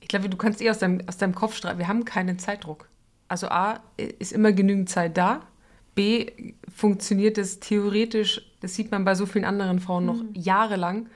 Ich 0.00 0.08
glaube, 0.08 0.30
du 0.30 0.36
kannst 0.38 0.62
eh 0.62 0.70
aus 0.70 0.78
deinem, 0.78 1.02
aus 1.06 1.18
deinem 1.18 1.34
Kopf 1.34 1.54
streiten. 1.54 1.78
Wir 1.78 1.88
haben 1.88 2.06
keinen 2.06 2.38
Zeitdruck. 2.38 2.88
Also 3.28 3.48
A, 3.48 3.80
ist 3.96 4.32
immer 4.32 4.52
genügend 4.52 4.88
Zeit 4.88 5.16
da. 5.18 5.46
B, 5.94 6.54
funktioniert 6.74 7.38
es 7.38 7.60
theoretisch, 7.60 8.42
das 8.60 8.74
sieht 8.74 8.90
man 8.90 9.04
bei 9.04 9.14
so 9.14 9.26
vielen 9.26 9.44
anderen 9.44 9.80
Frauen 9.80 10.06
noch 10.06 10.22
mhm. 10.22 10.30
jahrelang. 10.34 11.06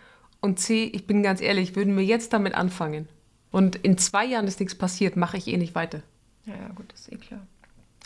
Und 0.40 0.60
C, 0.60 0.84
ich 0.84 1.06
bin 1.06 1.22
ganz 1.22 1.40
ehrlich, 1.40 1.74
würden 1.74 1.96
wir 1.96 2.04
jetzt 2.04 2.32
damit 2.32 2.54
anfangen 2.54 3.08
und 3.50 3.76
in 3.76 3.98
zwei 3.98 4.24
Jahren 4.24 4.46
ist 4.46 4.60
nichts 4.60 4.74
passiert, 4.74 5.16
mache 5.16 5.36
ich 5.36 5.48
eh 5.48 5.56
nicht 5.56 5.74
weiter. 5.74 6.02
Ja, 6.44 6.54
ja, 6.54 6.68
gut, 6.74 6.86
das 6.92 7.00
ist 7.00 7.12
eh 7.12 7.16
klar. 7.16 7.46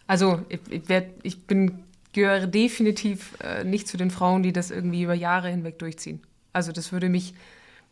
Also 0.07 0.43
ich, 0.49 0.61
ich, 0.71 0.89
werd, 0.89 1.11
ich 1.23 1.47
bin, 1.47 1.85
gehöre 2.13 2.47
definitiv 2.47 3.37
äh, 3.41 3.65
nicht 3.65 3.89
zu 3.89 3.97
den 3.97 4.11
Frauen, 4.11 4.43
die 4.43 4.53
das 4.53 4.71
irgendwie 4.71 5.03
über 5.03 5.15
Jahre 5.15 5.49
hinweg 5.49 5.79
durchziehen. 5.79 6.21
Also 6.53 6.73
das 6.73 6.93
würde 6.93 7.09
mich, 7.09 7.35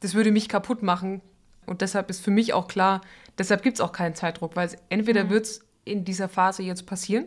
das 0.00 0.14
würde 0.14 0.30
mich 0.30 0.48
kaputt 0.48 0.82
machen. 0.82 1.20
Und 1.66 1.82
deshalb 1.82 2.10
ist 2.10 2.20
für 2.20 2.30
mich 2.30 2.52
auch 2.52 2.68
klar, 2.68 3.00
deshalb 3.38 3.62
gibt 3.62 3.76
es 3.76 3.80
auch 3.80 3.92
keinen 3.92 4.14
Zeitdruck, 4.14 4.56
weil 4.56 4.70
entweder 4.88 5.24
mhm. 5.24 5.30
wird 5.30 5.46
es 5.46 5.64
in 5.84 6.04
dieser 6.04 6.28
Phase 6.28 6.62
jetzt 6.62 6.86
passieren 6.86 7.26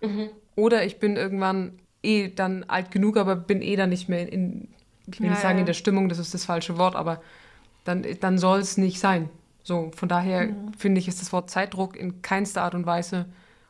mhm. 0.00 0.30
Oder 0.58 0.84
ich 0.84 0.98
bin 0.98 1.16
irgendwann 1.16 1.78
eh 2.02 2.28
dann 2.28 2.64
alt 2.64 2.90
genug, 2.90 3.16
aber 3.16 3.36
bin 3.36 3.62
eh 3.62 3.76
dann 3.76 3.90
nicht 3.90 4.08
mehr 4.08 4.30
in, 4.30 4.68
ich 5.06 5.20
will 5.20 5.26
ja, 5.26 5.32
nicht 5.32 5.40
sagen 5.40 5.56
ja. 5.56 5.60
in 5.60 5.66
der 5.66 5.74
Stimmung, 5.74 6.08
das 6.08 6.18
ist 6.18 6.34
das 6.34 6.44
falsche 6.44 6.76
Wort, 6.78 6.96
aber 6.96 7.22
dann, 7.84 8.04
dann 8.20 8.38
soll 8.38 8.58
es 8.58 8.76
nicht 8.76 8.98
sein. 8.98 9.30
So, 9.62 9.92
von 9.94 10.08
daher 10.08 10.48
mhm. 10.48 10.74
finde 10.74 10.98
ich, 10.98 11.06
ist 11.06 11.20
das 11.20 11.32
Wort 11.32 11.48
Zeitdruck 11.48 11.96
in 11.96 12.22
keinster 12.22 12.62
Art 12.62 12.74
und 12.74 12.86
Weise 12.86 13.26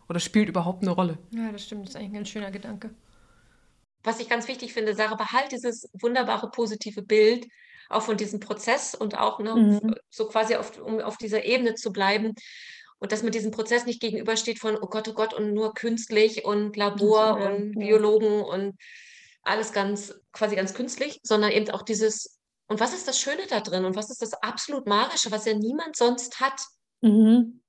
oder 0.08 0.18
spielt 0.18 0.48
überhaupt 0.48 0.82
eine 0.82 0.92
Rolle. 0.92 1.18
Ja, 1.30 1.52
das 1.52 1.64
stimmt. 1.64 1.82
Das 1.82 1.90
ist 1.90 1.96
eigentlich 1.96 2.10
ein 2.10 2.14
ganz 2.14 2.28
schöner 2.30 2.50
Gedanke. 2.50 2.90
Was 4.02 4.18
ich 4.20 4.28
ganz 4.28 4.48
wichtig 4.48 4.72
finde, 4.72 4.94
Sarah, 4.94 5.16
behalt 5.16 5.52
dieses 5.52 5.90
wunderbare 6.00 6.50
positive 6.50 7.02
Bild 7.02 7.46
auch 7.90 8.02
von 8.02 8.16
diesem 8.16 8.40
Prozess 8.40 8.94
und 8.94 9.18
auch 9.18 9.38
ne, 9.40 9.54
mhm. 9.54 9.94
so 10.08 10.26
quasi 10.26 10.56
auf, 10.56 10.80
um 10.80 11.00
auf 11.00 11.16
dieser 11.16 11.44
Ebene 11.44 11.74
zu 11.74 11.92
bleiben. 11.92 12.34
Und 13.00 13.12
dass 13.12 13.22
man 13.22 13.32
diesem 13.32 13.52
Prozess 13.52 13.86
nicht 13.86 14.00
gegenübersteht 14.00 14.58
von, 14.58 14.76
oh 14.76 14.86
Gott, 14.86 15.08
oh 15.08 15.12
Gott, 15.12 15.32
und 15.32 15.54
nur 15.54 15.74
künstlich 15.74 16.44
und 16.44 16.76
Labor 16.76 17.40
ja, 17.40 17.48
und 17.48 17.78
Biologen 17.78 18.42
und 18.42 18.76
alles 19.42 19.72
ganz, 19.72 20.14
quasi 20.32 20.56
ganz 20.56 20.74
künstlich, 20.74 21.20
sondern 21.22 21.52
eben 21.52 21.70
auch 21.70 21.82
dieses 21.82 22.38
und 22.68 22.80
was 22.80 22.92
ist 22.92 23.08
das 23.08 23.18
Schöne 23.18 23.42
da 23.48 23.60
drin 23.60 23.86
und 23.86 23.96
was 23.96 24.10
ist 24.10 24.20
das 24.20 24.34
absolut 24.34 24.86
Magische, 24.86 25.30
was 25.30 25.46
ja 25.46 25.54
niemand 25.54 25.96
sonst 25.96 26.38
hat? 26.38 26.60
Mhm. 27.00 27.60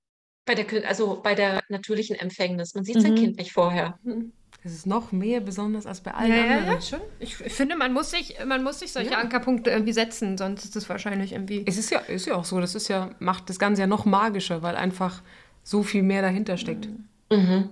Bei 0.45 0.55
der, 0.55 0.87
also 0.87 1.21
bei 1.21 1.35
der 1.35 1.61
natürlichen 1.69 2.17
Empfängnis. 2.17 2.75
Man 2.75 2.83
sieht 2.83 2.97
mhm. 2.97 3.01
sein 3.01 3.15
Kind 3.15 3.37
nicht 3.37 3.53
vorher. 3.53 3.97
Mhm. 4.03 4.33
Das 4.63 4.73
ist 4.73 4.85
noch 4.85 5.11
mehr 5.11 5.39
besonders 5.39 5.85
als 5.85 6.01
bei 6.01 6.13
allen 6.13 6.31
ja, 6.31 6.41
anderen. 6.41 6.65
Ja, 6.65 6.73
ja, 6.73 6.81
schon. 6.81 6.99
Ich, 7.19 7.39
ich, 7.39 7.53
finde, 7.53 7.77
man 7.77 7.93
muss 7.93 8.11
sich, 8.11 8.35
man 8.45 8.63
muss 8.63 8.79
sich 8.79 8.91
solche 8.91 9.11
ja. 9.11 9.19
Ankerpunkte 9.19 9.69
irgendwie 9.69 9.93
setzen, 9.93 10.37
sonst 10.37 10.65
ist 10.65 10.75
es 10.75 10.89
wahrscheinlich 10.89 11.31
irgendwie. 11.31 11.63
Es 11.65 11.77
ist 11.77 11.91
ja, 11.91 11.99
ist 11.99 12.25
ja 12.25 12.35
auch 12.35 12.45
so, 12.45 12.59
das 12.59 12.75
ist 12.75 12.89
ja, 12.89 13.11
macht 13.19 13.49
das 13.49 13.57
Ganze 13.57 13.81
ja 13.81 13.87
noch 13.87 14.05
magischer, 14.05 14.61
weil 14.61 14.75
einfach 14.75 15.21
so 15.63 15.83
viel 15.83 16.03
mehr 16.03 16.21
dahinter 16.21 16.57
steckt. 16.57 16.89
Mhm. 17.31 17.69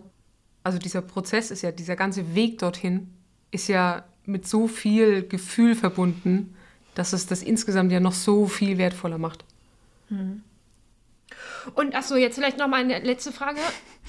Also 0.64 0.80
dieser 0.80 1.02
Prozess 1.02 1.52
ist 1.52 1.62
ja, 1.62 1.72
dieser 1.72 1.96
ganze 1.96 2.36
Weg 2.36 2.60
dorthin 2.60 3.10
ist 3.52 3.68
ja 3.68 4.06
mit 4.26 4.48
so 4.48 4.68
viel 4.68 5.28
Gefühl 5.28 5.76
verbunden 5.76 6.54
dass 6.98 7.14
es 7.14 7.28
das 7.28 7.44
insgesamt 7.44 7.92
ja 7.92 8.00
noch 8.00 8.14
so 8.14 8.48
viel 8.48 8.80
wertvoller 8.80 9.20
macht. 9.20 9.46
Hm. 10.10 10.42
Und 11.76 11.96
achso, 11.96 12.16
jetzt 12.16 12.36
vielleicht 12.36 12.58
noch 12.58 12.68
mal 12.68 12.82
eine 12.82 13.00
letzte 13.00 13.32
Frage. 13.32 13.60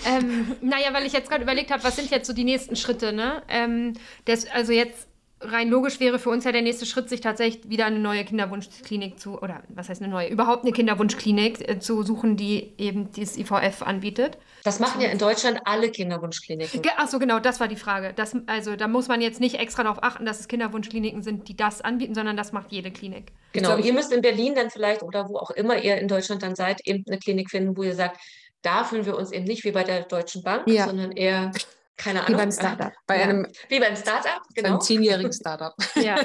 ähm, 0.07 0.57
naja, 0.61 0.93
weil 0.93 1.07
ich 1.07 1.13
jetzt 1.13 1.29
gerade 1.29 1.43
überlegt 1.43 1.71
habe, 1.71 1.83
was 1.85 1.97
sind 1.97 2.11
jetzt 2.11 2.27
so 2.27 2.33
die 2.33 2.45
nächsten 2.45 2.77
Schritte, 2.77 3.13
ne? 3.13 3.43
Ähm, 3.49 3.95
das, 4.25 4.47
also 4.47 4.73
jetzt 4.73 5.08
rein 5.41 5.69
logisch 5.69 6.01
wäre 6.01 6.19
für 6.19 6.31
uns 6.31 6.45
ja 6.45 6.53
der 6.53 6.63
nächste 6.63 6.87
Schritt, 6.87 7.09
sich 7.09 7.21
tatsächlich 7.21 7.69
wieder 7.69 7.87
eine 7.87 7.99
neue 7.99 8.25
Kinderwunschklinik 8.25 9.21
zu, 9.21 9.41
oder 9.41 9.63
was 9.69 9.89
heißt 9.89 10.03
eine 10.03 10.11
neue, 10.11 10.29
überhaupt 10.29 10.65
eine 10.65 10.73
Kinderwunschklinik 10.73 11.69
äh, 11.69 11.79
zu 11.79 12.03
suchen, 12.03 12.37
die 12.37 12.73
eben 12.79 13.13
dieses 13.13 13.37
IVF 13.37 13.83
anbietet. 13.83 14.39
Das 14.65 14.81
machen 14.81 15.01
ja 15.01 15.09
in 15.09 15.19
Deutschland 15.19 15.61
alle 15.65 15.91
Kinderwunschkliniken. 15.91 16.83
Achso, 16.97 17.19
genau, 17.19 17.39
das 17.39 17.61
war 17.61 17.69
die 17.69 17.77
Frage. 17.77 18.13
Das, 18.15 18.37
also 18.47 18.77
da 18.77 18.89
muss 18.89 19.09
man 19.09 19.21
jetzt 19.21 19.41
nicht 19.41 19.57
extra 19.57 19.85
darauf 19.85 20.03
achten, 20.03 20.27
dass 20.27 20.41
es 20.41 20.49
Kinderwunschkliniken 20.49 21.23
sind, 21.23 21.49
die 21.49 21.57
das 21.57 21.81
anbieten, 21.81 22.15
sondern 22.15 22.37
das 22.37 22.53
macht 22.53 22.73
jede 22.73 22.91
Klinik. 22.91 23.33
Genau, 23.53 23.77
ihr 23.77 23.93
müsst 23.93 24.13
in 24.13 24.23
Berlin 24.23 24.55
dann 24.55 24.71
vielleicht 24.71 25.03
oder 25.03 25.29
wo 25.29 25.37
auch 25.39 25.51
immer 25.51 25.83
ihr 25.83 25.99
in 25.99 26.09
Deutschland 26.09 26.43
dann 26.43 26.57
seid, 26.57 26.81
eben 26.85 27.05
eine 27.07 27.19
Klinik 27.19 27.51
finden, 27.51 27.77
wo 27.77 27.83
ihr 27.83 27.95
sagt, 27.95 28.21
da 28.63 28.83
fühlen 28.83 29.07
wir 29.07 29.17
uns 29.17 29.31
eben 29.31 29.45
nicht 29.45 29.65
wie 29.65 29.71
bei 29.71 29.85
der 29.85 30.03
Deutschen 30.03 30.43
Bank, 30.43 30.67
ja. 30.67 30.87
sondern 30.87 31.13
eher 31.13 31.53
keine 31.99 32.21
Ahnung. 32.21 32.39
Wie 32.39 32.43
beim 32.43 32.53
Startup. 32.53 32.93
Bei 33.07 33.19
ja. 33.19 33.25
einem, 33.25 33.47
wie 33.69 33.81
beim 33.81 33.97
Startup, 33.97 34.41
genau. 34.55 34.71
Beim 34.71 34.81
zehnjährigen 34.81 35.33
Startup. 35.35 35.75
ja. 35.97 36.17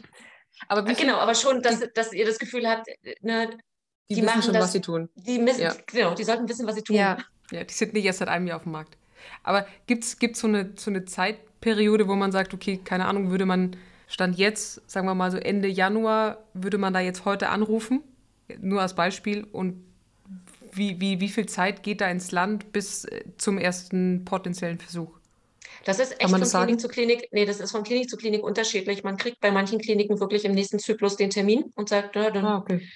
aber 0.68 0.82
genau, 0.82 1.16
aber 1.16 1.34
schon, 1.34 1.62
dass, 1.62 1.80
dass 1.94 2.12
ihr 2.12 2.26
das 2.26 2.38
Gefühl 2.38 2.68
habt, 2.68 2.86
ne, 3.22 3.56
die, 4.10 4.16
die 4.16 4.22
machen 4.22 4.42
schon, 4.42 4.52
das, 4.52 4.64
was 4.64 4.72
sie 4.72 4.80
tun. 4.80 5.08
Die 5.14 5.38
müssen, 5.38 5.62
ja. 5.62 5.74
Genau, 5.86 6.14
die 6.14 6.24
sollten 6.24 6.48
wissen, 6.48 6.66
was 6.66 6.74
sie 6.74 6.82
tun. 6.82 6.96
Ja. 6.96 7.16
ja, 7.50 7.64
die 7.64 7.72
sind 7.72 7.94
nicht 7.94 8.04
erst 8.04 8.18
seit 8.18 8.28
einem 8.28 8.46
Jahr 8.46 8.56
auf 8.56 8.64
dem 8.64 8.72
Markt. 8.72 8.98
Aber 9.42 9.66
gibt 9.86 10.04
es 10.04 10.18
so 10.38 10.46
eine, 10.46 10.74
so 10.76 10.90
eine 10.90 11.06
Zeitperiode, 11.06 12.08
wo 12.08 12.14
man 12.14 12.30
sagt, 12.30 12.52
okay, 12.52 12.78
keine 12.84 13.06
Ahnung, 13.06 13.30
würde 13.30 13.46
man 13.46 13.76
Stand 14.06 14.36
jetzt, 14.36 14.88
sagen 14.90 15.06
wir 15.06 15.14
mal 15.14 15.30
so 15.30 15.38
Ende 15.38 15.68
Januar, 15.68 16.44
würde 16.52 16.76
man 16.76 16.92
da 16.92 17.00
jetzt 17.00 17.24
heute 17.24 17.48
anrufen? 17.48 18.02
Nur 18.58 18.82
als 18.82 18.94
Beispiel. 18.94 19.44
Und 19.44 19.82
wie, 20.76 21.00
wie, 21.00 21.20
wie 21.20 21.28
viel 21.28 21.46
Zeit 21.46 21.82
geht 21.82 22.00
da 22.00 22.10
ins 22.10 22.32
Land 22.32 22.72
bis 22.72 23.04
äh, 23.04 23.24
zum 23.38 23.58
ersten 23.58 24.24
potenziellen 24.24 24.78
Versuch? 24.78 25.10
Das 25.84 25.98
ist 25.98 26.12
echt 26.12 26.30
von 26.30 26.40
Klinik 26.40 26.48
sagen? 26.48 26.78
zu 26.78 26.88
Klinik, 26.88 27.28
nee, 27.32 27.44
das 27.44 27.60
ist 27.60 27.72
von 27.72 27.82
Klinik 27.82 28.08
zu 28.08 28.16
Klinik 28.16 28.42
unterschiedlich. 28.42 29.04
Man 29.04 29.16
kriegt 29.16 29.40
bei 29.40 29.50
manchen 29.50 29.78
Kliniken 29.78 30.18
wirklich 30.20 30.44
im 30.44 30.52
nächsten 30.52 30.78
Zyklus 30.78 31.16
den 31.16 31.30
Termin 31.30 31.72
und 31.74 31.88
sagt, 31.88 32.14
na, 32.14 32.30
dann 32.30 32.44
ah, 32.44 32.58
okay. 32.58 32.88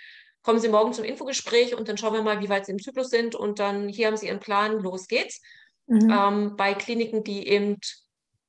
kommen 0.43 0.59
Sie 0.59 0.69
morgen 0.69 0.93
zum 0.93 1.05
Infogespräch 1.05 1.75
und 1.75 1.89
dann 1.89 1.99
schauen 1.99 2.15
wir 2.15 2.23
mal, 2.23 2.41
wie 2.41 2.49
weit 2.49 2.67
Sie 2.67 2.73
im 2.73 2.79
Zyklus 2.79 3.11
sind 3.11 3.35
und 3.35 3.59
dann 3.59 3.89
hier 3.89 4.07
haben 4.07 4.17
Sie 4.17 4.27
Ihren 4.27 4.41
Plan, 4.41 4.79
los 4.79 5.07
geht's. 5.07 5.43
Mhm. 5.87 6.11
Ähm, 6.11 6.57
bei 6.57 6.75
Kliniken, 6.75 7.25
die 7.25 7.49
eben 7.49 7.79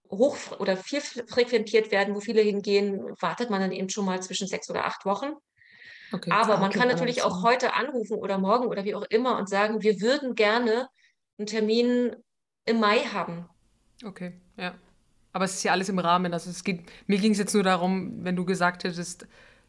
hoch 0.09 0.37
oder 0.59 0.75
viel 0.77 1.01
frequentiert 1.01 1.91
werden, 1.91 2.15
wo 2.15 2.19
viele 2.19 2.41
hingehen, 2.41 3.01
wartet 3.19 3.49
man 3.49 3.61
dann 3.61 3.71
eben 3.71 3.89
schon 3.89 4.05
mal 4.05 4.21
zwischen 4.21 4.47
sechs 4.47 4.69
oder 4.69 4.85
acht 4.85 5.05
Wochen. 5.05 5.33
Okay, 6.11 6.31
Aber 6.31 6.57
man 6.57 6.71
kann 6.71 6.87
natürlich 6.87 7.23
auch 7.23 7.43
heute 7.43 7.73
anrufen 7.73 8.17
oder 8.17 8.37
morgen 8.37 8.67
oder 8.67 8.83
wie 8.83 8.95
auch 8.95 9.05
immer 9.09 9.37
und 9.37 9.47
sagen, 9.47 9.81
wir 9.81 10.01
würden 10.01 10.35
gerne 10.35 10.89
einen 11.37 11.47
Termin 11.47 12.15
im 12.65 12.79
Mai 12.79 12.99
haben. 12.99 13.47
Okay, 14.03 14.33
ja. 14.57 14.73
Aber 15.31 15.45
es 15.45 15.55
ist 15.55 15.63
ja 15.63 15.71
alles 15.71 15.89
im 15.89 15.99
Rahmen. 15.99 16.33
Also 16.33 16.49
es 16.49 16.63
geht, 16.63 16.81
mir 17.07 17.19
ging 17.19 17.33
es 17.33 17.37
jetzt 17.37 17.53
nur 17.53 17.63
darum, 17.63 18.23
wenn 18.23 18.35
du 18.35 18.45
gesagt 18.45 18.83
hättest, 18.83 19.27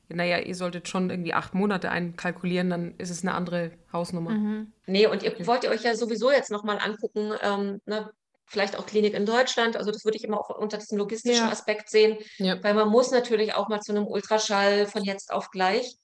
naja, 0.08 0.38
ihr 0.38 0.54
solltet 0.54 0.88
schon 0.88 1.10
irgendwie 1.10 1.34
acht 1.34 1.54
Monate 1.54 1.90
einkalkulieren, 1.90 2.70
dann 2.70 2.94
ist 2.98 3.10
es 3.10 3.22
eine 3.22 3.34
andere 3.34 3.72
Hausnummer. 3.92 4.30
Mhm. 4.30 4.72
Nee, 4.86 5.06
und 5.06 5.22
ihr 5.22 5.46
wollt 5.46 5.64
ihr 5.64 5.70
euch 5.70 5.82
ja 5.82 5.94
sowieso 5.94 6.30
jetzt 6.30 6.50
nochmal 6.50 6.78
angucken, 6.78 7.32
ähm, 7.42 7.80
ne, 7.86 8.10
vielleicht 8.46 8.76
auch 8.76 8.86
Klinik 8.86 9.14
in 9.14 9.26
Deutschland. 9.26 9.76
Also 9.76 9.92
das 9.92 10.04
würde 10.04 10.16
ich 10.16 10.24
immer 10.24 10.40
auch 10.40 10.50
unter 10.50 10.78
diesem 10.78 10.98
logistischen 10.98 11.46
ja. 11.46 11.52
Aspekt 11.52 11.88
sehen, 11.88 12.18
ja. 12.38 12.62
weil 12.62 12.74
man 12.74 12.88
muss 12.88 13.12
natürlich 13.12 13.54
auch 13.54 13.68
mal 13.68 13.80
zu 13.80 13.92
einem 13.92 14.06
Ultraschall 14.06 14.86
von 14.86 15.04
jetzt 15.04 15.32
auf 15.32 15.50
gleich, 15.50 15.96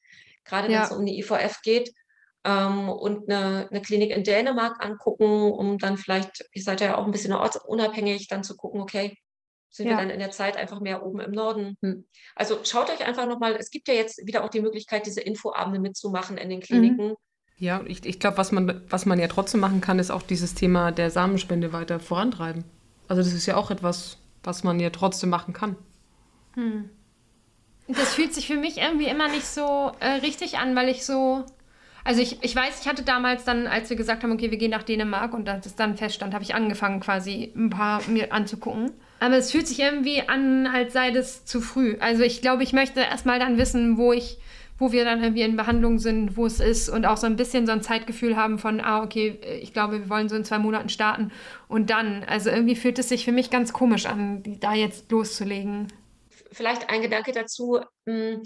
gerade 0.46 0.68
wenn 0.68 0.80
es 0.80 0.92
um 0.92 1.04
die 1.04 1.18
IVF 1.18 1.60
geht, 1.62 1.92
ähm, 2.46 2.88
und 2.88 3.28
eine, 3.28 3.68
eine, 3.70 3.82
Klinik 3.82 4.10
in 4.10 4.22
Dänemark 4.22 4.82
angucken, 4.84 5.50
um 5.50 5.78
dann 5.78 5.98
vielleicht, 5.98 6.48
ihr 6.52 6.62
seid 6.62 6.80
ja 6.80 6.96
auch 6.96 7.04
ein 7.04 7.10
bisschen 7.10 7.32
ortsunabhängig, 7.32 8.28
dann 8.28 8.44
zu 8.44 8.56
gucken, 8.56 8.80
okay, 8.80 9.18
sind 9.68 9.88
ja. 9.88 9.92
wir 9.92 9.98
dann 9.98 10.10
in 10.10 10.20
der 10.20 10.30
Zeit 10.30 10.56
einfach 10.56 10.80
mehr 10.80 11.04
oben 11.04 11.20
im 11.20 11.32
Norden. 11.32 11.76
Hm. 11.82 12.06
Also 12.34 12.60
schaut 12.64 12.88
euch 12.88 13.04
einfach 13.04 13.26
nochmal, 13.26 13.56
es 13.56 13.70
gibt 13.70 13.88
ja 13.88 13.94
jetzt 13.94 14.24
wieder 14.26 14.44
auch 14.44 14.48
die 14.48 14.60
Möglichkeit, 14.60 15.06
diese 15.06 15.20
Infoabende 15.20 15.80
mitzumachen 15.80 16.38
in 16.38 16.48
den 16.48 16.60
Kliniken. 16.60 17.08
Mhm. 17.08 17.16
Ja, 17.58 17.82
ich, 17.86 18.04
ich 18.04 18.20
glaube, 18.20 18.36
was 18.36 18.52
man, 18.52 18.82
was 18.88 19.06
man 19.06 19.18
ja 19.18 19.28
trotzdem 19.28 19.60
machen 19.60 19.80
kann, 19.80 19.98
ist 19.98 20.10
auch 20.10 20.22
dieses 20.22 20.54
Thema 20.54 20.92
der 20.92 21.10
Samenspende 21.10 21.72
weiter 21.72 22.00
vorantreiben. 22.00 22.64
Also 23.08 23.22
das 23.22 23.32
ist 23.32 23.46
ja 23.46 23.56
auch 23.56 23.70
etwas, 23.70 24.18
was 24.42 24.62
man 24.62 24.78
ja 24.78 24.90
trotzdem 24.90 25.30
machen 25.30 25.54
kann. 25.54 25.76
Hm. 26.54 26.90
Das 27.88 28.14
fühlt 28.14 28.34
sich 28.34 28.46
für 28.46 28.56
mich 28.56 28.78
irgendwie 28.78 29.06
immer 29.06 29.28
nicht 29.28 29.46
so 29.46 29.92
äh, 30.00 30.08
richtig 30.22 30.58
an, 30.58 30.74
weil 30.74 30.88
ich 30.88 31.04
so. 31.04 31.44
Also 32.04 32.20
ich, 32.20 32.38
ich 32.42 32.54
weiß, 32.54 32.82
ich 32.82 32.88
hatte 32.88 33.02
damals 33.02 33.44
dann, 33.44 33.66
als 33.66 33.90
wir 33.90 33.96
gesagt 33.96 34.22
haben, 34.22 34.30
okay, 34.30 34.52
wir 34.52 34.58
gehen 34.58 34.70
nach 34.70 34.84
Dänemark 34.84 35.34
und 35.34 35.46
das 35.46 35.74
dann 35.74 35.96
feststand, 35.96 36.34
habe 36.34 36.44
ich 36.44 36.54
angefangen 36.54 37.00
quasi 37.00 37.52
ein 37.56 37.68
paar 37.68 38.00
mir 38.06 38.32
anzugucken. 38.32 38.92
Aber 39.18 39.36
es 39.36 39.50
fühlt 39.50 39.66
sich 39.66 39.80
irgendwie 39.80 40.22
an, 40.28 40.68
als 40.68 40.92
sei 40.92 41.10
das 41.10 41.44
zu 41.46 41.60
früh. 41.60 41.96
Also 41.98 42.22
ich 42.22 42.42
glaube, 42.42 42.62
ich 42.62 42.72
möchte 42.72 43.00
erstmal 43.00 43.40
dann 43.40 43.58
wissen, 43.58 43.96
wo 43.96 44.12
ich 44.12 44.38
wo 44.78 44.92
wir 44.92 45.04
dann 45.04 45.22
irgendwie 45.22 45.42
in 45.42 45.56
Behandlung 45.56 45.98
sind, 45.98 46.36
wo 46.36 46.46
es 46.46 46.60
ist 46.60 46.88
und 46.88 47.06
auch 47.06 47.16
so 47.16 47.26
ein 47.26 47.36
bisschen 47.36 47.66
so 47.66 47.72
ein 47.72 47.82
Zeitgefühl 47.82 48.36
haben 48.36 48.58
von, 48.58 48.80
ah, 48.80 49.02
okay, 49.02 49.38
ich 49.62 49.72
glaube, 49.72 50.00
wir 50.00 50.10
wollen 50.10 50.28
so 50.28 50.36
in 50.36 50.44
zwei 50.44 50.58
Monaten 50.58 50.88
starten 50.88 51.30
und 51.68 51.90
dann. 51.90 52.24
Also 52.24 52.50
irgendwie 52.50 52.76
fühlt 52.76 52.98
es 52.98 53.08
sich 53.08 53.24
für 53.24 53.32
mich 53.32 53.50
ganz 53.50 53.72
komisch 53.72 54.06
an, 54.06 54.42
da 54.60 54.74
jetzt 54.74 55.10
loszulegen. 55.10 55.88
Vielleicht 56.56 56.88
ein 56.88 57.02
Gedanke 57.02 57.32
dazu. 57.32 57.80
Hm, 58.06 58.42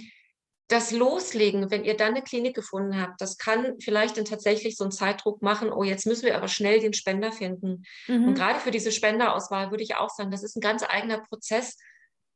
das 0.70 0.92
Loslegen, 0.92 1.70
wenn 1.70 1.84
ihr 1.84 1.96
dann 1.96 2.14
eine 2.14 2.22
Klinik 2.22 2.54
gefunden 2.54 3.00
habt, 3.00 3.20
das 3.20 3.38
kann 3.38 3.74
vielleicht 3.80 4.16
dann 4.16 4.24
tatsächlich 4.24 4.76
so 4.76 4.84
einen 4.84 4.92
Zeitdruck 4.92 5.42
machen, 5.42 5.72
oh, 5.72 5.82
jetzt 5.82 6.06
müssen 6.06 6.26
wir 6.26 6.36
aber 6.36 6.46
schnell 6.46 6.78
den 6.78 6.92
Spender 6.92 7.32
finden. 7.32 7.82
Mhm. 8.06 8.28
Und 8.28 8.34
gerade 8.34 8.60
für 8.60 8.70
diese 8.70 8.92
Spenderauswahl 8.92 9.70
würde 9.72 9.82
ich 9.82 9.96
auch 9.96 10.10
sagen, 10.10 10.30
das 10.30 10.44
ist 10.44 10.56
ein 10.56 10.60
ganz 10.60 10.84
eigener 10.88 11.18
Prozess, 11.18 11.76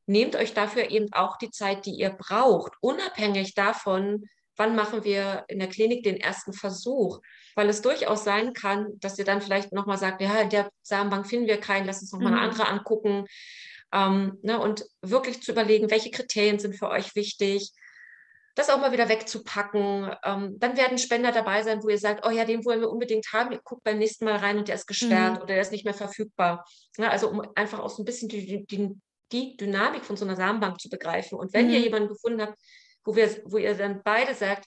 nehmt 0.06 0.34
euch 0.34 0.52
dafür 0.52 0.90
eben 0.90 1.12
auch 1.12 1.38
die 1.38 1.50
Zeit, 1.50 1.86
die 1.86 1.94
ihr 1.94 2.10
braucht, 2.10 2.72
unabhängig 2.80 3.54
davon, 3.54 4.24
wann 4.56 4.74
machen 4.74 5.04
wir 5.04 5.44
in 5.48 5.60
der 5.60 5.68
Klinik 5.68 6.02
den 6.02 6.16
ersten 6.16 6.52
Versuch, 6.52 7.20
weil 7.54 7.68
es 7.68 7.82
durchaus 7.82 8.24
sein 8.24 8.52
kann, 8.52 8.98
dass 9.00 9.18
ihr 9.18 9.24
dann 9.24 9.42
vielleicht 9.42 9.72
nochmal 9.72 9.98
sagt, 9.98 10.20
ja, 10.20 10.40
in 10.40 10.50
der 10.50 10.70
Samenbank 10.82 11.26
finden 11.26 11.46
wir 11.46 11.58
keinen, 11.58 11.86
lass 11.86 12.00
uns 12.00 12.12
nochmal 12.12 12.32
mhm. 12.32 12.38
eine 12.38 12.48
andere 12.48 12.68
angucken. 12.68 13.26
Ähm, 13.95 14.38
ne, 14.42 14.61
und 14.61 14.84
wirklich 15.03 15.42
zu 15.42 15.53
überlegen, 15.53 15.90
welche 15.90 16.11
Kriterien 16.11 16.59
sind 16.59 16.74
für 16.74 16.88
euch 16.88 17.14
wichtig, 17.14 17.72
das 18.57 18.70
auch 18.70 18.78
mal 18.78 18.92
wieder 18.92 19.09
wegzupacken. 19.09 20.11
Ähm, 20.24 20.59
dann 20.59 20.76
werden 20.76 20.99
Spender 20.99 21.32
dabei 21.32 21.62
sein, 21.62 21.82
wo 21.82 21.88
ihr 21.88 21.99
sagt, 21.99 22.26
oh 22.26 22.30
ja, 22.30 22.45
den 22.45 22.64
wollen 22.64 22.80
wir 22.80 22.90
unbedingt 22.90 23.32
haben. 23.32 23.53
Ihr 23.53 23.61
guckt 23.62 23.84
beim 23.84 23.99
nächsten 23.99 24.24
Mal 24.24 24.36
rein 24.36 24.59
und 24.59 24.68
der 24.68 24.74
ist 24.74 24.86
gesperrt 24.86 25.34
mhm. 25.34 25.38
oder 25.38 25.55
der 25.55 25.61
ist 25.61 25.72
nicht 25.72 25.84
mehr 25.84 25.95
verfügbar. 25.95 26.64
Ja, 26.99 27.11
also 27.11 27.28
um 27.28 27.42
einfach 27.55 27.80
auch 27.80 27.90
so 27.90 28.03
ein 28.03 28.05
bisschen 28.05 28.28
die, 28.28 28.64
die, 28.66 28.95
die 29.32 29.57
Dynamik 29.57 30.05
von 30.05 30.16
so 30.16 30.24
einer 30.24 30.36
Samenbank 30.36 30.80
zu 30.80 30.88
begreifen. 30.88 31.38
Und 31.38 31.53
wenn 31.53 31.66
mhm. 31.66 31.72
ihr 31.72 31.80
jemanden 31.80 32.09
gefunden 32.09 32.42
habt, 32.42 32.59
wo, 33.05 33.16
wir, 33.16 33.28
wo 33.45 33.59
ihr 33.59 33.74
dann 33.74 34.03
beide 34.05 34.34
sagt, 34.34 34.66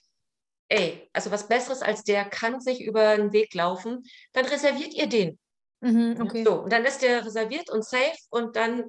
ey, 0.68 1.08
also 1.12 1.30
was 1.30 1.48
Besseres 1.48 1.80
als 1.80 2.04
der 2.04 2.26
kann 2.26 2.60
sich 2.60 2.82
über 2.82 3.16
den 3.16 3.32
Weg 3.32 3.54
laufen, 3.54 4.04
dann 4.32 4.44
reserviert 4.44 4.94
ihr 4.94 5.06
den. 5.06 5.38
Mhm, 5.80 6.16
okay. 6.20 6.44
So, 6.44 6.62
und 6.62 6.72
dann 6.72 6.84
ist 6.84 7.02
der 7.02 7.24
reserviert 7.24 7.70
und 7.70 7.84
safe 7.84 8.18
und 8.30 8.56
dann 8.56 8.84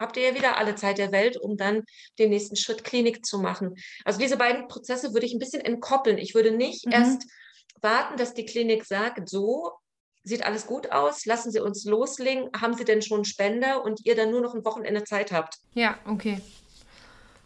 habt 0.00 0.16
ihr 0.16 0.30
ja 0.30 0.34
wieder 0.34 0.56
alle 0.56 0.74
Zeit 0.74 0.98
der 0.98 1.12
Welt, 1.12 1.36
um 1.36 1.56
dann 1.56 1.84
den 2.18 2.30
nächsten 2.30 2.56
Schritt 2.56 2.82
Klinik 2.82 3.24
zu 3.24 3.38
machen. 3.38 3.76
Also 4.04 4.18
diese 4.18 4.36
beiden 4.36 4.66
Prozesse 4.66 5.12
würde 5.12 5.26
ich 5.26 5.34
ein 5.34 5.38
bisschen 5.38 5.60
entkoppeln. 5.60 6.18
Ich 6.18 6.34
würde 6.34 6.50
nicht 6.50 6.86
mhm. 6.86 6.92
erst 6.92 7.26
warten, 7.82 8.16
dass 8.16 8.34
die 8.34 8.46
Klinik 8.46 8.84
sagt, 8.84 9.28
so, 9.28 9.70
sieht 10.22 10.44
alles 10.44 10.66
gut 10.66 10.90
aus, 10.90 11.24
lassen 11.26 11.50
Sie 11.50 11.60
uns 11.60 11.84
loslegen. 11.84 12.50
Haben 12.58 12.74
Sie 12.74 12.84
denn 12.84 13.02
schon 13.02 13.24
Spender 13.24 13.84
und 13.84 14.04
ihr 14.04 14.16
dann 14.16 14.30
nur 14.30 14.40
noch 14.40 14.54
ein 14.54 14.64
Wochenende 14.64 15.04
Zeit 15.04 15.32
habt? 15.32 15.58
Ja, 15.74 15.98
okay. 16.06 16.40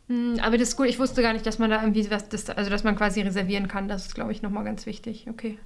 Hm, 0.08 0.38
aber 0.42 0.58
das 0.58 0.70
ist 0.70 0.76
gut, 0.76 0.86
ich 0.86 0.98
wusste 0.98 1.22
gar 1.22 1.32
nicht, 1.32 1.46
dass 1.46 1.58
man 1.58 1.70
da 1.70 1.80
irgendwie 1.80 2.10
was, 2.10 2.28
das, 2.28 2.50
also 2.50 2.70
dass 2.70 2.84
man 2.84 2.96
quasi 2.96 3.22
reservieren 3.22 3.68
kann. 3.68 3.88
Das 3.88 4.06
ist, 4.06 4.14
glaube 4.14 4.32
ich, 4.32 4.42
nochmal 4.42 4.64
ganz 4.64 4.86
wichtig. 4.86 5.26
Okay. 5.28 5.58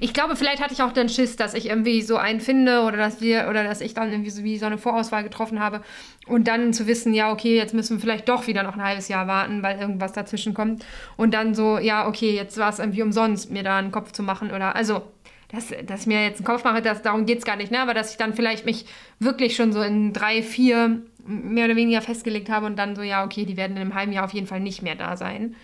Ich 0.00 0.14
glaube, 0.14 0.36
vielleicht 0.36 0.62
hatte 0.62 0.72
ich 0.72 0.82
auch 0.82 0.92
den 0.92 1.08
Schiss, 1.08 1.36
dass 1.36 1.54
ich 1.54 1.66
irgendwie 1.68 2.02
so 2.02 2.16
einen 2.16 2.40
finde 2.40 2.82
oder 2.82 2.96
dass 2.96 3.20
wir 3.20 3.48
oder 3.48 3.64
dass 3.64 3.80
ich 3.80 3.94
dann 3.94 4.10
irgendwie 4.10 4.30
so 4.30 4.44
wie 4.44 4.58
so 4.58 4.66
eine 4.66 4.78
Vorauswahl 4.78 5.22
getroffen 5.22 5.60
habe 5.60 5.82
und 6.26 6.46
dann 6.48 6.72
zu 6.72 6.86
wissen, 6.86 7.14
ja, 7.14 7.32
okay, 7.32 7.56
jetzt 7.56 7.74
müssen 7.74 7.96
wir 7.96 8.00
vielleicht 8.00 8.28
doch 8.28 8.46
wieder 8.46 8.62
noch 8.62 8.74
ein 8.74 8.82
halbes 8.82 9.08
Jahr 9.08 9.26
warten, 9.26 9.62
weil 9.62 9.78
irgendwas 9.78 10.12
dazwischen 10.12 10.54
kommt 10.54 10.84
und 11.16 11.34
dann 11.34 11.54
so, 11.54 11.78
ja, 11.78 12.06
okay, 12.06 12.34
jetzt 12.34 12.58
war 12.58 12.68
es 12.68 12.78
irgendwie 12.78 13.02
umsonst, 13.02 13.50
mir 13.50 13.62
da 13.62 13.78
einen 13.78 13.90
Kopf 13.90 14.12
zu 14.12 14.22
machen 14.22 14.50
oder 14.50 14.76
also 14.76 15.02
dass, 15.52 15.72
dass 15.84 16.02
ich 16.02 16.06
mir 16.06 16.22
jetzt 16.22 16.38
einen 16.38 16.46
Kopf 16.46 16.62
mache, 16.64 16.80
das, 16.80 17.02
darum 17.02 17.26
geht 17.26 17.38
es 17.38 17.44
gar 17.44 17.56
nicht, 17.56 17.72
ne? 17.72 17.80
aber 17.80 17.94
dass 17.94 18.12
ich 18.12 18.16
dann 18.16 18.34
vielleicht 18.34 18.66
mich 18.66 18.86
wirklich 19.18 19.56
schon 19.56 19.72
so 19.72 19.82
in 19.82 20.12
drei, 20.12 20.42
vier 20.42 21.02
mehr 21.26 21.66
oder 21.66 21.76
weniger 21.76 22.02
festgelegt 22.02 22.48
habe 22.48 22.66
und 22.66 22.76
dann 22.76 22.96
so, 22.96 23.02
ja, 23.02 23.24
okay, 23.24 23.44
die 23.44 23.56
werden 23.56 23.76
in 23.76 23.82
einem 23.82 23.94
halben 23.94 24.12
Jahr 24.12 24.24
auf 24.24 24.32
jeden 24.32 24.46
Fall 24.46 24.60
nicht 24.60 24.82
mehr 24.82 24.94
da 24.94 25.16
sein. 25.16 25.56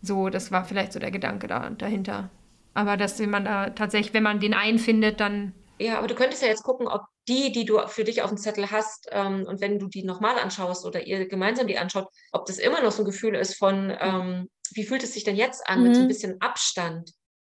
So, 0.00 0.30
das 0.30 0.50
war 0.50 0.64
vielleicht 0.64 0.92
so 0.92 1.00
der 1.00 1.10
Gedanke 1.10 1.46
da, 1.46 1.70
dahinter. 1.70 2.30
Aber 2.74 2.96
dass 2.96 3.18
man 3.18 3.44
da 3.44 3.70
tatsächlich, 3.70 4.14
wenn 4.14 4.22
man 4.22 4.40
den 4.40 4.54
einfindet, 4.54 5.20
dann. 5.20 5.52
Ja, 5.78 5.98
aber 5.98 6.06
du 6.06 6.14
könntest 6.14 6.42
ja 6.42 6.48
jetzt 6.48 6.62
gucken, 6.62 6.86
ob 6.86 7.02
die, 7.28 7.52
die 7.52 7.64
du 7.64 7.78
für 7.86 8.04
dich 8.04 8.22
auf 8.22 8.30
dem 8.30 8.38
Zettel 8.38 8.70
hast, 8.70 9.08
ähm, 9.10 9.44
und 9.46 9.60
wenn 9.60 9.78
du 9.78 9.88
die 9.88 10.04
nochmal 10.04 10.38
anschaust 10.38 10.84
oder 10.84 11.06
ihr 11.06 11.28
gemeinsam 11.28 11.66
die 11.66 11.78
anschaut, 11.78 12.08
ob 12.32 12.46
das 12.46 12.58
immer 12.58 12.82
noch 12.82 12.92
so 12.92 13.02
ein 13.02 13.06
Gefühl 13.06 13.34
ist 13.34 13.54
von, 13.54 13.92
ähm, 14.00 14.48
wie 14.74 14.84
fühlt 14.84 15.02
es 15.02 15.14
sich 15.14 15.24
denn 15.24 15.36
jetzt 15.36 15.66
an, 15.66 15.80
mhm. 15.80 15.86
mit 15.86 15.94
so 15.96 16.02
ein 16.02 16.08
bisschen 16.08 16.40
Abstand? 16.40 17.12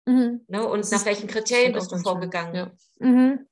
Mhm. 0.05 0.41
Ne? 0.47 0.67
Und 0.67 0.79
das 0.79 0.91
nach 0.91 1.05
welchen 1.05 1.27
Kriterien 1.27 1.73
bist 1.73 1.91
du 1.91 1.97
vorgegangen? 1.97 2.55
Ja. 2.55 2.71
Mhm. 2.99 3.45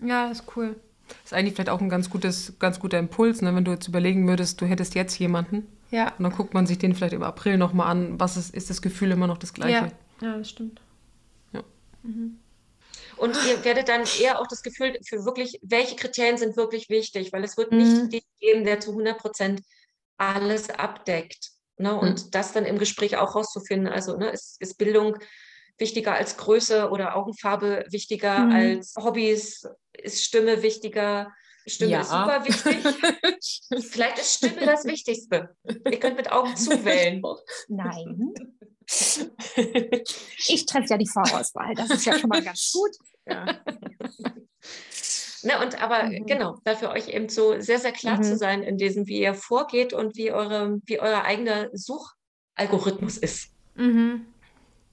ja, 0.00 0.30
ist 0.30 0.44
cool. 0.56 0.76
Das 1.08 1.32
ist 1.32 1.34
eigentlich 1.34 1.54
vielleicht 1.54 1.70
auch 1.70 1.80
ein 1.80 1.88
ganz, 1.88 2.10
gutes, 2.10 2.58
ganz 2.58 2.78
guter 2.78 2.98
Impuls, 2.98 3.40
ne? 3.40 3.54
wenn 3.54 3.64
du 3.64 3.72
jetzt 3.72 3.88
überlegen 3.88 4.28
würdest, 4.28 4.60
du 4.60 4.66
hättest 4.66 4.94
jetzt 4.94 5.18
jemanden. 5.18 5.66
Ja. 5.90 6.12
Und 6.18 6.24
dann 6.24 6.32
guckt 6.32 6.54
man 6.54 6.66
sich 6.66 6.78
den 6.78 6.94
vielleicht 6.94 7.14
im 7.14 7.22
April 7.22 7.56
nochmal 7.56 7.90
an. 7.90 8.20
Was 8.20 8.36
ist, 8.36 8.54
ist 8.54 8.68
das 8.68 8.82
Gefühl 8.82 9.10
immer 9.10 9.26
noch 9.26 9.38
das 9.38 9.54
gleiche? 9.54 9.90
Ja, 10.20 10.28
ja 10.28 10.38
das 10.38 10.50
stimmt. 10.50 10.82
Mhm. 12.02 12.38
Und 13.16 13.36
ihr 13.48 13.64
werdet 13.64 13.88
dann 13.88 14.04
eher 14.20 14.40
auch 14.40 14.46
das 14.46 14.62
Gefühl 14.62 14.96
für 15.06 15.24
wirklich, 15.24 15.58
welche 15.62 15.96
Kriterien 15.96 16.38
sind 16.38 16.56
wirklich 16.56 16.88
wichtig, 16.88 17.32
weil 17.32 17.42
es 17.44 17.56
wird 17.56 17.72
mhm. 17.72 17.78
nicht 17.78 18.12
den 18.12 18.20
geben, 18.40 18.64
der 18.64 18.80
zu 18.80 18.90
100 18.90 19.18
Prozent 19.18 19.62
alles 20.16 20.70
abdeckt. 20.70 21.50
Ne? 21.78 21.98
Und 21.98 22.26
mhm. 22.26 22.30
das 22.30 22.52
dann 22.52 22.64
im 22.64 22.78
Gespräch 22.78 23.16
auch 23.16 23.34
rauszufinden. 23.34 23.92
Also 23.92 24.16
ne, 24.16 24.30
ist, 24.30 24.60
ist 24.60 24.78
Bildung 24.78 25.16
wichtiger 25.78 26.14
als 26.14 26.36
Größe 26.36 26.90
oder 26.90 27.16
Augenfarbe 27.16 27.84
wichtiger 27.90 28.38
mhm. 28.40 28.52
als 28.52 28.94
Hobbys? 28.96 29.66
Ist 29.92 30.24
Stimme 30.24 30.62
wichtiger? 30.62 31.32
Stimme 31.66 31.92
ja. 31.92 32.00
ist 32.00 32.10
super 32.10 32.44
wichtig. 32.44 33.82
Vielleicht 33.90 34.18
ist 34.18 34.34
Stimme 34.34 34.64
das 34.64 34.84
Wichtigste. 34.84 35.54
Ihr 35.64 36.00
könnt 36.00 36.16
mit 36.16 36.32
Augen 36.32 36.56
zuwählen. 36.56 37.22
Nein. 37.68 38.32
Ich 40.48 40.66
treffe 40.66 40.86
ja 40.88 40.96
die 40.96 41.06
Vorauswahl. 41.06 41.74
Das 41.74 41.90
ist 41.90 42.06
ja 42.06 42.18
schon 42.18 42.30
mal 42.30 42.42
ganz 42.42 42.72
gut. 42.72 42.90
Ja. 43.26 43.60
Ne, 45.44 45.56
und 45.60 45.80
aber 45.80 46.04
mhm. 46.04 46.26
genau, 46.26 46.58
dafür 46.64 46.90
euch 46.90 47.08
eben 47.08 47.28
so 47.28 47.60
sehr, 47.60 47.78
sehr 47.78 47.92
klar 47.92 48.16
mhm. 48.16 48.22
zu 48.24 48.36
sein 48.36 48.64
in 48.64 48.76
diesem, 48.76 49.06
wie 49.06 49.20
ihr 49.20 49.34
vorgeht 49.34 49.92
und 49.92 50.16
wie 50.16 50.32
eure, 50.32 50.80
wie 50.84 50.98
euer 50.98 51.22
eigener 51.22 51.70
Suchalgorithmus 51.72 53.18
ist. 53.18 53.52
Mhm. 53.76 54.26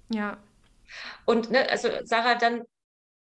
Ja. 0.09 0.37
Und 1.25 1.49
ne, 1.49 1.67
also 1.67 1.89
Sarah, 2.03 2.35
dann, 2.35 2.61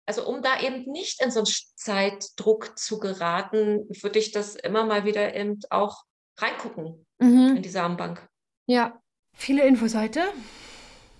also 0.05 0.27
um 0.27 0.41
da 0.41 0.59
eben 0.59 0.83
nicht 0.91 1.21
in 1.21 1.31
so 1.31 1.39
einen 1.39 1.47
Zeitdruck 1.75 2.77
zu 2.77 2.99
geraten, 2.99 3.87
würde 4.01 4.19
ich 4.19 4.33
das 4.33 4.55
immer 4.57 4.85
mal 4.85 5.05
wieder 5.05 5.33
eben 5.33 5.61
auch 5.69 6.03
reingucken 6.37 7.05
mhm. 7.19 7.55
in 7.55 7.61
die 7.61 7.69
Samenbank. 7.69 8.27
Ja, 8.65 9.01
viele 9.37 9.65
Infoseite. 9.65 10.21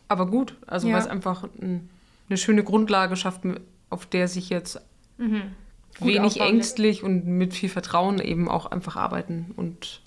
Aber 0.10 0.28
gut, 0.28 0.56
also 0.68 0.88
ja. 0.88 0.96
weil 0.96 1.02
es 1.02 1.08
einfach 1.08 1.44
ein, 1.62 1.90
eine 2.30 2.38
schöne 2.38 2.64
Grundlage 2.64 3.16
schafft, 3.16 3.42
auf 3.90 4.06
der 4.06 4.28
sich 4.28 4.50
jetzt 4.50 4.82
mhm. 5.18 5.52
wenig 6.00 6.42
ängstlich 6.42 7.04
und 7.04 7.26
mit 7.26 7.54
viel 7.54 7.70
Vertrauen 7.70 8.20
eben 8.20 8.50
auch 8.50 8.66
einfach 8.66 8.96
arbeiten 8.96 9.54
und 9.56 10.02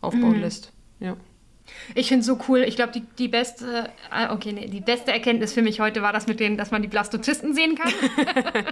aufbauen 0.00 0.36
mhm. 0.36 0.40
lässt. 0.40 0.72
Ja. 1.00 1.16
Ich 1.94 2.08
finde 2.08 2.20
es 2.20 2.26
so 2.26 2.38
cool. 2.48 2.60
Ich 2.60 2.76
glaube, 2.76 2.92
die, 2.92 3.02
die 3.18 3.28
beste, 3.28 3.88
äh, 4.12 4.30
okay, 4.30 4.52
nee, 4.52 4.66
die 4.66 4.80
beste 4.80 5.12
Erkenntnis 5.12 5.54
für 5.54 5.62
mich 5.62 5.80
heute 5.80 6.02
war 6.02 6.12
das 6.12 6.26
mit 6.26 6.38
denen, 6.38 6.58
dass 6.58 6.70
man 6.70 6.82
die 6.82 6.88
Blastozysten 6.88 7.54
sehen 7.54 7.74
kann. 7.74 7.90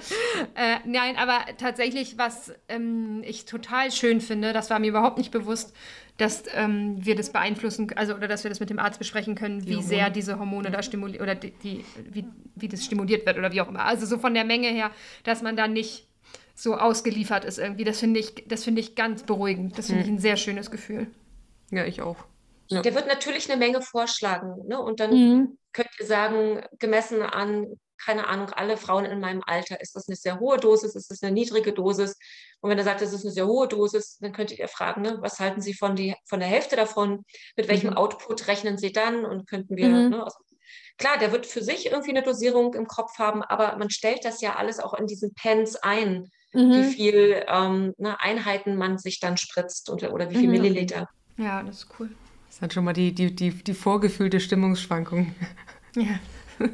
äh, 0.55 0.77
nein, 0.85 1.17
aber 1.17 1.39
tatsächlich, 1.57 2.19
was 2.19 2.53
ähm, 2.69 3.23
ich 3.25 3.47
total 3.47 3.91
schön 3.91 4.21
finde, 4.21 4.53
das 4.53 4.69
war 4.69 4.79
mir 4.79 4.89
überhaupt 4.89 5.17
nicht 5.17 5.31
bewusst, 5.31 5.75
dass 6.19 6.45
ähm, 6.55 7.05
wir 7.05 7.17
das 7.17 7.31
beeinflussen, 7.31 7.91
also 7.97 8.15
oder 8.15 8.29
dass 8.29 8.45
wir 8.45 8.51
das 8.51 8.61
mit 8.61 8.71
dem 8.71 8.79
Arzt 8.79 8.99
besprechen 8.99 9.35
können, 9.35 9.67
wie 9.67 9.83
sehr 9.83 10.11
diese 10.11 10.39
Hormone 10.39 10.71
da 10.71 10.83
stimuliert 10.83 11.23
oder 11.23 11.35
die, 11.35 11.51
die, 11.51 11.85
wie, 12.11 12.27
wie 12.55 12.69
das 12.69 12.85
stimuliert 12.85 13.27
wird 13.27 13.39
oder 13.39 13.53
wie 13.53 13.61
auch 13.61 13.69
immer. 13.69 13.85
Also 13.85 14.07
so 14.07 14.19
von 14.19 14.35
der 14.35 14.45
Menge 14.45 14.69
her, 14.69 14.91
dass 15.25 15.43
man 15.43 15.57
da 15.57 15.67
nicht 15.67 16.07
so 16.55 16.77
ausgeliefert 16.77 17.45
ist 17.45 17.59
irgendwie. 17.59 17.85
Das 17.85 17.99
finde 17.99 18.21
ich, 18.21 18.45
das 18.47 18.65
finde 18.65 18.81
ich 18.81 18.95
ganz 18.95 19.23
beruhigend. 19.23 19.79
Das 19.79 19.87
finde 19.87 20.03
ich 20.03 20.09
ein 20.09 20.19
sehr 20.19 20.37
schönes 20.37 20.71
Gefühl. 20.71 21.07
Ja, 21.71 21.85
ich 21.87 22.03
auch. 22.03 22.17
Ja. 22.69 22.83
Der 22.83 22.95
wird 22.95 23.07
natürlich 23.07 23.51
eine 23.51 23.59
Menge 23.59 23.83
vorschlagen. 23.83 24.67
Ne? 24.69 24.81
Und 24.81 25.01
dann 25.01 25.11
mhm. 25.11 25.59
könnt 25.73 25.89
ihr 25.99 26.07
sagen, 26.07 26.63
gemessen 26.79 27.23
an, 27.23 27.67
keine 27.99 28.29
Ahnung, 28.29 28.51
alle 28.51 28.77
Frauen 28.77 29.05
in 29.05 29.21
meinem 29.21 29.43
Alter, 29.47 29.81
ist 29.81 29.95
das 29.97 30.09
eine 30.09 30.17
sehr 30.17 30.41
hohe 30.41 30.59
Dosis, 30.59 30.95
ist 30.95 31.11
das 31.11 31.23
eine 31.23 31.33
niedrige 31.33 31.73
Dosis? 31.73 32.17
Und 32.63 32.71
wenn 32.71 32.79
er 32.79 32.85
sagt, 32.85 33.03
das 33.03 33.13
ist 33.13 33.25
eine 33.25 33.33
sehr 33.33 33.49
hohe 33.49 33.67
Dosis, 33.67 34.19
dann 34.21 34.33
könntet 34.33 34.61
ihr 34.61 34.69
fragen, 34.69 35.03
ne, 35.03 35.19
was 35.21 35.41
halten 35.41 35.61
Sie 35.61 35.75
von, 35.75 35.97
die, 35.97 36.15
von 36.27 36.39
der 36.39 36.49
Hälfte 36.49 36.77
davon? 36.77 37.25
Mit 37.57 37.67
welchem 37.67 37.91
mhm. 37.91 37.97
Output 37.97 38.47
rechnen 38.47 38.79
Sie 38.79 38.93
dann? 38.93 39.25
Und 39.25 39.49
könnten 39.49 39.77
wir, 39.77 39.89
mhm. 39.89 40.11
ne, 40.11 40.23
also, 40.23 40.39
klar, 40.97 41.19
der 41.19 41.33
wird 41.33 41.45
für 41.45 41.61
sich 41.61 41.87
irgendwie 41.87 42.11
eine 42.11 42.23
Dosierung 42.23 42.75
im 42.75 42.87
Kopf 42.87 43.19
haben, 43.19 43.43
aber 43.43 43.77
man 43.79 43.91
stellt 43.91 44.25
das 44.25 44.41
ja 44.41 44.55
alles 44.55 44.79
auch 44.79 44.95
in 44.95 45.09
diesen 45.09 45.35
Pens 45.35 45.75
ein, 45.75 46.31
mhm. 46.53 46.73
wie 46.73 46.85
viel 46.85 47.45
ähm, 47.49 47.95
ne, 47.99 48.21
Einheiten 48.21 48.77
man 48.77 48.97
sich 48.97 49.19
dann 49.19 49.37
spritzt 49.37 49.91
und, 49.91 50.05
oder 50.05 50.31
wie 50.31 50.37
viel 50.37 50.47
mhm. 50.47 50.53
Milliliter. 50.53 51.09
Ja, 51.39 51.65
das 51.65 51.79
ist 51.79 51.89
cool. 51.99 52.11
Das 52.47 52.57
ist 52.57 52.63
halt 52.63 52.75
schon 52.75 52.85
mal 52.85 52.93
die, 52.93 53.13
die, 53.13 53.35
die, 53.35 53.51
die 53.51 53.75
vorgefühlte 53.75 54.39
Stimmungsschwankung. 54.39 55.35
Ja. 55.97 56.21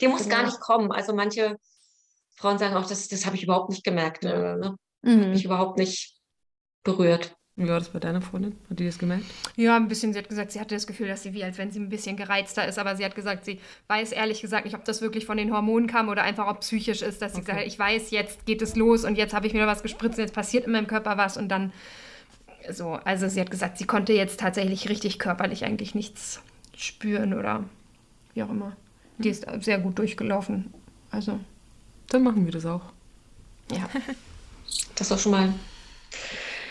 die 0.00 0.08
muss 0.08 0.24
ja. 0.26 0.30
gar 0.30 0.44
nicht 0.44 0.60
kommen. 0.60 0.92
Also 0.92 1.14
manche 1.14 1.58
Frauen 2.38 2.58
sagen 2.58 2.76
auch, 2.76 2.86
das, 2.86 3.08
das 3.08 3.26
habe 3.26 3.36
ich 3.36 3.42
überhaupt 3.42 3.70
nicht 3.70 3.82
gemerkt. 3.82 4.24
Ja. 4.24 4.38
Oder, 4.38 4.56
ne? 4.56 4.76
mhm. 5.02 5.22
Habe 5.22 5.34
ich 5.34 5.44
überhaupt 5.44 5.78
nicht 5.78 6.14
berührt. 6.84 7.34
Wie 7.56 7.68
war 7.68 7.80
das 7.80 7.88
bei 7.88 7.98
deiner 7.98 8.22
Freundin? 8.22 8.56
Hat 8.70 8.78
die 8.78 8.86
das 8.86 9.00
gemerkt? 9.00 9.24
Ja, 9.56 9.74
ein 9.74 9.88
bisschen. 9.88 10.12
Sie 10.12 10.18
hat 10.20 10.28
gesagt, 10.28 10.52
sie 10.52 10.60
hatte 10.60 10.76
das 10.76 10.86
Gefühl, 10.86 11.08
dass 11.08 11.24
sie 11.24 11.34
wie, 11.34 11.42
als 11.42 11.58
wenn 11.58 11.72
sie 11.72 11.80
ein 11.80 11.88
bisschen 11.88 12.16
gereizter 12.16 12.68
ist. 12.68 12.78
Aber 12.78 12.94
sie 12.94 13.04
hat 13.04 13.16
gesagt, 13.16 13.44
sie 13.44 13.58
weiß 13.88 14.12
ehrlich 14.12 14.40
gesagt 14.40 14.64
nicht, 14.64 14.76
ob 14.76 14.84
das 14.84 15.02
wirklich 15.02 15.26
von 15.26 15.36
den 15.36 15.52
Hormonen 15.52 15.88
kam 15.88 16.08
oder 16.08 16.22
einfach 16.22 16.46
ob 16.46 16.60
psychisch 16.60 17.02
ist, 17.02 17.20
dass 17.20 17.34
sie 17.34 17.40
okay. 17.40 17.52
sagt, 17.54 17.66
ich 17.66 17.76
weiß, 17.76 18.12
jetzt 18.12 18.46
geht 18.46 18.62
es 18.62 18.76
los 18.76 19.04
und 19.04 19.18
jetzt 19.18 19.34
habe 19.34 19.48
ich 19.48 19.54
mir 19.54 19.66
was 19.66 19.82
gespritzt 19.82 20.18
und 20.18 20.24
jetzt 20.24 20.34
passiert 20.34 20.66
in 20.66 20.72
meinem 20.72 20.86
Körper 20.86 21.18
was 21.18 21.36
und 21.36 21.48
dann 21.48 21.72
so. 22.70 22.92
Also 22.92 23.26
sie 23.26 23.40
hat 23.40 23.50
gesagt, 23.50 23.78
sie 23.78 23.86
konnte 23.86 24.12
jetzt 24.12 24.38
tatsächlich 24.38 24.88
richtig 24.88 25.18
körperlich 25.18 25.64
eigentlich 25.64 25.96
nichts 25.96 26.40
spüren 26.76 27.34
oder 27.34 27.64
wie 28.34 28.44
auch 28.44 28.50
immer. 28.50 28.76
Die 29.18 29.30
ist 29.30 29.44
sehr 29.62 29.80
gut 29.80 29.98
durchgelaufen. 29.98 30.72
Also. 31.10 31.40
Dann 32.08 32.22
machen 32.22 32.44
wir 32.44 32.52
das 32.52 32.66
auch. 32.66 32.82
Ja. 33.70 33.88
Das 34.94 35.06
ist 35.06 35.10
doch 35.12 35.18
schon 35.18 35.32
mal 35.32 35.54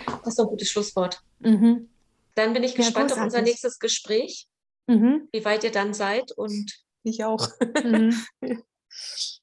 das 0.07 0.33
ist 0.33 0.39
ein 0.39 0.47
gutes 0.47 0.69
Schlusswort. 0.69 1.21
Mhm. 1.39 1.89
Dann 2.35 2.53
bin 2.53 2.63
ich 2.63 2.75
gespannt 2.75 3.11
ja, 3.11 3.17
auf 3.17 3.23
unser 3.23 3.41
nächstes 3.41 3.79
Gespräch, 3.79 4.47
mhm. 4.87 5.27
wie 5.31 5.43
weit 5.45 5.63
ihr 5.63 5.71
dann 5.71 5.93
seid 5.93 6.31
und 6.31 6.71
ich 7.03 7.23
auch. 7.23 7.49
Mhm. 7.83 8.15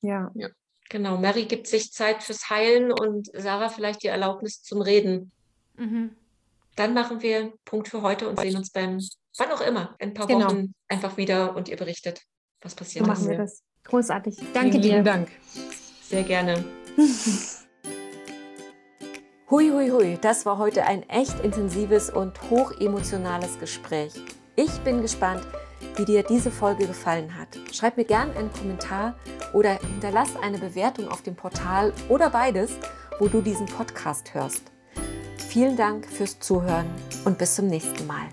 ja. 0.00 0.30
ja. 0.34 0.48
Genau, 0.90 1.16
Mary 1.16 1.46
gibt 1.46 1.66
sich 1.66 1.92
Zeit 1.92 2.22
fürs 2.22 2.50
Heilen 2.50 2.92
und 2.92 3.30
Sarah 3.34 3.68
vielleicht 3.68 4.02
die 4.02 4.08
Erlaubnis 4.08 4.62
zum 4.62 4.82
Reden. 4.82 5.32
Mhm. 5.76 6.10
Dann 6.76 6.94
machen 6.94 7.22
wir 7.22 7.52
Punkt 7.64 7.88
für 7.88 8.02
heute 8.02 8.28
und 8.28 8.38
sehen 8.38 8.56
uns 8.56 8.70
beim, 8.70 9.00
wann 9.38 9.52
auch 9.52 9.60
immer, 9.60 9.96
in 9.98 10.10
ein 10.10 10.14
paar 10.14 10.26
genau. 10.26 10.46
Wochen 10.46 10.74
einfach 10.88 11.16
wieder 11.16 11.56
und 11.56 11.68
ihr 11.68 11.76
berichtet, 11.76 12.22
was 12.60 12.74
passiert 12.74 13.06
so 13.06 13.10
machen 13.10 13.28
wir 13.28 13.38
das. 13.38 13.62
Großartig. 13.84 14.36
Danke 14.52 14.72
Vielen 14.72 14.82
dir. 14.82 14.90
Vielen 14.90 15.04
Dank. 15.04 15.30
Sehr 16.08 16.22
gerne. 16.22 16.64
Hui, 19.50 19.70
hui, 19.70 19.90
hui, 19.90 20.18
das 20.20 20.46
war 20.46 20.58
heute 20.58 20.84
ein 20.84 21.08
echt 21.08 21.38
intensives 21.44 22.08
und 22.08 22.50
hochemotionales 22.50 23.60
Gespräch. 23.60 24.14
Ich 24.56 24.72
bin 24.80 25.02
gespannt, 25.02 25.46
wie 25.96 26.04
dir 26.04 26.22
diese 26.22 26.50
Folge 26.50 26.86
gefallen 26.86 27.38
hat. 27.38 27.48
Schreib 27.72 27.96
mir 27.96 28.04
gerne 28.04 28.34
einen 28.36 28.52
Kommentar 28.52 29.16
oder 29.52 29.74
hinterlass 29.74 30.30
eine 30.42 30.58
Bewertung 30.58 31.08
auf 31.08 31.22
dem 31.22 31.36
Portal 31.36 31.92
oder 32.08 32.30
beides, 32.30 32.72
wo 33.18 33.28
du 33.28 33.42
diesen 33.42 33.66
Podcast 33.66 34.32
hörst. 34.34 34.62
Vielen 35.36 35.76
Dank 35.76 36.06
fürs 36.06 36.40
Zuhören 36.40 36.86
und 37.24 37.38
bis 37.38 37.54
zum 37.54 37.66
nächsten 37.66 38.06
Mal. 38.06 38.26